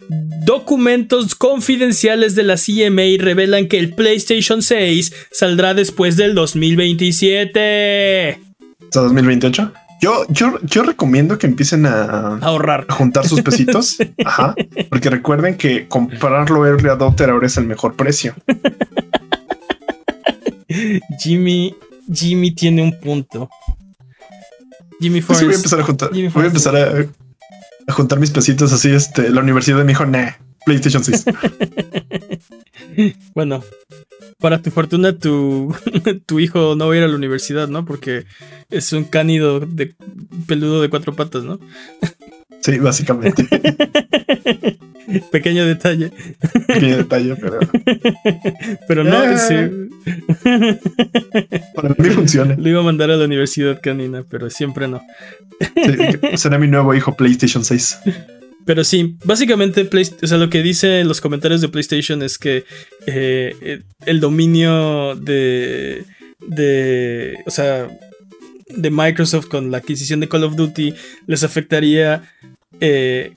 documentos 0.09 1.35
confidenciales 1.35 2.35
de 2.35 2.43
la 2.43 2.55
CMA 2.55 3.17
revelan 3.19 3.67
que 3.67 3.79
el 3.79 3.93
PlayStation 3.93 4.61
6 4.61 5.13
saldrá 5.31 5.73
después 5.73 6.17
del 6.17 6.35
2027. 6.35 8.39
¿Hasta 8.83 9.01
2028? 9.01 9.73
Yo, 9.99 10.25
yo, 10.29 10.59
yo 10.61 10.83
recomiendo 10.83 11.39
que 11.39 11.47
empiecen 11.47 11.87
a 11.87 12.37
ahorrar, 12.37 12.85
a 12.87 12.93
juntar 12.93 13.27
sus 13.27 13.41
pesitos. 13.41 13.97
Ajá. 14.25 14.53
Porque 14.89 15.09
recuerden 15.09 15.57
que 15.57 15.87
comprarlo 15.87 16.67
Early 16.67 16.89
Adopter 16.89 17.31
ahora 17.31 17.47
es 17.47 17.57
el 17.57 17.65
mejor 17.65 17.95
precio. 17.95 18.35
Jimmy, 21.19 21.75
Jimmy 22.13 22.51
tiene 22.51 22.83
un 22.83 22.99
punto. 22.99 23.49
Jimmy 24.99 25.21
Forrest. 25.21 25.45
voy 25.45 25.53
a 25.53 25.57
empezar 25.57 25.79
a 25.79 25.83
juntar. 25.83 26.09
voy 26.11 26.43
a 26.43 26.47
empezar 26.47 26.75
a 26.75 27.05
a 27.87 27.93
juntar 27.93 28.19
mis 28.19 28.31
pesitos 28.31 28.73
así, 28.73 28.91
este, 28.91 29.29
la 29.29 29.41
universidad 29.41 29.77
me 29.79 29.93
dijo, 29.93 30.05
nah, 30.05 30.31
PlayStation 30.65 31.03
6. 31.03 31.25
bueno, 33.33 33.63
para 34.39 34.61
tu 34.61 34.71
fortuna, 34.71 35.17
tu, 35.17 35.73
tu 36.25 36.39
hijo 36.39 36.75
no 36.75 36.87
va 36.87 36.93
a 36.93 36.97
ir 36.97 37.03
a 37.03 37.07
la 37.07 37.15
universidad, 37.15 37.69
¿no? 37.69 37.85
Porque 37.85 38.25
es 38.69 38.91
un 38.91 39.05
cánido 39.05 39.61
de 39.61 39.95
peludo 40.45 40.81
de 40.81 40.89
cuatro 40.89 41.15
patas, 41.15 41.43
¿no? 41.43 41.59
Sí, 42.61 42.79
básicamente. 42.79 43.47
Pequeño 45.31 45.65
detalle. 45.65 46.11
Pequeño 46.67 46.97
detalle, 46.97 47.35
pero. 47.35 47.59
Pero 48.87 49.03
no, 49.03 49.23
eh. 49.23 49.37
sí. 49.37 49.55
Para 51.75 51.89
mí 51.97 52.09
funciona. 52.09 52.55
Lo 52.57 52.69
iba 52.69 52.79
a 52.81 52.83
mandar 52.83 53.11
a 53.11 53.17
la 53.17 53.25
universidad 53.25 53.79
canina, 53.81 54.23
pero 54.29 54.49
siempre 54.49 54.87
no. 54.87 55.01
será 56.35 56.57
mi 56.57 56.67
nuevo 56.67 56.93
hijo 56.93 57.15
PlayStation 57.15 57.63
6. 57.63 57.99
Pero 58.65 58.83
sí, 58.83 59.17
básicamente, 59.23 59.89
o 60.21 60.27
sea, 60.27 60.37
lo 60.37 60.49
que 60.49 60.61
dice 60.61 61.03
los 61.05 61.21
comentarios 61.21 61.61
de 61.61 61.69
PlayStation 61.69 62.21
es 62.21 62.37
que 62.37 62.65
eh, 63.05 63.81
el 64.05 64.19
dominio 64.19 65.15
de, 65.15 66.03
de, 66.45 67.37
o 67.45 67.51
sea, 67.51 67.87
de 68.69 68.91
Microsoft 68.91 69.47
con 69.47 69.71
la 69.71 69.77
adquisición 69.77 70.19
de 70.19 70.29
Call 70.29 70.43
of 70.43 70.55
Duty 70.55 70.93
les 71.25 71.43
afectaría 71.43 72.23
eh, 72.79 73.33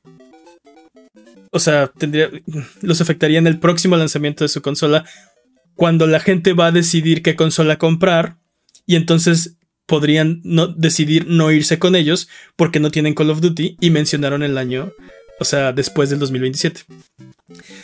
o 1.51 1.59
sea, 1.59 1.89
tendría, 1.89 2.31
los 2.81 3.01
afectaría 3.01 3.39
en 3.39 3.47
el 3.47 3.59
próximo 3.59 3.97
lanzamiento 3.97 4.45
de 4.45 4.49
su 4.49 4.63
consola 4.63 5.05
cuando 5.75 6.07
la 6.07 6.21
gente 6.21 6.53
va 6.53 6.67
a 6.67 6.73
decidir 6.73 7.23
qué 7.23 7.37
consola 7.37 7.79
comprar 7.79 8.37
y 8.87 8.97
entonces 8.97 9.57
podrían 9.87 10.41
no, 10.45 10.69
decidir 10.69 11.27
no 11.27 11.51
irse 11.51 11.79
con 11.79 11.97
ellos 11.97 12.29
porque 12.55 12.79
no 12.79 12.91
tienen 12.91 13.15
Call 13.15 13.31
of 13.31 13.41
Duty 13.41 13.77
y 13.81 13.91
mencionaron 13.91 14.43
el 14.45 14.59
año, 14.59 14.93
o 15.41 15.45
sea, 15.45 15.73
después 15.73 16.11
del 16.11 16.21
2027. 16.21 16.83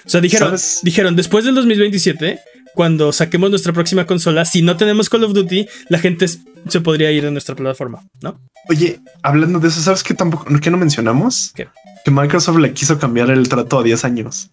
O 0.04 0.08
sea, 0.08 0.20
dijeron, 0.20 0.54
dijeron 0.82 1.16
después 1.16 1.44
del 1.44 1.56
2027, 1.56 2.38
cuando 2.76 3.10
saquemos 3.10 3.48
nuestra 3.48 3.72
próxima 3.72 4.06
consola, 4.06 4.44
si 4.44 4.60
no 4.60 4.76
tenemos 4.76 5.08
Call 5.08 5.24
of 5.24 5.32
Duty, 5.32 5.66
la 5.88 5.98
gente 5.98 6.26
se 6.28 6.80
podría 6.82 7.10
ir 7.10 7.24
de 7.24 7.30
nuestra 7.30 7.56
plataforma, 7.56 8.04
¿no? 8.20 8.38
Oye, 8.68 9.00
hablando 9.22 9.58
de 9.60 9.68
eso, 9.68 9.80
¿sabes 9.80 10.02
qué 10.02 10.12
tampoco, 10.12 10.44
qué 10.60 10.70
no 10.70 10.76
mencionamos? 10.76 11.54
Que 11.54 12.10
Microsoft 12.10 12.58
le 12.58 12.74
quiso 12.74 12.98
cambiar 12.98 13.30
el 13.30 13.48
trato 13.48 13.78
a 13.78 13.82
10 13.82 14.04
años. 14.04 14.50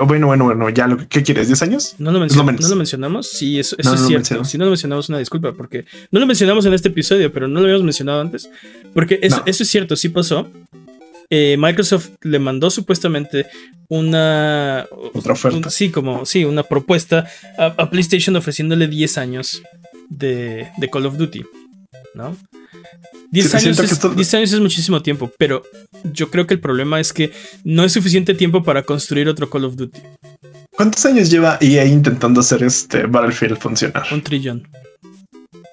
Oh, 0.00 0.06
bueno, 0.06 0.26
bueno, 0.26 0.44
bueno, 0.46 0.68
ya 0.70 0.88
lo 0.88 0.96
¿qué 1.08 1.22
quieres? 1.22 1.48
¿10 1.48 1.62
años? 1.62 1.94
No 1.98 2.10
lo, 2.10 2.18
mencionamos. 2.18 3.28
Sí, 3.30 3.60
eso, 3.60 3.76
es 3.78 3.86
cierto. 4.06 4.44
Si 4.44 4.58
no 4.58 4.64
lo 4.64 4.72
mencionamos, 4.72 5.08
una 5.08 5.18
disculpa, 5.18 5.52
porque 5.52 5.84
no 6.10 6.18
lo 6.18 6.26
mencionamos 6.26 6.66
en 6.66 6.74
este 6.74 6.88
episodio, 6.88 7.32
pero 7.32 7.46
no 7.46 7.60
lo 7.60 7.66
habíamos 7.66 7.84
mencionado 7.84 8.20
antes. 8.20 8.50
Porque 8.92 9.20
eso, 9.22 9.44
es 9.46 9.58
cierto, 9.68 9.94
sí 9.94 10.08
pasó. 10.08 10.48
Eh, 11.30 11.56
Microsoft 11.58 12.10
le 12.22 12.38
mandó 12.38 12.70
supuestamente 12.70 13.46
una 13.88 14.86
otra 15.12 15.32
oferta. 15.32 15.70
sí, 15.70 15.90
como 15.90 16.26
sí, 16.26 16.44
una 16.44 16.62
propuesta 16.62 17.26
a, 17.58 17.90
PlayStation 17.90 18.36
ofreciéndole 18.36 18.88
10 18.88 19.18
años 19.18 19.62
de, 20.08 20.68
de 20.76 20.90
Call 20.90 21.06
of 21.06 21.16
Duty, 21.16 21.44
¿no? 22.14 22.36
10 23.30 23.54
años, 23.56 23.78
es, 23.80 24.34
años 24.34 24.52
es 24.52 24.60
muchísimo 24.60 25.02
tiempo, 25.02 25.30
pero 25.38 25.64
yo 26.04 26.30
creo 26.30 26.46
que 26.46 26.54
el 26.54 26.60
problema 26.60 27.00
es 27.00 27.12
que 27.12 27.32
no 27.64 27.84
es 27.84 27.92
suficiente 27.92 28.32
tiempo 28.34 28.62
para 28.62 28.84
construir 28.84 29.28
otro 29.28 29.50
Call 29.50 29.64
of 29.64 29.74
Duty. 29.74 30.00
¿Cuántos 30.70 31.04
años 31.06 31.30
lleva 31.30 31.58
EA 31.60 31.84
intentando 31.84 32.40
hacer 32.40 32.62
este 32.62 33.06
Battlefield 33.06 33.58
funcionar? 33.58 34.04
Un 34.12 34.22
trillón. 34.22 34.68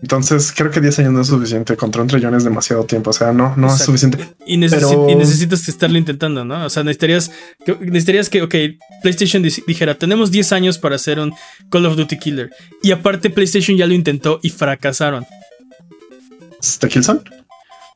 Entonces 0.02 0.52
creo 0.56 0.72
que 0.72 0.82
10 0.82 1.00
años 1.00 1.14
no 1.14 1.22
es 1.22 1.28
suficiente. 1.28 1.78
Contra 1.78 2.02
un 2.02 2.08
trillón 2.08 2.34
es 2.34 2.44
demasiado 2.44 2.86
tiempo. 2.86 3.12
O 3.12 3.14
sea, 3.14 3.32
no, 3.32 3.56
no 3.56 3.74
es 3.74 3.84
suficiente. 3.84 4.18
Y, 4.46 4.58
necesitas 4.58 5.68
estarlo 5.70 5.98
intentando, 5.98 6.44
¿no? 6.44 6.66
O 6.66 6.70
sea, 6.70 6.84
necesitarías 6.84 7.32
que, 7.64 7.76
necesitarías 7.80 8.30
que, 8.30 8.42
ok, 8.42 8.56
PlayStation 9.04 9.44
dijera, 9.44 9.96
tenemos 9.96 10.32
10 10.32 10.52
años 10.54 10.78
para 10.80 10.96
hacer 10.96 11.20
un 11.20 11.34
Call 11.70 11.86
of 11.86 11.96
Duty 11.96 12.18
Killer. 12.18 12.50
Y 12.82 12.92
aparte 12.92 13.30
PlayStation 13.30 13.78
ya 13.78 13.86
lo 13.86 13.94
intentó 13.94 14.40
y 14.42 14.50
fracasaron. 14.50 15.26
¿Está 16.60 16.88
Killzone? 16.88 17.22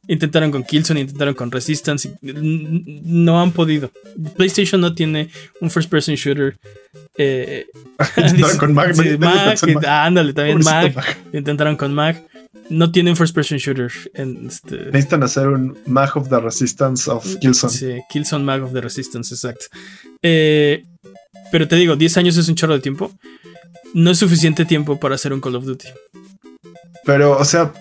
Intentaron 0.07 0.51
con 0.51 0.63
Killzone, 0.63 1.01
intentaron 1.01 1.33
con 1.33 1.51
Resistance. 1.51 2.11
No 2.21 3.41
han 3.41 3.51
podido. 3.51 3.91
PlayStation 4.35 4.79
no 4.79 4.93
tiene 4.93 5.29
un 5.59 5.71
first 5.71 5.89
person 5.89 6.13
shooter. 6.15 6.57
Eh, 7.17 7.67
con 8.59 8.73
Mac. 8.73 8.95
Mac, 9.19 9.59
ándale, 9.85 10.33
también 10.33 10.59
Mac. 10.59 11.17
Intentaron 11.33 11.75
con 11.75 11.93
Mac. 11.93 12.21
no 12.69 12.91
tienen 12.91 13.15
first 13.15 13.33
person 13.33 13.57
shooter. 13.57 13.91
En 14.13 14.47
este... 14.47 14.77
Necesitan 14.91 15.23
hacer 15.23 15.47
un 15.47 15.77
Mag 15.85 16.15
of 16.15 16.29
the 16.29 16.39
Resistance 16.39 17.09
of 17.09 17.25
Killzone. 17.39 17.73
Sí, 17.73 18.01
Killzone 18.09 18.43
Mag 18.43 18.63
of 18.63 18.73
the 18.73 18.81
Resistance, 18.81 19.33
exacto. 19.33 19.65
Eh, 20.21 20.83
pero 21.51 21.67
te 21.67 21.75
digo, 21.75 21.95
10 21.95 22.17
años 22.17 22.37
es 22.37 22.49
un 22.49 22.55
chorro 22.55 22.73
de 22.73 22.81
tiempo. 22.81 23.11
No 23.93 24.11
es 24.11 24.17
suficiente 24.17 24.65
tiempo 24.65 24.99
para 24.99 25.15
hacer 25.15 25.31
un 25.31 25.41
Call 25.41 25.55
of 25.55 25.65
Duty. 25.65 25.87
Pero, 27.05 27.37
o 27.37 27.45
sea, 27.45 27.71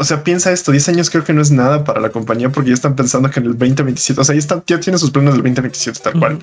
o 0.00 0.04
sea, 0.04 0.24
piensa 0.24 0.50
esto, 0.50 0.72
10 0.72 0.88
años 0.88 1.10
creo 1.10 1.24
que 1.24 1.34
no 1.34 1.42
es 1.42 1.50
nada 1.50 1.84
para 1.84 2.00
la 2.00 2.08
compañía 2.08 2.48
porque 2.48 2.70
ya 2.70 2.74
están 2.74 2.96
pensando 2.96 3.28
que 3.28 3.38
en 3.38 3.44
el 3.44 3.52
2027, 3.52 4.18
o 4.18 4.24
sea, 4.24 4.34
ya, 4.34 4.38
está, 4.38 4.64
ya 4.66 4.80
tiene 4.80 4.98
sus 4.98 5.10
planes 5.10 5.34
del 5.34 5.42
2027 5.42 6.00
tal 6.02 6.18
cual. 6.18 6.38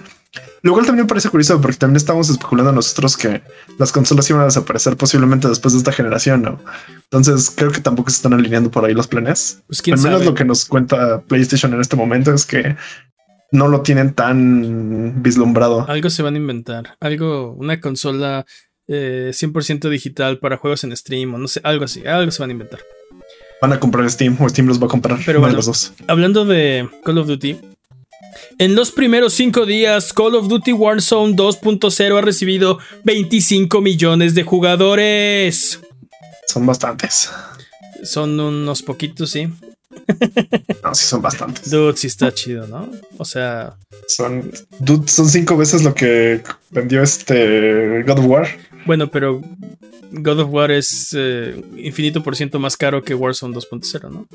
Lo 0.62 0.74
cual 0.74 0.86
también 0.86 1.05
me 1.05 1.10
parece 1.10 1.30
curioso 1.30 1.60
porque 1.60 1.78
también 1.78 1.97
estamos 1.97 2.30
especulando 2.30 2.72
nosotros 2.72 3.18
que 3.18 3.41
las 3.80 3.91
consolas 3.91 4.30
iban 4.30 4.43
a 4.43 4.45
desaparecer 4.45 4.95
posiblemente 4.95 5.47
después 5.47 5.74
de 5.74 5.80
esta 5.80 5.91
generación, 5.91 6.43
¿no? 6.43 6.60
Entonces 7.05 7.49
creo 7.49 7.72
que 7.72 7.82
tampoco 7.82 8.12
se 8.12 8.18
están 8.18 8.34
alineando 8.34 8.70
por 8.70 8.86
ahí 8.86 8.93
los 8.93 9.08
planes. 9.08 9.64
Pues, 9.66 9.82
Al 9.91 10.01
menos 10.01 10.24
lo 10.24 10.36
que 10.36 10.45
nos 10.45 10.66
cuenta 10.66 11.22
PlayStation 11.22 11.74
en 11.74 11.82
este 11.82 11.95
momento 11.95 12.32
es 12.32 12.45
que 12.45 12.76
no 13.51 13.70
lo 13.70 13.82
tienen 13.82 14.14
tan 14.14 15.24
vislumbrado. 15.24 15.84
Algo 15.89 16.12
se 16.12 16.22
van 16.22 16.36
a 16.36 16.38
inventar, 16.38 16.95
algo, 16.99 17.53
una 17.53 17.82
consola 17.82 18.45
100% 18.88 19.88
eh, 19.88 19.89
digital 19.89 20.38
para 20.38 20.58
juegos 20.58 20.84
en 20.84 20.95
stream 20.95 21.34
o 21.34 21.39
no 21.39 21.47
sé, 21.47 21.60
algo 21.64 21.86
así, 21.86 22.05
algo 22.05 22.30
se 22.30 22.43
van 22.43 22.51
a 22.51 22.53
inventar 22.53 22.82
van 23.62 23.74
a 23.74 23.80
comprar 23.80 24.10
Steam 24.10 24.38
o 24.39 24.49
Steam 24.49 24.68
los 24.68 24.82
va 24.82 24.86
a 24.86 24.89
comprar. 24.89 25.20
Pero 25.26 25.39
bueno, 25.39 25.55
los 25.55 25.66
dos. 25.66 25.93
hablando 26.08 26.45
de 26.45 26.89
Call 27.03 27.18
of 27.18 27.28
Duty, 27.28 27.58
en 28.60 28.76
los 28.76 28.91
primeros 28.91 29.34
cinco 29.34 29.66
días, 29.66 30.14
Call 30.14 30.36
of 30.36 30.47
Duty 30.47 30.74
Warzone 30.74 31.36
2.0 31.36 32.18
ha 32.18 32.22
recibido 32.22 32.80
25 33.03 33.82
millones 33.82 34.34
de 34.36 34.43
jugadores. 34.43 35.80
Son 36.47 36.66
bastantes. 36.66 37.30
Son 38.03 38.39
unos 38.39 38.82
poquitos, 38.82 39.32
sí. 39.32 39.47
No, 40.84 40.95
sí 40.95 41.05
son 41.05 41.22
bastantes. 41.22 41.70
Dude, 41.70 41.97
sí 41.97 42.08
está 42.08 42.34
chido, 42.34 42.68
¿no? 42.68 42.89
O 43.18 43.26
sea. 43.26 43.78
Son, 44.08 44.51
dude, 44.80 45.08
son 45.08 45.28
cinco 45.28 45.58
veces 45.58 45.84
lo 45.84 45.93
que 45.93 46.41
vendió 46.70 47.01
este 47.01 48.03
God 48.03 48.20
of 48.20 48.26
War. 48.26 48.47
Bueno, 48.88 49.12
pero 49.12 49.42
God 50.12 50.40
of 50.40 50.50
War 50.52 50.72
es 50.72 51.14
eh, 51.16 51.62
infinito 51.78 52.24
por 52.24 52.36
ciento 52.36 52.58
más 52.58 52.78
caro 52.78 53.04
que 53.04 53.14
Warzone 53.14 53.54
2.0, 53.54 54.10
¿no? 54.10 54.28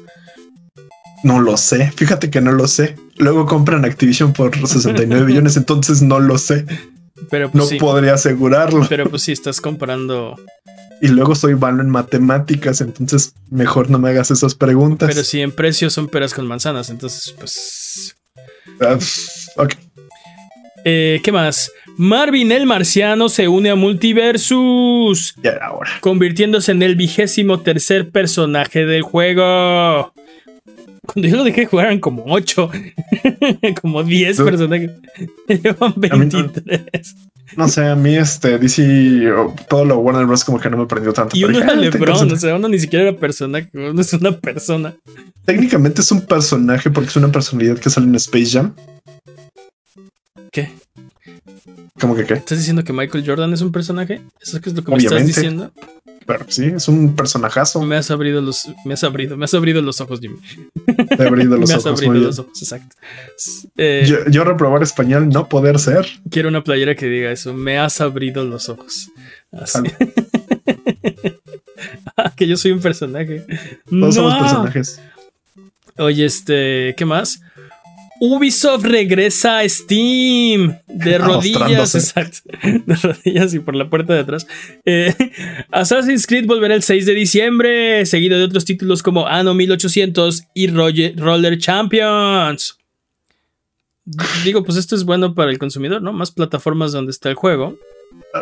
No 1.24 1.40
lo 1.40 1.56
sé, 1.56 1.90
fíjate 1.92 2.30
que 2.30 2.40
no 2.40 2.52
lo 2.52 2.68
sé. 2.68 2.96
Luego 3.16 3.46
compran 3.46 3.84
Activision 3.84 4.32
por 4.32 4.54
69 4.54 5.24
billones, 5.24 5.56
entonces 5.56 6.02
no 6.02 6.20
lo 6.20 6.36
sé. 6.36 6.66
Pero 7.30 7.50
pues 7.50 7.72
no 7.72 7.78
podría 7.78 8.14
asegurarlo. 8.14 8.84
Pero 8.88 9.08
pues 9.08 9.22
sí, 9.22 9.32
estás 9.32 9.60
comprando. 9.60 10.36
Y 11.00 11.08
luego 11.08 11.34
soy 11.34 11.54
malo 11.54 11.82
en 11.82 11.90
matemáticas, 11.90 12.80
entonces 12.80 13.34
mejor 13.50 13.88
no 13.88 13.98
me 13.98 14.10
hagas 14.10 14.30
esas 14.30 14.54
preguntas. 14.54 15.08
Pero 15.08 15.24
si 15.24 15.40
en 15.40 15.52
precio 15.52 15.88
son 15.90 16.08
peras 16.08 16.34
con 16.34 16.46
manzanas, 16.46 16.90
entonces 16.90 17.34
pues. 17.38 18.16
Ah, 18.80 18.98
ok. 19.56 19.74
Eh, 20.84 21.20
¿Qué 21.22 21.32
más? 21.32 21.70
Marvin 21.96 22.52
el 22.52 22.66
Marciano 22.66 23.28
se 23.28 23.48
une 23.48 23.70
a 23.70 23.74
Multiversus. 23.74 25.34
Ya 25.42 25.58
ahora. 25.62 25.90
Convirtiéndose 26.00 26.72
en 26.72 26.82
el 26.82 26.96
vigésimo 26.96 27.60
tercer 27.60 28.10
personaje 28.10 28.86
del 28.86 29.02
juego. 29.02 30.12
Cuando 31.06 31.28
yo 31.28 31.36
lo 31.36 31.44
dejé 31.44 31.66
jugar 31.66 31.86
eran 31.86 32.00
como 32.00 32.24
8. 32.26 32.70
como 33.82 34.02
10 34.02 34.36
personajes. 34.38 34.90
Llevan 35.48 35.94
23. 35.96 36.82
No 37.56 37.68
sé, 37.68 37.86
a 37.86 37.94
mí 37.94 38.16
este 38.16 38.58
DC, 38.58 39.30
todo 39.68 39.84
lo 39.84 39.98
Warner 39.98 40.26
Bros. 40.26 40.44
como 40.44 40.58
que 40.58 40.70
no 40.70 40.78
me 40.78 40.86
prendió 40.86 41.12
tanto. 41.12 41.36
Y 41.36 41.44
uno 41.44 41.58
era 41.58 41.74
LeBron, 41.74 42.32
o 42.32 42.36
sea, 42.36 42.56
uno 42.56 42.68
ni 42.68 42.78
siquiera 42.78 43.08
era 43.08 43.18
personaje, 43.18 43.68
uno 43.74 44.00
es 44.00 44.12
una 44.14 44.32
persona. 44.32 44.94
Técnicamente 45.44 46.00
es 46.00 46.10
un 46.12 46.22
personaje 46.22 46.90
porque 46.90 47.10
es 47.10 47.16
una 47.16 47.30
personalidad 47.30 47.78
que 47.78 47.90
sale 47.90 48.06
en 48.06 48.14
Space 48.14 48.52
Jam. 48.52 48.74
¿Qué? 50.50 50.70
¿Cómo 52.00 52.14
que 52.14 52.24
qué? 52.24 52.34
¿Estás 52.34 52.58
diciendo 52.58 52.84
que 52.84 52.92
Michael 52.92 53.24
Jordan 53.26 53.52
es 53.52 53.60
un 53.62 53.72
personaje? 53.72 54.20
¿Eso 54.40 54.58
es 54.58 54.74
lo 54.74 54.84
que 54.84 54.90
me 54.92 54.98
estás 54.98 55.26
diciendo? 55.26 55.72
Pero 56.26 56.44
sí, 56.48 56.66
es 56.66 56.86
un 56.88 57.16
personajazo. 57.16 57.82
Me 57.82 57.96
has 57.96 58.10
abrido 58.10 58.40
los, 58.40 58.68
me 58.84 58.94
has 58.94 59.02
abrido, 59.02 59.36
me 59.36 59.44
has 59.44 59.54
abrido 59.54 59.82
los 59.82 60.00
ojos, 60.00 60.20
Jimmy. 60.20 60.38
Te 61.16 61.22
he 61.22 61.26
abrido 61.26 61.56
los 61.56 61.70
ojos. 61.70 61.84
Me 61.84 61.90
has 61.90 62.02
abrido 62.02 62.26
los 62.26 62.38
ojos, 62.38 62.62
exacto. 62.62 62.96
Eh, 63.76 64.24
yo, 64.30 64.44
reprobar 64.44 64.82
español 64.82 65.28
no 65.28 65.48
poder 65.48 65.78
ser. 65.78 66.06
Quiero 66.30 66.48
una 66.48 66.62
playera 66.62 66.94
que 66.94 67.06
diga 67.06 67.32
eso. 67.32 67.52
Me 67.54 67.78
has 67.78 68.00
abrido 68.00 68.44
los 68.44 68.68
ojos. 68.68 69.10
Así. 69.50 69.78
ah, 72.16 72.32
que 72.36 72.46
yo 72.46 72.56
soy 72.56 72.72
un 72.72 72.80
personaje. 72.80 73.44
Todos 73.90 74.14
somos 74.14 74.38
personajes. 74.38 75.00
Oye, 75.98 76.24
este, 76.24 76.94
¿qué 76.96 77.04
más? 77.04 77.42
Ubisoft 78.24 78.84
regresa 78.84 79.58
a 79.58 79.68
Steam 79.68 80.78
de 80.86 81.18
rodillas, 81.18 81.96
exacto, 81.96 82.38
de 82.62 82.94
rodillas 82.94 83.52
y 83.52 83.58
por 83.58 83.74
la 83.74 83.90
puerta 83.90 84.14
de 84.14 84.20
atrás. 84.20 84.46
Eh, 84.84 85.12
Assassin's 85.72 86.28
Creed 86.28 86.46
volverá 86.46 86.76
el 86.76 86.84
6 86.84 87.04
de 87.04 87.14
diciembre, 87.14 88.06
seguido 88.06 88.38
de 88.38 88.44
otros 88.44 88.64
títulos 88.64 89.02
como 89.02 89.26
Anno 89.26 89.54
1800 89.54 90.44
y 90.54 90.68
Roller 90.68 91.58
Champions. 91.58 92.78
Digo, 94.44 94.62
pues 94.62 94.78
esto 94.78 94.94
es 94.94 95.02
bueno 95.02 95.34
para 95.34 95.50
el 95.50 95.58
consumidor, 95.58 96.00
¿no? 96.00 96.12
Más 96.12 96.30
plataformas 96.30 96.92
donde 96.92 97.10
está 97.10 97.28
el 97.28 97.34
juego. 97.34 97.76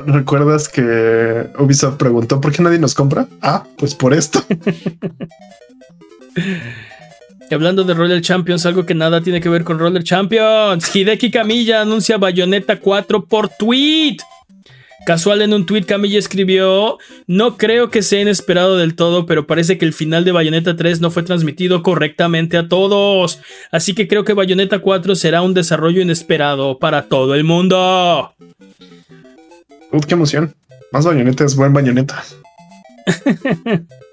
¿Recuerdas 0.04 0.68
que 0.68 1.48
Ubisoft 1.58 1.96
preguntó 1.96 2.38
por 2.38 2.52
qué 2.52 2.62
nadie 2.62 2.78
nos 2.78 2.94
compra? 2.94 3.28
Ah, 3.40 3.66
pues 3.78 3.94
por 3.94 4.12
esto. 4.12 4.44
Y 7.50 7.54
hablando 7.54 7.82
de 7.82 7.94
Roller 7.94 8.22
Champions, 8.22 8.64
algo 8.64 8.86
que 8.86 8.94
nada 8.94 9.22
tiene 9.22 9.40
que 9.40 9.48
ver 9.48 9.64
con 9.64 9.80
Roller 9.80 10.04
Champions. 10.04 10.94
Hideki 10.94 11.32
Camilla 11.32 11.80
anuncia 11.80 12.16
Bayonetta 12.16 12.78
4 12.78 13.24
por 13.24 13.48
tweet. 13.48 14.18
Casual 15.04 15.42
en 15.42 15.52
un 15.54 15.66
tweet 15.66 15.82
Camilla 15.84 16.20
escribió, 16.20 16.98
no 17.26 17.56
creo 17.56 17.90
que 17.90 18.02
sea 18.02 18.20
inesperado 18.20 18.76
del 18.76 18.94
todo, 18.94 19.26
pero 19.26 19.48
parece 19.48 19.78
que 19.78 19.84
el 19.84 19.92
final 19.92 20.24
de 20.24 20.30
Bayonetta 20.30 20.76
3 20.76 21.00
no 21.00 21.10
fue 21.10 21.24
transmitido 21.24 21.82
correctamente 21.82 22.56
a 22.56 22.68
todos. 22.68 23.40
Así 23.72 23.94
que 23.94 24.06
creo 24.06 24.22
que 24.22 24.34
Bayonetta 24.34 24.78
4 24.78 25.16
será 25.16 25.42
un 25.42 25.52
desarrollo 25.52 26.02
inesperado 26.02 26.78
para 26.78 27.08
todo 27.08 27.34
el 27.34 27.42
mundo. 27.42 28.32
Uf, 29.90 30.06
qué 30.06 30.14
emoción. 30.14 30.54
Más 30.92 31.04
Bayonetta 31.04 31.44
es 31.44 31.56
buen 31.56 31.72
Bayonetta. 31.72 32.22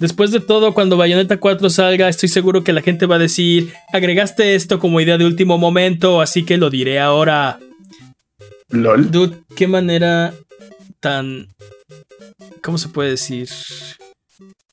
Después 0.00 0.30
de 0.30 0.40
todo, 0.40 0.72
cuando 0.72 0.96
Bayonetta 0.96 1.38
4 1.38 1.68
salga, 1.68 2.08
estoy 2.08 2.28
seguro 2.28 2.64
que 2.64 2.72
la 2.72 2.80
gente 2.80 3.06
va 3.06 3.16
a 3.16 3.18
decir, 3.18 3.72
agregaste 3.92 4.54
esto 4.54 4.78
como 4.78 5.00
idea 5.00 5.18
de 5.18 5.26
último 5.26 5.58
momento, 5.58 6.20
así 6.20 6.44
que 6.44 6.56
lo 6.56 6.70
diré 6.70 6.98
ahora. 6.98 7.58
LOL. 8.70 9.10
Dude, 9.10 9.36
qué 9.54 9.66
manera 9.66 10.32
tan... 11.00 11.48
¿Cómo 12.62 12.78
se 12.78 12.88
puede 12.88 13.10
decir? 13.10 13.48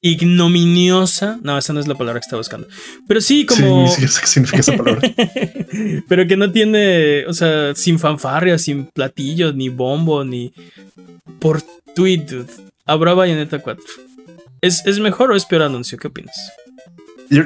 Ignominiosa. 0.01 1.39
No, 1.41 1.57
esa 1.57 1.73
no 1.73 1.79
es 1.79 1.87
la 1.87 1.95
palabra 1.95 2.19
que 2.19 2.25
estaba 2.25 2.39
buscando. 2.39 2.67
Pero 3.07 3.19
sí, 3.19 3.45
como. 3.45 3.87
Sí, 3.87 4.07
sí, 4.07 4.21
qué 4.21 4.27
significa 4.27 4.59
esa 4.59 4.77
palabra. 4.77 5.01
Pero 6.07 6.27
que 6.27 6.37
no 6.37 6.51
tiene. 6.51 7.25
O 7.27 7.33
sea, 7.33 7.73
sin 7.75 7.97
fanfarria, 7.97 8.57
sin 8.57 8.85
platillos, 8.85 9.55
ni 9.55 9.69
bombo, 9.69 10.23
ni. 10.23 10.53
Por 11.39 11.61
tweet, 11.95 12.19
dude. 12.19 12.51
Habrá 12.85 13.13
Bayonetta 13.15 13.59
4. 13.59 13.83
¿Es, 14.61 14.99
mejor 14.99 15.31
o 15.31 15.35
es 15.35 15.45
peor 15.45 15.63
anuncio? 15.63 15.97
¿Qué 15.97 16.07
opinas? 16.07 16.35
Yo 17.29 17.43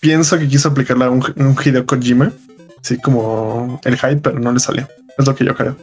pienso 0.00 0.38
que 0.38 0.48
quiso 0.48 0.68
aplicarla 0.68 1.06
a 1.06 1.10
un, 1.10 1.22
un 1.36 1.56
Hideo 1.62 1.86
Kojima, 1.86 2.32
así 2.80 2.98
como 2.98 3.80
el 3.84 3.96
hype, 3.96 4.16
pero 4.16 4.38
no 4.38 4.52
le 4.52 4.60
salió. 4.60 4.88
Es 5.16 5.26
lo 5.26 5.34
que 5.34 5.44
yo 5.44 5.54
creo. 5.54 5.76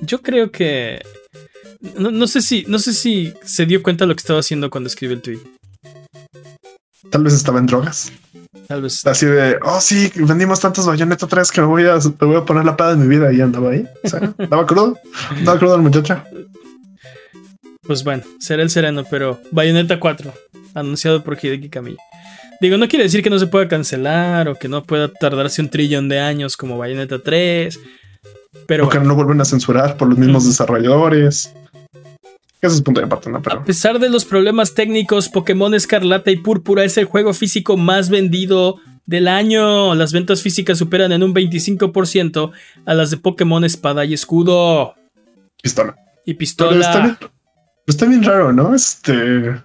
Yo 0.00 0.22
creo 0.22 0.50
que. 0.50 1.02
No, 1.98 2.26
sé 2.26 2.40
si, 2.40 2.64
no 2.66 2.78
sé 2.78 2.94
si 2.94 3.34
se 3.44 3.66
dio 3.66 3.82
cuenta 3.82 4.04
de 4.04 4.08
lo 4.08 4.14
que 4.14 4.20
estaba 4.20 4.40
haciendo 4.40 4.70
cuando 4.70 4.88
escribió 4.88 5.14
el 5.14 5.22
tweet. 5.22 5.40
Tal 7.10 7.22
vez 7.22 7.34
estaba 7.34 7.58
en 7.58 7.66
drogas. 7.66 8.10
Tal 8.66 8.80
vez. 8.80 9.06
Así 9.06 9.26
de, 9.26 9.58
oh 9.62 9.80
sí, 9.80 10.10
vendimos 10.14 10.60
tantos 10.60 10.86
Bayonetta 10.86 11.26
3 11.26 11.52
que 11.52 11.60
me 11.60 11.66
voy 11.66 11.84
a, 11.84 11.96
me 11.96 12.26
voy 12.26 12.36
a 12.36 12.44
poner 12.44 12.64
la 12.64 12.76
paz 12.76 12.96
de 12.96 13.04
mi 13.04 13.06
vida 13.06 13.32
y 13.32 13.40
andaba 13.42 13.70
ahí. 13.70 13.86
O 14.02 14.08
sea, 14.08 14.20
estaba 14.38 14.66
crudo. 14.66 14.98
Estaba 15.36 15.58
crudo 15.58 15.76
el 15.76 15.82
muchacho. 15.82 16.22
Pues 17.86 18.02
bueno, 18.02 18.22
será 18.38 18.62
el 18.62 18.70
sereno, 18.70 19.04
pero 19.08 19.40
Bayonetta 19.50 20.00
4, 20.00 20.32
anunciado 20.74 21.22
por 21.22 21.38
Hideki 21.40 21.68
Kamiya. 21.68 21.98
Digo, 22.60 22.78
no 22.78 22.88
quiere 22.88 23.04
decir 23.04 23.22
que 23.22 23.30
no 23.30 23.38
se 23.38 23.46
pueda 23.46 23.68
cancelar 23.68 24.48
o 24.48 24.54
que 24.54 24.68
no 24.68 24.82
pueda 24.82 25.12
tardarse 25.12 25.60
un 25.60 25.68
trillón 25.68 26.08
de 26.08 26.20
años 26.20 26.56
como 26.56 26.78
Bayonetta 26.78 27.18
3. 27.18 27.78
Pero 28.66 28.86
o 28.86 28.88
que 28.88 29.00
no 29.00 29.14
vuelven 29.14 29.40
a 29.40 29.44
censurar 29.44 29.96
por 29.96 30.08
los 30.08 30.16
mismos 30.16 30.46
desarrolladores. 30.46 31.52
Eso 32.62 32.74
es 32.74 32.80
punto 32.80 33.02
de 33.02 33.06
parte, 33.06 33.28
¿no? 33.28 33.42
Pero... 33.42 33.60
A 33.60 33.64
pesar 33.64 33.98
de 33.98 34.08
los 34.08 34.24
problemas 34.24 34.72
técnicos, 34.72 35.28
Pokémon 35.28 35.74
Escarlata 35.74 36.30
y 36.30 36.36
Púrpura 36.36 36.84
es 36.84 36.96
el 36.96 37.04
juego 37.04 37.34
físico 37.34 37.76
más 37.76 38.08
vendido 38.08 38.76
del 39.04 39.28
año. 39.28 39.94
Las 39.94 40.14
ventas 40.14 40.40
físicas 40.40 40.78
superan 40.78 41.12
en 41.12 41.22
un 41.22 41.34
25% 41.34 42.52
a 42.86 42.94
las 42.94 43.10
de 43.10 43.18
Pokémon 43.18 43.64
Espada 43.64 44.06
y 44.06 44.14
Escudo. 44.14 44.94
Pistola. 45.62 45.96
Y 46.24 46.34
pistola. 46.34 46.86
Está 46.86 47.00
bien 47.00 47.33
raro, 48.22 48.52
¿no? 48.52 48.74
Este. 48.74 49.62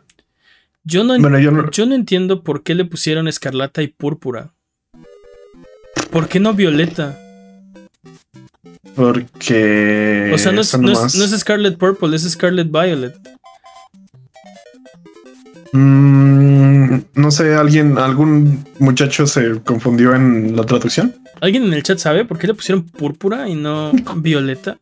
Yo 0.84 1.04
no, 1.04 1.18
yo 1.40 1.52
no, 1.52 1.70
yo 1.70 1.86
no 1.86 1.96
entiendo 1.96 2.44
por 2.44 2.64
qué 2.64 2.74
le 2.74 2.86
pusieron 2.86 3.28
escarlata 3.28 3.82
y 3.82 3.88
púrpura. 3.88 4.54
¿Por 6.12 6.28
qué 6.28 6.40
no 6.40 6.54
violeta? 6.54 7.18
Porque. 8.96 10.32
O 10.34 10.38
sea, 10.38 10.52
no 10.52 10.62
es, 10.62 11.40
Scarlet 11.40 11.78
Purple, 11.78 12.16
es 12.16 12.30
Scarlet 12.30 12.72
Violet. 12.72 13.16
Mm, 15.72 16.98
no 17.14 17.32
sé, 17.32 17.54
alguien, 17.54 17.98
algún 17.98 18.66
muchacho 18.80 19.28
se 19.28 19.62
confundió 19.62 20.16
en 20.16 20.56
la 20.56 20.64
traducción. 20.64 21.16
¿Alguien 21.42 21.64
en 21.64 21.74
el 21.74 21.84
chat 21.84 22.00
sabe 22.00 22.26
por 22.26 22.40
qué 22.40 22.48
le 22.48 22.56
pusieron 22.56 22.84
púrpura 22.84 23.48
y 23.48 23.56
no 23.56 23.92
violeta? 24.18 24.78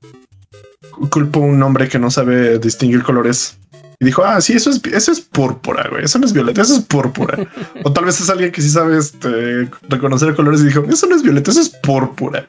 Culpo 1.09 1.41
a 1.41 1.45
un 1.45 1.61
hombre 1.63 1.87
que 1.87 1.99
no 1.99 2.11
sabe 2.11 2.59
distinguir 2.59 3.03
colores. 3.03 3.57
Y 3.99 4.05
dijo, 4.05 4.23
ah, 4.23 4.39
sí, 4.41 4.53
eso 4.53 4.69
es, 4.69 4.81
eso 4.93 5.11
es 5.11 5.21
púrpura, 5.21 5.87
güey. 5.89 6.03
Eso 6.03 6.19
no 6.19 6.25
es 6.25 6.33
violeta, 6.33 6.61
eso 6.61 6.75
es 6.75 6.81
púrpura. 6.81 7.47
o 7.83 7.91
tal 7.91 8.05
vez 8.05 8.19
es 8.21 8.29
alguien 8.29 8.51
que 8.51 8.61
sí 8.61 8.69
sabe 8.69 8.97
este, 8.97 9.69
reconocer 9.89 10.35
colores 10.35 10.61
y 10.61 10.65
dijo, 10.65 10.83
eso 10.87 11.07
no 11.07 11.15
es 11.15 11.23
violeta, 11.23 11.51
eso 11.51 11.61
es 11.61 11.69
púrpura. 11.69 12.47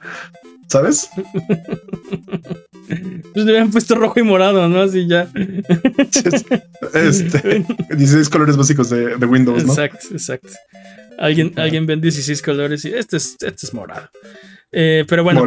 ¿Sabes? 0.69 1.09
Pues 3.35 3.45
le 3.45 3.53
habían 3.53 3.71
puesto 3.71 3.95
rojo 3.95 4.19
y 4.19 4.23
morado, 4.23 4.67
¿no? 4.67 4.81
Así 4.81 5.07
ya. 5.07 5.29
Este, 6.95 7.65
16 7.91 8.29
colores 8.31 8.57
básicos 8.57 8.89
de, 8.89 9.15
Windows, 9.27 9.65
¿no? 9.65 9.73
Exacto, 9.73 10.09
exacto. 10.11 10.49
Alguien, 11.19 11.53
alguien 11.57 11.85
ven 11.87 12.01
16 12.01 12.41
colores 12.41 12.85
y 12.87 12.95
este 12.95 13.19
es, 13.19 13.37
este 13.41 13.67
es 13.67 13.75
morado. 13.75 14.09
Eh, 14.71 15.05
pero 15.09 15.25
bueno, 15.25 15.47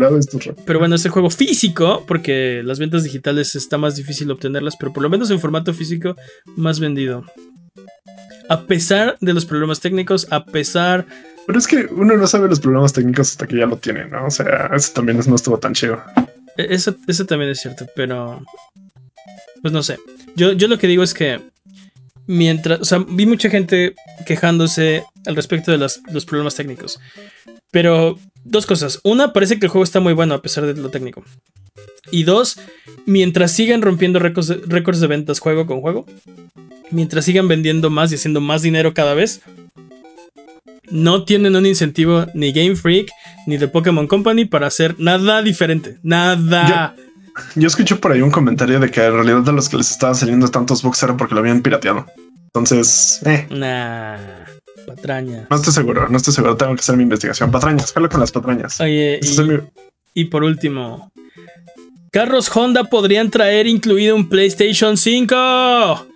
pero 0.66 0.80
bueno, 0.80 0.96
es 0.96 1.06
el 1.06 1.12
juego 1.12 1.30
físico, 1.30 2.04
porque 2.08 2.62
las 2.64 2.80
ventas 2.80 3.04
digitales 3.04 3.56
está 3.56 3.78
más 3.78 3.96
difícil 3.96 4.32
obtenerlas, 4.32 4.76
pero 4.78 4.92
por 4.94 5.04
lo 5.04 5.10
menos 5.10 5.30
en 5.30 5.40
formato 5.40 5.74
físico, 5.74 6.16
más 6.56 6.80
vendido. 6.80 7.24
A 8.50 8.66
pesar 8.66 9.18
de 9.22 9.34
los 9.34 9.46
problemas 9.46 9.80
técnicos, 9.80 10.28
a 10.32 10.44
pesar. 10.46 11.06
Pero 11.46 11.60
es 11.60 11.68
que 11.68 11.88
uno 11.92 12.18
no 12.18 12.28
sabe 12.28 12.50
los 12.50 12.60
problemas 12.60 12.94
técnicos 12.94 13.32
hasta 13.32 13.48
que 13.48 13.58
ya 13.58 13.66
lo 13.66 13.78
tiene, 13.78 14.08
¿no? 14.08 14.26
O 14.26 14.32
sea, 14.32 14.72
eso 14.74 14.92
también 14.94 15.20
no 15.26 15.36
estuvo 15.36 15.58
tan 15.60 15.74
chido. 15.74 16.02
E, 16.58 16.74
eso, 16.74 16.96
eso 17.08 17.26
también 17.26 17.52
es 17.52 17.60
cierto, 17.60 17.88
pero. 17.96 18.44
Pues 19.62 19.72
no 19.72 19.84
sé. 19.84 20.00
Yo, 20.36 20.52
yo 20.54 20.68
lo 20.68 20.80
que 20.80 20.88
digo 20.88 21.04
es 21.04 21.14
que. 21.14 21.40
Mientras. 22.26 22.82
O 22.82 22.86
sea, 22.86 23.06
vi 23.08 23.26
mucha 23.26 23.50
gente 23.50 23.94
quejándose 24.26 25.04
al 25.28 25.36
respecto 25.36 25.72
de 25.72 25.78
los 25.78 26.26
problemas 26.26 26.56
técnicos. 26.56 27.00
Pero 27.72 28.18
dos 28.44 28.66
cosas. 28.66 29.00
Una, 29.04 29.34
parece 29.34 29.60
que 29.60 29.66
el 29.66 29.72
juego 29.72 29.84
está 29.84 30.00
muy 30.00 30.14
bueno 30.14 30.34
a 30.34 30.42
pesar 30.42 30.66
de 30.66 30.80
lo 30.80 30.89
técnico. 30.89 31.24
Y 32.12 32.24
dos, 32.24 32.60
mientras 33.06 33.52
sigan 33.52 33.82
rompiendo 33.82 34.20
récords 34.20 34.48
de, 34.48 34.62
récords 34.66 35.00
de 35.00 35.08
ventas 35.08 35.39
juego 35.39 35.66
con 35.66 35.82
juego, 35.82 36.06
mientras 36.89 37.26
sigan 37.26 37.48
vendiendo 37.48 37.89
más 37.89 38.12
y 38.12 38.16
haciendo 38.16 38.42
más 38.42 38.62
dinero 38.62 38.94
cada 38.94 39.14
vez, 39.14 39.42
no 40.89 41.24
tienen 41.24 41.56
un 41.56 41.66
incentivo 41.66 42.26
ni 42.34 42.52
Game 42.52 42.76
Freak 42.76 43.10
ni 43.48 43.58
de 43.58 43.68
Pokémon 43.68 44.08
Company 44.08 44.46
para 44.46 44.68
hacer 44.68 44.96
nada 45.00 45.42
diferente. 45.42 45.98
Nada. 46.04 46.96
Yo, 47.56 47.68
escuché 47.68 47.96
por 47.96 48.12
ahí 48.12 48.22
un 48.22 48.32
comentario 48.32 48.80
de 48.80 48.92
que 48.92 49.06
en 49.06 49.14
realidad 49.14 49.48
a 49.48 49.54
los 49.54 49.70
que 49.70 49.78
les 49.78 49.89
estaban 49.89 50.16
saliendo 50.16 50.50
tantos 50.50 50.84
bugs 50.84 51.02
era 51.02 51.16
porque 51.16 51.34
lo 51.34 51.39
habían 51.39 51.62
pirateado. 51.62 52.06
Entonces, 52.48 53.22
eh. 53.26 53.48
Nah. 53.50 54.18
Patrañas. 54.86 55.48
No 55.50 55.56
estoy 55.56 55.74
seguro, 55.74 56.10
no 56.10 56.18
estoy 56.18 56.34
seguro. 56.34 56.58
Tengo 56.58 56.76
que 56.76 56.82
hacer 56.82 56.98
mi 56.98 57.04
investigación. 57.04 57.52
Patrañas, 57.52 57.94
jalo 57.94 58.10
con 58.10 58.20
las 58.20 58.32
patrañas. 58.32 58.80
Oye, 58.82 59.20
y, 60.14 60.26
por 60.26 60.44
último, 60.44 61.12
carros 62.12 62.50
Honda 62.56 62.84
podrían 62.86 63.32
traer 63.32 63.68
incluido 63.68 64.16
un 64.16 64.28
PlayStation 64.28 64.98
5. 64.98 66.08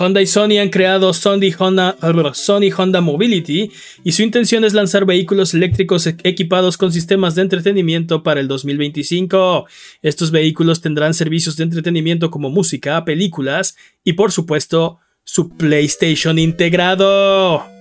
Honda 0.00 0.22
y 0.22 0.26
Sony 0.26 0.58
han 0.58 0.70
creado 0.70 1.12
Sony 1.12 1.52
Honda, 1.58 1.94
Sony 2.32 2.70
Honda 2.74 3.02
Mobility 3.02 3.70
y 4.02 4.12
su 4.12 4.22
intención 4.22 4.64
es 4.64 4.72
lanzar 4.72 5.04
vehículos 5.04 5.52
eléctricos 5.52 6.06
equipados 6.06 6.78
con 6.78 6.90
sistemas 6.90 7.34
de 7.34 7.42
entretenimiento 7.42 8.22
para 8.22 8.40
el 8.40 8.48
2025. 8.48 9.66
Estos 10.00 10.30
vehículos 10.30 10.80
tendrán 10.80 11.12
servicios 11.12 11.56
de 11.56 11.64
entretenimiento 11.64 12.30
como 12.30 12.48
música, 12.48 13.04
películas 13.04 13.76
y 14.02 14.14
por 14.14 14.32
supuesto 14.32 15.00
su 15.24 15.50
PlayStation 15.50 16.38
integrado. 16.38 17.79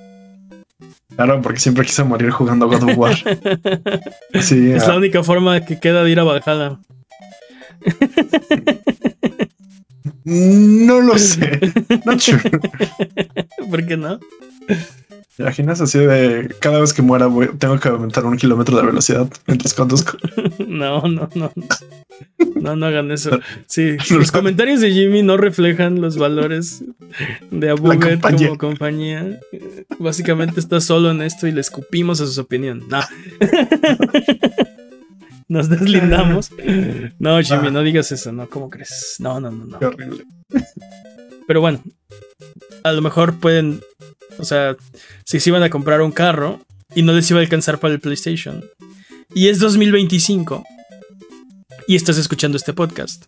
Claro, 1.20 1.42
porque 1.42 1.60
siempre 1.60 1.84
quise 1.84 2.02
morir 2.06 2.30
jugando 2.32 2.70
God 2.70 2.84
of 2.84 2.98
War. 2.98 3.14
Sí, 4.40 4.72
es 4.72 4.88
la 4.88 4.94
ah. 4.94 4.98
única 4.98 5.22
forma 5.22 5.60
que 5.66 5.78
queda 5.78 6.02
de 6.02 6.12
ir 6.12 6.20
a 6.22 6.24
Valhalla. 6.24 6.80
No 10.24 11.02
lo 11.02 11.18
sé. 11.18 11.60
Not 12.06 12.22
sure. 12.22 12.50
¿Por 13.70 13.86
qué 13.86 13.98
no? 13.98 14.18
¿Te 15.40 15.44
imaginas 15.44 15.80
así 15.80 16.00
de 16.00 16.54
cada 16.60 16.82
vez 16.82 16.92
que 16.92 17.02
muera 17.02 17.30
tengo 17.58 17.80
que 17.80 17.88
aumentar 17.88 18.26
un 18.26 18.36
kilómetro 18.36 18.76
de 18.76 18.86
velocidad 18.86 19.32
mientras 19.48 19.74
conduzco? 19.74 20.18
No, 20.68 21.02
no, 21.04 21.30
no. 21.34 21.54
No, 22.56 22.76
no 22.76 22.86
hagan 22.86 23.10
eso. 23.12 23.40
Sí, 23.66 23.96
los 24.10 24.34
comentarios 24.34 24.82
de 24.82 24.92
Jimmy 24.92 25.24
no 25.24 25.38
reflejan 25.38 26.02
los 26.02 26.18
valores 26.18 26.84
de 27.52 27.70
Abuget 27.70 28.20
como 28.20 28.58
compañía. 28.58 29.40
Básicamente 29.98 30.60
está 30.60 30.82
solo 30.82 31.12
en 31.12 31.22
esto 31.22 31.48
y 31.48 31.54
le 31.54 31.62
escupimos 31.62 32.20
a 32.20 32.28
su 32.28 32.42
opinión. 32.42 32.84
No. 32.90 33.00
Nos 35.48 35.70
deslindamos. 35.70 36.52
No, 37.18 37.42
Jimmy, 37.42 37.72
no 37.72 37.82
digas 37.82 38.12
eso, 38.12 38.34
¿no? 38.34 38.50
¿Cómo 38.50 38.70
crees? 38.70 39.16
No, 39.20 39.40
no, 39.40 39.52
no, 39.52 39.66
no. 39.66 39.80
Qué 39.80 39.86
horrible. 39.86 40.26
Pero 41.48 41.62
bueno, 41.62 41.82
a 42.84 42.92
lo 42.92 43.02
mejor 43.02 43.40
pueden 43.40 43.80
o 44.40 44.44
sea, 44.46 44.76
si 45.26 45.40
se 45.40 45.50
iban 45.50 45.64
a 45.64 45.70
comprar 45.70 46.02
un 46.02 46.12
carro 46.12 46.60
y 46.96 47.02
no 47.04 47.14
les 47.14 47.30
iba 47.30 47.40
a 47.40 47.44
alcanzar 47.44 47.80
para 47.80 47.94
el 47.94 48.00
PlayStation. 48.00 48.64
Y 49.34 49.48
es 49.48 49.60
2025. 49.60 50.64
Y 51.88 51.96
estás 51.96 52.18
escuchando 52.18 52.58
este 52.58 52.74
podcast. 52.74 53.26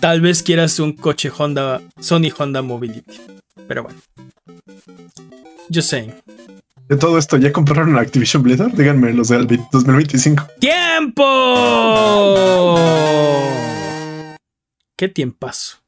Tal 0.00 0.20
vez 0.20 0.42
quieras 0.42 0.78
un 0.78 0.92
coche 0.92 1.30
Honda, 1.36 1.80
Sony 2.00 2.30
Honda 2.36 2.62
Mobility. 2.62 3.20
Pero 3.66 3.84
bueno. 3.84 3.98
Yo 5.68 5.82
sé. 5.82 6.14
De 6.88 6.96
todo 6.96 7.18
esto, 7.18 7.36
¿ya 7.36 7.52
compraron 7.52 7.94
la 7.94 8.02
Activision 8.02 8.42
Blizzard? 8.42 8.72
Díganme 8.72 9.12
los 9.12 9.28
del 9.28 9.46
2025. 9.46 10.46
¡Tiempo! 10.60 11.24
¿Qué 14.96 15.08
tiempazo? 15.08 15.78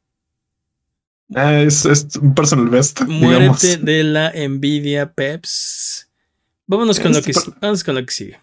Ah, 1.34 1.60
es, 1.60 1.84
un 2.20 2.34
personal 2.34 2.68
best. 2.68 3.00
Muerte 3.06 3.76
de 3.76 4.02
la 4.02 4.30
envidia, 4.30 5.12
Peps. 5.12 6.08
Vámonos 6.66 7.00
con, 7.00 7.12
lo 7.12 7.22
que, 7.22 7.32
vamos 7.60 7.84
con 7.84 7.94
lo 7.94 8.04
que 8.04 8.12
sigue. 8.12 8.40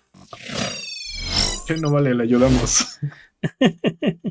Que 1.68 1.78
no 1.78 1.92
vale, 1.92 2.14
le 2.14 2.24
ayudamos. 2.24 3.00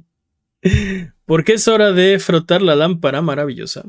Porque 1.27 1.55
es 1.55 1.69
hora 1.69 1.93
de 1.93 2.19
frotar 2.19 2.63
la 2.63 2.75
lámpara 2.75 3.23
maravillosa 3.23 3.85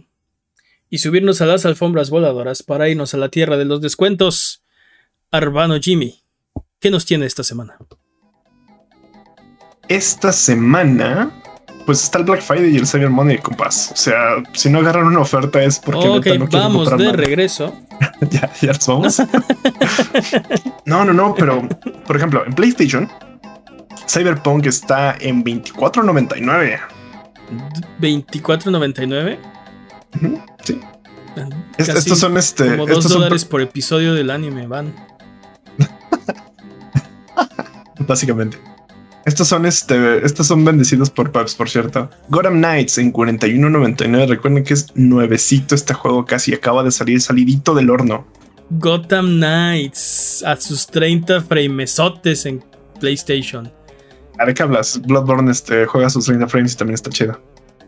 y 0.89 0.99
subirnos 0.99 1.41
a 1.41 1.45
las 1.45 1.66
alfombras 1.66 2.09
voladoras 2.09 2.63
para 2.63 2.89
irnos 2.89 3.13
a 3.13 3.18
la 3.18 3.30
tierra 3.30 3.57
de 3.57 3.66
los 3.66 3.82
descuentos. 3.82 4.63
Arbano 5.32 5.80
Jimmy, 5.80 6.22
¿qué 6.80 6.91
nos 6.91 7.05
tiene 7.05 7.26
esta 7.26 7.43
semana? 7.43 7.78
Esta 9.88 10.32
semana 10.32 11.32
pues 11.86 12.04
está 12.04 12.20
el 12.20 12.26
Black 12.26 12.42
Friday 12.42 12.74
y 12.74 12.78
el 12.78 12.88
Cyber 12.88 13.10
Money, 13.10 13.38
compás. 13.38 13.92
O 13.94 13.96
sea, 13.96 14.44
si 14.54 14.70
no 14.70 14.80
agarran 14.80 15.08
una 15.08 15.20
oferta 15.20 15.64
es 15.64 15.80
porque 15.80 16.08
Ok, 16.08 16.26
no 16.40 16.48
vamos 16.48 16.98
de 16.98 17.12
regreso. 17.14 17.76
ya, 18.30 18.52
ya 18.62 18.74
nos 18.74 18.88
vamos. 18.88 19.20
no, 20.86 21.06
no, 21.06 21.14
no, 21.14 21.36
pero 21.36 21.68
por 22.08 22.16
ejemplo, 22.18 22.44
en 22.46 22.54
PlayStation, 22.54 23.10
Cyberpunk 24.08 24.66
está 24.66 25.16
en 25.20 25.44
24.99. 25.44 26.80
¿24.99? 28.02 29.38
sí. 30.64 30.80
estos 31.78 32.20
son 32.20 32.38
este. 32.38 32.72
Como 32.72 32.88
dos 32.88 33.08
dólares 33.10 33.46
por 33.46 33.62
episodio 33.62 34.14
del 34.14 34.32
anime, 34.32 34.68
van. 34.68 34.94
Básicamente. 38.00 38.58
Estos 39.26 39.48
son, 39.48 39.66
este, 39.66 40.24
estos 40.24 40.46
son 40.46 40.64
bendecidos 40.64 41.10
por 41.10 41.32
Paps, 41.32 41.56
por 41.56 41.68
cierto. 41.68 42.10
Gotham 42.30 42.58
Knights 42.58 43.00
en 43.00 43.12
41.99. 43.12 44.28
Recuerden 44.28 44.64
que 44.64 44.76
es 44.76 44.96
nuevecito 44.96 45.74
este 45.74 45.96
juego, 45.96 46.26
casi 46.26 46.54
acaba 46.54 46.84
de 46.84 46.92
salir 46.92 47.20
salidito 47.20 47.74
del 47.74 47.90
horno. 47.90 48.28
Gotham 48.70 49.38
Knights 49.38 50.44
a 50.46 50.56
sus 50.56 50.86
30 50.88 51.42
framesotes 51.42 52.46
en 52.46 52.64
PlayStation. 53.00 53.72
¿A 54.38 54.46
de 54.46 54.54
qué 54.54 54.62
hablas? 54.62 55.02
Bloodborne 55.02 55.52
este, 55.52 55.86
juega 55.86 56.10
sus 56.10 56.26
30 56.26 56.48
frames 56.48 56.74
y 56.74 56.78
también 56.78 56.96
está 56.96 57.10
chido. 57.10 57.42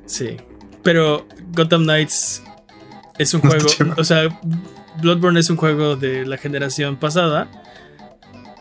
Sí, 0.06 0.38
pero 0.82 1.28
Gotham 1.54 1.84
Knights 1.84 2.42
es 3.20 3.34
un 3.34 3.42
juego, 3.42 3.68
o 3.98 4.04
sea, 4.04 4.28
Bloodborne 5.02 5.40
es 5.40 5.50
un 5.50 5.58
juego 5.58 5.96
de 5.96 6.26
la 6.26 6.38
generación 6.38 6.98
pasada 6.98 7.50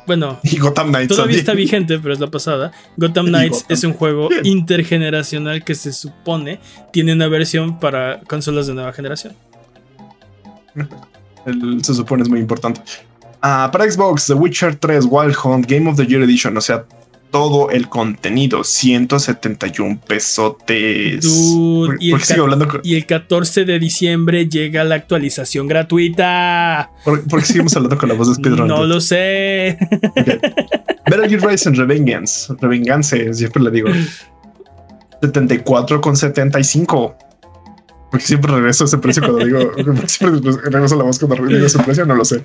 bueno, 0.06 0.40
todavía 1.08 1.36
está 1.36 1.52
vigente, 1.52 1.98
pero 1.98 2.14
es 2.14 2.20
la 2.20 2.28
pasada. 2.28 2.72
Gotham 2.96 3.26
Knights 3.26 3.66
es 3.68 3.84
un 3.84 3.92
juego 3.92 4.28
intergeneracional 4.44 5.64
que 5.64 5.74
se 5.74 5.92
supone 5.92 6.60
tiene 6.92 7.12
una 7.12 7.28
versión 7.28 7.78
para 7.78 8.20
consolas 8.20 8.66
de 8.66 8.74
nueva 8.74 8.92
generación. 8.92 9.34
se 11.82 11.94
supone 11.94 12.22
es 12.22 12.28
muy 12.28 12.40
importante. 12.40 12.80
Ah, 13.42 13.68
para 13.72 13.90
Xbox, 13.90 14.26
The 14.26 14.34
Witcher 14.34 14.76
3 14.76 15.06
Wild 15.08 15.36
Hunt 15.44 15.66
Game 15.66 15.88
of 15.88 15.96
the 15.96 16.06
Year 16.06 16.22
Edition, 16.22 16.56
o 16.56 16.60
sea, 16.60 16.84
todo 17.30 17.70
el 17.70 17.88
contenido, 17.88 18.64
171 18.64 20.00
pesotes. 20.06 21.24
y, 21.24 22.12
el 22.12 22.20
y, 22.82 22.94
el 22.94 23.06
14 23.06 23.64
de 23.64 23.78
diciembre 23.78 24.48
llega 24.48 24.84
la 24.84 24.94
actualización 24.94 25.66
gratuita. 25.66 26.90
¿Por, 27.04 27.22
qué 27.40 27.46
seguimos 27.46 27.76
hablando 27.76 27.98
con 27.98 28.08
la 28.08 28.14
voz 28.14 28.28
de 28.28 28.34
Speedrun? 28.34 28.68
No 28.68 28.84
lo 28.84 29.00
sé. 29.00 29.78
Better 31.10 31.28
Gear 31.28 31.50
Rising 31.50 31.74
Revengeance. 31.74 32.54
Revengeance, 32.60 33.34
siempre 33.34 33.62
le 33.62 33.70
digo. 33.70 33.88
74 35.22 36.00
con 36.00 36.16
75. 36.16 37.16
Porque 38.10 38.24
siempre 38.24 38.52
regreso 38.52 38.84
a 38.84 38.86
ese 38.86 38.98
precio 38.98 39.22
cuando 39.22 39.44
digo. 39.44 39.72
siempre 40.06 40.52
regreso 40.70 40.96
la 40.96 41.04
voz 41.04 41.18
cuando 41.18 41.46
digo 41.46 41.66
ese 41.66 41.78
precio, 41.80 42.06
no 42.06 42.14
lo 42.14 42.24
sé. 42.24 42.42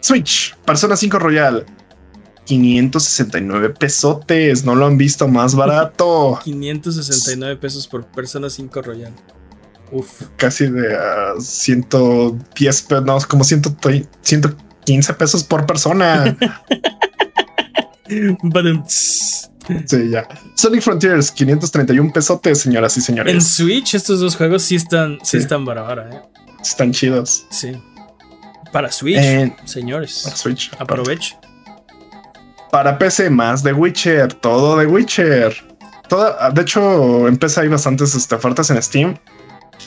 Switch, 0.00 0.56
Persona 0.64 0.96
5 0.96 1.18
Royal. 1.18 1.66
569 2.50 3.70
pesotes, 3.78 4.64
no 4.64 4.74
lo 4.74 4.86
han 4.86 4.98
visto 4.98 5.28
más 5.28 5.54
barato. 5.54 6.40
569 6.44 7.56
pesos 7.58 7.86
por 7.86 8.04
Persona 8.06 8.50
5 8.50 8.82
Royal. 8.82 9.12
Uf. 9.92 10.22
Casi 10.36 10.66
de 10.66 10.98
110 11.38 12.82
pesos, 12.82 13.04
no, 13.04 13.18
como 13.28 13.44
115 13.44 15.14
pesos 15.14 15.44
por 15.44 15.64
persona. 15.64 16.36
sí, 18.88 20.10
ya. 20.10 20.26
Sonic 20.56 20.82
Frontiers, 20.82 21.30
531 21.30 22.12
pesotes, 22.12 22.58
señoras 22.58 22.96
y 22.96 23.00
señores. 23.00 23.32
En 23.32 23.40
Switch, 23.40 23.94
estos 23.94 24.18
dos 24.18 24.34
juegos 24.34 24.62
sí 24.62 24.74
están, 24.74 25.20
sí, 25.22 25.36
están 25.36 25.64
baratos, 25.64 26.14
¿eh? 26.14 26.20
Están 26.60 26.90
chidos. 26.90 27.46
Sí. 27.50 27.80
Para 28.72 28.90
Switch, 28.90 29.20
señores. 29.66 30.22
Para 30.24 30.36
Switch. 30.36 30.72
Aproveche. 30.78 31.36
Para 32.70 32.98
PC 32.98 33.30
más 33.30 33.62
de 33.62 33.72
Witcher, 33.72 34.32
todo 34.34 34.76
de 34.78 34.86
Witcher. 34.86 35.54
Toda, 36.08 36.50
de 36.50 36.62
hecho, 36.62 37.28
en 37.28 37.36
PC 37.36 37.62
hay 37.62 37.68
bastantes 37.68 38.14
este, 38.14 38.34
ofertas 38.34 38.70
en 38.70 38.82
Steam. 38.82 39.16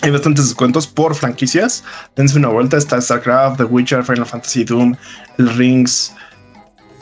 Hay 0.01 0.11
bastantes 0.11 0.45
descuentos 0.45 0.88
por 0.88 1.15
franquicias. 1.15 1.84
Dense 2.15 2.38
una 2.38 2.49
vuelta. 2.49 2.77
Está 2.77 2.99
StarCraft, 2.99 3.57
The 3.57 3.65
Witcher, 3.65 4.03
Final 4.03 4.25
Fantasy 4.25 4.63
Doom, 4.63 4.95
el 5.38 5.49
Rings, 5.55 6.13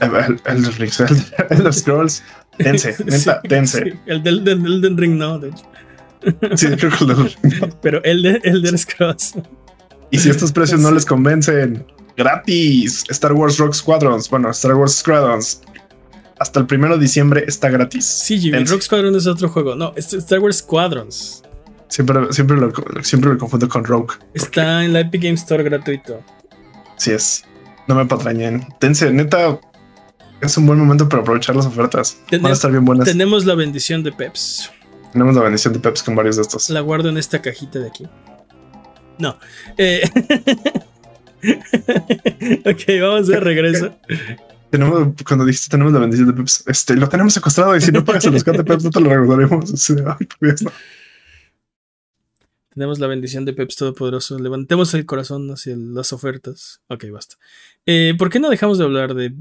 el, 0.01 0.39
el, 0.45 0.73
Rings, 0.73 0.99
el, 1.49 1.73
Scrolls. 1.73 2.23
Dense, 2.57 2.95
neta, 3.05 3.41
dense. 3.43 3.97
el 4.05 4.23
del, 4.23 4.43
del, 4.43 4.97
Ring 4.97 5.17
no, 5.17 5.39
de 5.39 5.49
hecho. 5.49 5.65
Sí, 6.55 6.67
creo 6.77 6.91
que 6.91 7.03
el 7.03 7.07
del 7.07 7.17
Ring 7.17 7.73
Pero 7.81 8.03
el 8.03 8.21
de, 8.21 8.41
el 8.43 8.61
de 8.61 8.77
Scrolls. 8.77 9.35
Y 10.11 10.19
si 10.19 10.29
estos 10.29 10.51
precios 10.51 10.81
no 10.81 10.91
les 10.91 11.05
convencen, 11.05 11.85
gratis. 12.17 13.05
Star 13.09 13.33
Wars 13.33 13.57
Rock 13.57 13.73
Squadrons. 13.73 14.29
Bueno, 14.29 14.49
Star 14.49 14.75
Wars 14.75 14.97
Squadrons. 14.97 15.61
Hasta 16.41 16.59
el 16.59 16.65
primero 16.65 16.95
de 16.95 17.01
diciembre 17.03 17.43
está 17.47 17.69
gratis. 17.69 18.03
Sí, 18.03 18.39
Jimmy, 18.39 18.63
Rock 18.63 18.81
Squadron 18.81 19.15
es 19.15 19.27
otro 19.27 19.47
juego. 19.47 19.75
No, 19.75 19.93
Star 19.95 20.39
Wars 20.39 20.57
Squadrons. 20.57 21.43
Siempre, 21.87 22.33
siempre, 22.33 22.57
lo, 22.57 22.73
siempre 23.03 23.37
confundo 23.37 23.69
con 23.69 23.85
Rogue. 23.85 24.15
Está 24.33 24.83
en 24.83 24.91
la 24.91 25.01
Epic 25.01 25.21
Game 25.21 25.35
Store 25.35 25.61
gratuito. 25.61 26.19
Sí 26.97 27.11
es. 27.11 27.43
No 27.87 27.93
me 27.93 28.07
patrañen. 28.07 28.67
Tense, 28.79 29.11
neta, 29.11 29.59
es 30.41 30.57
un 30.57 30.65
buen 30.65 30.79
momento 30.79 31.07
para 31.07 31.21
aprovechar 31.21 31.55
las 31.55 31.67
ofertas. 31.67 32.17
Van 32.31 32.47
a 32.47 32.53
estar 32.53 32.71
bien 32.71 32.85
buenas. 32.85 33.05
Tenemos 33.05 33.45
la 33.45 33.53
bendición 33.53 34.01
de 34.01 34.11
Peps. 34.11 34.71
Tenemos 35.13 35.35
la 35.35 35.43
bendición 35.43 35.73
de 35.75 35.79
Peps 35.79 36.01
con 36.01 36.15
varios 36.15 36.37
de 36.37 36.41
estos. 36.41 36.71
La 36.71 36.79
guardo 36.79 37.09
en 37.09 37.19
esta 37.19 37.39
cajita 37.39 37.77
de 37.77 37.87
aquí. 37.87 38.07
No. 39.19 39.37
Eh, 39.77 40.09
ok, 42.65 42.81
vamos 42.99 43.27
de 43.27 43.39
regreso. 43.39 43.95
Tenemos, 44.71 45.13
cuando 45.27 45.45
dijiste 45.45 45.69
tenemos 45.69 45.93
la 45.93 45.99
bendición 45.99 46.27
de 46.27 46.33
Peps, 46.33 46.63
este, 46.65 46.95
lo 46.95 47.07
tenemos 47.09 47.33
secuestrado 47.33 47.75
y 47.75 47.81
si 47.81 47.91
no 47.91 48.03
pagas 48.05 48.25
el 48.25 48.33
rescate 48.33 48.63
Peps 48.63 48.83
no 48.83 48.89
te 48.89 49.01
lo 49.01 49.09
regresaremos. 49.09 49.89
Tenemos 52.73 52.99
la 52.99 53.07
bendición 53.07 53.43
de 53.43 53.53
Peps 53.53 53.75
Todopoderoso. 53.75 54.39
Levantemos 54.39 54.93
el 54.93 55.05
corazón 55.05 55.51
hacia 55.51 55.75
las 55.75 56.13
ofertas. 56.13 56.81
Ok, 56.87 57.05
basta. 57.11 57.35
Eh, 57.85 58.15
¿Por 58.17 58.29
qué 58.29 58.39
no 58.39 58.49
dejamos 58.49 58.77
de 58.77 58.85
hablar 58.85 59.13
de 59.13 59.35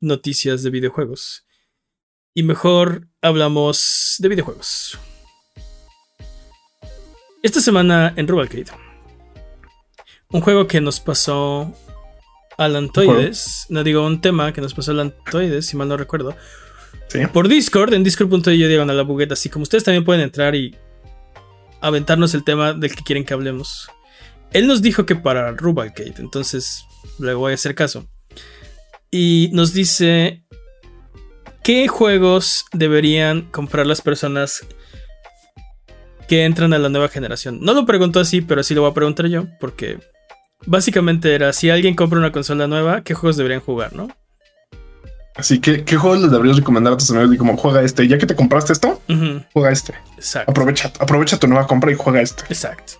noticias 0.00 0.62
de 0.62 0.70
videojuegos? 0.70 1.46
Y 2.32 2.42
mejor 2.42 3.06
hablamos 3.20 4.16
de 4.18 4.28
videojuegos. 4.28 4.98
Esta 7.42 7.60
semana 7.60 8.14
en 8.16 8.26
Rubalcade 8.26 8.88
un 10.30 10.42
juego 10.42 10.66
que 10.66 10.80
nos 10.80 11.00
pasó 11.00 11.72
Alantoides, 12.58 13.66
no 13.68 13.84
digo 13.84 14.04
un 14.04 14.20
tema 14.20 14.52
que 14.52 14.60
nos 14.60 14.74
pasó 14.74 14.90
Alantoides, 14.90 15.66
si 15.66 15.76
mal 15.76 15.88
no 15.88 15.96
recuerdo. 15.96 16.36
Por 17.32 17.48
Discord, 17.48 17.94
en 17.94 18.04
discord.io 18.04 18.68
digan 18.68 18.90
a 18.90 18.92
la 18.92 19.02
bugueta, 19.02 19.34
así 19.34 19.48
como 19.48 19.62
ustedes 19.62 19.84
también 19.84 20.04
pueden 20.04 20.22
entrar 20.22 20.54
y 20.54 20.76
aventarnos 21.80 22.34
el 22.34 22.44
tema 22.44 22.74
del 22.74 22.94
que 22.94 23.04
quieren 23.04 23.24
que 23.24 23.32
hablemos. 23.32 23.88
Él 24.52 24.66
nos 24.66 24.82
dijo 24.82 25.06
que 25.06 25.14
para 25.14 25.52
Rubalcade, 25.52 26.14
entonces 26.18 26.84
le 27.18 27.32
voy 27.34 27.52
a 27.52 27.54
hacer 27.54 27.74
caso. 27.74 28.06
Y 29.10 29.50
nos 29.52 29.72
dice 29.72 30.42
qué 31.62 31.86
juegos 31.86 32.64
deberían 32.72 33.42
comprar 33.50 33.86
las 33.86 34.02
personas 34.02 34.66
que 36.26 36.44
entran 36.44 36.72
a 36.72 36.78
la 36.78 36.88
nueva 36.88 37.08
generación. 37.08 37.60
No 37.62 37.72
lo 37.72 37.86
preguntó 37.86 38.20
así, 38.20 38.40
pero 38.40 38.60
así 38.60 38.74
lo 38.74 38.82
voy 38.82 38.90
a 38.90 38.94
preguntar 38.94 39.26
yo, 39.26 39.46
porque 39.60 39.98
Básicamente 40.68 41.34
era, 41.34 41.54
si 41.54 41.70
alguien 41.70 41.94
compra 41.94 42.18
una 42.18 42.30
consola 42.30 42.66
nueva, 42.66 43.00
¿qué 43.00 43.14
juegos 43.14 43.38
deberían 43.38 43.62
jugar, 43.62 43.94
no? 43.94 44.08
Así 45.34 45.60
que, 45.60 45.82
¿qué 45.82 45.96
juegos 45.96 46.20
les 46.20 46.30
deberías 46.30 46.58
recomendar 46.58 46.92
a 46.92 46.96
tus 46.98 47.10
amigos? 47.10 47.34
Y 47.34 47.38
como 47.38 47.56
juega 47.56 47.80
este, 47.80 48.06
ya 48.06 48.18
que 48.18 48.26
te 48.26 48.36
compraste 48.36 48.74
esto, 48.74 49.00
juega 49.54 49.70
este. 49.70 49.94
Exacto. 50.16 50.50
Aprovecha, 50.50 50.92
aprovecha 51.00 51.38
tu 51.38 51.46
nueva 51.48 51.66
compra 51.66 51.90
y 51.90 51.94
juega 51.94 52.20
este. 52.20 52.42
Exacto. 52.50 52.94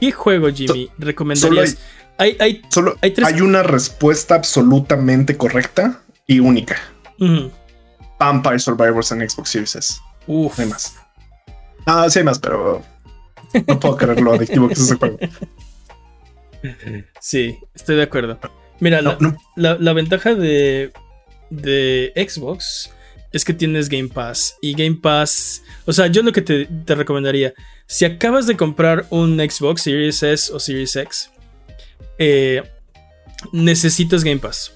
¿Qué 0.00 0.10
juego, 0.10 0.48
Jimmy, 0.48 0.90
recomendarías? 0.98 1.78
hay, 2.18 2.36
hay, 2.40 2.62
solo 2.70 2.96
hay, 3.02 3.14
hay, 3.24 3.40
una 3.40 3.62
respuesta 3.62 4.34
absolutamente 4.34 5.36
correcta 5.36 6.00
y 6.26 6.40
única. 6.40 6.76
Vampire 8.18 8.58
Survivors 8.58 9.12
en 9.12 9.28
Xbox 9.28 9.50
Series 9.50 9.76
S. 9.76 9.94
Uf. 10.26 10.58
hay 10.58 10.66
más. 10.66 10.96
Ah, 11.86 12.10
sí 12.10 12.18
hay 12.18 12.24
más, 12.24 12.40
pero 12.40 12.82
no 13.68 13.78
puedo 13.78 13.96
creer 13.96 14.20
lo 14.20 14.32
adictivo 14.32 14.66
que 14.66 14.74
es 14.74 14.80
ese 14.80 14.96
juego. 14.96 15.18
Sí, 17.20 17.58
estoy 17.74 17.96
de 17.96 18.02
acuerdo. 18.02 18.38
Mira, 18.80 19.00
la, 19.56 19.92
ventaja 19.92 20.34
de, 20.34 20.92
de 21.50 22.12
Xbox 22.16 22.90
es 23.32 23.44
que 23.44 23.54
tienes 23.54 23.88
Game 23.88 24.08
Pass. 24.08 24.56
Y 24.60 24.74
Game 24.74 24.98
Pass, 25.00 25.62
o 25.86 25.92
sea, 25.92 26.06
yo 26.06 26.22
lo 26.22 26.32
que 26.32 26.42
te, 26.42 26.94
recomendaría, 26.94 27.54
si 27.86 28.04
acabas 28.04 28.46
de 28.46 28.56
comprar 28.56 29.06
un 29.10 29.38
Xbox 29.38 29.82
Series 29.82 30.22
S 30.22 30.52
o 30.52 30.60
Series 30.60 30.94
X, 30.94 31.30
eh, 32.18 32.62
necesitas 33.52 34.22
Game 34.22 34.38
Pass. 34.38 34.72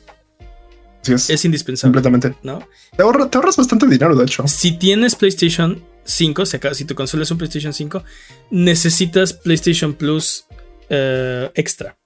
es, 1.06 1.44
indispensable. 1.44 1.92
Completamente. 1.92 2.34
¿no? 2.42 2.66
Te, 2.96 3.02
ahorras 3.02 3.56
bastante 3.56 3.86
dinero, 3.86 4.16
de 4.16 4.24
hecho. 4.24 4.46
Si 4.48 4.72
tienes 4.78 5.14
PlayStation 5.14 5.84
5, 6.04 6.46
si, 6.46 6.58
si 6.72 6.84
tu 6.84 6.94
consola 6.94 7.22
es 7.22 7.30
un 7.30 7.38
PlayStation 7.38 7.72
5, 7.72 8.02
necesitas 8.50 9.32
PlayStation 9.32 9.94
Plus 9.94 10.45
eh, 10.88 11.50
extra. 11.54 11.96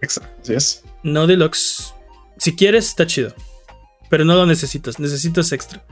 Extra, 0.00 0.30
así 0.40 0.54
es. 0.54 0.84
No 1.02 1.26
deluxe. 1.26 1.94
Si 2.38 2.54
quieres, 2.54 2.88
está 2.88 3.06
chido. 3.06 3.34
Pero 4.10 4.24
no 4.24 4.34
lo 4.34 4.46
necesitas, 4.46 4.98
necesitas 4.98 5.52
extra. 5.52 5.84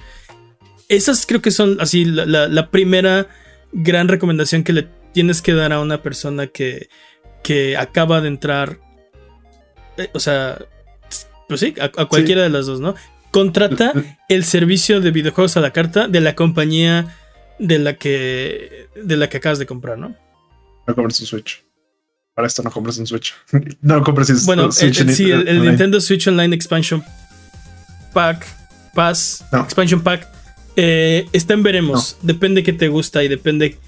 Esas 0.89 1.25
creo 1.27 1.41
que 1.41 1.51
son 1.51 1.81
así 1.81 2.05
la, 2.05 2.71
primera 2.71 3.29
gran 3.73 4.09
recomendación 4.09 4.65
que 4.65 4.73
le 4.73 4.89
tienes 5.13 5.41
que 5.41 5.55
dar 5.55 5.73
a 5.73 5.81
una 5.81 6.03
persona 6.03 6.47
que, 6.47 6.89
que 7.43 7.77
acaba 7.77 8.21
de 8.21 8.29
entrar. 8.29 8.79
Eh, 9.97 10.11
o 10.13 10.21
sea, 10.21 10.59
pues 11.49 11.61
sí, 11.61 11.75
a, 11.81 11.91
cualquiera 12.07 12.43
de 12.43 12.51
las 12.51 12.67
dos, 12.67 12.81
¿no? 12.81 12.95
Contrata 13.31 13.93
el 14.29 14.45
servicio 14.45 15.01
de 15.01 15.11
videojuegos 15.11 15.57
a 15.57 15.61
la 15.61 15.73
carta 15.73 16.09
de 16.09 16.21
la 16.21 16.35
compañía 16.35 17.17
de 17.59 17.79
la 17.79 17.95
que, 17.97 18.89
de 18.95 19.17
la 19.17 19.29
que 19.29 19.39
acabas 19.39 19.59
de 19.59 19.67
comprar, 19.67 19.99
¿no? 19.99 20.17
A 20.87 20.95
comprar 20.95 21.13
su 21.13 21.25
Switch. 21.27 21.65
Para 22.35 22.49
esto 22.49 22.63
no 22.63 22.71
compres 22.71 22.99
un 22.99 23.07
Switch. 23.07 23.35
no 23.83 24.03
compres 24.03 24.31
un 24.31 24.47
Bueno, 24.47 24.73
Switch 24.73 25.01
el, 25.01 25.15
sí, 25.15 25.31
el, 25.31 25.63
Nintendo 25.63 26.01
Switch 26.01 26.27
Online 26.27 26.55
Expansion 26.55 27.05
Pack, 28.13 28.47
Pass, 28.95 29.45
Expansion 29.53 30.03
Pack, 30.03 30.29
eh, 30.77 31.27
está 31.33 31.55
en 31.55 31.63
veremos. 31.63 32.17
Depende 32.23 32.63
qué 32.63 32.73
te 32.73 32.89
gusta 32.89 33.23
y 33.23 33.29
depende 33.29 33.79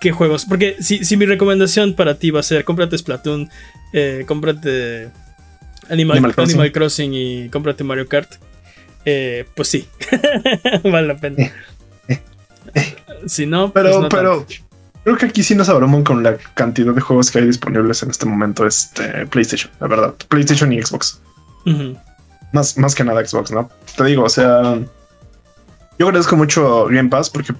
qué 0.00 0.12
juegos. 0.12 0.44
Porque 0.46 0.76
si, 0.80 1.04
si, 1.04 1.16
mi 1.16 1.26
recomendación 1.26 1.94
para 1.94 2.18
ti 2.18 2.30
va 2.30 2.40
a 2.40 2.42
ser 2.42 2.64
cómprate 2.64 2.96
Splatoon, 2.98 3.50
eh, 3.92 4.24
cómprate 4.26 5.10
Animal, 5.88 6.34
Crossing. 6.72 7.14
y 7.14 7.48
cómprate 7.50 7.84
Mario 7.84 8.08
Kart, 8.08 8.34
eh, 9.04 9.44
pues 9.54 9.68
sí, 9.68 9.86
vale 10.84 11.06
la 11.06 11.16
pena. 11.16 11.52
si 13.26 13.46
no, 13.46 13.72
pero, 13.72 14.00
pues 14.00 14.08
pero, 14.10 14.46
Creo 15.04 15.16
que 15.16 15.26
aquí 15.26 15.42
sí 15.42 15.54
nos 15.54 15.68
abrumamos 15.68 16.04
con 16.04 16.22
la 16.22 16.36
cantidad 16.54 16.92
de 16.92 17.00
juegos 17.00 17.30
que 17.30 17.38
hay 17.38 17.46
disponibles 17.46 18.02
en 18.02 18.10
este 18.10 18.26
momento. 18.26 18.66
Este 18.66 19.26
PlayStation, 19.26 19.70
la 19.80 19.88
verdad. 19.88 20.14
PlayStation 20.28 20.72
y 20.72 20.82
Xbox. 20.82 21.20
más, 22.52 22.76
más 22.76 22.94
que 22.94 23.04
nada 23.04 23.24
Xbox, 23.24 23.50
¿no? 23.50 23.70
Te 23.96 24.04
digo, 24.04 24.24
o 24.24 24.28
sea, 24.28 24.78
yo 25.98 26.06
agradezco 26.06 26.36
mucho 26.36 26.86
Game 26.86 27.08
Pass 27.08 27.30
porque 27.30 27.54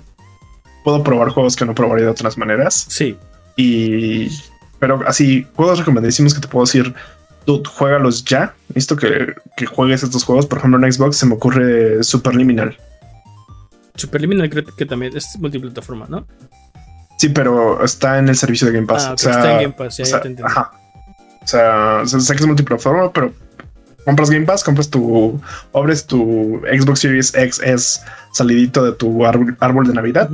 puedo 0.84 1.02
probar 1.02 1.30
juegos 1.30 1.56
que 1.56 1.64
no 1.64 1.74
probaría 1.74 2.06
de 2.06 2.10
otras 2.10 2.36
maneras. 2.36 2.86
Sí. 2.88 3.16
Y, 3.56 4.28
pero 4.78 5.02
así, 5.06 5.46
juegos 5.54 5.78
recomendadísimos 5.78 6.34
que 6.34 6.40
te 6.40 6.48
puedo 6.48 6.66
decir, 6.66 6.94
tú 7.46 7.62
juegalos 7.64 8.24
ya. 8.24 8.54
Visto 8.74 8.96
que, 8.96 9.34
que 9.56 9.66
juegues 9.66 10.02
estos 10.02 10.24
juegos, 10.24 10.46
por 10.46 10.58
ejemplo, 10.58 10.84
en 10.84 10.92
Xbox 10.92 11.16
se 11.16 11.26
me 11.26 11.34
ocurre 11.34 12.02
Superliminal. 12.02 12.76
Superliminal 13.94 14.48
creo 14.48 14.64
que 14.64 14.86
también 14.86 15.16
es 15.16 15.38
multiplataforma, 15.38 16.06
¿no? 16.08 16.26
Sí, 17.20 17.28
pero 17.28 17.84
está 17.84 18.18
en 18.18 18.30
el 18.30 18.34
servicio 18.34 18.66
de 18.66 18.72
Game 18.72 18.86
Pass. 18.86 19.04
Ah, 19.04 19.12
o 19.12 19.18
sea, 19.18 19.32
está 19.32 19.52
en 19.52 19.58
Game 19.58 19.74
Pass, 19.74 19.98
ya, 19.98 20.04
o 20.04 20.06
sea, 20.06 20.20
te 20.22 20.34
Ajá. 20.42 20.70
O 21.42 21.46
sea, 21.46 22.00
sé 22.06 22.34
que 22.34 22.40
es 22.40 22.46
multiplataforma, 22.46 23.12
pero 23.12 23.30
compras 24.06 24.30
Game 24.30 24.46
Pass, 24.46 24.64
compras 24.64 24.88
tu, 24.88 25.38
abres 25.74 26.06
tu 26.06 26.62
Xbox 26.72 27.00
Series 27.00 27.34
X 27.34 27.60
es 27.62 28.02
salidito 28.32 28.82
de 28.82 28.92
tu 28.92 29.26
árbol, 29.26 29.86
de 29.86 29.92
Navidad. 29.92 30.30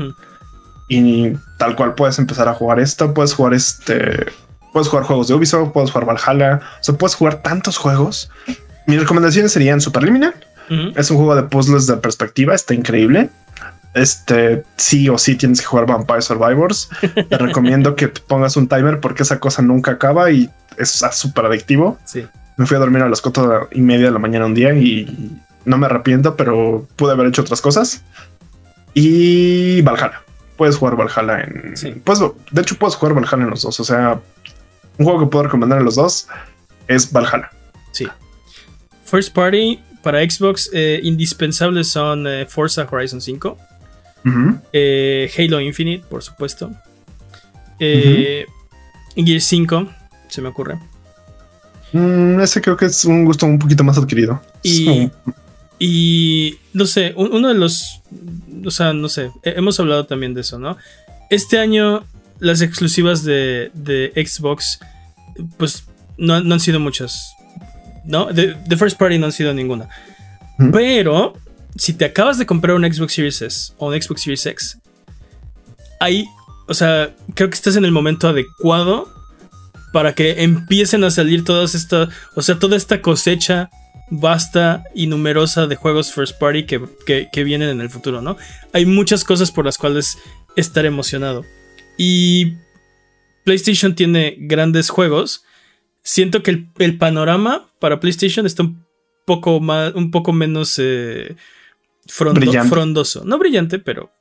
Y 0.88 1.32
tal 1.58 1.74
cual 1.74 1.96
puedes 1.96 2.20
empezar 2.20 2.46
a 2.46 2.54
jugar 2.54 2.78
esto, 2.78 3.12
puedes 3.12 3.34
jugar 3.34 3.54
este, 3.54 4.24
puedes 4.72 4.86
jugar 4.86 5.06
juegos 5.06 5.26
de 5.26 5.34
Ubisoft, 5.34 5.72
puedes 5.72 5.90
jugar 5.90 6.06
Valhalla, 6.06 6.60
o 6.80 6.84
sea, 6.84 6.94
puedes 6.94 7.16
jugar 7.16 7.42
tantos 7.42 7.78
juegos. 7.78 8.30
Mis 8.86 9.00
recomendaciones 9.00 9.50
serían 9.50 9.80
Superliminal. 9.80 10.36
Es 10.94 11.10
un 11.10 11.16
juego 11.16 11.34
de 11.34 11.42
puzzles 11.42 11.88
de 11.88 11.96
perspectiva, 11.96 12.54
está 12.54 12.74
increíble 12.74 13.28
este 13.96 14.62
sí 14.76 15.08
o 15.08 15.18
sí 15.18 15.36
tienes 15.36 15.60
que 15.60 15.66
jugar 15.66 15.86
Vampire 15.86 16.22
Survivors. 16.22 16.88
Te 17.28 17.38
recomiendo 17.38 17.96
que 17.96 18.08
te 18.08 18.20
pongas 18.20 18.56
un 18.56 18.68
timer 18.68 19.00
porque 19.00 19.22
esa 19.22 19.40
cosa 19.40 19.62
nunca 19.62 19.92
acaba 19.92 20.30
y 20.30 20.50
es 20.78 21.02
súper 21.12 21.46
adictivo. 21.46 21.98
Sí. 22.04 22.26
Me 22.56 22.66
fui 22.66 22.76
a 22.76 22.80
dormir 22.80 23.02
a 23.02 23.08
las 23.08 23.20
cuatro 23.20 23.68
y 23.72 23.80
media 23.80 24.06
de 24.06 24.12
la 24.12 24.18
mañana 24.18 24.46
un 24.46 24.54
día 24.54 24.74
y 24.74 25.40
no 25.64 25.78
me 25.78 25.86
arrepiento, 25.86 26.36
pero 26.36 26.86
pude 26.96 27.12
haber 27.12 27.26
hecho 27.26 27.42
otras 27.42 27.60
cosas. 27.60 28.02
Y 28.94 29.82
Valhalla. 29.82 30.22
Puedes 30.56 30.76
jugar 30.76 30.96
Valhalla 30.96 31.42
en. 31.42 31.76
Sí. 31.76 32.00
Pues, 32.02 32.20
de 32.50 32.62
hecho, 32.62 32.76
puedes 32.76 32.94
jugar 32.94 33.14
Valhalla 33.14 33.44
en 33.44 33.50
los 33.50 33.62
dos. 33.62 33.78
O 33.80 33.84
sea, 33.84 34.20
un 34.98 35.04
juego 35.04 35.20
que 35.20 35.26
puedo 35.26 35.44
recomendar 35.44 35.78
en 35.78 35.84
los 35.84 35.96
dos 35.96 36.28
es 36.88 37.12
Valhalla. 37.12 37.50
Sí. 37.92 38.06
First 39.04 39.34
Party 39.34 39.80
para 40.02 40.20
Xbox 40.20 40.70
eh, 40.72 41.00
indispensables 41.02 41.88
son 41.88 42.26
eh, 42.26 42.46
Forza 42.46 42.86
Horizon 42.90 43.20
5. 43.20 43.58
Eh, 44.72 45.30
Halo 45.36 45.60
Infinite, 45.60 46.04
por 46.08 46.22
supuesto. 46.22 46.72
Eh, 47.78 48.46
Gear 49.14 49.40
5, 49.40 49.88
se 50.28 50.42
me 50.42 50.48
ocurre. 50.48 50.78
Mm, 51.92 52.40
ese 52.40 52.60
creo 52.60 52.76
que 52.76 52.86
es 52.86 53.04
un 53.04 53.24
gusto 53.24 53.46
un 53.46 53.58
poquito 53.58 53.84
más 53.84 53.98
adquirido. 53.98 54.42
Y, 55.78 56.58
no 56.72 56.86
sé, 56.86 57.12
uno 57.16 57.48
de 57.48 57.54
los. 57.54 58.02
O 58.64 58.70
sea, 58.70 58.92
no 58.92 59.08
sé, 59.08 59.30
hemos 59.42 59.78
hablado 59.78 60.06
también 60.06 60.34
de 60.34 60.40
eso, 60.40 60.58
¿no? 60.58 60.76
Este 61.30 61.58
año, 61.58 62.04
las 62.38 62.62
exclusivas 62.62 63.24
de, 63.24 63.70
Xbox, 64.14 64.80
pues 65.56 65.84
no, 66.18 66.34
han 66.34 66.60
sido 66.60 66.80
muchas. 66.80 67.32
¿No? 68.04 68.26
De, 68.32 68.56
First 68.76 68.98
Party 68.98 69.18
no 69.18 69.26
han 69.26 69.32
sido 69.32 69.52
ninguna. 69.52 69.88
Pero 70.72 71.34
si 71.78 71.94
te 71.94 72.04
acabas 72.04 72.38
de 72.38 72.46
comprar 72.46 72.76
un 72.76 72.84
Xbox 72.84 73.14
Series 73.14 73.42
S 73.42 73.72
o 73.78 73.88
un 73.88 74.00
Xbox 74.00 74.22
Series 74.22 74.46
X, 74.46 74.78
ahí, 76.00 76.26
o 76.66 76.74
sea, 76.74 77.14
creo 77.34 77.48
que 77.48 77.54
estás 77.54 77.76
en 77.76 77.84
el 77.84 77.92
momento 77.92 78.28
adecuado 78.28 79.12
para 79.92 80.14
que 80.14 80.42
empiecen 80.42 81.04
a 81.04 81.10
salir 81.10 81.44
todas 81.44 81.74
estas, 81.74 82.08
o 82.34 82.42
sea, 82.42 82.58
toda 82.58 82.76
esta 82.76 83.00
cosecha 83.00 83.70
vasta 84.10 84.84
y 84.94 85.06
numerosa 85.06 85.66
de 85.66 85.76
juegos 85.76 86.12
first 86.12 86.38
party 86.38 86.64
que, 86.64 87.28
que, 87.32 87.44
vienen 87.44 87.70
en 87.70 87.80
el 87.80 87.90
futuro, 87.90 88.22
¿no? 88.22 88.36
Hay 88.72 88.86
muchas 88.86 89.24
cosas 89.24 89.50
por 89.50 89.64
las 89.64 89.78
cuales 89.78 90.18
estar 90.54 90.86
emocionado. 90.86 91.44
Y 91.98 92.54
PlayStation 93.44 93.94
tiene 93.94 94.36
grandes 94.38 94.90
juegos. 94.90 95.44
Siento 96.02 96.42
que 96.42 96.66
el, 96.78 96.98
panorama 96.98 97.68
para 97.80 97.98
PlayStation 97.98 98.46
está 98.46 98.62
un 98.62 98.84
poco 99.24 99.60
más, 99.60 99.94
un 99.94 100.10
poco 100.10 100.32
menos 100.32 100.78
eh, 100.78 101.36
frondoso. 102.08 103.24
No 103.24 103.38
brillante, 103.38 103.78
pero 103.78 104.12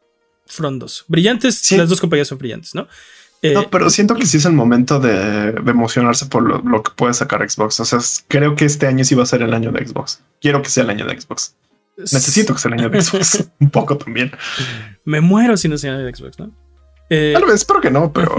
frondoso. 0.46 1.06
Brillantes, 1.08 1.72
las 1.72 1.90
dos 1.90 2.00
compañías 2.00 2.28
son 2.28 2.38
brillantes, 2.38 2.76
¿no? 2.76 2.88
Eh, 3.42 3.54
no, 3.54 3.70
pero 3.70 3.90
siento 3.90 4.16
que 4.16 4.26
sí 4.26 4.38
es 4.38 4.46
el 4.46 4.54
momento 4.54 5.00
de, 5.00 5.50
emocionarse 5.68 6.26
por 6.26 6.44
lo, 6.44 6.84
que 6.84 6.92
puede 6.96 7.14
sacar 7.14 7.48
Xbox. 7.48 7.80
O 7.80 7.86
sea, 7.86 8.00
creo 8.28 8.56
que 8.56 8.66
este 8.66 8.88
año 8.88 9.04
sí 9.04 9.14
va 9.14 9.24
a 9.24 9.28
ser 9.28 9.42
el 9.42 9.54
año 9.54 9.72
de 9.72 9.86
Xbox. 9.86 10.22
Quiero 10.42 10.62
que 10.62 10.70
sea 10.70 10.84
el 10.84 10.90
año 10.90 11.06
de 11.06 11.20
Xbox. 11.20 11.56
Necesito 11.98 12.54
que 12.54 12.60
sea 12.60 12.70
el 12.70 12.80
año 12.80 12.90
de 12.90 13.02
Xbox. 13.02 13.46
Un 13.60 13.70
poco 13.70 13.98
también. 13.98 14.32
Me 15.04 15.22
muero 15.22 15.58
si 15.58 15.68
no 15.68 15.78
sea 15.78 15.92
el 15.92 15.98
año 15.98 16.06
de 16.06 16.16
Xbox, 16.16 16.40
¿no? 16.40 16.52
Eh, 17.10 17.34
Tal 17.34 17.46
vez, 17.46 17.56
espero 17.56 17.82
que 17.82 17.92
no, 17.92 18.12
pero 18.12 18.36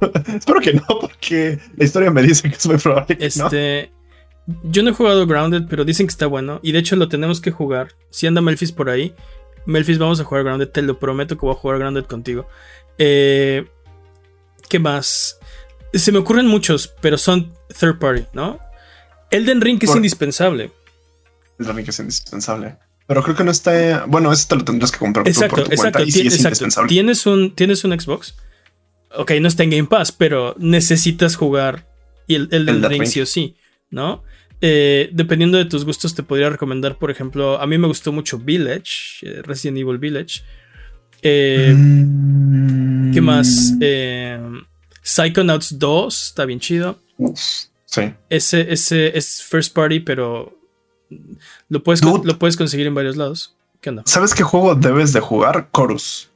espero 0.34 0.60
que 0.60 0.72
no, 0.72 0.86
porque 0.86 1.58
la 1.76 1.84
historia 1.84 2.10
me 2.10 2.22
dice 2.22 2.48
que 2.48 2.56
es 2.56 2.66
muy 2.66 2.78
probable 2.78 3.18
que 3.18 3.26
este, 3.26 3.92
yo 4.62 4.82
no 4.82 4.90
he 4.90 4.94
jugado 4.94 5.26
Grounded, 5.26 5.64
pero 5.68 5.84
dicen 5.84 6.06
que 6.06 6.12
está 6.12 6.26
bueno. 6.26 6.60
Y 6.62 6.72
de 6.72 6.78
hecho 6.78 6.96
lo 6.96 7.08
tenemos 7.08 7.40
que 7.40 7.50
jugar. 7.50 7.94
Si 8.10 8.26
anda 8.26 8.40
Melfis 8.40 8.72
por 8.72 8.90
ahí, 8.90 9.14
Melfis, 9.66 9.98
vamos 9.98 10.20
a 10.20 10.24
jugar 10.24 10.44
Grounded. 10.44 10.68
Te 10.68 10.82
lo 10.82 10.98
prometo 10.98 11.36
que 11.36 11.46
voy 11.46 11.54
a 11.54 11.58
jugar 11.58 11.78
Grounded 11.78 12.04
contigo. 12.04 12.48
Eh, 12.98 13.66
¿Qué 14.68 14.78
más? 14.78 15.38
Se 15.92 16.12
me 16.12 16.18
ocurren 16.18 16.46
muchos, 16.46 16.92
pero 17.00 17.18
son 17.18 17.52
third 17.78 17.98
party, 17.98 18.26
¿no? 18.32 18.58
Elden 19.30 19.60
Ring 19.60 19.82
es 19.82 19.94
indispensable. 19.94 20.70
Elden 21.58 21.76
Ring 21.76 21.88
es 21.88 21.98
indispensable. 21.98 22.76
Pero 23.06 23.22
creo 23.22 23.36
que 23.36 23.44
no 23.44 23.50
está. 23.50 24.04
Bueno, 24.06 24.32
ese 24.32 24.48
te 24.48 24.56
lo 24.56 24.64
tendrás 24.64 24.90
que 24.90 24.98
comprar 24.98 25.26
exacto, 25.28 25.56
por 25.56 25.64
tu 25.64 25.72
exacto, 25.72 25.98
cuenta 25.98 26.08
y 26.08 26.12
sí 26.12 26.26
es 26.26 26.36
indispensable. 26.36 26.88
¿Tienes 26.88 27.26
un, 27.26 27.54
¿Tienes 27.54 27.84
un 27.84 27.98
Xbox? 27.98 28.34
Ok, 29.16 29.32
no 29.40 29.48
está 29.48 29.62
en 29.62 29.70
Game 29.70 29.88
Pass, 29.88 30.12
pero 30.12 30.54
necesitas 30.58 31.36
jugar 31.36 31.88
el, 32.28 32.48
Elden, 32.50 32.82
Ring 32.82 33.06
sí 33.06 33.20
o 33.20 33.26
sí, 33.26 33.56
¿no? 33.90 34.24
Eh, 34.60 35.10
dependiendo 35.12 35.58
de 35.58 35.66
tus 35.66 35.84
gustos, 35.84 36.14
te 36.14 36.22
podría 36.22 36.50
recomendar, 36.50 36.98
por 36.98 37.10
ejemplo, 37.10 37.60
a 37.60 37.66
mí 37.66 37.76
me 37.78 37.86
gustó 37.86 38.12
mucho 38.12 38.38
Village, 38.38 39.20
eh, 39.22 39.42
Resident 39.42 39.78
Evil 39.78 39.98
Village. 39.98 40.42
Eh, 41.22 41.74
mm. 41.76 43.12
¿Qué 43.12 43.20
más? 43.20 43.74
Psychonauts 45.02 45.78
2, 45.78 46.26
está 46.28 46.44
bien 46.44 46.60
chido. 46.60 46.98
sí. 47.84 48.12
Ese, 48.28 48.72
ese 48.72 49.16
es 49.16 49.42
first 49.42 49.74
party, 49.74 50.00
pero 50.00 50.58
lo 51.68 51.82
puedes, 51.82 52.02
lo 52.02 52.38
puedes 52.38 52.56
conseguir 52.56 52.86
en 52.86 52.94
varios 52.94 53.16
lados. 53.16 53.54
¿Qué 53.80 53.90
onda? 53.90 54.02
¿Sabes 54.06 54.34
qué 54.34 54.42
juego 54.42 54.74
debes 54.74 55.12
de 55.12 55.20
jugar? 55.20 55.68
Chorus. 55.74 56.30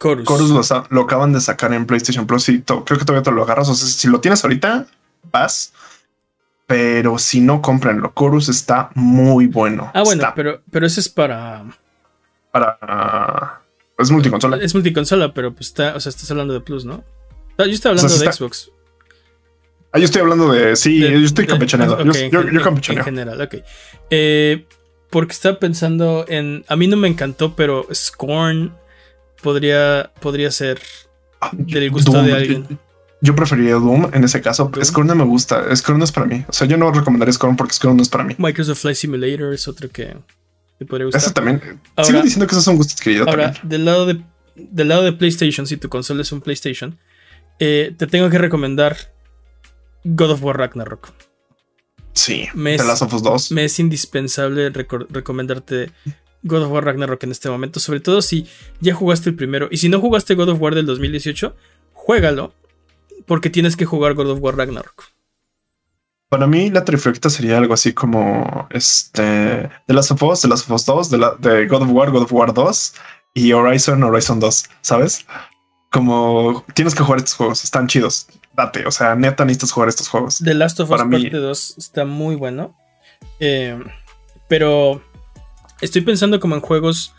Chorus. 0.00 0.26
Chorus 0.26 0.70
lo, 0.90 1.02
acaban 1.02 1.32
de 1.32 1.40
sacar 1.40 1.72
en 1.72 1.86
PlayStation 1.86 2.26
Plus 2.26 2.48
y 2.48 2.60
creo 2.62 2.84
que 2.84 3.04
todavía 3.04 3.22
te 3.22 3.30
lo 3.30 3.42
agarras. 3.42 3.68
O 3.68 3.74
sea, 3.74 3.88
si 3.88 4.08
lo 4.08 4.20
tienes 4.20 4.44
ahorita, 4.44 4.86
vas 5.30 5.72
pero 6.72 7.18
si 7.18 7.42
no, 7.42 7.60
cómprenlo. 7.60 8.14
Chorus 8.18 8.48
está 8.48 8.90
muy 8.94 9.46
bueno. 9.46 9.90
Ah, 9.92 10.02
bueno, 10.04 10.32
pero, 10.34 10.62
pero 10.70 10.86
ese 10.86 11.00
es 11.00 11.08
para. 11.10 11.66
Para. 12.50 13.60
es 13.98 14.10
multiconsola. 14.10 14.56
Es 14.56 14.72
multiconsola, 14.72 15.34
pero 15.34 15.52
pues 15.52 15.66
está. 15.66 15.94
O 15.94 16.00
sea, 16.00 16.08
estás 16.08 16.30
hablando 16.30 16.54
de 16.54 16.62
Plus, 16.62 16.86
¿no? 16.86 17.04
Ah, 17.58 17.66
yo 17.66 17.72
estoy 17.72 17.90
hablando 17.90 18.16
de 18.16 18.32
Xbox. 18.32 18.70
Ah, 19.92 19.98
yo 19.98 20.06
estoy 20.06 20.22
hablando 20.22 20.50
de. 20.50 20.74
Sí, 20.76 20.98
yo 20.98 21.18
estoy 21.18 21.46
campechaneando. 21.46 22.02
yo, 22.04 22.42
yo, 22.50 22.70
En 22.88 23.04
general, 23.04 23.38
ok. 23.38 23.56
Eh, 24.08 24.64
porque 25.10 25.32
estaba 25.32 25.58
pensando 25.58 26.24
en. 26.26 26.64
A 26.68 26.76
mí 26.76 26.86
no 26.86 26.96
me 26.96 27.08
encantó, 27.08 27.54
pero 27.54 27.86
Scorn 27.92 28.74
podría, 29.42 30.10
podría 30.20 30.50
ser 30.50 30.80
ah, 31.42 31.50
del 31.52 31.90
gusto 31.90 32.22
de 32.22 32.32
alguien 32.32 32.78
yo 33.22 33.34
preferiría 33.34 33.74
Doom 33.74 34.10
en 34.12 34.24
ese 34.24 34.42
caso. 34.42 34.70
Scorn 34.82 35.06
no 35.06 35.14
me 35.14 35.24
gusta. 35.24 35.74
Scorn 35.74 35.98
no 35.98 36.04
es 36.04 36.12
para 36.12 36.26
mí. 36.26 36.44
O 36.48 36.52
sea, 36.52 36.66
yo 36.66 36.76
no 36.76 36.92
recomendaría 36.92 37.32
Scorn 37.32 37.56
porque 37.56 37.72
Scorn 37.72 37.96
no 37.96 38.02
es 38.02 38.08
para 38.08 38.24
mí. 38.24 38.34
Microsoft 38.36 38.80
Flight 38.80 38.96
Simulator 38.96 39.54
es 39.54 39.66
otro 39.68 39.88
que 39.88 40.16
te 40.78 40.84
podría 40.84 41.06
gustar. 41.06 41.22
Ese 41.22 41.32
también. 41.32 41.80
Sigo 42.02 42.20
diciendo 42.20 42.46
que 42.46 42.52
esos 42.52 42.64
son 42.64 42.76
gustos 42.76 43.00
queridos. 43.00 43.28
Ahora, 43.28 43.54
del 43.62 43.84
lado 43.84 44.06
de 44.06 44.20
del 44.56 44.88
lado 44.88 45.02
de 45.02 45.12
PlayStation, 45.12 45.66
si 45.66 45.76
tu 45.76 45.88
consola 45.88 46.22
es 46.22 46.32
un 46.32 46.40
PlayStation, 46.40 46.98
eh, 47.58 47.94
te 47.96 48.06
tengo 48.06 48.28
que 48.30 48.38
recomendar 48.38 48.96
God 50.04 50.32
of 50.32 50.42
War 50.42 50.58
Ragnarok. 50.58 51.12
Sí, 52.12 52.46
me 52.54 52.76
The 52.76 52.84
Last 52.84 53.02
of 53.02 53.14
Us 53.14 53.22
2. 53.22 53.52
Me 53.52 53.64
es 53.64 53.78
indispensable 53.78 54.70
recomendarte 54.70 55.92
God 56.42 56.64
of 56.64 56.72
War 56.72 56.84
Ragnarok 56.84 57.22
en 57.22 57.30
este 57.30 57.48
momento, 57.48 57.80
sobre 57.80 58.00
todo 58.00 58.20
si 58.20 58.46
ya 58.80 58.94
jugaste 58.94 59.30
el 59.30 59.36
primero. 59.36 59.68
Y 59.70 59.78
si 59.78 59.88
no 59.88 60.00
jugaste 60.00 60.34
God 60.34 60.50
of 60.50 60.60
War 60.60 60.74
del 60.74 60.86
2018, 60.86 61.56
juégalo 61.92 62.54
porque 63.26 63.50
tienes 63.50 63.76
que 63.76 63.84
jugar 63.84 64.14
God 64.14 64.30
of 64.30 64.38
War 64.40 64.56
Ragnarok. 64.56 65.04
Para 66.28 66.46
mí 66.46 66.70
la 66.70 66.84
trifecta 66.84 67.28
sería 67.28 67.58
algo 67.58 67.74
así 67.74 67.92
como 67.92 68.66
este 68.70 69.70
The 69.86 69.94
Last 69.94 70.12
of 70.12 70.22
Us, 70.22 70.40
The 70.40 70.48
Last 70.48 70.70
of 70.70 70.74
Us 70.74 70.86
2, 70.86 71.40
de, 71.40 71.66
God 71.66 71.82
of 71.82 71.90
War, 71.90 72.10
God 72.10 72.22
of 72.22 72.32
War 72.32 72.54
2 72.54 72.94
y 73.34 73.52
Horizon, 73.52 74.02
Horizon 74.02 74.40
2, 74.40 74.64
¿sabes? 74.80 75.26
como 75.92 76.64
tienes 76.74 76.94
que 76.94 77.02
jugar 77.02 77.18
estos 77.18 77.34
juegos, 77.34 77.62
están 77.64 77.86
chidos. 77.86 78.26
Date, 78.54 78.86
o 78.86 78.90
sea, 78.90 79.14
neta 79.14 79.44
necesitas 79.44 79.72
jugar 79.72 79.90
estos 79.90 80.08
juegos. 80.08 80.38
The 80.42 80.54
Last 80.54 80.80
of 80.80 80.90
Us 80.90 80.96
Parte 80.98 81.30
2 81.30 81.74
está 81.78 82.04
muy 82.06 82.34
bueno. 82.34 82.74
Eh, 83.38 83.78
pero 84.48 85.02
estoy 85.80 86.00
pensando 86.00 86.40
como 86.40 86.54
en 86.54 86.62
juegos 86.62 87.14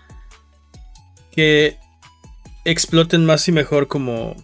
que 1.32 1.78
exploten 2.66 3.26
más 3.26 3.48
y 3.48 3.52
mejor 3.52 3.88
como 3.88 4.36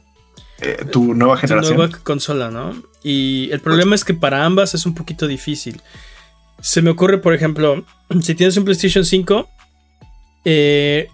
eh, 0.61 0.85
tu 0.91 1.13
nueva 1.13 1.37
generación. 1.37 1.75
Tu 1.75 1.77
nueva 1.77 1.99
consola, 2.03 2.51
¿no? 2.51 2.75
Y 3.03 3.49
el 3.51 3.59
problema 3.59 3.95
es 3.95 4.03
que 4.03 4.13
para 4.13 4.45
ambas 4.45 4.73
es 4.73 4.85
un 4.85 4.95
poquito 4.95 5.27
difícil. 5.27 5.81
Se 6.61 6.81
me 6.81 6.89
ocurre, 6.89 7.19
por 7.19 7.33
ejemplo, 7.33 7.85
si 8.21 8.35
tienes 8.35 8.57
un 8.57 8.65
PlayStation 8.65 9.05
5, 9.05 9.49
eh, 10.45 11.07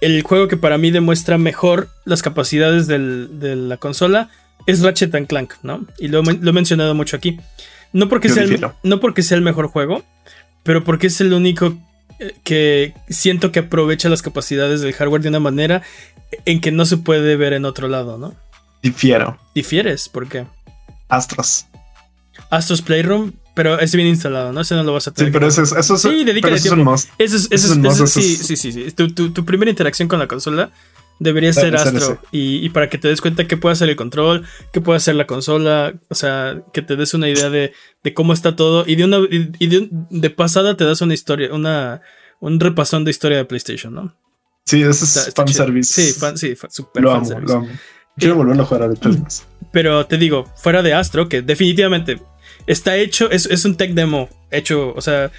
el 0.00 0.22
juego 0.22 0.48
que 0.48 0.56
para 0.56 0.78
mí 0.78 0.90
demuestra 0.90 1.38
mejor 1.38 1.88
las 2.04 2.22
capacidades 2.22 2.86
de 2.86 2.98
la 3.56 3.76
consola 3.78 4.30
es 4.66 4.82
Ratchet 4.82 5.26
Clank, 5.26 5.54
¿no? 5.62 5.86
Y 5.98 6.08
lo, 6.08 6.20
he 6.20 6.52
mencionado 6.52 6.94
mucho 6.94 7.16
aquí. 7.16 7.38
No 7.92 8.08
porque, 8.08 8.28
sea 8.28 8.42
el, 8.42 8.60
no 8.82 9.00
porque 9.00 9.22
sea 9.22 9.36
el 9.36 9.42
mejor 9.42 9.68
juego, 9.68 10.04
pero 10.62 10.84
porque 10.84 11.06
es 11.06 11.20
el 11.20 11.32
único 11.32 11.78
eh, 12.18 12.34
que 12.42 12.94
siento 13.08 13.52
que 13.52 13.60
aprovecha 13.60 14.08
las 14.08 14.22
capacidades 14.22 14.80
del 14.80 14.92
hardware 14.92 15.22
de 15.22 15.28
una 15.28 15.40
manera 15.40 15.82
en 16.44 16.60
que 16.60 16.72
no 16.72 16.84
se 16.84 16.96
puede 16.96 17.36
ver 17.36 17.52
en 17.52 17.64
otro 17.64 17.88
lado, 17.88 18.18
¿no? 18.18 18.34
Difiero. 18.86 19.36
¿Difieres? 19.52 20.08
¿Por 20.08 20.28
qué? 20.28 20.46
Astros. 21.08 21.66
Astros 22.50 22.82
Playroom, 22.82 23.32
pero 23.54 23.80
es 23.80 23.94
bien 23.96 24.06
instalado, 24.06 24.52
¿no? 24.52 24.60
Ese 24.60 24.76
no 24.76 24.84
lo 24.84 24.92
vas 24.92 25.08
a 25.08 25.12
tener. 25.12 25.30
Sí, 25.30 25.32
pero 25.32 25.48
eso 25.48 25.62
es. 25.62 25.72
Eso 25.72 25.96
sí, 25.96 26.24
dedícale 26.24 26.60
tiempo. 26.60 26.94
Eso 26.94 27.08
es, 27.18 27.48
eso 27.50 27.74
es, 27.74 28.10
sí, 28.12 28.36
sí, 28.36 28.56
sí, 28.56 28.72
sí. 28.72 28.92
Tu, 28.92 29.10
tu, 29.10 29.44
primera 29.44 29.70
interacción 29.70 30.06
con 30.06 30.20
la 30.20 30.28
consola 30.28 30.70
debería 31.18 31.52
ser 31.52 31.74
Astro. 31.74 32.20
Y, 32.30 32.64
y, 32.64 32.68
para 32.68 32.88
que 32.88 32.98
te 32.98 33.08
des 33.08 33.20
cuenta 33.20 33.48
que 33.48 33.56
puede 33.56 33.72
hacer 33.72 33.88
el 33.88 33.96
control, 33.96 34.46
que 34.72 34.80
puede 34.80 34.98
hacer 34.98 35.16
la 35.16 35.26
consola. 35.26 35.94
O 36.08 36.14
sea, 36.14 36.62
que 36.72 36.82
te 36.82 36.94
des 36.94 37.12
una 37.14 37.28
idea 37.28 37.50
de, 37.50 37.72
de 38.04 38.14
cómo 38.14 38.32
está 38.34 38.54
todo. 38.54 38.84
Y 38.86 38.94
de 38.94 39.04
una 39.04 39.18
y 39.28 39.66
de, 39.66 39.88
de, 39.90 40.30
pasada 40.30 40.76
te 40.76 40.84
das 40.84 41.00
una 41.00 41.14
historia, 41.14 41.52
una, 41.52 42.02
un 42.38 42.60
repasón 42.60 43.04
de 43.04 43.10
historia 43.10 43.38
de 43.38 43.46
PlayStation, 43.46 43.92
¿no? 43.92 44.14
Sí, 44.64 44.82
eso 44.82 45.04
es 45.04 45.32
fanservice. 45.34 45.92
Sí, 45.92 46.18
fan, 46.18 46.36
sí, 46.36 46.54
super 46.68 47.02
lo 47.02 47.12
amo, 47.12 47.40
lo 47.40 47.54
amo. 47.54 47.68
Quiero 48.16 48.36
volverlo 48.36 48.62
a 48.62 48.66
jugar 48.66 48.82
a 48.84 49.18
más. 49.18 49.46
Pero 49.72 50.06
te 50.06 50.16
digo, 50.16 50.46
fuera 50.56 50.82
de 50.82 50.94
Astro, 50.94 51.28
que 51.28 51.42
definitivamente 51.42 52.20
está 52.66 52.96
hecho, 52.96 53.30
es, 53.30 53.46
es 53.46 53.64
un 53.64 53.76
tech 53.76 53.92
demo 53.92 54.28
hecho, 54.50 54.94
o 54.94 55.00
sea. 55.00 55.30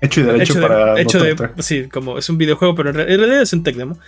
Hecho 0.00 0.20
y 0.20 0.24
derecho 0.24 0.60
para. 0.60 1.00
hecho 1.00 1.18
de, 1.22 1.36
sí, 1.58 1.88
como 1.88 2.18
es 2.18 2.28
un 2.28 2.38
videojuego, 2.38 2.74
pero 2.74 2.90
en 2.90 2.96
realidad 2.96 3.42
es 3.42 3.52
un 3.52 3.62
tech 3.62 3.76
demo. 3.76 3.98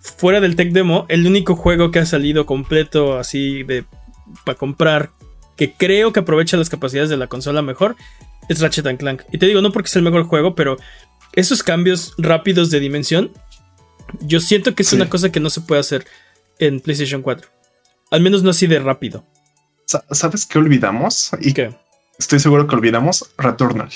Fuera 0.00 0.40
del 0.40 0.56
tech 0.56 0.72
demo, 0.72 1.06
el 1.08 1.26
único 1.26 1.56
juego 1.56 1.90
que 1.90 1.98
ha 1.98 2.06
salido 2.06 2.46
completo 2.46 3.18
así 3.18 3.62
de 3.64 3.84
para 4.44 4.56
comprar, 4.56 5.10
que 5.56 5.72
creo 5.72 6.12
que 6.12 6.20
aprovecha 6.20 6.56
las 6.56 6.70
capacidades 6.70 7.10
de 7.10 7.16
la 7.16 7.26
consola 7.26 7.62
mejor, 7.62 7.96
es 8.48 8.60
Ratchet 8.60 8.96
Clank. 8.98 9.22
Y 9.32 9.38
te 9.38 9.46
digo, 9.46 9.60
no 9.60 9.72
porque 9.72 9.88
es 9.88 9.96
el 9.96 10.02
mejor 10.02 10.24
juego, 10.24 10.54
pero 10.54 10.76
esos 11.34 11.62
cambios 11.62 12.14
rápidos 12.18 12.70
de 12.70 12.80
dimensión, 12.80 13.32
yo 14.20 14.40
siento 14.40 14.74
que 14.74 14.82
es 14.82 14.92
una 14.92 15.08
cosa 15.08 15.30
que 15.30 15.40
no 15.40 15.50
se 15.50 15.60
puede 15.60 15.80
hacer 15.80 16.06
en 16.58 16.80
PlayStation 16.80 17.22
4. 17.22 17.48
Al 18.10 18.20
menos 18.22 18.42
no 18.42 18.50
así 18.50 18.66
de 18.66 18.78
rápido. 18.80 19.24
¿Sabes 20.10 20.46
qué 20.46 20.58
olvidamos? 20.58 21.30
¿Y 21.40 21.52
qué? 21.52 21.74
Estoy 22.18 22.38
seguro 22.38 22.66
que 22.66 22.74
olvidamos 22.74 23.32
Returnal. 23.38 23.90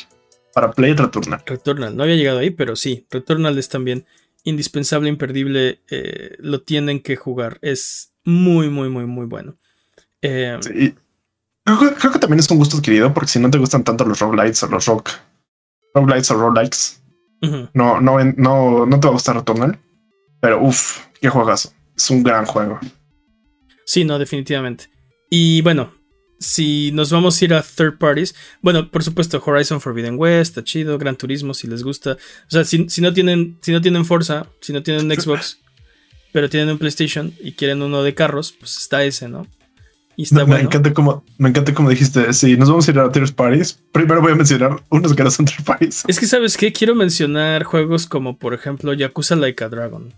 Para 0.55 0.73
Play 0.73 0.95
Returnal. 0.95 1.43
Returnal. 1.45 1.97
No 1.97 2.05
había 2.05 2.17
llegado 2.17 2.39
ahí, 2.39 2.51
pero 2.51 2.77
sí. 2.77 3.07
Returnal 3.11 3.59
es 3.59 3.69
también 3.69 4.07
indispensable, 4.45 5.09
imperdible. 5.09 5.81
Eh, 5.91 6.37
lo 6.39 6.63
tienen 6.63 7.01
que 7.01 7.17
jugar. 7.17 7.59
Es 7.61 8.13
muy, 8.25 8.71
muy, 8.71 8.89
muy, 8.89 9.07
muy 9.07 9.27
bueno. 9.27 9.57
Eh, 10.23 10.59
sí. 10.63 10.95
Creo, 11.65 12.13
que 12.13 12.19
también 12.19 12.41
es 12.41 12.51
un 12.51 12.59
gusto 12.59 12.77
adquirido 12.77 13.13
porque 13.15 13.31
si 13.31 13.39
no 13.39 13.51
te 13.51 13.59
gustan 13.59 13.85
tanto 13.85 14.05
los 14.05 14.21
roguelites 14.21 14.63
o 14.63 14.69
los 14.69 14.87
rock. 14.87 15.11
Roguelites 15.95 16.31
o 16.31 16.35
roguelikes. 16.35 17.03
no, 17.73 18.01
no, 18.01 18.19
no, 18.25 18.87
no 18.87 19.01
te 19.01 19.07
va 19.07 19.11
a 19.11 19.15
gustar 19.15 19.37
Returnal. 19.37 19.79
Pero 20.41 20.63
uff, 20.63 21.05
qué 21.21 21.29
juegazo. 21.29 21.73
Es 21.97 22.11
un 22.11 22.23
gran 22.23 22.47
juego. 22.47 22.79
Sí, 23.85 24.05
no, 24.05 24.19
definitivamente. 24.19 24.89
Y 25.31 25.63
bueno, 25.63 25.93
si 26.39 26.91
nos 26.93 27.11
vamos 27.11 27.41
a 27.41 27.45
ir 27.45 27.55
a 27.55 27.63
third 27.63 27.99
parties, 27.99 28.35
bueno, 28.61 28.91
por 28.91 29.03
supuesto, 29.03 29.43
Horizon 29.45 29.81
Forbidden 29.81 30.17
West, 30.19 30.51
está 30.51 30.65
chido, 30.65 30.99
Gran 30.99 31.17
Turismo, 31.17 31.55
si 31.55 31.67
les 31.67 31.83
gusta. 31.83 32.13
O 32.13 32.51
sea, 32.51 32.65
si, 32.65 32.87
no 33.01 33.13
tienen, 33.13 33.59
si 33.61 33.73
no 33.73 33.81
tienen 33.81 34.05
Forza, 34.05 34.47
si 34.61 34.73
no 34.73 34.83
tienen 34.83 35.11
Xbox, 35.11 35.59
pero 36.33 36.49
tienen 36.49 36.71
un 36.71 36.79
PlayStation 36.79 37.35
y 37.41 37.53
quieren 37.53 37.83
uno 37.83 38.03
de 38.03 38.15
carros, 38.15 38.53
pues 38.53 38.77
está 38.77 39.05
ese, 39.05 39.29
¿no? 39.29 39.47
Y 40.17 40.25
está 40.25 40.47
me, 40.47 40.61
encanta 40.61 40.95
como, 40.95 41.25
me 41.39 41.49
encanta 41.49 41.75
como 41.75 41.91
dijiste, 41.91 42.33
si 42.33 42.57
nos 42.57 42.69
vamos 42.69 42.87
a 42.87 42.91
ir 42.93 42.99
a 43.01 43.11
third 43.11 43.35
parties, 43.35 43.81
primero 43.91 44.23
voy 44.23 44.33
a 44.33 44.37
mencionar 44.37 44.83
unos 44.91 45.13
que 45.15 45.25
no 45.25 45.31
son 45.31 45.47
third 45.47 45.65
parties. 45.65 46.05
Es 46.07 46.21
que, 46.21 46.27
¿sabes 46.27 46.57
qué? 46.57 46.73
Quiero 46.73 46.95
mencionar 46.95 47.65
juegos 47.65 48.07
como, 48.07 48.39
por 48.39 48.55
ejemplo, 48.55 48.93
Yakuza 48.93 49.35
Like 49.35 49.65
a 49.65 49.69
Dragon. 49.69 50.13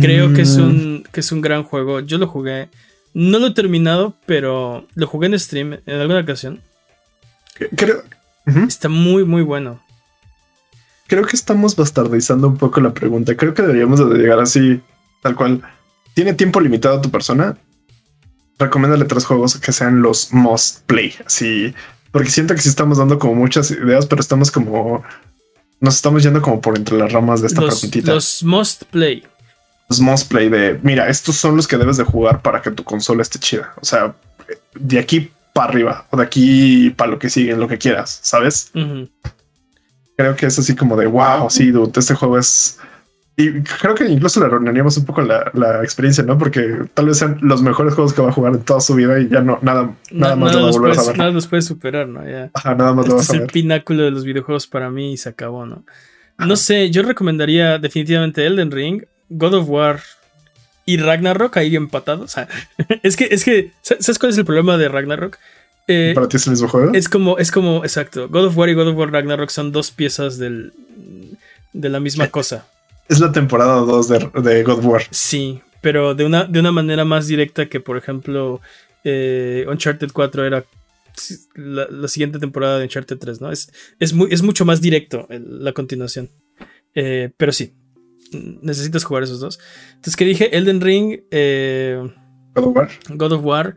Creo 0.00 0.32
que 0.32 0.42
es 0.42 0.56
mm. 0.58 0.62
un, 0.62 1.04
que 1.12 1.20
es 1.20 1.30
un 1.32 1.40
gran 1.40 1.62
juego. 1.62 2.00
Yo 2.00 2.18
lo 2.18 2.26
jugué. 2.26 2.68
No 3.14 3.38
lo 3.38 3.46
he 3.48 3.54
terminado, 3.54 4.14
pero 4.26 4.86
lo 4.94 5.06
jugué 5.06 5.28
en 5.28 5.38
stream 5.38 5.78
en 5.86 6.00
alguna 6.00 6.20
ocasión. 6.20 6.60
Creo. 7.76 8.02
Está 8.68 8.88
muy, 8.88 9.24
muy 9.24 9.42
bueno. 9.42 9.80
Creo 11.06 11.24
que 11.24 11.36
estamos 11.36 11.76
bastardizando 11.76 12.48
un 12.48 12.56
poco 12.56 12.80
la 12.80 12.92
pregunta. 12.92 13.36
Creo 13.36 13.54
que 13.54 13.62
deberíamos 13.62 13.98
de 13.98 14.18
llegar 14.18 14.40
así, 14.40 14.80
tal 15.22 15.36
cual. 15.36 15.62
¿Tiene 16.14 16.34
tiempo 16.34 16.60
limitado 16.60 17.00
tu 17.00 17.10
persona? 17.10 17.56
Recomiéndale 18.58 19.04
tres 19.04 19.24
juegos 19.24 19.56
que 19.58 19.72
sean 19.72 20.02
los 20.02 20.32
must 20.32 20.80
play. 20.86 21.14
Así. 21.24 21.74
Porque 22.10 22.30
siento 22.30 22.54
que 22.54 22.60
sí 22.60 22.68
estamos 22.68 22.98
dando 22.98 23.18
como 23.18 23.34
muchas 23.34 23.70
ideas, 23.70 24.06
pero 24.06 24.20
estamos 24.20 24.50
como. 24.50 25.04
Nos 25.80 25.94
estamos 25.94 26.22
yendo 26.22 26.42
como 26.42 26.60
por 26.60 26.76
entre 26.76 26.98
las 26.98 27.12
ramas 27.12 27.40
de 27.40 27.48
esta 27.48 27.60
los, 27.60 27.74
preguntita. 27.74 28.14
Los 28.14 28.42
must 28.42 28.84
play 28.84 29.24
must 30.00 30.30
play 30.30 30.48
de, 30.48 30.78
mira, 30.82 31.08
estos 31.08 31.36
son 31.36 31.56
los 31.56 31.66
que 31.66 31.76
debes 31.76 31.96
de 31.96 32.04
jugar 32.04 32.42
para 32.42 32.60
que 32.60 32.70
tu 32.70 32.84
consola 32.84 33.22
esté 33.22 33.38
chida. 33.38 33.72
O 33.80 33.84
sea, 33.84 34.14
de 34.74 34.98
aquí 34.98 35.30
para 35.52 35.68
arriba 35.70 36.06
o 36.10 36.16
de 36.16 36.22
aquí 36.22 36.90
para 36.90 37.12
lo 37.12 37.18
que 37.18 37.30
sigue, 37.30 37.56
lo 37.56 37.68
que 37.68 37.78
quieras, 37.78 38.20
¿sabes? 38.22 38.70
Creo 40.16 40.36
que 40.36 40.46
es 40.46 40.58
así 40.58 40.74
como 40.74 40.96
de, 40.96 41.06
wow, 41.06 41.48
sí, 41.48 41.70
dude, 41.70 41.98
este 41.98 42.14
juego 42.14 42.38
es... 42.38 42.78
Y 43.38 43.62
creo 43.62 43.94
que 43.94 44.06
incluso 44.06 44.40
le 44.40 44.46
arruinaríamos 44.46 44.96
un 44.96 45.04
poco 45.04 45.20
la, 45.20 45.82
experiencia, 45.82 46.24
¿no? 46.24 46.38
Porque 46.38 46.86
tal 46.94 47.06
vez 47.06 47.18
sean 47.18 47.38
los 47.42 47.60
mejores 47.60 47.92
juegos 47.92 48.14
que 48.14 48.22
va 48.22 48.30
a 48.30 48.32
jugar 48.32 48.54
en 48.54 48.62
toda 48.62 48.80
su 48.80 48.94
vida 48.94 49.20
y 49.20 49.28
ya 49.28 49.42
no, 49.42 49.58
nada, 49.60 49.94
nada 50.10 50.36
más 50.36 50.54
lo 50.54 50.62
va 50.62 50.88
a 50.88 50.92
a 50.92 51.06
ver. 51.06 51.18
Nada 51.18 51.30
los 51.30 51.46
puede 51.46 51.60
superar, 51.60 52.08
¿no? 52.08 52.26
Ya. 52.26 52.50
Ajá, 52.54 52.74
nada 52.74 52.94
más 52.94 53.06
lo 53.06 53.16
este 53.16 53.16
vas 53.16 53.30
a 53.30 53.34
es 53.34 53.42
el 53.42 53.46
pináculo 53.48 54.04
de 54.04 54.10
los 54.10 54.24
videojuegos 54.24 54.66
para 54.66 54.90
mí 54.90 55.12
y 55.12 55.16
se 55.18 55.28
acabó, 55.28 55.66
¿no? 55.66 55.84
No 56.38 56.56
sé, 56.56 56.90
yo 56.90 57.02
recomendaría 57.02 57.78
definitivamente 57.78 58.46
Elden 58.46 58.70
Ring 58.70 59.04
God 59.28 59.54
of 59.54 59.68
War 59.68 60.00
y 60.84 60.98
Ragnarok 60.98 61.56
ahí 61.56 61.76
empatados. 61.76 62.24
O 62.24 62.28
sea, 62.28 62.48
es 63.02 63.16
que, 63.16 63.28
es 63.30 63.44
que, 63.44 63.72
¿sabes 63.82 64.18
cuál 64.18 64.32
es 64.32 64.38
el 64.38 64.44
problema 64.44 64.76
de 64.78 64.88
Ragnarok? 64.88 65.38
Eh, 65.88 66.12
¿Para 66.14 66.28
ti 66.28 66.36
es 66.36 66.46
el 66.46 66.52
mismo 66.52 66.68
juego? 66.68 66.92
Es 66.94 67.08
como, 67.08 67.38
es 67.38 67.50
como, 67.50 67.84
exacto. 67.84 68.28
God 68.28 68.46
of 68.46 68.56
War 68.56 68.68
y 68.68 68.74
God 68.74 68.88
of 68.88 68.96
War 68.96 69.12
Ragnarok 69.12 69.50
son 69.50 69.72
dos 69.72 69.90
piezas 69.90 70.38
del, 70.38 70.72
de 71.72 71.88
la 71.88 72.00
misma 72.00 72.28
cosa. 72.28 72.66
Es 73.08 73.20
la 73.20 73.30
temporada 73.30 73.76
2 73.76 74.08
de, 74.08 74.62
God 74.64 74.78
of 74.78 74.86
War. 74.86 75.02
Sí, 75.10 75.60
pero 75.80 76.14
de 76.14 76.24
una, 76.24 76.44
de 76.44 76.58
una 76.58 76.72
manera 76.72 77.04
más 77.04 77.28
directa 77.28 77.66
que, 77.66 77.78
por 77.78 77.96
ejemplo, 77.96 78.60
eh, 79.04 79.64
Uncharted 79.68 80.10
4 80.12 80.44
era 80.44 80.64
la, 81.54 82.08
siguiente 82.08 82.38
temporada 82.38 82.78
de 82.78 82.84
Uncharted 82.84 83.18
3, 83.18 83.40
¿no? 83.40 83.52
Es, 83.52 83.72
es, 84.00 84.12
muy, 84.12 84.28
es 84.32 84.42
mucho 84.42 84.64
más 84.64 84.80
directo 84.80 85.26
la 85.28 85.72
continuación. 85.72 86.30
Eh, 86.94 87.30
pero 87.36 87.52
sí, 87.52 87.74
necesitas 88.62 89.04
jugar 89.04 89.22
esos 89.22 89.40
dos. 89.40 89.58
Entonces, 89.88 90.16
que 90.16 90.24
dije? 90.24 90.56
Elden 90.56 90.80
Ring, 90.80 91.20
eh, 91.30 92.02
God 92.54 92.64
of 92.64 92.76
War. 92.76 92.90
God 93.08 93.32
of 93.32 93.44
War. 93.44 93.74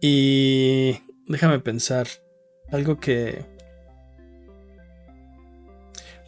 Y 0.00 0.98
déjame 1.26 1.60
pensar. 1.60 2.06
Algo 2.70 3.00
que. 3.00 3.44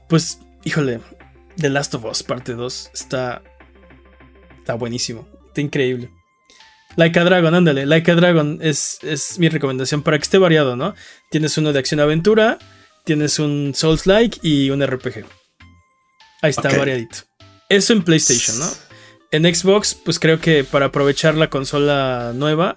Pues, 0.09 0.41
híjole. 0.65 1.01
The 1.57 1.69
Last 1.69 1.95
of 1.95 2.05
Us, 2.05 2.23
parte 2.23 2.55
2. 2.55 2.91
Está. 2.95 3.43
Está 4.59 4.75
buenísimo. 4.75 5.29
Está 5.49 5.61
increíble. 5.61 6.11
Like 6.97 7.19
a 7.19 7.25
Dragon, 7.25 7.55
ándale. 7.55 7.87
Like 7.87 8.11
a 8.11 8.15
Dragon 8.15 8.59
es, 8.61 8.99
es 9.03 9.39
mi 9.39 9.49
recomendación 9.49 10.03
para 10.03 10.19
que 10.19 10.23
esté 10.23 10.39
variado, 10.39 10.77
¿no? 10.77 10.95
Tienes 11.31 11.57
uno 11.57 11.73
de 11.73 11.79
acción-aventura, 11.79 12.59
tienes 13.05 13.39
un 13.39 13.73
Souls-like 13.75 14.41
y 14.43 14.71
un 14.71 14.85
RPG. 14.85 15.25
Ahí 16.43 16.51
está, 16.51 16.77
variadito. 16.77 17.30
Eso 17.71 17.93
en 17.95 18.03
PlayStation, 18.03 18.59
¿no? 18.59 18.67
En 19.31 19.55
Xbox, 19.55 19.95
pues 19.95 20.19
creo 20.19 20.41
que 20.41 20.65
para 20.65 20.87
aprovechar 20.87 21.37
la 21.37 21.49
consola 21.49 22.33
nueva, 22.35 22.77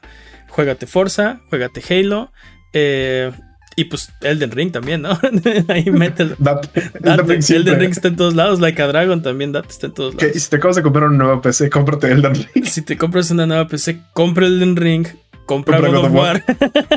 juégate 0.50 0.86
Forza, 0.86 1.42
juégate 1.50 1.84
Halo. 1.90 2.32
Eh, 2.74 3.32
Y 3.76 3.86
pues 3.86 4.12
Elden 4.22 4.52
Ring 4.52 4.72
también, 4.72 5.02
¿no? 5.02 5.20
Ahí 5.68 5.90
mételo. 5.90 6.36
Elden 7.04 7.80
Ring 7.80 7.92
está 7.92 8.10
en 8.10 8.16
todos 8.16 8.36
lados. 8.36 8.60
Like 8.60 8.80
a 8.80 8.88
Dragon 8.88 9.24
también, 9.24 9.52
Date 9.52 9.70
está 9.70 9.88
en 9.88 9.94
todos 9.96 10.14
lados. 10.14 10.42
Si 10.42 10.50
te 10.50 10.58
acabas 10.58 10.76
de 10.76 10.84
comprar 10.84 11.06
una 11.06 11.18
nueva 11.18 11.42
PC, 11.42 11.72
cómprate 11.72 12.12
Elden 12.12 12.36
Ring. 12.36 12.66
Si 12.66 12.84
te 12.84 12.96
compras 12.98 13.32
una 13.32 13.48
nueva 13.48 13.68
PC, 13.68 14.00
compra 14.14 14.46
Elden 14.46 14.76
Ring. 14.76 15.08
Compra, 15.48 15.80
God, 15.80 16.06
of 16.06 16.12
War. 16.14 16.44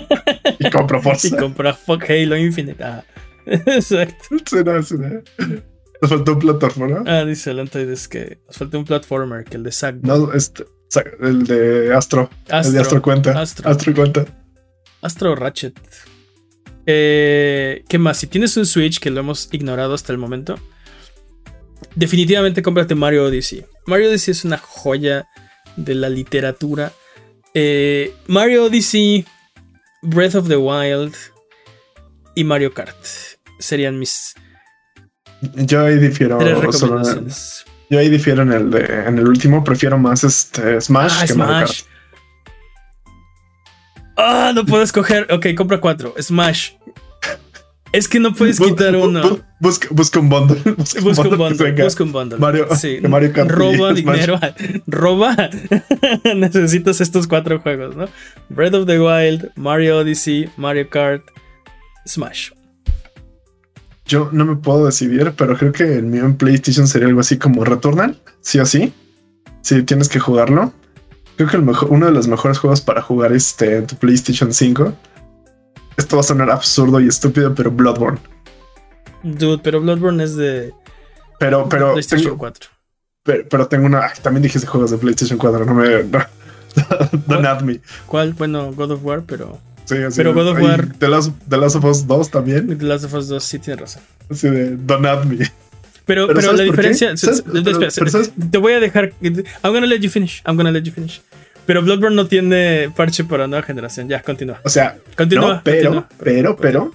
y 0.58 0.70
compra 0.70 1.00
Forza. 1.00 1.28
Y 1.28 1.30
compra 1.30 1.72
Fuck 1.72 2.04
Halo 2.10 2.36
Infinite. 2.36 2.84
Ah. 2.84 3.02
Exacto. 3.46 4.36
Sí, 4.44 4.56
no. 4.64 5.62
Nos 6.00 6.10
faltó 6.10 6.32
un 6.34 6.38
platformer, 6.40 7.02
Ah, 7.08 7.24
dice 7.24 7.50
el 7.50 7.58
es 7.58 8.08
que 8.08 8.38
nos 8.46 8.56
falta 8.56 8.78
un 8.78 8.84
platformer, 8.84 9.44
que 9.44 9.56
el 9.56 9.62
de 9.62 9.72
Zack. 9.72 9.96
No, 10.02 10.32
este, 10.32 10.64
el 11.20 11.44
de 11.44 11.94
Astro. 11.94 12.30
El 12.48 12.72
de 12.72 12.80
Astro 12.80 13.02
cuenta. 13.02 13.38
Astro, 13.40 13.68
Astro 13.68 13.94
cuenta. 13.94 14.24
Astro 15.02 15.34
Ratchet. 15.34 15.78
Eh, 16.86 17.84
¿Qué 17.88 17.98
más? 17.98 18.18
Si 18.18 18.26
tienes 18.26 18.56
un 18.56 18.66
Switch 18.66 19.00
que 19.00 19.10
lo 19.10 19.20
hemos 19.20 19.48
ignorado 19.52 19.94
hasta 19.94 20.12
el 20.12 20.18
momento, 20.18 20.58
definitivamente 21.94 22.62
cómprate 22.62 22.94
Mario 22.94 23.24
Odyssey. 23.24 23.64
Mario 23.86 24.08
Odyssey 24.08 24.32
es 24.32 24.44
una 24.44 24.58
joya 24.58 25.28
de 25.76 25.94
la 25.94 26.08
literatura. 26.08 26.92
Eh, 27.54 28.14
Mario 28.26 28.64
Odyssey, 28.66 29.24
Breath 30.02 30.34
of 30.36 30.48
the 30.48 30.56
Wild 30.56 31.14
y 32.34 32.44
Mario 32.44 32.72
Kart 32.72 32.96
serían 33.58 33.98
mis. 33.98 34.34
Yo 35.40 35.84
ahí 35.84 35.98
difiero. 35.98 36.38
yo 36.40 37.98
ahí 37.98 38.08
difiero 38.08 38.42
en 38.42 38.52
el, 38.52 38.70
de, 38.70 39.04
en 39.06 39.18
el 39.18 39.28
último. 39.28 39.62
Prefiero 39.62 39.98
más 39.98 40.24
este 40.24 40.80
Smash 40.80 41.12
ah, 41.14 41.26
que 41.26 41.34
Mario 41.34 41.66
Kart. 41.66 41.76
Ah, 44.16 44.52
no 44.54 44.64
puedo 44.64 44.82
escoger. 44.82 45.26
Ok, 45.32 45.46
compra 45.56 45.80
cuatro. 45.80 46.14
Smash. 46.18 46.70
Es 47.92 48.08
que 48.08 48.20
no 48.20 48.34
puedes 48.34 48.58
quitar 48.58 48.96
uno. 48.96 49.40
Busca, 49.60 49.88
busca, 49.90 50.20
un 50.20 50.28
bundle. 50.28 50.60
Busca, 50.76 51.28
un 51.28 51.38
bundle. 51.38 51.72
Busca 51.82 52.04
un 52.04 52.12
bundle. 52.12 52.38
Mario, 52.38 52.68
sí. 52.76 52.98
Mario 53.00 53.32
Kart. 53.32 53.50
Roba 53.50 53.94
dinero. 53.94 54.38
Roba. 54.86 55.34
Necesitas 56.36 57.00
estos 57.00 57.26
cuatro 57.26 57.60
juegos, 57.60 57.96
¿no? 57.96 58.06
Breath 58.50 58.74
of 58.74 58.86
the 58.86 59.00
Wild, 59.00 59.50
Mario 59.56 59.98
Odyssey, 59.98 60.48
Mario 60.56 60.90
Kart, 60.90 61.22
Smash. 62.06 62.50
Yo 64.06 64.28
no 64.32 64.44
me 64.44 64.56
puedo 64.56 64.86
decidir, 64.86 65.32
pero 65.36 65.56
creo 65.56 65.72
que 65.72 65.96
el 65.96 66.04
mío 66.04 66.24
en 66.24 66.36
PlayStation 66.36 66.86
sería 66.86 67.08
algo 67.08 67.20
así 67.20 67.38
como 67.38 67.64
Returnal, 67.64 68.20
sí 68.40 68.60
o 68.60 68.66
sí. 68.66 68.92
Si 69.62 69.82
tienes 69.82 70.08
que 70.08 70.20
jugarlo. 70.20 70.72
Creo 71.36 71.48
que 71.48 71.56
el 71.56 71.62
mejor, 71.62 71.90
uno 71.90 72.06
de 72.06 72.12
los 72.12 72.28
mejores 72.28 72.58
juegos 72.58 72.80
para 72.80 73.02
jugar 73.02 73.32
este 73.32 73.76
en 73.76 73.86
tu 73.86 73.96
PlayStation 73.96 74.54
5. 74.54 74.92
Esto 75.96 76.16
va 76.16 76.20
a 76.20 76.24
sonar 76.24 76.50
absurdo 76.50 77.00
y 77.00 77.08
estúpido, 77.08 77.54
pero 77.54 77.70
Bloodborne. 77.70 78.20
Dude, 79.22 79.58
pero 79.62 79.80
Bloodborne 79.80 80.22
es 80.22 80.36
de. 80.36 80.72
Pero, 81.40 81.68
pero. 81.68 81.92
PlayStation 81.92 82.36
4. 82.36 82.70
Pero, 83.24 83.66
tengo 83.66 83.86
una. 83.86 84.12
También 84.22 84.42
dijiste 84.42 84.68
juegos 84.68 84.92
de 84.92 84.98
PlayStation 84.98 85.38
4, 85.38 85.64
no 85.64 85.74
me. 85.74 85.88
don't 87.26 87.44
at 87.44 87.60
me. 87.62 87.80
¿Cuál? 88.06 88.34
Bueno, 88.34 88.72
God 88.72 88.92
of 88.92 89.04
War, 89.04 89.22
pero. 89.26 89.58
Sí, 89.86 89.96
así 89.96 90.16
pero 90.16 90.34
God 90.34 90.48
of 90.48 90.60
War. 90.60 90.92
The 90.98 91.08
Last, 91.08 91.32
The 91.48 91.56
Last 91.56 91.76
of 91.76 91.84
Us 91.84 92.06
2 92.06 92.30
también. 92.30 92.78
The 92.78 92.84
Last 92.84 93.04
of 93.04 93.14
Us 93.14 93.28
2 93.28 93.42
sí 93.42 93.58
tiene 93.58 93.80
razón. 93.80 94.02
Así 94.30 94.50
de 94.50 94.76
Don't 94.76 95.06
at 95.06 95.24
me. 95.24 95.38
Pero, 96.04 96.28
pero, 96.28 96.52
la 96.52 96.62
diferencia. 96.62 97.14
te 97.14 98.58
voy 98.58 98.72
a 98.74 98.80
dejar. 98.80 99.12
I'm 99.22 99.44
gonna 99.62 99.86
let 99.86 99.98
you 99.98 100.10
finish. 100.10 100.42
I'm 100.46 100.56
gonna 100.56 100.70
let 100.70 100.82
you 100.82 100.92
finish. 100.92 101.20
Pero 101.66 101.82
Bloodborne 101.82 102.14
no 102.14 102.26
tiene 102.28 102.92
parche 102.94 103.24
para 103.24 103.48
nueva 103.48 103.64
generación. 103.64 104.08
Ya, 104.08 104.22
continúa. 104.22 104.60
O 104.62 104.68
sea, 104.68 104.98
continúa. 105.16 105.60
pero, 105.64 106.06
pero, 106.22 106.56
pero. 106.56 106.94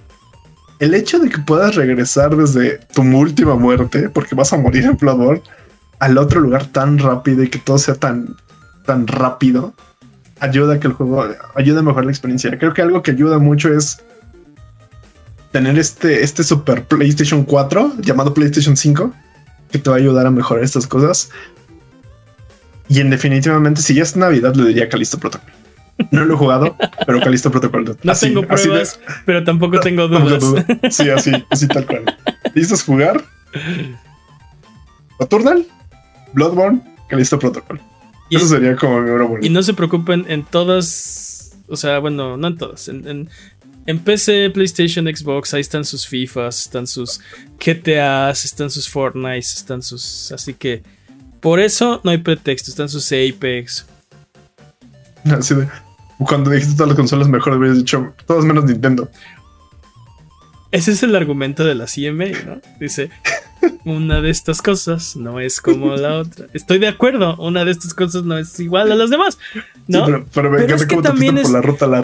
El 0.78 0.94
hecho 0.94 1.20
de 1.20 1.28
que 1.28 1.38
puedas 1.38 1.76
regresar 1.76 2.34
desde 2.34 2.80
tu 2.92 3.02
última 3.02 3.54
muerte, 3.54 4.08
porque 4.08 4.34
vas 4.34 4.52
a 4.52 4.56
morir 4.56 4.84
en 4.84 4.96
Bloodborne, 4.96 5.42
al 6.00 6.18
otro 6.18 6.40
lugar 6.40 6.66
tan 6.66 6.98
rápido 6.98 7.44
y 7.44 7.48
que 7.48 7.58
todo 7.58 7.78
sea 7.78 7.94
tan, 7.94 8.34
tan 8.84 9.06
rápido, 9.06 9.74
ayuda 10.42 10.74
a 10.74 10.80
que 10.80 10.88
el 10.88 10.92
juego 10.92 11.24
ayuda 11.54 11.80
a 11.80 11.82
mejorar 11.82 12.04
la 12.04 12.10
experiencia. 12.10 12.58
Creo 12.58 12.74
que 12.74 12.82
algo 12.82 13.00
que 13.02 13.12
ayuda 13.12 13.38
mucho 13.38 13.72
es 13.72 14.02
tener 15.52 15.78
este, 15.78 16.22
este 16.22 16.42
Super 16.42 16.84
PlayStation 16.84 17.44
4 17.44 17.94
llamado 18.00 18.34
PlayStation 18.34 18.76
5 18.76 19.12
que 19.70 19.78
te 19.78 19.88
va 19.88 19.96
a 19.96 19.98
ayudar 20.00 20.26
a 20.26 20.30
mejorar 20.30 20.64
estas 20.64 20.86
cosas. 20.86 21.30
Y 22.88 23.00
en 23.00 23.10
definitivamente, 23.10 23.80
si 23.80 23.94
ya 23.94 24.02
es 24.02 24.16
Navidad, 24.16 24.54
le 24.56 24.64
diría 24.64 24.88
Calisto 24.88 25.18
Protocol. 25.18 25.52
No 26.10 26.24
lo 26.24 26.34
he 26.34 26.36
jugado, 26.36 26.76
pero 27.06 27.20
Calisto 27.20 27.50
Protocol. 27.50 27.96
No 28.02 28.14
tengo 28.14 28.42
pruebas, 28.42 28.98
pero 29.24 29.44
tampoco 29.44 29.78
tengo 29.80 30.08
dudas. 30.08 30.42
Sí, 30.90 31.08
así, 31.08 31.30
así 31.50 31.68
tal 31.68 31.86
cual. 31.86 32.16
¿Listos 32.52 32.82
jugar? 32.82 33.22
Returnal, 35.20 35.64
Bloodborne, 36.32 36.82
Calisto 37.08 37.38
Protocol. 37.38 37.80
Eso 38.36 38.48
sería 38.48 38.76
como 38.76 39.00
mi 39.00 39.10
obra 39.10 39.28
Y 39.42 39.48
no 39.50 39.62
se 39.62 39.74
preocupen 39.74 40.24
en 40.28 40.44
todas, 40.44 41.52
o 41.68 41.76
sea, 41.76 41.98
bueno, 41.98 42.36
no 42.36 42.48
en 42.48 42.56
todas, 42.56 42.88
en, 42.88 43.28
en 43.86 43.98
PC, 43.98 44.50
PlayStation, 44.50 45.06
Xbox, 45.06 45.54
ahí 45.54 45.60
están 45.60 45.84
sus 45.84 46.06
FIFAs, 46.06 46.60
están 46.60 46.86
sus 46.86 47.20
GTAs, 47.58 48.44
están 48.44 48.70
sus 48.70 48.88
Fortnite, 48.88 49.38
están 49.38 49.82
sus. 49.82 50.30
Así 50.30 50.54
que 50.54 50.82
por 51.40 51.58
eso 51.58 52.00
no 52.04 52.10
hay 52.12 52.18
pretexto, 52.18 52.70
están 52.70 52.88
sus 52.88 53.10
Apex. 53.12 53.86
Así 55.24 55.54
de, 55.54 55.68
cuando 56.18 56.50
dijiste 56.50 56.74
todas 56.74 56.88
las 56.88 56.96
consolas 56.96 57.28
mejor 57.28 57.54
habías 57.54 57.76
dicho 57.76 58.14
todas 58.26 58.44
menos 58.44 58.64
Nintendo. 58.64 59.08
Ese 60.70 60.92
es 60.92 61.02
el 61.02 61.14
argumento 61.16 61.64
de 61.64 61.74
la 61.74 61.86
CMA, 61.86 62.38
¿no? 62.46 62.60
Dice, 62.80 63.10
una 63.84 64.20
de 64.20 64.30
estas 64.30 64.62
cosas 64.62 65.16
no 65.16 65.40
es 65.40 65.60
como 65.60 65.96
la 65.96 66.18
otra. 66.18 66.46
Estoy 66.52 66.78
de 66.78 66.88
acuerdo, 66.88 67.36
una 67.36 67.64
de 67.64 67.70
estas 67.70 67.94
cosas 67.94 68.24
no 68.24 68.38
es 68.38 68.58
igual 68.60 68.90
a 68.92 68.94
las 68.94 69.10
demás. 69.10 69.38
¿no? 69.86 70.24
pero, 70.32 70.74
es 70.74 70.86
que 70.86 70.96
también 70.96 71.38
es, 71.38 71.50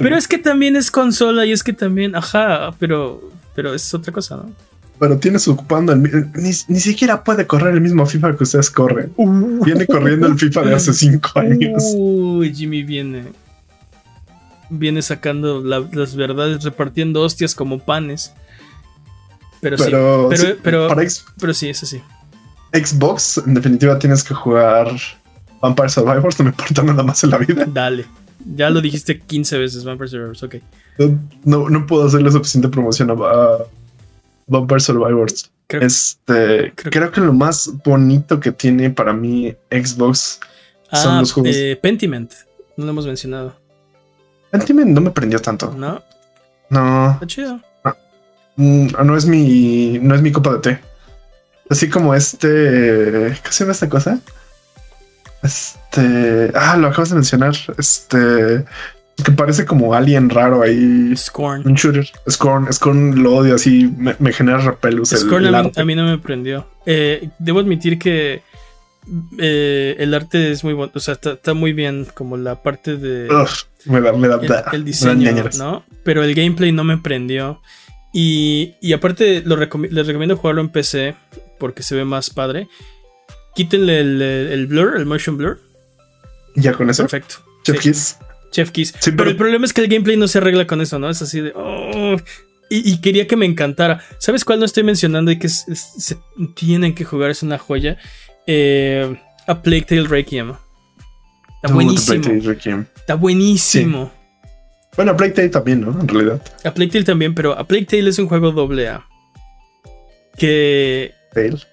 Pero 0.01 0.16
es 0.16 0.28
que 0.28 0.39
también 0.39 0.76
es 0.76 0.90
consola 0.90 1.47
y 1.47 1.52
es 1.52 1.62
que 1.62 1.72
también, 1.72 2.16
ajá, 2.16 2.72
pero, 2.78 3.30
pero 3.55 3.74
es 3.74 3.93
otra 3.94 4.12
cosa, 4.12 4.36
¿no? 4.36 4.52
Pero 4.98 5.16
tienes 5.18 5.47
ocupando 5.47 5.94
ni, 5.94 6.10
ni, 6.35 6.80
siquiera 6.80 7.22
puede 7.22 7.47
correr 7.47 7.74
el 7.74 7.80
mismo 7.80 8.05
FIFA 8.05 8.36
que 8.36 8.43
ustedes 8.43 8.68
corren. 8.68 9.12
Uh. 9.16 9.64
viene 9.64 9.86
corriendo 9.86 10.26
el 10.26 10.36
FIFA 10.36 10.62
de 10.62 10.74
hace 10.74 10.93
cinco 10.93 11.30
años. 11.36 11.94
Uy, 11.97 12.52
Jimmy 12.52 12.82
viene. 12.82 13.26
Viene 14.70 15.01
sacando 15.01 15.62
las 15.62 16.16
verdades, 16.16 16.64
repartiendo 16.64 17.22
hostias 17.22 17.55
como 17.55 17.78
panes. 17.78 18.35
Pero, 19.60 19.76
sí, 19.76 20.55
pero, 20.62 20.89
pero, 21.40 21.55
sí, 21.55 21.68
es 21.68 21.82
así. 21.82 22.01
Xbox, 22.72 23.39
en 23.39 23.55
definitiva, 23.55 23.98
tienes 23.98 24.22
que 24.22 24.35
jugar 24.35 24.89
Vampire 25.60 25.89
Survivors, 25.89 26.39
no 26.39 26.44
me 26.44 26.51
importa 26.51 26.82
nada 26.82 27.02
más 27.02 27.24
en 27.24 27.30
la 27.30 27.39
vida. 27.39 27.64
Dale. 27.66 28.06
Ya 28.55 28.70
lo 28.70 28.80
dijiste 28.80 29.20
15 29.20 29.59
veces, 29.59 29.85
Vampire 29.85 30.09
Survivors, 30.09 30.43
ok. 30.43 30.56
No, 31.44 31.68
no 31.68 31.86
puedo 31.86 32.06
hacerle 32.06 32.30
suficiente 32.30 32.68
promoción 32.68 33.10
a, 33.10 33.16
Vampire 34.47 34.80
Survivors. 34.80 35.51
Creo, 35.66 35.82
este, 35.82 36.72
creo, 36.74 37.10
que 37.10 37.20
lo 37.20 37.32
más 37.35 37.70
bonito 37.85 38.40
que 38.40 38.52
tiene 38.52 38.89
para 38.89 39.12
mí 39.12 39.55
Xbox 39.70 40.40
son 40.93 41.14
ah, 41.14 41.20
los 41.20 41.32
juegos. 41.32 41.55
Eh, 41.55 41.78
Pentiment, 41.80 42.32
no 42.76 42.86
lo 42.86 42.90
hemos 42.93 43.06
mencionado. 43.06 43.55
Pentiment 44.51 44.90
no 44.90 45.02
me 45.02 45.10
prendió 45.10 45.39
tanto. 45.40 45.74
¿No? 45.76 46.02
No. 46.70 47.12
Está 47.12 47.26
chido. 47.26 47.60
Mm, 48.59 48.89
no 49.05 49.16
es 49.16 49.24
mi, 49.24 50.01
no 50.02 50.16
es 50.16 50.20
mi 50.20 50.32
copa 50.32 50.55
de 50.55 50.59
té. 50.59 50.80
Así 51.70 51.89
como 51.89 52.12
este, 52.14 52.48
¿qué 53.43 53.52
se 53.52 53.64
llama 53.64 53.72
esta 53.72 53.89
cosa? 53.89 54.18
Este, 55.44 56.51
ah, 56.55 56.76
lo 56.76 56.89
acabas 56.89 57.10
de 57.10 57.14
mencionar. 57.14 57.55
Este, 57.78 58.64
que 59.24 59.32
parece 59.32 59.64
como 59.64 59.94
alien 59.94 60.28
raro 60.28 60.62
ahí. 60.62 61.16
Scorn. 61.16 61.62
Un 61.66 61.74
shooter. 61.74 62.09
Scorn. 62.28 62.72
Scorn 62.72 63.22
lo 63.22 63.36
odio 63.36 63.55
así. 63.55 63.93
Me, 63.97 64.32
genera 64.32 64.59
repelus. 64.59 65.10
Scorn 65.10 65.47
a, 65.55 65.85
mí, 65.85 65.94
no 65.94 66.05
me 66.05 66.18
prendió. 66.18 66.66
Eh, 66.85 67.30
debo 67.39 67.60
admitir 67.60 67.97
que 68.01 68.43
eh, 69.39 69.94
el 70.01 70.14
arte 70.14 70.51
es 70.51 70.64
muy 70.64 70.72
bueno. 70.72 70.90
O 70.97 71.01
sea, 71.01 71.14
está, 71.14 71.55
muy 71.55 71.72
bien. 71.72 72.09
Como 72.12 72.36
la 72.36 72.60
parte 72.60 72.97
de. 72.97 73.28
me 73.85 74.01
da, 74.01 74.12
me 74.12 74.26
da, 74.26 74.64
el, 74.72 74.85
diseño, 74.85 75.32
¿no? 75.59 75.85
Pero 76.02 76.24
el 76.24 76.35
gameplay 76.35 76.72
no 76.72 76.82
me 76.82 76.98
prendió. 76.98 77.60
Y, 78.12 78.93
aparte, 78.93 79.43
les 79.43 80.06
recomiendo 80.06 80.36
jugarlo 80.36 80.60
en 80.60 80.70
PC 80.70 81.14
porque 81.59 81.82
se 81.82 81.94
ve 81.94 82.05
más 82.05 82.30
padre. 82.30 82.68
Quítenle 83.55 84.01
el, 84.01 84.66
blur, 84.66 84.97
el 84.97 85.06
motion 85.06 85.36
blur. 85.36 85.60
Ya 86.56 86.72
con 86.72 86.89
eso. 86.90 87.02
Perfecto. 87.02 87.36
Chef 87.64 87.80
Kiss. 87.80 88.18
Chef 88.51 88.70
Kiss. 88.70 88.94
pero, 89.16 89.30
el 89.30 89.36
problema 89.36 89.66
es 89.66 89.72
que 89.72 89.82
el 89.82 89.89
gameplay 89.89 90.16
no 90.16 90.28
se 90.28 90.39
arregla 90.39 90.66
con 90.66 90.80
eso, 90.80 90.98
¿no? 90.98 91.10
Es 91.10 91.20
así 91.22 91.40
de. 91.40 91.52
Oh, 91.55 92.16
y, 92.70 92.98
quería 93.01 93.26
que 93.26 93.36
me 93.36 93.47
encantara. 93.47 94.02
¿Sabes 94.18 94.44
cuál 94.44 94.59
no 94.59 94.64
estoy 94.64 94.82
mencionando 94.82 95.30
y 95.30 95.39
que 95.39 95.48
se 95.48 96.18
tienen 96.55 96.94
que 96.94 97.05
jugar? 97.05 97.30
Es 97.30 97.43
una 97.43 97.59
joya. 97.59 97.98
Eh, 98.47 99.16
a 99.47 99.62
Plague 99.62 99.82
Tale 99.82 100.06
Requiem. 100.06 100.55
Está 101.62 101.74
buenísimo. 101.74 102.32
Está 102.97 103.14
buenísimo. 103.14 104.12
Bueno, 104.99 105.12
a 105.12 105.16
Plague 105.16 105.33
Tale 105.33 105.49
también, 105.51 105.83
¿no? 105.83 105.93
En 105.93 106.09
realidad. 106.09 106.43
A 106.65 106.75
Plague 106.75 106.91
Tale 106.91 107.05
también, 107.05 107.33
pero 107.33 107.57
A 107.57 107.69
Plague 107.69 107.85
Tale 107.85 108.11
es 108.11 108.19
un 108.19 108.27
juego 108.27 108.51
doble 108.51 108.89
A. 108.89 109.07
Que. 110.37 111.15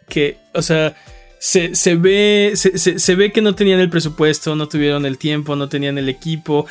Que, 0.07 0.37
o 0.53 0.61
sea, 0.61 0.95
se, 1.39 1.71
ve. 1.95 2.53
Se, 2.55 3.15
ve 3.15 3.31
que 3.31 3.41
no 3.41 3.55
tenían 3.55 3.79
el 3.79 3.89
presupuesto, 3.89 4.55
no 4.55 4.67
tuvieron 4.67 5.07
el 5.07 5.17
tiempo, 5.17 5.55
no 5.55 5.69
tenían 5.69 5.97
el 5.97 6.07
equipo. 6.07 6.67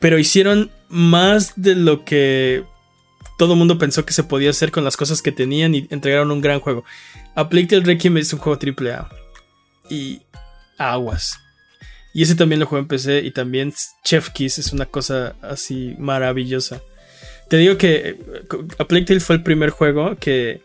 Pero 0.00 0.18
hicieron 0.18 0.70
más 0.90 1.54
de 1.56 1.74
lo 1.74 2.04
que 2.04 2.62
todo 3.38 3.54
el 3.54 3.58
mundo 3.58 3.78
pensó 3.78 4.04
que 4.04 4.12
se 4.12 4.22
podía 4.22 4.50
hacer 4.50 4.72
con 4.72 4.84
las 4.84 4.98
cosas 4.98 5.22
que 5.22 5.32
tenían 5.32 5.74
y 5.74 5.86
entregaron 5.88 6.30
un 6.30 6.42
gran 6.42 6.60
juego. 6.60 6.84
A 7.34 7.48
Plague 7.48 7.68
Tale 7.68 7.84
Requiem 7.84 8.18
es 8.18 8.34
un 8.34 8.38
juego 8.38 8.58
triple 8.58 8.92
A. 8.92 9.08
Y 9.88 10.20
aguas. 10.76 11.39
Y 12.12 12.22
ese 12.22 12.34
también 12.34 12.60
lo 12.60 12.66
juego 12.66 12.82
en 12.82 12.88
PC 12.88 13.20
y 13.20 13.30
también 13.30 13.72
Chef 14.04 14.30
Kiss 14.30 14.58
es 14.58 14.72
una 14.72 14.86
cosa 14.86 15.34
así 15.42 15.94
maravillosa. 15.98 16.82
Te 17.48 17.56
digo 17.56 17.76
que 17.78 17.94
eh, 18.10 18.16
A 18.78 18.84
Plague 18.86 19.06
Tale 19.06 19.20
fue 19.20 19.36
el 19.36 19.42
primer 19.42 19.70
juego 19.70 20.16
que 20.16 20.60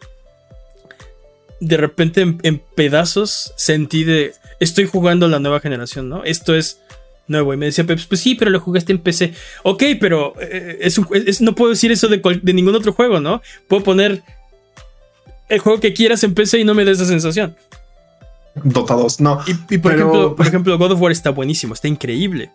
de 1.59 1.77
repente 1.77 2.21
en, 2.21 2.61
pedazos 2.75 3.53
sentí 3.55 4.03
de 4.03 4.33
estoy 4.59 4.85
jugando 4.85 5.27
la 5.27 5.39
nueva 5.39 5.59
generación, 5.59 6.09
¿no? 6.09 6.23
Esto 6.23 6.55
es 6.55 6.79
nuevo. 7.27 7.53
Y 7.53 7.57
me 7.57 7.67
decía 7.67 7.85
pues 7.85 8.07
sí, 8.19 8.35
pero 8.35 8.51
lo 8.51 8.59
jugaste 8.59 8.91
en 8.91 8.99
PC. 8.99 9.33
Ok, 9.63 9.83
pero 9.99 10.33
eh, 10.39 10.77
es, 10.81 11.41
no 11.41 11.55
puedo 11.55 11.71
decir 11.71 11.91
eso 11.91 12.07
de, 12.07 12.21
de 12.41 12.53
ningún 12.53 12.75
otro 12.75 12.93
juego, 12.93 13.19
¿no? 13.19 13.41
Puedo 13.67 13.83
poner 13.83 14.21
el 15.49 15.59
juego 15.59 15.79
que 15.79 15.93
quieras 15.93 16.23
en 16.23 16.33
PC 16.33 16.59
y 16.59 16.63
no 16.63 16.73
me 16.73 16.85
da 16.85 16.91
esa 16.91 17.05
sensación. 17.05 17.55
Dotados, 18.63 19.19
no. 19.19 19.41
Y, 19.69 19.77
por, 19.77 19.93
ejemplo, 19.93 20.35
por 20.37 20.47
ejemplo, 20.47 20.77
God 20.77 20.93
of 20.93 21.01
War 21.01 21.11
está 21.11 21.29
buenísimo, 21.31 21.73
está 21.73 21.87
increíble. 21.87 22.51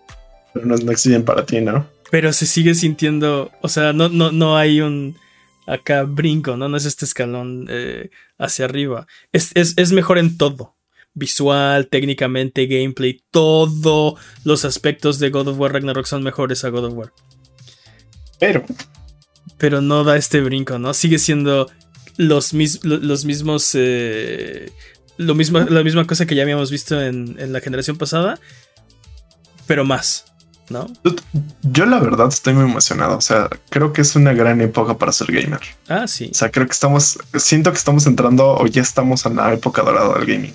Pero 0.52 0.66
no 0.66 0.74
es 0.74 0.84
Next 0.84 1.06
para 1.24 1.44
ti, 1.44 1.60
¿no? 1.60 1.86
Pero 2.10 2.32
se 2.32 2.46
sigue 2.46 2.74
sintiendo, 2.74 3.50
o 3.60 3.68
sea, 3.68 3.92
no, 3.92 4.08
no, 4.08 4.32
no 4.32 4.56
hay 4.56 4.80
un 4.80 5.16
acá 5.66 6.02
brinco, 6.02 6.56
¿no? 6.56 6.68
No 6.68 6.76
es 6.76 6.84
este 6.84 7.04
escalón 7.04 7.66
eh, 7.68 8.10
hacia 8.38 8.64
arriba. 8.64 9.06
Es, 9.32 9.52
es, 9.54 9.92
mejor 9.92 10.18
en 10.18 10.36
todo. 10.36 10.76
Visual, 11.12 11.88
técnicamente, 11.88 12.66
gameplay, 12.66 13.22
todos 13.30 14.18
los 14.44 14.64
aspectos 14.64 15.18
de 15.18 15.30
God 15.30 15.48
of 15.48 15.58
War 15.58 15.72
Ragnarok 15.72 16.06
son 16.06 16.22
mejores 16.22 16.64
a 16.64 16.70
God 16.70 16.86
of 16.86 16.94
War. 16.94 17.12
Pero. 18.38 18.64
Pero 19.58 19.80
no 19.80 20.04
da 20.04 20.16
este 20.16 20.40
brinco, 20.40 20.78
¿no? 20.78 20.94
Sigue 20.94 21.18
siendo 21.18 21.68
los, 22.16 22.52
los 22.82 23.24
mismos 23.24 23.72
eh, 23.74 24.72
lo 25.20 25.34
mismo, 25.34 25.60
la 25.60 25.82
misma 25.82 26.06
cosa 26.06 26.26
que 26.26 26.34
ya 26.34 26.42
habíamos 26.42 26.70
visto 26.70 27.00
en, 27.00 27.52
la 27.52 27.60
generación 27.60 27.98
pasada, 27.98 28.38
pero 29.66 29.84
más, 29.84 30.24
¿no? 30.70 30.86
Yo 31.62 31.84
la 31.84 32.00
verdad 32.00 32.28
estoy 32.28 32.54
muy 32.54 32.64
emocionado, 32.64 33.18
o 33.18 33.20
sea, 33.20 33.48
creo 33.68 33.92
que 33.92 34.00
es 34.00 34.16
una 34.16 34.32
gran 34.32 34.62
época 34.62 34.96
para 34.96 35.12
ser 35.12 35.30
gamer. 35.30 35.60
Ah, 35.88 36.08
sí. 36.08 36.30
O 36.32 36.34
sea, 36.34 36.50
creo 36.50 36.66
que 36.66 36.72
estamos, 36.72 37.18
siento 37.34 37.70
que 37.70 37.78
estamos 37.78 38.06
entrando 38.06 38.54
o 38.54 38.66
ya 38.66 38.80
estamos 38.80 39.26
en 39.26 39.36
la 39.36 39.52
época 39.52 39.82
dorada 39.82 40.18
del 40.18 40.26
gaming. 40.26 40.54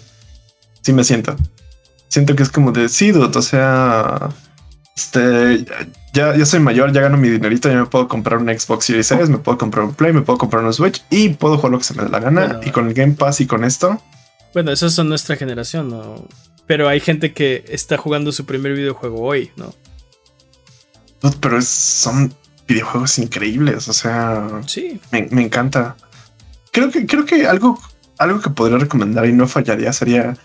Sí 0.81 0.93
me 0.93 1.03
siento. 1.03 1.35
Siento 2.07 2.35
que 2.35 2.43
es 2.43 2.49
como 2.49 2.71
de, 2.71 2.89
sí, 2.89 3.11
o 3.11 3.41
sea, 3.41 4.29
este, 4.97 5.63
ya, 6.13 6.35
ya 6.35 6.45
soy 6.45 6.59
mayor, 6.59 6.91
ya 6.91 7.01
gano 7.01 7.17
mi 7.17 7.29
dinerito, 7.29 7.69
ya 7.69 7.75
me 7.75 7.85
puedo 7.85 8.07
comprar 8.07 8.39
un 8.39 8.47
Xbox 8.47 8.85
Series 8.85 9.11
S, 9.11 9.31
me 9.31 9.37
puedo 9.37 9.59
comprar 9.59 9.85
un 9.85 9.93
Play, 9.93 10.11
me 10.11 10.21
puedo 10.21 10.39
comprar 10.39 10.63
un 10.63 10.73
Switch 10.73 11.03
y 11.11 11.29
puedo 11.29 11.57
jugar 11.57 11.73
lo 11.73 11.77
que 11.77 11.83
se 11.83 11.93
me 11.93 12.03
dé 12.03 12.09
la 12.09 12.19
gana. 12.19 12.61
y 12.65 12.71
con 12.71 12.87
el 12.87 12.95
Game 12.95 13.13
Pass 13.13 13.41
y 13.41 13.45
con 13.45 13.63
esto, 13.63 14.01
bueno, 14.55 14.71
eso 14.71 14.85
es 14.87 14.97
nuestra 14.99 15.35
generación, 15.35 15.89
¿no? 15.89 16.25
Pero 16.65 16.87
hay 16.87 17.01
gente 17.01 17.33
que 17.33 17.65
está 17.67 17.97
jugando 17.97 18.31
su 18.31 18.45
primer 18.45 18.73
videojuego 18.73 19.21
hoy, 19.21 19.51
¿no? 19.57 19.75
Pero 21.41 21.61
son 21.61 22.33
videojuegos 22.65 23.19
increíbles, 23.19 23.89
o 23.89 23.93
sea. 23.93 24.61
Sí. 24.65 25.01
Me, 25.11 25.27
encanta. 25.43 25.97
Creo 26.71 26.89
que, 26.89 27.05
creo 27.05 27.25
que 27.25 27.45
algo, 27.45 27.77
algo 28.17 28.39
que 28.39 28.49
podría 28.49 28.77
recomendar 28.77 29.25
y 29.25 29.33
no 29.33 29.45
fallaría 29.45 29.91
sería. 29.91 30.37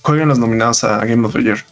Jueguen 0.00 0.28
los 0.28 0.38
nominados 0.38 0.82
a 0.82 1.04
Game 1.04 1.26
of 1.26 1.34
the 1.34 1.42
Year. 1.42 1.62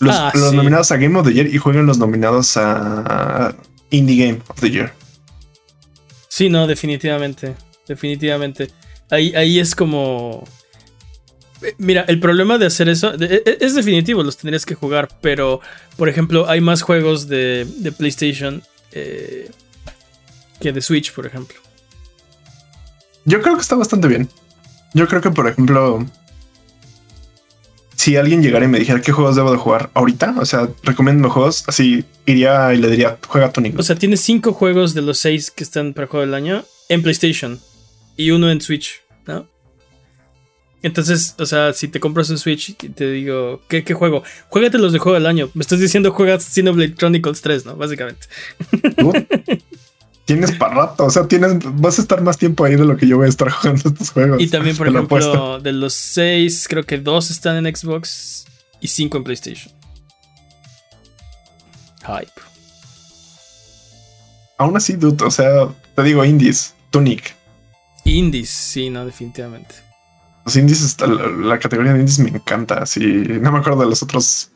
Los, 0.00 0.16
ah, 0.16 0.32
nominados 0.34 0.90
a 0.90 0.96
Game 0.96 1.16
of 1.16 1.28
the 1.28 1.32
Year 1.32 1.46
y 1.46 1.58
jueguen 1.58 1.86
los 1.86 1.98
nominados 1.98 2.56
a 2.56 3.54
Indie 3.90 4.26
Game 4.26 4.42
of 4.48 4.60
the 4.60 4.68
Year. 4.68 4.92
Sí, 6.26 6.48
no, 6.48 6.66
definitivamente. 6.66 7.54
Definitivamente. 7.86 8.72
Ahí, 9.10 9.58
es 9.58 9.74
como... 9.74 10.44
Eh, 11.62 11.74
mira, 11.78 12.04
el 12.08 12.20
problema 12.20 12.58
de 12.58 12.66
hacer 12.66 12.88
eso 12.88 13.14
e, 13.14 13.42
e, 13.46 13.58
es, 13.60 13.74
definitivo, 13.74 14.22
los 14.22 14.36
tendrías 14.36 14.66
que 14.66 14.74
jugar, 14.74 15.08
pero 15.20 15.60
por 15.96 16.08
ejemplo 16.08 16.48
hay 16.48 16.60
más 16.60 16.82
juegos 16.82 17.28
de, 17.28 17.66
PlayStation 17.96 18.62
eh, 18.92 19.50
que 20.60 20.72
de 20.72 20.80
Switch, 20.80 21.12
por 21.12 21.26
ejemplo. 21.26 21.56
Yo 23.24 23.40
creo 23.40 23.54
que 23.54 23.62
está 23.62 23.76
bastante 23.76 24.08
bien. 24.08 24.28
Yo 24.92 25.08
creo 25.08 25.20
que, 25.20 25.30
por 25.30 25.48
ejemplo, 25.48 26.06
si 27.96 28.16
alguien 28.16 28.42
llegara 28.42 28.64
y 28.64 28.68
me 28.68 28.78
dijera 28.78 29.00
qué 29.00 29.12
juegos 29.12 29.34
debo 29.34 29.50
de 29.50 29.58
jugar 29.58 29.90
ahorita, 29.94 30.34
o 30.38 30.44
sea, 30.44 30.68
recomiendo 30.82 31.30
juegos, 31.30 31.64
así 31.66 32.04
iría 32.26 32.72
y 32.74 32.78
le 32.78 32.90
diría, 32.90 33.18
juega 33.26 33.50
Tonic. 33.50 33.78
O 33.78 33.82
sea, 33.82 33.96
tienes 33.96 34.20
cinco 34.20 34.52
juegos 34.52 34.94
de 34.94 35.02
los 35.02 35.18
seis 35.18 35.50
que 35.50 35.64
están 35.64 35.94
para 35.94 36.06
juego 36.06 36.26
del 36.26 36.34
año 36.34 36.64
en 36.88 37.02
PlayStation 37.02 37.58
y 38.16 38.30
uno 38.30 38.50
en 38.50 38.60
Switch, 38.60 39.02
¿no? 39.26 39.48
Entonces, 40.82 41.34
o 41.38 41.46
sea, 41.46 41.72
si 41.72 41.88
te 41.88 41.98
compras 41.98 42.28
un 42.28 42.36
Switch 42.36 42.70
y 42.70 42.74
te 42.74 43.10
digo, 43.10 43.62
¿qué, 43.68 43.82
juego? 43.94 44.22
Juégate 44.48 44.76
los 44.76 44.92
de 44.92 44.98
juego 44.98 45.14
del 45.14 45.26
año. 45.26 45.50
Me 45.54 45.62
estás 45.62 45.80
diciendo 45.80 46.12
juegas 46.12 46.44
Xenoblade 46.44 46.94
Chronicles 46.94 47.40
3, 47.40 47.64
¿no? 47.64 47.76
Básicamente. 47.76 48.26
tienes 50.26 50.52
para 50.52 50.74
rato, 50.74 51.06
o 51.06 51.10
sea, 51.10 51.26
tienes, 51.26 51.58
vas 51.80 51.98
a 51.98 52.02
estar 52.02 52.22
más 52.22 52.36
tiempo 52.36 52.64
ahí 52.64 52.76
de 52.76 52.84
lo 52.84 52.96
que 52.96 53.06
yo 53.06 53.16
voy 53.16 53.26
a 53.26 53.28
estar 53.30 53.50
jugando 53.50 53.88
estos 53.88 54.10
juegos. 54.10 54.42
Y 54.42 54.48
también, 54.48 54.76
por 54.76 54.88
ejemplo, 54.88 55.58
de 55.58 55.72
los 55.72 55.94
seis, 55.94 56.66
creo 56.68 56.82
que 56.82 56.98
dos 56.98 57.30
están 57.30 57.64
en 57.64 57.74
Xbox 57.74 58.44
y 58.80 58.88
cinco 58.88 59.16
en 59.16 59.24
PlayStation. 59.24 59.72
Hype. 62.02 62.42
Aún 64.58 64.76
así, 64.76 64.92
dude, 64.94 65.24
o 65.24 65.30
sea, 65.30 65.68
te 65.94 66.02
digo 66.02 66.22
indies, 66.24 66.74
Tunic, 66.90 67.34
Indies, 68.04 68.50
sí, 68.50 68.90
no, 68.90 69.04
definitivamente. 69.04 69.74
Los 70.44 70.56
indies, 70.56 70.96
la, 71.00 71.06
la, 71.06 71.58
categoría 71.58 71.94
de 71.94 72.00
indies 72.00 72.18
me 72.18 72.28
encanta. 72.28 72.84
Sí, 72.84 73.00
no 73.00 73.50
me 73.50 73.58
acuerdo 73.58 73.80
de 73.80 73.86
los 73.86 74.02
otros 74.02 74.50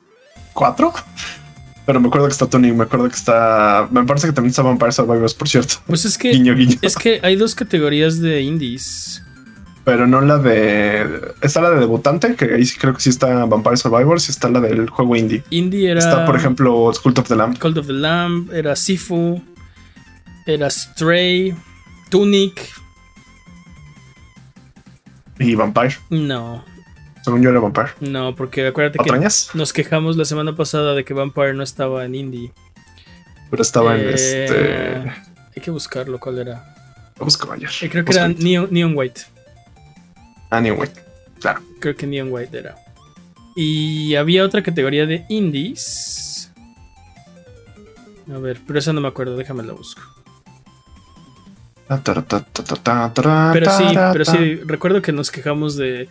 cuatro, 0.53 0.93
pero 1.87 2.01
me 2.01 2.09
acuerdo 2.09 2.27
que 2.27 2.33
está 2.33 2.47
Tony, 2.47 2.73
me 2.73 2.85
acuerdo 2.85 3.09
que 3.09 3.17
está. 3.17 3.89
Me 3.91 4.05
parece 4.05 4.27
que 4.27 4.33
también 4.35 4.51
está 4.51 4.63
Vampire 4.63 4.93
Survivors, 4.93 5.35
por 5.35 5.49
cierto. 5.49 5.77
Pues 5.87 6.05
es 6.05 6.19
que. 6.19 6.31
Es 6.83 6.97
que 6.97 7.21
hay 7.23 7.37
dos 7.37 7.55
categorías 7.55 8.21
de 8.21 8.43
indies. 8.43 9.23
Pero 9.85 10.07
no 10.07 10.21
la 10.21 10.37
de. 10.37 11.33
Está 11.41 11.63
la 11.63 11.71
de 11.71 11.81
debutante, 11.81 12.35
que 12.35 12.53
ahí 12.57 12.67
sí 12.67 12.77
creo 12.79 12.93
que 12.93 13.01
sí 13.01 13.09
está 13.09 13.47
Vampire 13.47 13.79
Survivors 13.79 14.29
y 14.29 14.33
está 14.33 14.51
la 14.51 14.61
del 14.61 14.91
juego 14.91 15.17
indie. 15.17 15.43
Indie 15.49 15.91
era. 15.91 16.01
Está, 16.01 16.27
por 16.27 16.37
ejemplo, 16.37 16.93
Cult 17.03 17.21
of 17.21 17.29
the 17.29 17.37
Lamb. 17.37 17.59
Cult 17.59 17.79
of 17.79 17.87
the 17.87 17.95
Lamb, 17.95 18.53
era 18.53 18.77
Sifu, 18.77 19.43
era 20.45 20.69
Stray, 20.69 21.55
Tunic, 22.11 22.61
¿Y 25.39 25.55
Vampire? 25.55 25.97
No. 26.11 26.65
Según 27.23 27.43
yo 27.43 27.51
era 27.51 27.61
Vampire. 27.61 27.91
No, 28.01 28.35
porque 28.35 28.67
acuérdate 28.67 28.99
que 28.99 29.11
nos 29.55 29.73
quejamos 29.73 30.17
la 30.17 30.25
semana 30.25 30.57
pasada 30.57 30.95
de 30.95 31.05
que 31.05 31.15
Vampire 31.15 31.55
no 31.55 31.63
estaba 31.63 32.05
en 32.05 32.15
indie. 32.15 32.53
Pero 33.51 33.63
estaba 33.63 33.97
en 33.99 34.09
eh, 34.09 34.13
este. 34.15 34.99
Hay 35.57 35.63
que 35.63 35.71
buscarlo, 35.71 36.19
¿cuál 36.19 36.39
era? 36.39 36.75
Busco 37.19 37.51
ayer. 37.53 37.71
Eh, 37.83 37.89
creo 37.91 38.05
que 38.05 38.13
era 38.13 38.29
Neon, 38.29 38.97
White. 38.97 39.23
Ah, 40.51 40.61
Neon 40.61 40.79
White, 40.79 41.01
claro. 41.41 41.61
Creo 41.81 41.97
que 41.97 42.07
Neon 42.07 42.29
White 42.31 42.57
era. 42.57 42.77
Y 43.57 44.15
había 44.15 44.45
otra 44.45 44.63
categoría 44.63 45.05
de 45.05 45.25
indies. 45.29 46.53
A 48.33 48.39
ver, 48.39 48.61
pero 48.67 48.79
esa 48.79 48.93
no 48.93 49.01
me 49.01 49.09
acuerdo, 49.09 49.37
déjame 49.37 49.63
la 49.65 49.73
busco. 49.73 50.03
Pero 53.53 53.71
sí, 53.71 53.85
pero 54.13 54.25
sí, 54.25 54.57
recuerdo 54.67 55.03
que 55.03 55.13
nos 55.13 55.31
quejamos 55.31 55.77
de, 55.77 56.09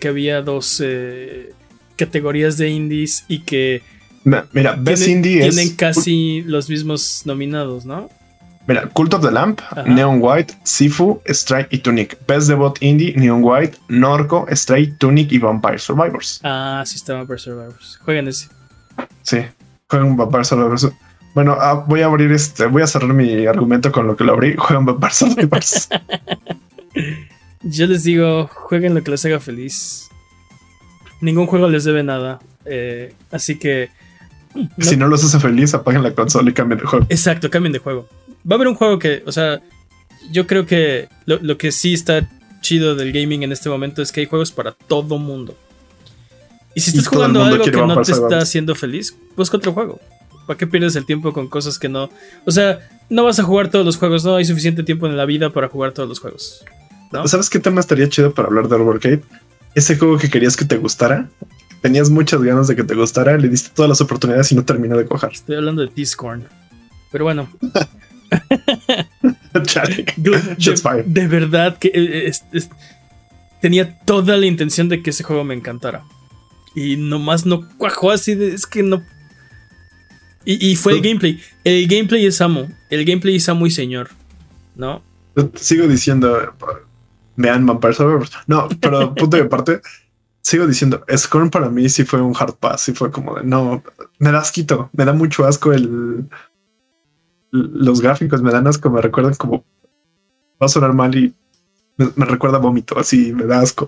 que 0.00 0.08
había 0.08 0.42
dos 0.42 0.80
eh, 0.84 1.52
categorías 1.96 2.56
de 2.56 2.68
indies 2.70 3.24
y 3.28 3.40
que 3.40 3.82
Mira, 4.24 4.76
Best 4.78 5.04
tienen, 5.04 5.24
Indie 5.24 5.50
tienen 5.50 5.74
casi 5.74 6.42
los 6.42 6.68
mismos 6.68 7.22
nominados, 7.24 7.84
¿no? 7.84 8.08
Mira, 8.68 8.88
Cult 8.90 9.12
of 9.14 9.22
the 9.22 9.30
Lamp, 9.30 9.60
Neon 9.86 10.18
White, 10.20 10.54
Sifu, 10.62 11.20
Strike 11.26 11.68
y 11.72 11.78
Tunic. 11.78 12.16
Best 12.28 12.48
Debut 12.48 12.74
Indie, 12.80 13.12
Neon 13.16 13.40
White, 13.42 13.76
Norco, 13.88 14.46
Strike, 14.50 14.98
Tunic 14.98 15.32
y 15.32 15.38
Vampire 15.38 15.78
Survivors. 15.78 16.40
Ah, 16.44 16.84
sí 16.86 16.96
está 16.96 17.14
Vampire 17.14 17.40
Survivors. 17.40 17.98
Jueguen 18.04 18.28
ese. 18.28 18.48
Sí, 19.22 19.38
jueguen 19.88 20.16
Vampire 20.16 20.44
Survivors. 20.44 20.88
Bueno, 21.34 21.56
ah, 21.58 21.84
voy 21.86 22.02
a 22.02 22.06
abrir 22.06 22.30
este, 22.32 22.66
voy 22.66 22.82
a 22.82 22.86
cerrar 22.86 23.14
mi 23.14 23.46
argumento 23.46 23.90
con 23.90 24.06
lo 24.06 24.16
que 24.16 24.24
lo 24.24 24.32
abrí. 24.32 24.54
Juegan 24.56 24.84
Vampire 24.84 25.12
Yo 27.62 27.86
les 27.86 28.04
digo, 28.04 28.48
jueguen 28.48 28.94
lo 28.94 29.02
que 29.02 29.10
les 29.10 29.24
haga 29.24 29.40
feliz. 29.40 30.08
Ningún 31.20 31.46
juego 31.46 31.68
les 31.68 31.84
debe 31.84 32.02
nada. 32.02 32.40
Eh, 32.64 33.14
así 33.30 33.58
que 33.58 33.90
Si 34.78 34.96
no 34.96 35.08
los 35.08 35.24
hace 35.24 35.40
feliz, 35.40 35.74
apaguen 35.74 36.02
la 36.02 36.14
consola 36.14 36.50
y 36.50 36.52
cambien 36.52 36.80
de 36.80 36.86
juego. 36.86 37.06
Exacto, 37.08 37.50
cambien 37.50 37.72
de 37.72 37.78
juego. 37.78 38.08
Va 38.48 38.54
a 38.54 38.56
haber 38.56 38.68
un 38.68 38.74
juego 38.74 38.98
que, 38.98 39.22
o 39.26 39.32
sea, 39.32 39.60
yo 40.30 40.46
creo 40.46 40.66
que 40.66 41.08
lo, 41.26 41.56
que 41.56 41.72
sí 41.72 41.94
está 41.94 42.28
chido 42.60 42.94
del 42.94 43.12
gaming 43.12 43.42
en 43.42 43.52
este 43.52 43.68
momento 43.68 44.02
es 44.02 44.12
que 44.12 44.20
hay 44.20 44.26
juegos 44.26 44.52
para 44.52 44.72
todo 44.72 45.18
mundo. 45.18 45.56
Y 46.74 46.80
si 46.80 46.90
estás 46.90 47.08
jugando 47.08 47.42
algo 47.42 47.64
que 47.64 47.70
no 47.70 48.02
te 48.02 48.12
está 48.12 48.38
haciendo 48.38 48.74
feliz, 48.74 49.16
busca 49.36 49.56
otro 49.56 49.72
juego. 49.72 50.00
¿Para 50.46 50.58
qué 50.58 50.66
pierdes 50.66 50.96
el 50.96 51.06
tiempo 51.06 51.32
con 51.32 51.48
cosas 51.48 51.78
que 51.78 51.88
no? 51.88 52.10
O 52.46 52.50
sea, 52.50 52.78
no 53.08 53.24
vas 53.24 53.38
a 53.38 53.42
jugar 53.42 53.70
todos 53.70 53.84
los 53.84 53.96
juegos, 53.96 54.24
no 54.24 54.36
hay 54.36 54.44
suficiente 54.44 54.82
tiempo 54.82 55.06
en 55.06 55.16
la 55.16 55.24
vida 55.24 55.50
para 55.50 55.68
jugar 55.68 55.92
todos 55.92 56.08
los 56.08 56.20
juegos. 56.20 56.64
¿Sabes 57.26 57.50
qué 57.50 57.58
tema 57.58 57.80
estaría 57.80 58.08
chido 58.08 58.32
para 58.32 58.48
hablar 58.48 58.68
de 58.68 58.76
Overcade? 58.76 59.22
Ese 59.74 59.96
juego 59.96 60.18
que 60.18 60.30
querías 60.30 60.56
que 60.56 60.64
te 60.64 60.76
gustara, 60.76 61.28
tenías 61.82 62.10
muchas 62.10 62.42
ganas 62.42 62.68
de 62.68 62.76
que 62.76 62.84
te 62.84 62.94
gustara, 62.94 63.36
le 63.36 63.48
diste 63.48 63.70
todas 63.74 63.88
las 63.88 64.00
oportunidades 64.00 64.50
y 64.52 64.54
no 64.54 64.64
terminó 64.64 64.96
de 64.96 65.04
cojar. 65.04 65.32
Estoy 65.32 65.56
hablando 65.56 65.82
de 65.82 65.90
Discord. 65.94 66.42
Pero 67.10 67.24
bueno. 67.24 67.48
de, 71.04 71.28
verdad 71.28 71.78
que 71.78 71.92
eh, 71.94 72.32
tenía 73.60 73.98
toda 74.00 74.36
la 74.36 74.46
intención 74.46 74.88
de 74.88 75.02
que 75.02 75.10
ese 75.10 75.22
juego 75.22 75.44
me 75.44 75.54
encantara. 75.54 76.02
Y 76.74 76.96
nomás 76.96 77.44
no 77.44 77.68
cuajó 77.76 78.10
así 78.10 78.34
de. 78.34 78.54
Es 78.54 78.66
que 78.66 78.82
no. 78.82 79.02
Y, 80.44 80.76
fue 80.76 80.94
el 80.94 81.02
gameplay. 81.02 81.40
El 81.64 81.86
gameplay 81.86 82.26
es 82.26 82.40
amo. 82.40 82.68
El 82.90 83.04
gameplay 83.04 83.36
es 83.36 83.48
amo 83.48 83.66
y 83.66 83.70
señor. 83.70 84.10
¿No? 84.74 85.02
Sigo 85.54 85.86
diciendo. 85.86 86.54
Vean 87.36 87.64
Vampire 87.66 87.94
Survivors. 87.94 88.32
No, 88.46 88.68
pero 88.80 89.14
punto 89.14 89.36
de 89.36 89.44
parte 89.44 89.80
sigo 90.42 90.66
diciendo, 90.66 91.04
Scorn 91.16 91.50
para 91.50 91.70
mí 91.70 91.88
sí 91.88 92.04
fue 92.04 92.20
un 92.20 92.34
hard 92.38 92.54
pass, 92.56 92.82
sí 92.82 92.92
fue 92.92 93.10
como 93.10 93.36
de 93.36 93.44
no, 93.44 93.82
me 94.18 94.32
da 94.32 94.40
asquito, 94.40 94.90
me 94.92 95.04
da 95.04 95.12
mucho 95.12 95.46
asco 95.46 95.72
el 95.72 96.28
los 97.52 98.00
gráficos 98.00 98.42
me 98.42 98.50
dan 98.50 98.66
asco, 98.66 98.90
me 98.90 99.00
recuerdan 99.00 99.34
como 99.34 99.64
va 100.60 100.66
a 100.66 100.68
sonar 100.68 100.92
mal 100.94 101.14
y 101.14 101.34
me, 101.96 102.24
recuerda 102.24 102.58
vómito, 102.58 102.98
así 102.98 103.32
me 103.32 103.44
da 103.44 103.60
asco. 103.60 103.86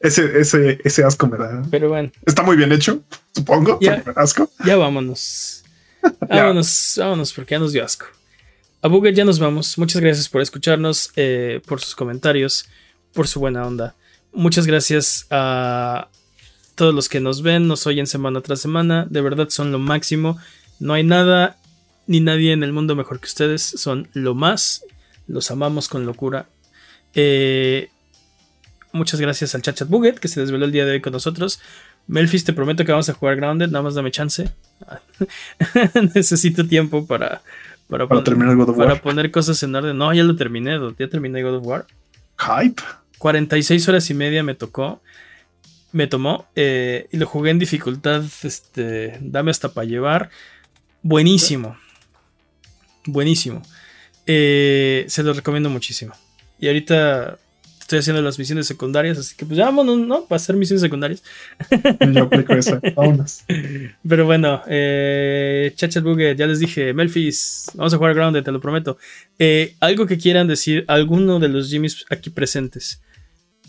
Ese, 0.00 0.40
ese, 0.40 0.80
ese 0.82 1.04
asco 1.04 1.28
me 1.28 1.36
da. 1.36 1.62
Pero 1.70 1.90
bueno. 1.90 2.10
Está 2.26 2.42
muy 2.42 2.56
bien 2.56 2.72
hecho, 2.72 3.02
supongo. 3.32 3.78
Ya, 3.80 4.02
me 4.04 4.12
da 4.12 4.22
asco. 4.22 4.50
Ya 4.64 4.76
vámonos. 4.76 5.61
vámonos, 6.28 6.94
vámonos, 6.98 7.32
porque 7.32 7.54
ya 7.54 7.58
nos 7.58 7.72
dio 7.72 7.84
asco. 7.84 8.06
A 8.80 8.88
Buget 8.88 9.14
ya 9.14 9.24
nos 9.24 9.38
vamos. 9.38 9.78
Muchas 9.78 10.02
gracias 10.02 10.28
por 10.28 10.42
escucharnos, 10.42 11.12
eh, 11.16 11.60
por 11.66 11.80
sus 11.80 11.94
comentarios, 11.94 12.68
por 13.12 13.28
su 13.28 13.38
buena 13.38 13.64
onda. 13.66 13.94
Muchas 14.32 14.66
gracias 14.66 15.26
a 15.30 16.08
todos 16.74 16.94
los 16.94 17.08
que 17.08 17.20
nos 17.20 17.42
ven, 17.42 17.68
nos 17.68 17.86
oyen 17.86 18.06
semana 18.06 18.40
tras 18.40 18.60
semana. 18.60 19.06
De 19.08 19.20
verdad 19.20 19.48
son 19.50 19.70
lo 19.70 19.78
máximo. 19.78 20.38
No 20.80 20.94
hay 20.94 21.04
nada 21.04 21.58
ni 22.06 22.20
nadie 22.20 22.52
en 22.52 22.62
el 22.62 22.72
mundo 22.72 22.96
mejor 22.96 23.20
que 23.20 23.26
ustedes. 23.26 23.62
Son 23.62 24.08
lo 24.14 24.34
más. 24.34 24.84
Los 25.28 25.50
amamos 25.50 25.88
con 25.88 26.04
locura. 26.04 26.46
Eh, 27.14 27.90
muchas 28.92 29.20
gracias 29.20 29.54
al 29.54 29.62
Chachat 29.62 29.88
Buget 29.88 30.18
que 30.18 30.28
se 30.28 30.40
desveló 30.40 30.64
el 30.64 30.72
día 30.72 30.86
de 30.86 30.92
hoy 30.92 31.00
con 31.00 31.12
nosotros. 31.12 31.60
Melfis, 32.06 32.44
te 32.44 32.52
prometo 32.52 32.84
que 32.84 32.92
vamos 32.92 33.08
a 33.08 33.14
jugar 33.14 33.36
Grounded. 33.36 33.68
Nada 33.68 33.82
más 33.82 33.94
dame 33.94 34.10
chance. 34.10 34.50
Necesito 36.14 36.66
tiempo 36.66 37.06
para, 37.06 37.42
para, 37.88 38.24
terminar 38.24 38.56
God 38.56 38.70
of 38.70 38.78
War. 38.78 38.88
Para 38.88 39.02
poner 39.02 39.30
cosas 39.30 39.62
en 39.62 39.74
orden. 39.74 39.96
No, 39.96 40.12
ya 40.12 40.24
lo 40.24 40.36
terminé. 40.36 40.78
Ya 40.98 41.08
terminé 41.08 41.42
God 41.42 41.56
of 41.56 41.66
War. 41.66 41.86
Hype. 42.38 42.82
46 43.18 43.88
horas 43.88 44.10
y 44.10 44.14
media 44.14 44.42
me 44.42 44.54
tocó. 44.54 45.00
Me 45.92 46.06
tomó. 46.06 46.46
Eh, 46.56 47.08
y 47.12 47.16
lo 47.16 47.26
jugué 47.26 47.50
en 47.50 47.58
dificultad. 47.58 48.22
Este. 48.42 49.18
Dame 49.20 49.50
hasta 49.50 49.68
para 49.68 49.86
llevar. 49.86 50.30
Buenísimo. 51.02 51.76
Buenísimo. 53.06 53.62
Eh, 54.26 55.04
se 55.08 55.22
lo 55.22 55.32
recomiendo 55.32 55.70
muchísimo. 55.70 56.14
Y 56.58 56.68
ahorita 56.68 57.38
estoy 57.92 58.00
haciendo 58.00 58.22
las 58.22 58.38
misiones 58.38 58.66
secundarias, 58.66 59.18
así 59.18 59.36
que 59.36 59.44
pues 59.44 59.58
ya 59.58 59.66
vámonos, 59.66 59.98
¿no? 59.98 60.24
Para 60.24 60.36
hacer 60.36 60.56
misiones 60.56 60.80
secundarias. 60.80 61.22
Yo 62.10 62.22
aplico 62.22 62.54
esa, 62.54 62.80
vámonos. 62.96 63.44
Pero 64.08 64.24
bueno, 64.24 64.62
eh, 64.66 65.72
Chachat 65.76 66.02
Buget, 66.02 66.38
ya 66.38 66.46
les 66.46 66.58
dije, 66.58 66.94
Melfis, 66.94 67.70
vamos 67.74 67.92
a 67.92 67.98
jugar 67.98 68.14
Grounded, 68.14 68.42
te 68.42 68.50
lo 68.50 68.60
prometo. 68.60 68.96
Eh, 69.38 69.74
algo 69.80 70.06
que 70.06 70.16
quieran 70.16 70.48
decir, 70.48 70.86
alguno 70.88 71.38
de 71.38 71.48
los 71.48 71.68
Jimmys 71.68 72.06
aquí 72.08 72.30
presentes 72.30 73.02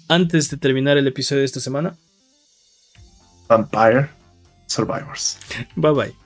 antes 0.07 0.49
de 0.49 0.55
terminar 0.55 0.97
el 0.97 1.07
episodio 1.07 1.41
de 1.41 1.45
esta 1.45 1.59
semana? 1.59 1.95
Vampire 3.49 4.09
Survivors. 4.67 5.37
Bye 5.75 5.91
bye. 5.91 6.22